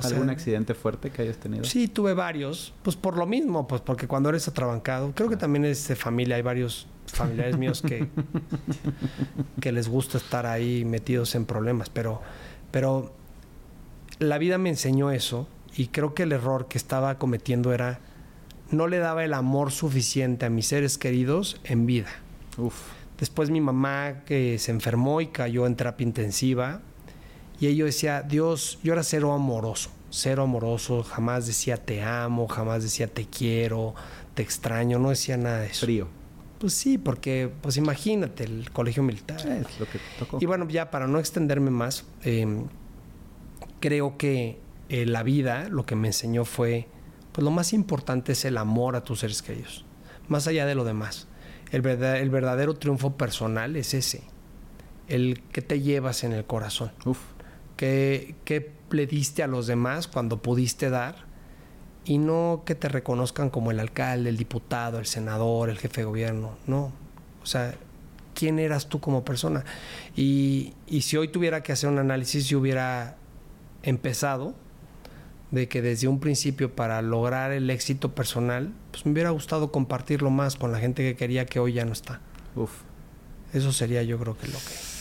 sea, 0.00 0.10
¿Algún 0.10 0.30
accidente 0.30 0.74
fuerte 0.74 1.10
que 1.10 1.22
hayas 1.22 1.38
tenido? 1.38 1.64
Sí, 1.64 1.88
tuve 1.88 2.14
varios. 2.14 2.72
Pues 2.82 2.94
por 2.94 3.16
lo 3.16 3.26
mismo, 3.26 3.66
pues 3.66 3.80
porque 3.80 4.06
cuando 4.06 4.28
eres 4.28 4.46
atrabancado, 4.46 5.12
creo 5.14 5.28
que 5.28 5.36
también 5.36 5.64
es 5.64 5.88
de 5.88 5.96
familia, 5.96 6.36
hay 6.36 6.42
varios 6.42 6.86
familiares 7.06 7.56
míos 7.56 7.82
que, 7.82 8.08
que 9.60 9.72
les 9.72 9.88
gusta 9.88 10.18
estar 10.18 10.46
ahí 10.46 10.84
metidos 10.84 11.34
en 11.34 11.46
problemas, 11.46 11.90
pero, 11.90 12.22
pero 12.70 13.12
la 14.18 14.38
vida 14.38 14.58
me 14.58 14.70
enseñó 14.70 15.10
eso 15.10 15.48
y 15.76 15.88
creo 15.88 16.14
que 16.14 16.24
el 16.24 16.32
error 16.32 16.68
que 16.68 16.78
estaba 16.78 17.18
cometiendo 17.18 17.72
era 17.72 18.00
no 18.70 18.88
le 18.88 18.98
daba 18.98 19.24
el 19.24 19.34
amor 19.34 19.70
suficiente 19.70 20.46
a 20.46 20.50
mis 20.50 20.66
seres 20.66 20.98
queridos 20.98 21.60
en 21.64 21.86
vida. 21.86 22.08
Uf. 22.56 22.74
Después 23.18 23.50
mi 23.50 23.60
mamá 23.60 24.24
que 24.26 24.58
se 24.58 24.72
enfermó 24.72 25.20
y 25.20 25.28
cayó 25.28 25.66
en 25.66 25.76
terapia 25.76 26.04
intensiva. 26.04 26.80
Y 27.58 27.74
yo 27.74 27.86
decía, 27.86 28.22
Dios, 28.22 28.78
yo 28.82 28.92
era 28.92 29.02
cero 29.02 29.32
amoroso, 29.32 29.90
cero 30.10 30.42
amoroso, 30.42 31.02
jamás 31.02 31.46
decía 31.46 31.78
te 31.78 32.02
amo, 32.02 32.46
jamás 32.48 32.82
decía 32.82 33.06
te 33.06 33.26
quiero, 33.26 33.94
te 34.34 34.42
extraño, 34.42 34.98
no 34.98 35.10
decía 35.10 35.38
nada 35.38 35.60
de 35.60 35.68
eso. 35.68 35.86
Frío. 35.86 36.08
Pues 36.58 36.72
sí, 36.72 36.98
porque, 36.98 37.50
pues 37.62 37.76
imagínate, 37.76 38.44
el 38.44 38.70
colegio 38.70 39.02
militar. 39.02 39.38
Es 39.40 39.80
lo 39.80 39.86
que 39.86 39.98
tocó. 40.18 40.38
Y 40.40 40.46
bueno, 40.46 40.68
ya 40.68 40.90
para 40.90 41.06
no 41.06 41.18
extenderme 41.18 41.70
más, 41.70 42.04
eh, 42.24 42.46
creo 43.86 44.16
que 44.18 44.58
eh, 44.88 45.06
la 45.06 45.22
vida 45.22 45.68
lo 45.68 45.86
que 45.86 45.94
me 45.94 46.08
enseñó 46.08 46.44
fue, 46.44 46.88
pues 47.30 47.44
lo 47.44 47.52
más 47.52 47.72
importante 47.72 48.32
es 48.32 48.44
el 48.44 48.58
amor 48.58 48.96
a 48.96 49.04
tus 49.04 49.20
seres 49.20 49.42
queridos, 49.42 49.84
más 50.26 50.48
allá 50.48 50.66
de 50.66 50.74
lo 50.74 50.82
demás. 50.84 51.28
El, 51.70 51.82
verdad- 51.82 52.18
el 52.18 52.30
verdadero 52.30 52.74
triunfo 52.74 53.16
personal 53.16 53.76
es 53.76 53.94
ese, 53.94 54.24
el 55.06 55.40
que 55.52 55.62
te 55.62 55.80
llevas 55.82 56.24
en 56.24 56.32
el 56.32 56.44
corazón, 56.44 56.90
Uf. 57.04 57.18
que, 57.76 58.34
que 58.44 58.72
le 58.90 59.06
diste 59.06 59.44
a 59.44 59.46
los 59.46 59.68
demás 59.68 60.08
cuando 60.08 60.42
pudiste 60.42 60.90
dar 60.90 61.24
y 62.04 62.18
no 62.18 62.62
que 62.66 62.74
te 62.74 62.88
reconozcan 62.88 63.50
como 63.50 63.70
el 63.70 63.78
alcalde, 63.78 64.30
el 64.30 64.36
diputado, 64.36 64.98
el 64.98 65.06
senador, 65.06 65.70
el 65.70 65.78
jefe 65.78 66.00
de 66.00 66.04
gobierno, 66.06 66.56
no. 66.66 66.92
O 67.40 67.46
sea, 67.46 67.74
¿quién 68.34 68.58
eras 68.58 68.88
tú 68.88 68.98
como 68.98 69.24
persona? 69.24 69.64
Y, 70.16 70.74
y 70.88 71.02
si 71.02 71.16
hoy 71.16 71.28
tuviera 71.28 71.62
que 71.62 71.70
hacer 71.72 71.88
un 71.88 71.98
análisis, 72.00 72.48
yo 72.48 72.58
hubiera 72.58 73.16
empezado 73.86 74.54
de 75.50 75.68
que 75.68 75.80
desde 75.80 76.08
un 76.08 76.20
principio 76.20 76.74
para 76.74 77.00
lograr 77.02 77.52
el 77.52 77.70
éxito 77.70 78.14
personal, 78.14 78.72
pues 78.90 79.06
me 79.06 79.12
hubiera 79.12 79.30
gustado 79.30 79.70
compartirlo 79.70 80.30
más 80.30 80.56
con 80.56 80.72
la 80.72 80.78
gente 80.78 81.02
que 81.02 81.16
quería 81.16 81.46
que 81.46 81.60
hoy 81.60 81.74
ya 81.74 81.84
no 81.84 81.92
está. 81.92 82.20
Uf. 82.54 82.72
Eso 83.52 83.72
sería 83.72 84.02
yo 84.02 84.18
creo 84.18 84.36
que 84.36 84.48
lo 84.48 84.58
que... 84.58 84.96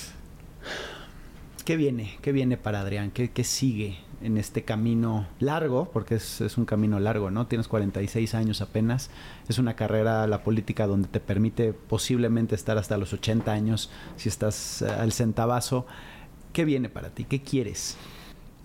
¿Qué 1.65 1.77
viene? 1.77 2.17
¿Qué 2.21 2.31
viene 2.31 2.57
para 2.57 2.81
Adrián? 2.81 3.09
¿Qué, 3.09 3.31
qué 3.31 3.43
sigue 3.43 3.97
en 4.21 4.37
este 4.37 4.63
camino 4.63 5.27
largo? 5.39 5.89
Porque 5.91 6.15
es, 6.15 6.39
es 6.41 6.59
un 6.59 6.65
camino 6.65 6.99
largo, 6.99 7.31
¿no? 7.31 7.47
Tienes 7.47 7.67
46 7.67 8.35
años 8.35 8.61
apenas. 8.61 9.09
Es 9.49 9.57
una 9.57 9.75
carrera, 9.75 10.27
la 10.27 10.43
política, 10.43 10.85
donde 10.85 11.07
te 11.07 11.19
permite 11.19 11.73
posiblemente 11.73 12.53
estar 12.53 12.77
hasta 12.77 12.97
los 12.97 13.13
80 13.13 13.51
años 13.51 13.89
si 14.15 14.29
estás 14.29 14.83
eh, 14.83 14.89
al 14.89 15.11
centavazo. 15.11 15.87
¿Qué 16.53 16.65
viene 16.65 16.87
para 16.87 17.09
ti? 17.09 17.23
¿Qué 17.23 17.41
quieres? 17.41 17.97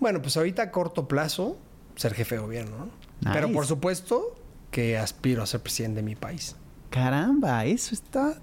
Bueno, 0.01 0.19
pues 0.21 0.35
ahorita 0.35 0.63
a 0.63 0.71
corto 0.71 1.07
plazo, 1.07 1.57
ser 1.95 2.15
jefe 2.15 2.35
de 2.35 2.41
gobierno, 2.41 2.75
¿no? 2.75 2.85
Nice. 2.85 3.33
Pero 3.33 3.51
por 3.53 3.67
supuesto 3.67 4.35
que 4.71 4.97
aspiro 4.97 5.43
a 5.43 5.45
ser 5.45 5.61
presidente 5.61 5.97
de 5.97 6.03
mi 6.03 6.15
país. 6.15 6.55
Caramba, 6.89 7.65
eso 7.65 7.93
está... 7.93 8.41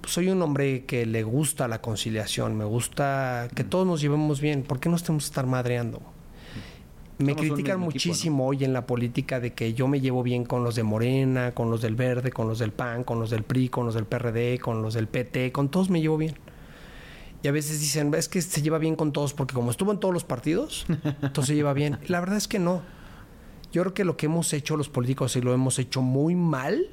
Pues 0.00 0.12
soy 0.12 0.28
un 0.28 0.40
hombre 0.42 0.84
que 0.84 1.04
le 1.04 1.24
gusta 1.24 1.66
la 1.66 1.82
conciliación, 1.82 2.56
me 2.56 2.64
gusta 2.64 3.48
que 3.56 3.64
todos 3.64 3.84
nos 3.84 4.00
llevemos 4.00 4.40
bien. 4.40 4.62
¿Por 4.62 4.78
qué 4.78 4.88
nos 4.88 5.02
tenemos 5.02 5.24
que 5.24 5.30
estar 5.30 5.46
madreando? 5.46 6.00
Me 7.18 7.32
Somos 7.32 7.40
critican 7.40 7.78
equipo, 7.78 7.84
muchísimo 7.86 8.46
hoy 8.46 8.62
en 8.62 8.72
la 8.72 8.86
política 8.86 9.40
de 9.40 9.54
que 9.54 9.74
yo 9.74 9.88
me 9.88 10.00
llevo 10.00 10.22
bien 10.22 10.44
con 10.44 10.62
los 10.62 10.76
de 10.76 10.84
Morena, 10.84 11.52
con 11.52 11.68
los 11.68 11.82
del 11.82 11.96
Verde, 11.96 12.30
con 12.30 12.46
los 12.46 12.60
del 12.60 12.70
PAN, 12.70 13.02
con 13.02 13.18
los 13.18 13.30
del 13.30 13.42
PRI, 13.42 13.70
con 13.70 13.86
los 13.86 13.94
del 13.96 14.04
PRD, 14.04 14.60
con 14.60 14.82
los 14.82 14.94
del 14.94 15.08
PT, 15.08 15.50
con 15.50 15.68
todos 15.68 15.90
me 15.90 16.00
llevo 16.00 16.16
bien. 16.16 16.36
Y 17.46 17.48
a 17.48 17.52
veces 17.52 17.78
dicen, 17.78 18.12
es 18.14 18.28
que 18.28 18.42
se 18.42 18.60
lleva 18.60 18.78
bien 18.78 18.96
con 18.96 19.12
todos 19.12 19.32
porque 19.32 19.54
como 19.54 19.70
estuvo 19.70 19.92
en 19.92 20.00
todos 20.00 20.12
los 20.12 20.24
partidos, 20.24 20.84
entonces 21.22 21.46
se 21.46 21.54
lleva 21.54 21.74
bien. 21.74 22.00
La 22.08 22.18
verdad 22.18 22.36
es 22.38 22.48
que 22.48 22.58
no. 22.58 22.82
Yo 23.70 23.82
creo 23.82 23.94
que 23.94 24.04
lo 24.04 24.16
que 24.16 24.26
hemos 24.26 24.52
hecho 24.52 24.76
los 24.76 24.88
políticos 24.88 25.36
y 25.36 25.40
lo 25.40 25.54
hemos 25.54 25.78
hecho 25.78 26.02
muy 26.02 26.34
mal, 26.34 26.90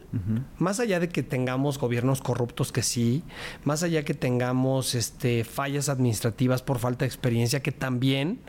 más 0.60 0.80
allá 0.80 1.00
de 1.00 1.10
que 1.10 1.24
tengamos 1.24 1.80
gobiernos 1.80 2.22
corruptos 2.22 2.72
que 2.72 2.84
sí, 2.84 3.24
más 3.64 3.82
allá 3.82 4.06
que 4.06 4.14
tengamos 4.14 4.94
este, 4.94 5.44
fallas 5.44 5.90
administrativas 5.90 6.62
por 6.62 6.78
falta 6.78 7.00
de 7.00 7.08
experiencia 7.08 7.64
que 7.64 7.72
también, 7.72 8.40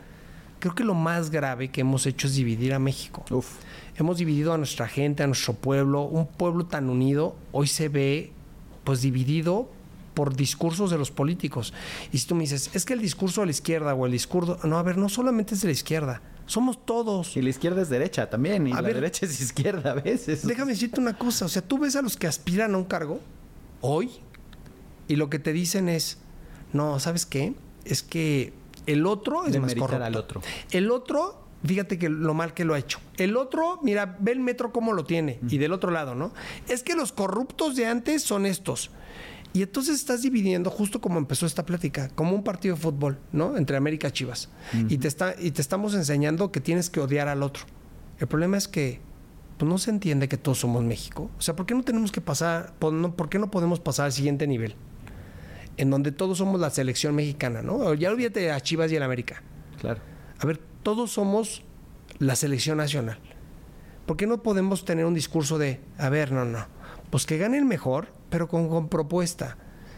creo 0.59 0.75
que 0.75 0.83
lo 0.83 0.93
más 0.93 1.31
grave 1.31 1.69
que 1.69 1.81
hemos 1.81 2.05
hecho 2.05 2.27
es 2.27 2.35
dividir 2.35 2.75
a 2.75 2.77
México. 2.77 3.25
Uf. 3.31 3.49
Hemos 3.95 4.19
dividido 4.19 4.53
a 4.53 4.59
nuestra 4.59 4.87
gente, 4.87 5.23
a 5.23 5.27
nuestro 5.27 5.55
pueblo, 5.55 6.03
un 6.03 6.27
pueblo 6.27 6.67
tan 6.67 6.87
unido, 6.91 7.35
hoy 7.51 7.65
se 7.65 7.89
ve 7.89 8.31
pues 8.83 9.01
dividido 9.01 9.71
por 10.15 10.35
discursos 10.35 10.89
de 10.89 10.97
los 10.97 11.11
políticos. 11.11 11.73
Y 12.11 12.17
si 12.17 12.25
tú 12.25 12.33
me 12.33 12.41
dices, 12.41 12.71
es 12.73 12.85
que 12.85 12.93
el 12.93 13.01
discurso 13.01 13.41
de 13.41 13.47
la 13.47 13.51
izquierda 13.51 13.93
o 13.93 14.05
el 14.07 14.11
discurso... 14.11 14.57
No, 14.63 14.79
a 14.79 14.83
ver, 14.83 14.97
no 14.97 15.09
solamente 15.09 15.53
es 15.53 15.61
de 15.61 15.67
la 15.67 15.73
izquierda, 15.73 16.21
somos 16.47 16.83
todos. 16.85 17.37
Y 17.37 17.41
la 17.43 17.49
izquierda 17.49 17.81
es 17.83 17.89
derecha 17.89 18.29
también, 18.29 18.65
y 18.67 18.71
A 18.71 18.75
la 18.75 18.81
ver. 18.81 18.95
derecha 18.95 19.25
es 19.27 19.39
izquierda 19.39 19.91
a 19.91 19.95
veces. 19.95 20.47
Déjame 20.47 20.71
decirte 20.71 20.99
una 20.99 21.17
cosa, 21.17 21.45
o 21.45 21.49
sea, 21.49 21.61
tú 21.61 21.77
ves 21.77 21.95
a 21.95 22.01
los 22.01 22.17
que 22.17 22.25
aspiran 22.25 22.73
a 22.73 22.77
un 22.77 22.85
cargo 22.85 23.19
hoy 23.81 24.09
y 25.07 25.17
lo 25.17 25.29
que 25.29 25.37
te 25.37 25.53
dicen 25.53 25.89
es, 25.89 26.17
no, 26.73 26.99
¿sabes 26.99 27.25
qué? 27.25 27.53
Es 27.83 28.01
que 28.01 28.53
el 28.87 29.05
otro 29.05 29.45
es 29.45 29.59
más 29.59 29.75
corrupto. 29.75 30.03
al 30.03 30.15
otro. 30.15 30.41
El 30.71 30.91
otro, 30.91 31.43
fíjate 31.63 31.97
que 31.99 32.09
lo 32.09 32.33
mal 32.33 32.53
que 32.53 32.65
lo 32.65 32.73
ha 32.73 32.79
hecho. 32.79 32.99
El 33.17 33.37
otro, 33.37 33.79
mira, 33.83 34.15
ve 34.19 34.31
el 34.31 34.39
metro 34.39 34.71
cómo 34.71 34.93
lo 34.93 35.03
tiene. 35.05 35.39
Y 35.49 35.57
del 35.57 35.73
otro 35.73 35.91
lado, 35.91 36.15
¿no? 36.15 36.33
Es 36.67 36.83
que 36.83 36.95
los 36.95 37.11
corruptos 37.11 37.75
de 37.75 37.85
antes 37.85 38.23
son 38.23 38.45
estos. 38.45 38.91
Y 39.55 39.61
entonces 39.63 39.95
estás 39.95 40.21
dividiendo, 40.21 40.69
justo 40.69 40.99
como 40.99 41.17
empezó 41.17 41.45
esta 41.45 41.65
plática, 41.65 42.09
como 42.09 42.35
un 42.35 42.43
partido 42.43 42.75
de 42.75 42.81
fútbol, 42.81 43.17
¿no? 43.31 43.55
Entre 43.55 43.77
América 43.77 44.09
y 44.09 44.11
Chivas. 44.11 44.49
y, 44.89 44.97
te 44.97 45.07
está, 45.07 45.33
y 45.39 45.51
te 45.51 45.61
estamos 45.61 45.93
enseñando 45.95 46.51
que 46.51 46.59
tienes 46.59 46.89
que 46.89 46.99
odiar 46.99 47.29
al 47.29 47.41
otro. 47.41 47.63
El 48.19 48.27
problema 48.27 48.57
es 48.57 48.67
que 48.67 48.99
pues, 49.57 49.69
no 49.69 49.77
se 49.77 49.91
entiende 49.91 50.27
que 50.27 50.35
todos 50.37 50.59
somos 50.59 50.83
México. 50.83 51.29
O 51.37 51.41
sea, 51.41 51.55
¿por 51.55 51.65
qué 51.65 51.73
no 51.73 51.83
tenemos 51.83 52.11
que 52.11 52.19
pasar, 52.19 52.73
por, 52.79 52.91
no- 52.91 53.15
por 53.15 53.29
qué 53.29 53.39
no 53.39 53.49
podemos 53.49 53.79
pasar 53.79 54.07
al 54.07 54.11
siguiente 54.11 54.45
nivel? 54.45 54.75
En 55.77 55.89
donde 55.89 56.11
todos 56.11 56.37
somos 56.37 56.59
la 56.59 56.69
selección 56.69 57.15
mexicana, 57.15 57.61
¿no? 57.61 57.93
Ya 57.93 58.11
olvídate 58.11 58.51
a 58.51 58.59
Chivas 58.59 58.91
y 58.91 58.97
el 58.97 59.03
América. 59.03 59.41
Claro. 59.79 60.01
A 60.37 60.45
ver, 60.45 60.59
todos 60.83 61.11
somos 61.13 61.63
la 62.19 62.35
selección 62.35 62.77
nacional. 62.77 63.19
¿Por 64.05 64.17
qué 64.17 64.27
no 64.27 64.43
podemos 64.43 64.83
tener 64.85 65.05
un 65.05 65.13
discurso 65.13 65.57
de, 65.57 65.79
a 65.97 66.09
ver, 66.09 66.31
no, 66.33 66.43
no, 66.45 66.65
pues 67.09 67.25
que 67.25 67.37
gane 67.37 67.57
el 67.57 67.65
mejor, 67.65 68.09
pero 68.35 68.49
con, 68.49 68.67
con 68.67 68.89
propuesta? 68.89 69.55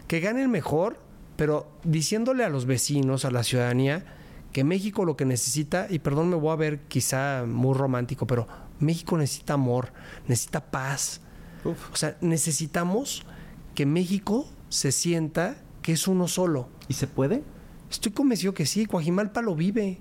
Que 0.07 0.19
gane 0.19 0.43
el 0.43 0.47
mejor, 0.47 0.99
pero 1.38 1.72
diciéndole 1.84 2.43
a 2.43 2.49
los 2.49 2.68
vecinos, 2.68 3.26
a 3.26 3.31
la 3.31 3.41
ciudadanía, 3.41 4.05
que 4.53 4.64
México 4.64 5.05
lo 5.05 5.18
que 5.18 5.26
necesita, 5.26 5.88
y 5.89 5.97
perdón, 5.97 6.30
me 6.30 6.35
voy 6.35 6.51
a 6.51 6.55
ver 6.55 6.81
quizá 6.81 7.45
muy 7.47 7.73
romántico, 7.73 8.27
pero 8.27 8.47
México 8.80 9.18
necesita 9.18 9.53
amor, 9.53 9.91
necesita 10.27 10.69
paz. 10.69 11.22
Uf. 11.65 11.91
O 11.91 11.95
sea, 11.95 12.15
necesitamos 12.22 13.26
que 13.73 13.88
México 13.88 14.47
se 14.69 14.91
sienta 14.91 15.57
que 15.81 15.93
es 15.93 16.07
uno 16.07 16.27
solo. 16.27 16.69
¿Y 16.88 16.93
se 16.93 17.07
puede? 17.07 17.41
Estoy 17.89 18.11
convencido 18.11 18.53
que 18.53 18.68
sí, 18.68 18.85
Coajimalpa 18.85 19.41
lo 19.41 19.55
vive. 19.55 19.97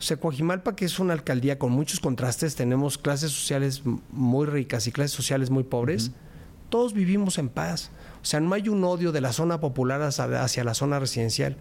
O 0.00 0.02
sea, 0.02 0.16
Coajimalpa, 0.16 0.74
que 0.74 0.84
es 0.84 0.98
una 0.98 1.12
alcaldía 1.12 1.60
con 1.60 1.70
muchos 1.70 2.00
contrastes, 2.00 2.56
tenemos 2.56 2.98
clases 2.98 3.30
sociales 3.30 3.84
muy 4.10 4.46
ricas 4.46 4.88
y 4.88 4.90
clases 4.90 5.12
sociales 5.12 5.48
muy 5.48 5.62
pobres, 5.62 6.10
todos 6.68 6.92
vivimos 6.92 7.38
en 7.38 7.48
paz. 7.48 7.90
O 8.22 8.24
sea, 8.24 8.40
no 8.40 8.54
hay 8.54 8.68
un 8.68 8.84
odio 8.84 9.12
de 9.12 9.20
la 9.20 9.32
zona 9.32 9.60
popular 9.60 10.02
hacia, 10.02 10.64
la 10.64 10.74
zona 10.74 10.98
residencial. 10.98 11.56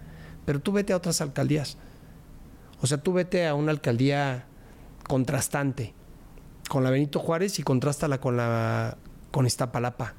Pero 0.46 0.60
tú 0.60 0.72
vete 0.72 0.94
a 0.94 0.98
otras 0.98 1.22
alcaldías. 1.22 1.78
O 2.82 2.88
sea, 2.88 2.98
tú 2.98 3.14
vete 3.14 3.48
a 3.48 3.56
una 3.56 3.72
alcaldía 3.72 4.46
contrastante 5.08 5.94
con 6.70 6.84
la 6.84 6.90
Benito 6.90 7.20
Juárez 7.20 7.60
y 7.60 7.64
contrástala 7.64 8.20
con 8.20 8.38
la 8.38 8.98
con 9.32 9.46
Iztapalapa. 9.46 10.14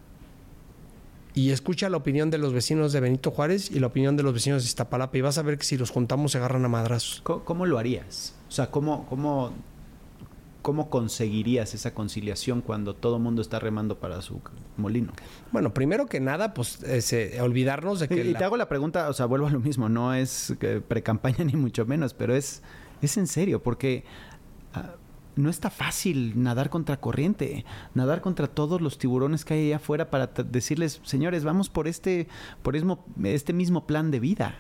Y 1.35 1.51
escucha 1.51 1.89
la 1.89 1.99
opinión 1.99 2.31
de 2.31 2.39
los 2.39 2.53
vecinos 2.53 2.93
de 2.93 3.01
Benito 3.01 3.31
Juárez 3.31 3.71
y 3.71 3.79
la 3.79 3.87
opinión 3.87 4.17
de 4.17 4.23
los 4.23 4.35
vecinos 4.35 4.63
de 4.63 4.67
Iztapalapa 4.67 5.17
y 5.19 5.21
vas 5.21 5.39
a 5.39 5.43
ver 5.43 5.59
que 5.59 5.65
si 5.65 5.77
los 5.77 5.91
juntamos 5.91 6.33
se 6.33 6.39
agarran 6.39 6.65
a 6.65 6.69
madrazos. 6.69 7.21
¿Cómo, 7.23 7.45
cómo 7.45 7.67
lo 7.67 7.79
harías? 7.79 8.35
O 8.49 8.51
sea, 8.51 8.71
¿cómo, 8.71 9.07
cómo, 9.07 9.53
¿cómo 10.69 10.91
conseguirías 10.91 11.73
esa 11.73 11.95
conciliación 11.95 12.61
cuando 12.61 12.95
todo 12.95 13.17
el 13.17 13.23
mundo 13.23 13.41
está 13.41 13.59
remando 13.59 13.99
para 14.01 14.21
su 14.21 14.43
molino? 14.77 15.15
Bueno, 15.51 15.73
primero 15.73 16.05
que 16.05 16.21
nada, 16.21 16.53
pues 16.53 16.83
olvidarnos 17.41 18.01
de 18.01 18.09
que 18.09 18.23
y 18.23 18.33
la- 18.33 18.39
te 18.39 18.45
hago 18.45 18.59
la 18.59 18.69
pregunta, 18.69 19.09
o 19.09 19.15
sea, 19.15 19.25
vuelvo 19.25 19.47
a 19.47 19.51
lo 19.51 19.61
mismo, 19.61 19.89
no 19.89 20.13
es 20.13 20.55
que 20.61 20.83
pre-campaña 20.83 21.39
ni 21.45 21.55
mucho 21.55 21.87
menos, 21.87 22.13
pero 22.13 22.37
es, 22.37 22.63
es 23.01 23.17
en 23.17 23.27
serio, 23.29 23.63
porque 23.63 24.05
ah, 24.75 24.91
no 25.37 25.49
está 25.49 25.71
fácil 25.71 26.35
nadar 26.43 26.69
contra 26.69 27.01
corriente, 27.01 27.65
nadar 27.95 28.21
contra 28.21 28.47
todos 28.47 28.83
los 28.83 28.99
tiburones 28.99 29.47
que 29.47 29.55
hay 29.55 29.67
allá 29.69 29.77
afuera 29.77 30.11
para 30.11 30.27
decirles, 30.27 31.01
señores, 31.03 31.45
vamos 31.45 31.71
por 31.71 31.89
este, 31.89 32.29
por 32.63 32.75
mismo, 32.75 33.07
este 33.25 33.55
mismo 33.55 33.87
plan 33.87 34.11
de 34.11 34.21
vida. 34.21 34.55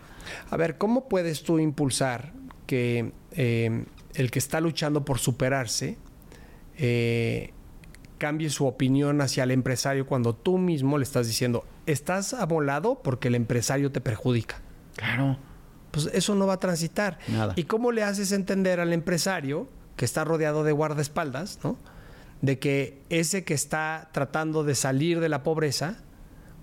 A 0.49 0.57
ver, 0.57 0.79
¿cómo 0.79 1.07
puedes 1.07 1.43
tú 1.43 1.59
impulsar 1.59 2.33
que 2.67 3.13
eh, 3.33 3.85
el 4.15 4.31
que 4.31 4.39
está 4.39 4.61
luchando 4.61 5.05
por 5.05 5.19
superarse 5.19 5.99
eh, 6.77 7.53
cambie 8.19 8.51
su 8.51 8.67
opinión 8.67 9.21
hacia 9.21 9.45
el 9.45 9.51
empresario 9.51 10.07
cuando 10.07 10.35
tú 10.35 10.59
mismo 10.59 10.99
le 10.99 11.05
estás 11.05 11.27
diciendo, 11.27 11.65
estás 11.87 12.35
amolado 12.35 13.01
porque 13.03 13.29
el 13.29 13.35
empresario 13.35 13.93
te 13.93 14.01
perjudica? 14.01 14.61
Claro. 14.97 15.39
Pues 15.91 16.11
eso 16.13 16.35
no 16.35 16.47
va 16.47 16.55
a 16.55 16.59
transitar. 16.59 17.19
Nada. 17.29 17.55
¿Y 17.57 17.65
cómo 17.65 17.93
le 17.93 18.03
haces 18.03 18.33
entender 18.33 18.81
al 18.81 18.93
empresario 18.93 19.69
que 19.97 20.05
está 20.05 20.25
rodeado 20.25 20.65
de 20.65 20.73
guardaespaldas, 20.73 21.61
¿no? 21.65 21.77
De 22.43 22.59
que 22.59 23.03
ese 23.09 23.45
que 23.45 23.55
está 23.55 24.11
tratando 24.13 24.65
de 24.65 24.75
salir 24.75 25.21
de 25.21 25.29
la 25.29 25.43
pobreza, 25.43 25.97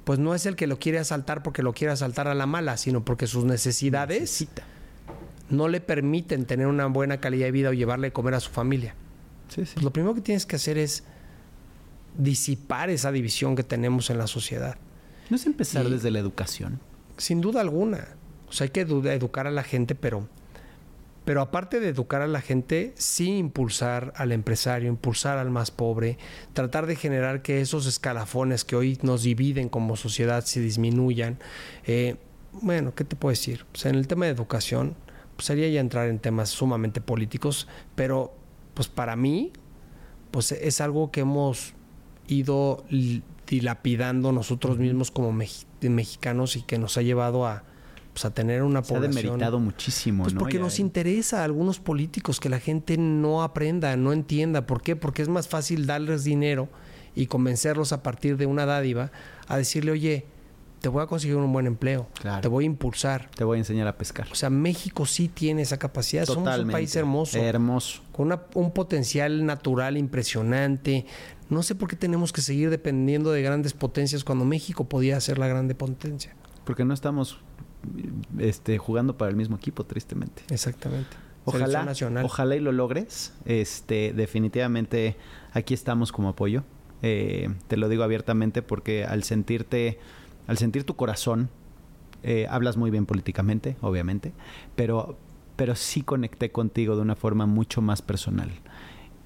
pues 0.03 0.19
no 0.19 0.35
es 0.35 0.45
el 0.45 0.55
que 0.55 0.67
lo 0.67 0.79
quiere 0.79 0.99
asaltar 0.99 1.43
porque 1.43 1.63
lo 1.63 1.73
quiere 1.73 1.91
asaltar 1.91 2.27
a 2.27 2.35
la 2.35 2.45
mala, 2.45 2.77
sino 2.77 3.03
porque 3.03 3.27
sus 3.27 3.43
necesidades 3.43 4.21
Necesita. 4.21 4.63
No 5.49 5.67
le 5.67 5.79
permiten 5.81 6.45
tener 6.45 6.67
una 6.67 6.87
buena 6.87 7.19
calidad 7.19 7.45
de 7.45 7.51
vida 7.51 7.69
o 7.69 7.73
llevarle 7.73 8.07
a 8.07 8.11
comer 8.13 8.33
a 8.33 8.39
su 8.39 8.49
familia. 8.51 8.95
Sí, 9.49 9.65
sí. 9.65 9.71
Pues 9.75 9.83
lo 9.83 9.91
primero 9.91 10.15
que 10.15 10.21
tienes 10.21 10.45
que 10.45 10.55
hacer 10.55 10.77
es 10.77 11.03
disipar 12.17 12.89
esa 12.89 13.11
división 13.11 13.55
que 13.55 13.63
tenemos 13.63 14.09
en 14.09 14.17
la 14.17 14.27
sociedad. 14.27 14.77
No 15.29 15.35
es 15.35 15.45
empezar 15.45 15.85
Y- 15.85 15.91
desde 15.91 16.11
la 16.11 16.19
educación. 16.19 16.79
Sin 17.17 17.41
duda 17.41 17.61
alguna. 17.61 18.07
O 18.47 18.51
sea, 18.53 18.65
hay 18.65 18.69
que 18.71 18.87
edu- 18.87 19.07
educar 19.09 19.47
a 19.47 19.51
la 19.51 19.63
gente, 19.63 19.95
pero, 19.95 20.27
pero 21.25 21.41
aparte 21.41 21.79
de 21.79 21.89
educar 21.89 22.21
a 22.21 22.27
la 22.27 22.41
gente, 22.41 22.93
sí 22.95 23.37
impulsar 23.37 24.13
al 24.15 24.31
empresario, 24.31 24.87
impulsar 24.89 25.37
al 25.37 25.49
más 25.49 25.71
pobre, 25.71 26.17
tratar 26.53 26.85
de 26.85 26.95
generar 26.95 27.41
que 27.41 27.61
esos 27.61 27.85
escalafones 27.85 28.63
que 28.63 28.75
hoy 28.75 28.97
nos 29.01 29.23
dividen 29.23 29.67
como 29.69 29.95
sociedad 29.95 30.45
se 30.45 30.59
disminuyan. 30.61 31.37
Eh, 31.85 32.15
bueno, 32.61 32.93
¿qué 32.95 33.03
te 33.03 33.15
puedo 33.15 33.31
decir? 33.31 33.65
Pues 33.71 33.85
en 33.87 33.95
el 33.95 34.07
tema 34.07 34.25
de 34.25 34.31
educación, 34.31 34.95
pues 35.35 35.45
sería 35.47 35.67
ya 35.69 35.79
entrar 35.81 36.07
en 36.09 36.19
temas 36.19 36.49
sumamente 36.49 37.01
políticos, 37.01 37.67
pero 37.95 38.33
pues 38.73 38.87
para 38.87 39.15
mí, 39.15 39.51
pues 40.31 40.51
es 40.51 40.81
algo 40.81 41.11
que 41.11 41.21
hemos 41.21 41.73
ido 42.27 42.83
dilapidando 43.47 44.31
nosotros 44.31 44.77
mismos 44.79 45.11
como 45.11 45.31
mexicanos 45.81 46.55
y 46.55 46.61
que 46.63 46.79
nos 46.79 46.97
ha 46.97 47.01
llevado 47.01 47.45
a, 47.45 47.63
pues, 48.13 48.25
a 48.25 48.31
tener 48.33 48.63
una 48.63 48.83
Se 48.83 48.95
ha 48.95 48.99
demeritado 48.99 49.59
muchísimo, 49.59 50.23
Pues 50.23 50.33
¿no? 50.33 50.39
porque 50.39 50.57
Ya- 50.57 50.63
nos 50.63 50.79
interesa 50.79 51.41
a 51.41 51.43
algunos 51.43 51.79
políticos 51.79 52.39
que 52.39 52.49
la 52.49 52.59
gente 52.59 52.97
no 52.97 53.43
aprenda, 53.43 53.95
no 53.97 54.13
entienda. 54.13 54.65
¿Por 54.65 54.81
qué? 54.81 54.95
Porque 54.95 55.21
es 55.21 55.29
más 55.29 55.47
fácil 55.47 55.85
darles 55.85 56.23
dinero 56.23 56.69
y 57.13 57.27
convencerlos 57.27 57.93
a 57.93 58.01
partir 58.03 58.35
de 58.37 58.45
una 58.45 58.65
dádiva 58.65 59.11
a 59.47 59.57
decirle, 59.57 59.91
oye, 59.91 60.25
te 60.85 60.89
voy 60.89 61.01
a 61.01 61.07
conseguir 61.07 61.35
un 61.37 61.51
buen 61.51 61.65
empleo, 61.65 62.07
Claro. 62.21 62.41
te 62.41 62.47
voy 62.47 62.65
a 62.65 62.67
impulsar. 62.67 63.31
Te 63.35 63.43
voy 63.43 63.55
a 63.55 63.57
enseñar 63.57 63.87
a 63.87 63.97
pescar. 63.97 64.27
O 64.31 64.35
sea, 64.35 64.51
México 64.51 65.07
sí 65.07 65.27
tiene 65.29 65.63
esa 65.63 65.77
capacidad. 65.79 66.25
Somos 66.25 66.59
un 66.59 66.69
país 66.69 66.95
hermoso 66.95 67.39
Hermoso. 67.39 68.03
con 68.11 68.27
una- 68.27 68.43
un 68.53 68.71
potencial 68.71 69.47
natural 69.47 69.97
impresionante. 69.97 71.07
No 71.49 71.63
sé 71.63 71.73
por 71.73 71.89
qué 71.89 71.95
tenemos 71.95 72.31
que 72.31 72.41
seguir 72.41 72.69
dependiendo 72.69 73.31
de 73.31 73.41
grandes 73.41 73.73
potencias 73.73 74.23
cuando 74.23 74.45
México 74.45 74.83
podía 74.87 75.19
ser 75.21 75.39
la 75.39 75.47
grande 75.47 75.73
potencia. 75.73 76.35
Porque 76.65 76.85
no 76.85 76.93
estamos 76.93 77.39
este, 78.37 78.77
jugando 78.77 79.17
para 79.17 79.31
el 79.31 79.35
mismo 79.37 79.55
equipo, 79.55 79.85
tristemente. 79.85 80.43
Exactamente. 80.51 81.09
Ojalá, 81.45 81.83
nacional. 81.83 82.25
ojalá 82.25 82.55
y 82.55 82.59
lo 82.59 82.71
logres. 82.71 83.33
Este, 83.45 84.13
definitivamente 84.13 85.15
aquí 85.51 85.73
estamos 85.73 86.11
como 86.11 86.29
apoyo. 86.29 86.63
Eh, 87.01 87.49
te 87.67 87.75
lo 87.75 87.89
digo 87.89 88.03
abiertamente 88.03 88.61
porque 88.61 89.03
al 89.03 89.23
sentirte, 89.23 89.97
al 90.47 90.57
sentir 90.57 90.83
tu 90.83 90.95
corazón, 90.95 91.49
eh, 92.23 92.47
hablas 92.49 92.77
muy 92.77 92.91
bien 92.91 93.05
políticamente, 93.05 93.75
obviamente, 93.81 94.33
pero, 94.75 95.17
pero 95.55 95.75
sí 95.75 96.01
conecté 96.01 96.51
contigo 96.51 96.95
de 96.95 97.01
una 97.01 97.15
forma 97.15 97.45
mucho 97.45 97.81
más 97.81 98.01
personal. 98.01 98.49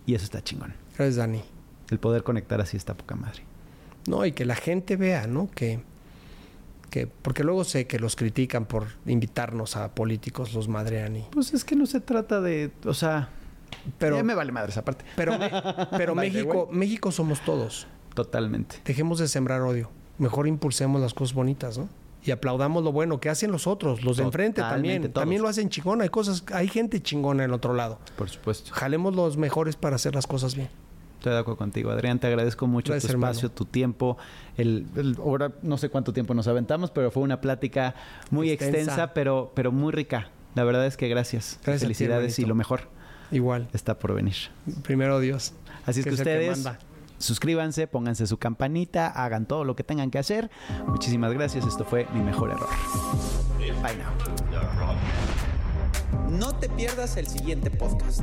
Y 0.05 0.15
eso 0.15 0.23
está 0.25 0.43
chingón. 0.43 0.73
Gracias, 0.97 1.15
Dani. 1.17 1.41
El 1.89 1.99
poder 1.99 2.23
conectar 2.23 2.61
así 2.61 2.77
está 2.77 2.95
poca 2.95 3.15
madre. 3.15 3.43
No, 4.07 4.25
y 4.25 4.31
que 4.31 4.45
la 4.45 4.55
gente 4.55 4.95
vea, 4.95 5.27
¿no? 5.27 5.49
Que, 5.51 5.79
que 6.89 7.07
porque 7.07 7.43
luego 7.43 7.63
sé 7.63 7.85
que 7.87 7.99
los 7.99 8.15
critican 8.15 8.65
por 8.65 8.87
invitarnos 9.05 9.75
a 9.75 9.93
políticos, 9.93 10.53
los 10.53 10.67
madrean 10.67 11.15
y 11.15 11.25
Pues 11.31 11.53
es 11.53 11.63
que 11.63 11.75
no 11.75 11.85
se 11.85 11.99
trata 11.99 12.41
de, 12.41 12.71
o 12.85 12.93
sea, 12.93 13.29
Pero- 13.97 14.15
Ya 14.17 14.23
me 14.23 14.33
vale 14.35 14.51
madre 14.51 14.71
esa 14.71 14.83
parte. 14.83 15.05
Pero, 15.15 15.33
pero 15.91 16.15
México. 16.15 16.67
México 16.71 17.11
somos 17.11 17.39
todos. 17.45 17.87
Totalmente. 18.15 18.77
Dejemos 18.85 19.19
de 19.19 19.27
sembrar 19.27 19.61
odio. 19.61 19.91
Mejor 20.19 20.47
impulsemos 20.47 21.01
las 21.01 21.13
cosas 21.13 21.33
bonitas, 21.33 21.77
¿no? 21.77 21.89
Y 22.23 22.31
aplaudamos 22.31 22.83
lo 22.83 22.91
bueno 22.91 23.19
que 23.21 23.29
hacen 23.29 23.51
los 23.51 23.65
otros, 23.65 24.03
los 24.03 24.17
de 24.17 24.23
enfrente 24.23 24.61
también. 24.61 25.01
todos. 25.03 25.13
También 25.13 25.41
lo 25.41 25.47
hacen 25.47 25.69
chingón. 25.69 26.01
Hay 26.01 26.09
cosas, 26.09 26.43
hay 26.53 26.67
gente 26.67 27.01
chingona 27.01 27.43
en 27.45 27.49
el 27.49 27.53
otro 27.55 27.73
lado. 27.73 27.97
Por 28.17 28.29
supuesto. 28.29 28.71
Jalemos 28.73 29.15
los 29.15 29.37
mejores 29.37 29.75
para 29.77 29.95
hacer 29.95 30.13
las 30.15 30.27
cosas 30.27 30.53
bien. 30.55 30.67
Estoy 31.17 31.31
de 31.33 31.39
acuerdo 31.39 31.57
contigo, 31.57 31.91
Adrián. 31.91 32.19
Te 32.19 32.27
agradezco 32.27 32.67
mucho 32.67 32.91
Gracias, 32.91 33.11
tu 33.11 33.17
espacio, 33.17 33.39
hermano. 33.47 33.55
tu 33.55 33.65
tiempo. 33.65 34.17
El, 34.57 34.85
el- 34.97 35.15
ahora 35.19 35.51
no 35.61 35.77
sé 35.77 35.89
cuánto 35.89 36.11
tiempo 36.13 36.33
nos 36.33 36.47
aventamos, 36.47 36.91
pero 36.91 37.09
fue 37.11 37.23
una 37.23 37.39
plática 37.41 37.95
muy 38.31 38.49
Extensa. 38.51 38.77
extensa, 38.79 39.13
pero, 39.13 39.51
pero 39.55 39.71
muy 39.71 39.91
rica. 39.93 40.29
La 40.55 40.63
verdad 40.65 40.85
es 40.85 40.97
que 40.97 41.07
gracias. 41.07 41.57
Gracias 41.63 41.79
ti, 41.79 41.85
Felicidades 41.85 42.37
y 42.39 42.45
lo 42.45 42.55
mejor 42.55 42.81
Igual. 43.31 43.67
está 43.73 43.97
por 43.99 44.13
venir. 44.13 44.35
Primero 44.83 45.19
Dios. 45.21 45.53
Así 45.85 46.01
es 46.01 46.03
que, 46.05 46.09
el 46.09 46.15
ustedes 46.15 46.57
manda. 46.63 46.79
Suscríbanse, 47.19 47.87
pónganse 47.87 48.25
su 48.27 48.37
campanita, 48.37 49.07
hagan 49.07 49.45
todo 49.45 49.63
lo 49.63 49.75
que 49.75 49.83
tengan 49.83 50.09
que 50.11 50.17
hacer. 50.19 50.49
Muchísimas 50.87 51.33
gracias. 51.33 51.65
Esto 51.65 51.85
fue 51.85 52.07
mi 52.13 52.21
mejor 52.21 52.51
error. 52.51 52.69
Bye 53.81 53.95
now. 53.95 54.11
No 56.29 56.55
te 56.55 56.69
pierdas 56.69 57.17
el 57.17 57.27
siguiente 57.27 57.69
podcast. 57.69 58.21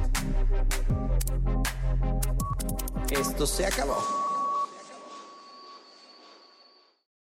Esto 3.10 3.46
se 3.46 3.66
acabó. 3.66 4.25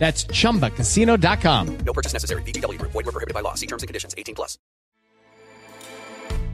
That's 0.00 0.24
chumbacasino.com. 0.24 1.78
No 1.84 1.92
purchase 1.92 2.14
necessary. 2.14 2.42
VGW 2.42 2.78
Group. 2.78 2.92
Void 2.92 3.06
were 3.06 3.12
prohibited 3.12 3.34
by 3.34 3.42
law. 3.42 3.54
See 3.54 3.66
terms 3.66 3.82
and 3.82 3.88
conditions. 3.88 4.14
18 4.16 4.34
plus. 4.34 4.58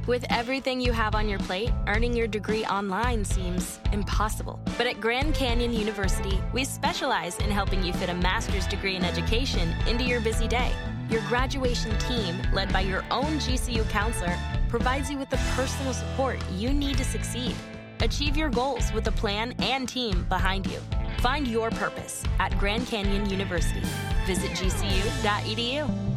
With 0.07 0.25
everything 0.31 0.81
you 0.81 0.93
have 0.93 1.17
on 1.17 1.29
your 1.29 1.41
plate, 1.41 1.71
earning 1.89 2.17
your 2.17 2.29
degree 2.29 2.65
online 2.67 3.25
seems 3.25 3.81
impossible. 3.93 4.61
But 4.79 4.87
at 4.87 5.01
Grand 5.01 5.35
Canyon 5.35 5.73
University, 5.73 6.41
we 6.53 6.65
specialize 6.65 7.37
in 7.39 7.51
helping 7.51 7.83
you 7.83 7.93
fit 7.93 8.09
a 8.09 8.15
master's 8.15 8.69
degree 8.69 8.95
in 8.95 9.05
education 9.05 9.75
into 9.89 10.05
your 10.05 10.21
busy 10.21 10.47
day. 10.47 10.71
Your 11.11 11.23
graduation 11.23 11.97
team, 11.99 12.37
led 12.53 12.73
by 12.73 12.83
your 12.83 13.05
own 13.11 13.39
GCU 13.39 13.89
counselor, 13.91 14.37
provides 14.69 15.11
you 15.11 15.19
with 15.19 15.31
the 15.31 15.41
personal 15.55 15.93
support 15.93 16.39
you 16.53 16.73
need 16.73 16.99
to 16.99 17.05
succeed. 17.05 17.55
Achieve 18.01 18.37
your 18.37 18.51
goals 18.51 18.93
with 18.93 19.07
a 19.09 19.13
plan 19.13 19.55
and 19.59 19.89
team 19.89 20.25
behind 20.29 20.67
you. 20.67 20.79
Find 21.19 21.47
your 21.49 21.71
purpose 21.71 22.23
at 22.39 22.57
Grand 22.59 22.87
Canyon 22.87 23.29
University. 23.31 23.83
Visit 24.27 24.51
gcu.edu. 24.53 26.16